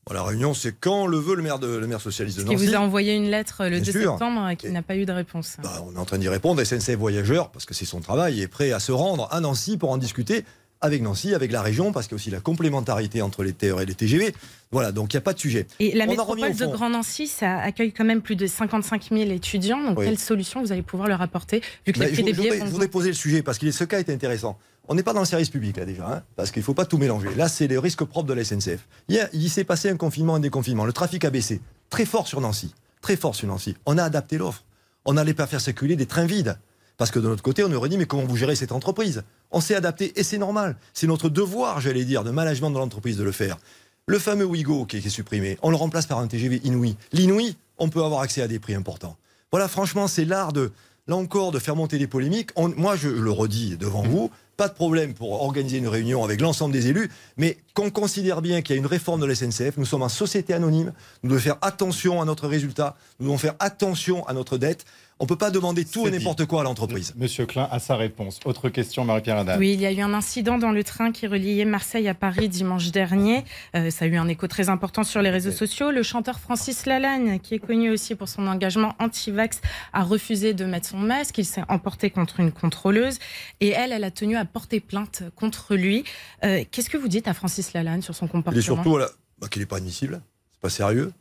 Bon, 0.08 0.14
la 0.14 0.22
réunion, 0.22 0.54
c'est 0.54 0.72
quand 0.78 1.06
le 1.06 1.18
veut 1.18 1.34
le 1.36 1.42
maire, 1.42 1.58
de, 1.58 1.66
le 1.76 1.86
maire 1.86 2.00
socialiste 2.00 2.38
de 2.38 2.44
Qui 2.44 2.52
Nancy. 2.54 2.66
vous 2.66 2.74
a 2.74 2.78
envoyé 2.78 3.14
une 3.14 3.30
lettre 3.30 3.64
le 3.64 3.80
Bien 3.80 3.80
2 3.80 3.92
sûr. 3.92 4.10
septembre 4.12 4.48
et 4.48 4.56
qui 4.56 4.70
n'a 4.70 4.82
pas 4.82 4.96
eu 4.96 5.04
de 5.04 5.12
réponse. 5.12 5.56
Bah, 5.62 5.84
on 5.86 5.94
est 5.94 5.98
en 5.98 6.04
train 6.04 6.18
d'y 6.18 6.28
répondre. 6.28 6.62
SNCF 6.64 6.96
Voyageurs, 6.96 7.50
parce 7.50 7.66
que 7.66 7.74
c'est 7.74 7.84
son 7.84 8.00
travail, 8.00 8.40
est 8.40 8.48
prêt 8.48 8.72
à 8.72 8.80
se 8.80 8.92
rendre 8.92 9.28
à 9.30 9.40
Nancy 9.40 9.76
pour 9.76 9.90
en 9.90 9.98
discuter 9.98 10.44
avec 10.80 11.02
Nancy, 11.02 11.34
avec 11.34 11.50
la 11.50 11.60
région, 11.60 11.90
parce 11.92 12.06
qu'il 12.06 12.12
y 12.12 12.14
a 12.14 12.20
aussi 12.20 12.30
la 12.30 12.40
complémentarité 12.40 13.20
entre 13.20 13.42
les 13.42 13.52
TER 13.52 13.80
et 13.80 13.84
les 13.86 13.94
TGV. 13.96 14.32
Voilà, 14.70 14.92
donc 14.92 15.12
il 15.12 15.16
n'y 15.16 15.18
a 15.18 15.22
pas 15.22 15.32
de 15.32 15.38
sujet. 15.40 15.66
Et 15.80 15.92
la 15.94 16.04
On 16.04 16.08
métropole 16.10 16.54
de. 16.54 16.66
Grand 16.66 16.88
Nancy, 16.88 17.26
ça 17.26 17.58
accueille 17.58 17.92
quand 17.92 18.04
même 18.04 18.22
plus 18.22 18.36
de 18.36 18.46
55 18.46 19.08
000 19.10 19.30
étudiants. 19.32 19.82
Donc, 19.82 19.98
Oui. 19.98 20.04
quelle 20.06 20.18
solution 20.18 20.62
vous 20.62 20.70
allez 20.70 20.82
pouvoir 20.82 21.08
leur 21.08 21.20
apporter 21.20 21.62
vu 21.84 21.92
que 21.92 21.98
Mais 21.98 22.10
les 22.10 22.14
je, 22.14 22.22
des 22.22 22.32
je 22.32 22.36
billets 22.36 22.50
voudrais, 22.50 22.58
vont 22.60 22.66
je 22.66 22.70
voudrais 22.70 22.88
poser 22.88 23.08
le 23.08 23.14
sujet, 23.16 23.42
parce 23.42 23.58
que 23.58 23.70
ce 23.72 23.82
cas 23.84 23.98
est 23.98 24.08
intéressant. 24.08 24.56
On 24.88 24.94
n'est 24.94 25.02
pas 25.02 25.12
dans 25.12 25.20
le 25.20 25.26
service 25.26 25.50
public, 25.50 25.76
là, 25.76 25.84
déjà, 25.84 26.08
hein, 26.08 26.22
parce 26.34 26.50
qu'il 26.50 26.60
ne 26.60 26.64
faut 26.64 26.74
pas 26.74 26.86
tout 26.86 26.96
mélanger. 26.96 27.34
Là, 27.36 27.48
c'est 27.48 27.68
le 27.68 27.78
risque 27.78 28.04
propre 28.04 28.26
de 28.26 28.32
la 28.32 28.42
SNCF. 28.42 28.88
Hier, 29.08 29.28
il 29.34 29.50
s'est 29.50 29.64
passé 29.64 29.90
un 29.90 29.96
confinement, 29.96 30.36
un 30.36 30.40
déconfinement. 30.40 30.86
Le 30.86 30.94
trafic 30.94 31.24
a 31.26 31.30
baissé. 31.30 31.60
Très 31.90 32.06
fort 32.06 32.26
sur 32.26 32.40
Nancy. 32.40 32.74
Très 33.02 33.16
fort 33.16 33.34
sur 33.34 33.48
Nancy. 33.48 33.76
On 33.84 33.98
a 33.98 34.02
adapté 34.02 34.38
l'offre. 34.38 34.64
On 35.04 35.12
n'allait 35.12 35.34
pas 35.34 35.46
faire 35.46 35.60
circuler 35.60 35.94
des 35.94 36.06
trains 36.06 36.24
vides. 36.24 36.58
Parce 36.96 37.10
que 37.10 37.18
de 37.18 37.28
notre 37.28 37.42
côté, 37.42 37.62
on 37.64 37.72
aurait 37.72 37.90
dit, 37.90 37.98
mais 37.98 38.06
comment 38.06 38.24
vous 38.24 38.36
gérez 38.36 38.56
cette 38.56 38.72
entreprise? 38.72 39.22
On 39.50 39.60
s'est 39.60 39.74
adapté 39.74 40.18
et 40.18 40.24
c'est 40.24 40.38
normal. 40.38 40.76
C'est 40.94 41.06
notre 41.06 41.28
devoir, 41.28 41.80
j'allais 41.80 42.04
dire, 42.04 42.24
de 42.24 42.30
management 42.30 42.70
de 42.70 42.78
l'entreprise 42.78 43.16
de 43.16 43.22
le 43.22 43.32
faire. 43.32 43.58
Le 44.06 44.18
fameux 44.18 44.46
Ouigo 44.46 44.86
qui 44.86 44.96
est, 44.96 45.08
supprimé, 45.08 45.58
on 45.62 45.70
le 45.70 45.76
remplace 45.76 46.06
par 46.06 46.18
un 46.18 46.26
TGV 46.26 46.62
Inouï. 46.64 46.96
L'Inouï, 47.12 47.56
on 47.76 47.90
peut 47.90 48.02
avoir 48.02 48.22
accès 48.22 48.40
à 48.40 48.48
des 48.48 48.58
prix 48.58 48.74
importants. 48.74 49.16
Voilà, 49.52 49.68
franchement, 49.68 50.08
c'est 50.08 50.24
l'art 50.24 50.52
de, 50.52 50.72
là 51.06 51.16
encore, 51.16 51.52
de 51.52 51.58
faire 51.58 51.76
monter 51.76 51.98
des 51.98 52.06
polémiques. 52.06 52.50
Moi, 52.56 52.96
je 52.96 53.08
le 53.08 53.30
redis 53.30 53.76
devant 53.76 54.02
vous, 54.02 54.30
pas 54.58 54.68
de 54.68 54.74
problème 54.74 55.14
pour 55.14 55.40
organiser 55.40 55.78
une 55.78 55.86
réunion 55.86 56.24
avec 56.24 56.40
l'ensemble 56.40 56.72
des 56.72 56.88
élus, 56.88 57.08
mais 57.36 57.58
qu'on 57.74 57.90
considère 57.90 58.42
bien 58.42 58.60
qu'il 58.60 58.74
y 58.74 58.78
a 58.78 58.80
une 58.80 58.86
réforme 58.86 59.20
de 59.20 59.26
la 59.26 59.36
SNCF. 59.36 59.76
Nous 59.76 59.84
sommes 59.84 60.02
en 60.02 60.08
société 60.08 60.52
anonyme. 60.52 60.92
Nous 61.22 61.30
devons 61.30 61.40
faire 61.40 61.58
attention 61.62 62.20
à 62.20 62.24
notre 62.24 62.48
résultat. 62.48 62.96
Nous 63.20 63.26
devons 63.26 63.38
faire 63.38 63.54
attention 63.60 64.26
à 64.26 64.32
notre 64.32 64.58
dette. 64.58 64.84
On 65.20 65.24
ne 65.24 65.28
peut 65.28 65.36
pas 65.36 65.50
demander 65.50 65.84
tout 65.84 66.06
et 66.06 66.12
n'importe 66.12 66.46
quoi 66.46 66.60
à 66.60 66.64
l'entreprise. 66.64 67.12
Monsieur 67.16 67.44
Klein 67.44 67.68
a 67.72 67.80
sa 67.80 67.96
réponse. 67.96 68.38
Autre 68.44 68.68
question, 68.68 69.04
Marie-Pierre 69.04 69.38
Haddad. 69.38 69.58
Oui, 69.58 69.72
il 69.72 69.80
y 69.80 69.86
a 69.86 69.90
eu 69.90 70.00
un 70.00 70.14
incident 70.14 70.58
dans 70.58 70.70
le 70.70 70.84
train 70.84 71.10
qui 71.10 71.26
reliait 71.26 71.64
Marseille 71.64 72.06
à 72.06 72.14
Paris 72.14 72.48
dimanche 72.48 72.92
dernier. 72.92 73.44
Euh, 73.74 73.90
ça 73.90 74.04
a 74.04 74.08
eu 74.08 74.16
un 74.16 74.28
écho 74.28 74.46
très 74.46 74.68
important 74.68 75.02
sur 75.02 75.20
les 75.20 75.30
réseaux 75.30 75.50
sociaux. 75.50 75.90
Le 75.90 76.04
chanteur 76.04 76.38
Francis 76.38 76.86
Lalanne, 76.86 77.40
qui 77.40 77.54
est 77.54 77.58
connu 77.58 77.90
aussi 77.90 78.14
pour 78.14 78.28
son 78.28 78.46
engagement 78.46 78.94
anti-vax, 79.00 79.60
a 79.92 80.04
refusé 80.04 80.54
de 80.54 80.64
mettre 80.64 80.88
son 80.88 80.98
masque. 80.98 81.36
Il 81.38 81.44
s'est 81.44 81.64
emporté 81.68 82.10
contre 82.10 82.38
une 82.38 82.52
contrôleuse 82.52 83.18
et 83.60 83.70
elle, 83.70 83.90
elle 83.90 84.04
a 84.04 84.12
tenu 84.12 84.36
à 84.36 84.44
porter 84.44 84.78
plainte 84.78 85.24
contre 85.34 85.74
lui. 85.74 86.04
Euh, 86.44 86.62
Qu'est-ce 86.70 86.90
que 86.90 86.96
vous 86.96 87.08
dites 87.08 87.26
à 87.26 87.34
Francis 87.34 87.72
Lalanne 87.72 88.02
sur 88.02 88.14
son 88.14 88.28
comportement? 88.28 88.60
Et 88.60 88.62
surtout 88.62 88.90
voilà, 88.90 89.08
bah, 89.40 89.48
qu'il 89.48 89.60
n'est 89.62 89.66
pas 89.66 89.78
admissible. 89.78 90.20
C'est 90.52 90.60
pas 90.60 90.70
sérieux. 90.70 91.12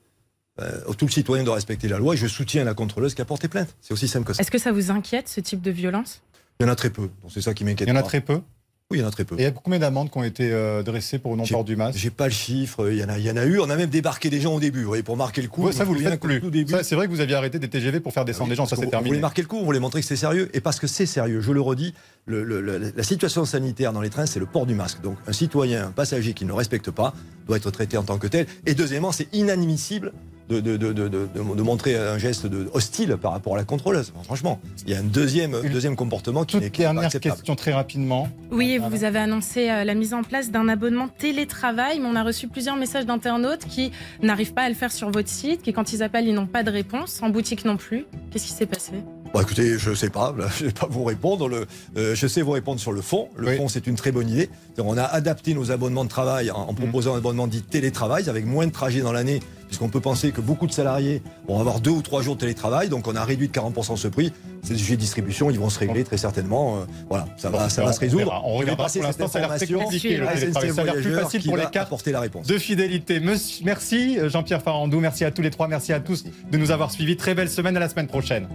Euh, 0.60 0.82
tout 0.98 1.06
le 1.06 1.12
citoyen 1.12 1.44
doit 1.44 1.56
respecter 1.56 1.88
la 1.88 1.98
loi 2.00 2.16
et 2.16 2.18
je 2.18 2.28
soutiens 2.28 2.64
la 2.64 2.74
contrôleuse 2.74 3.14
qui 3.14 3.22
a 3.22 3.26
porté 3.26 3.48
plainte. 3.48 3.76
C'est 3.82 3.94
aussi 3.94 4.08
simple 4.08 4.26
que 4.26 4.34
ça. 4.34 4.42
Est-ce 4.42 4.52
que 4.52 4.58
ça 4.58 4.72
vous 4.72 4.90
inquiète, 4.92 5.28
ce 5.30 5.40
type 5.42 5.62
de 5.62 5.72
violence? 5.72 6.22
Il 6.60 6.66
y 6.66 6.70
en 6.70 6.72
a 6.72 6.76
très 6.76 6.90
peu. 6.90 7.04
Donc 7.04 7.32
c'est 7.32 7.42
ça 7.42 7.54
qui 7.54 7.64
m'inquiète. 7.64 7.88
Il 7.88 7.92
y 7.92 7.94
en 7.94 8.00
a 8.00 8.02
pas. 8.02 8.08
très 8.08 8.22
peu? 8.22 8.42
Oui, 8.90 9.00
il 9.00 9.02
y 9.02 9.04
en 9.04 9.08
a 9.10 9.12
très 9.12 9.26
peu. 9.26 9.36
Et 9.36 9.40
il 9.40 9.44
y 9.44 9.48
a 9.48 9.52
combien 9.52 9.80
d'amendes 9.80 10.10
qui 10.10 10.18
ont 10.18 10.24
été 10.24 10.50
euh, 10.50 10.82
dressées 10.82 11.20
pour 11.20 11.36
non-port 11.36 11.66
du 11.66 11.76
masque? 11.76 12.00
J'ai 12.00 12.10
pas 12.10 12.24
le 12.28 12.32
chiffre. 12.32 12.90
Il 12.90 12.98
y, 12.98 13.04
en 13.04 13.10
a, 13.10 13.18
il 13.20 13.26
y 13.26 13.30
en 13.30 13.36
a 13.36 13.44
eu. 13.46 13.60
On 13.60 13.70
a 13.70 13.76
même 13.76 13.90
débarqué 13.90 14.30
des 14.30 14.40
gens 14.40 14.56
au 14.56 14.62
début, 14.62 14.80
vous 14.84 14.88
voyez, 14.88 15.04
pour 15.04 15.18
marquer 15.18 15.42
le 15.42 15.50
coup. 15.50 15.66
Ouais, 15.66 15.74
ça, 15.74 15.84
vous 15.84 15.94
le 15.94 16.00
faites 16.00 16.22
plus. 16.22 16.42
C'est 16.84 16.96
vrai 16.96 17.06
que 17.08 17.12
vous 17.12 17.20
aviez 17.20 17.36
arrêté 17.36 17.60
des 17.60 17.68
TGV 17.68 18.00
pour 18.00 18.14
faire 18.14 18.24
descendre 18.24 18.50
des 18.50 18.56
gens, 18.56 18.66
ça 18.66 18.78
c'est 18.78 18.88
terminé. 18.88 19.10
voulait 19.10 19.20
marquer 19.20 19.42
le 19.42 19.48
coup, 19.50 19.58
on 19.58 19.66
voulait 19.66 19.82
montrer 19.82 20.00
que 20.00 20.06
c'était 20.08 20.16
sérieux. 20.22 20.50
Et 20.54 20.62
parce 20.62 20.80
que 20.80 20.88
c'est 20.88 21.06
sérieux, 21.06 21.42
je 21.42 21.52
le 21.52 21.60
redis, 21.60 21.94
le- 22.26 22.46
le- 22.46 22.62
le- 22.62 22.94
la 22.96 23.04
situation 23.04 23.44
sanitaire 23.44 23.92
dans 23.92 24.02
les 24.02 24.10
trains, 24.10 24.26
c'est 24.26 24.40
le 24.40 24.46
port 24.46 24.66
du 24.66 24.74
masque. 24.74 25.02
Donc 25.02 25.18
un 25.28 25.34
citoyen, 25.34 25.88
un 25.88 25.92
passager 25.92 26.34
qui 26.34 26.46
ne 26.46 26.50
le 26.50 26.56
respecte 26.56 26.90
pas, 26.90 27.14
doit 27.46 27.58
être 27.58 27.70
traité 27.72 27.98
en 27.98 28.04
tant 28.04 28.18
que 28.18 28.28
tel. 28.28 28.48
Et 28.66 28.74
deuxièmement, 28.74 29.12
c'est 29.12 29.28
inadmissible 29.34 30.14
de, 30.50 30.60
de, 30.62 30.78
de, 30.78 30.94
de, 30.94 31.08
de- 31.10 31.28
de 31.34 31.62
montrer 31.62 31.96
un 31.98 32.18
geste 32.18 32.46
de, 32.48 32.70
hostile 32.74 33.18
par 33.22 33.32
rapport 33.34 33.56
à 33.56 33.58
la 33.58 33.64
contrôleuse. 33.66 34.14
Franchement, 34.24 34.60
il 34.86 34.94
y 34.94 34.96
a 34.96 35.00
un 35.00 35.04
deuxième, 35.04 35.56
deuxième 35.72 35.96
comportement 35.96 36.46
qui 36.46 36.58
n'est 36.58 36.70
pas 36.70 36.78
dernière 36.78 37.04
acceptable. 37.06 37.36
question 37.36 37.56
très 37.56 37.74
rapidement. 37.74 38.30
Oui, 38.52 38.78
Voilà. 38.78 38.96
vous 38.96 39.04
avez 39.04 39.20
annoncé 39.20 39.70
euh, 39.70 39.84
la 39.84 39.94
mise 39.94 40.14
en 40.14 40.24
place 40.24 40.50
d'un 40.52 40.70
abonnement 40.70 41.08
télétravail, 41.08 42.00
mais 42.00 42.08
on 42.08 42.16
a 42.16 42.24
reçu 42.24 42.48
plusieurs 42.48 42.76
messages 42.78 43.06
d'internautes 43.06 43.66
qui 43.66 43.92
n'arrivent 44.22 44.54
pas 44.54 44.64
à 44.64 44.70
le 44.70 44.76
faire 44.76 44.92
sur 44.92 45.10
votre 45.12 45.30
site, 45.30 45.62
qui 45.62 45.74
quand 45.74 45.92
ils 45.94 46.02
appellent, 46.04 46.28
ils 46.28 46.34
n'ont 46.36 46.48
pas 46.48 46.64
de 46.64 46.72
réponse, 46.72 47.20
en 47.22 47.30
boutique 47.30 47.66
non 47.66 47.78
plus. 47.78 48.06
Qu'est-ce 48.32 48.46
qui 48.46 48.54
s'est 48.54 48.66
passé? 48.66 48.94
Bon, 49.34 49.42
écoutez, 49.42 49.78
je 49.78 49.90
ne 49.90 49.96
sais 49.96 50.10
pas, 50.10 50.34
là, 50.38 50.48
je 50.58 50.64
ne 50.64 50.70
vais 50.70 50.74
pas 50.74 50.88
vous 50.90 51.04
répondre. 51.04 51.50
Le, 51.50 51.66
euh, 51.98 52.16
je 52.16 52.28
sais 52.28 52.42
vous 52.42 52.52
répondre 52.52 52.80
sur 52.80 52.94
le 52.94 53.02
fond. 53.02 53.28
Le 53.36 53.50
Oui. 53.50 53.58
fond, 53.58 53.68
c'est 53.68 53.86
une 53.86 53.96
très 53.96 54.12
bonne 54.14 54.30
idée. 54.30 54.50
On 54.80 54.98
a 54.98 55.04
adapté 55.04 55.54
nos 55.54 55.72
abonnements 55.72 56.06
de 56.06 56.10
travail 56.10 56.50
en, 56.52 56.60
en 56.62 56.74
proposant 56.74 57.16
un 57.16 57.18
abonnement 57.18 57.48
dit 57.48 57.62
télétravail, 57.62 58.30
avec 58.30 58.46
moins 58.46 58.66
de 58.68 58.72
trajets 58.72 59.02
dans 59.02 59.12
l'année, 59.12 59.42
puisqu'on 59.68 59.90
peut 59.90 60.00
penser 60.00 60.32
que 60.32 60.42
beaucoup 60.42 60.68
de 60.68 60.72
salariés 60.72 61.22
vont 61.48 61.60
avoir 61.60 61.80
deux 61.80 61.92
ou 61.92 62.02
trois 62.02 62.22
jours 62.22 62.36
de 62.36 62.40
télétravail. 62.42 62.90
Donc, 62.90 63.08
on 63.08 63.16
a 63.16 63.24
réduit 63.24 63.48
de 63.48 63.54
40% 63.54 63.96
ce 63.98 64.08
prix. 64.08 64.32
Ces 64.64 64.76
sujets 64.76 64.96
de 64.96 65.02
distribution, 65.02 65.50
ils 65.52 65.60
vont 65.60 65.70
se 65.70 65.80
régler 65.80 66.04
très 66.04 66.18
certainement. 66.18 66.78
Euh, 66.78 66.86
voilà, 67.10 67.26
ça 67.38 67.50
va, 67.50 67.60
Bon, 67.64 67.70
ça 67.70 67.84
on 67.84 67.86
va 67.86 67.94
se 67.94 68.00
résoudre. 68.00 68.26
verra. 68.26 68.42
On 68.46 68.56
regardera. 68.56 68.88
Pour 68.90 69.04
l'instant, 69.04 69.28
ça 69.28 69.38
a 69.40 69.42
l'air 69.48 69.56
très 69.58 69.68
compliqué, 69.68 70.18
le 70.18 70.28
télétravail. 70.28 70.74
Ça 70.74 70.82
a 70.82 70.86
l'air 70.86 70.94
plus 70.96 71.14
facile 71.16 71.44
pour 71.44 71.58
les 71.58 71.64
apporter 71.64 72.12
la 72.12 72.20
réponse. 72.22 72.48
de 72.48 72.58
fidélité. 72.58 73.20
Monsieur- 73.20 73.64
Merci 73.66 74.18
euh, 74.20 74.30
Jean-Pierre 74.30 74.62
Farandou, 74.62 75.00
merci 75.00 75.24
à 75.26 75.32
tous 75.32 75.42
les 75.42 75.50
trois, 75.52 75.68
merci 75.68 75.94
à 75.94 76.00
tous 76.00 76.24
de 76.52 76.58
nous 76.58 76.72
avoir 76.72 76.92
suivis. 76.92 77.18
Très 77.18 77.36
belle 77.36 77.50
semaine, 77.50 77.78
à 77.78 77.80
la 77.80 77.90
semaine 77.90 78.08
prochaine. 78.08 78.48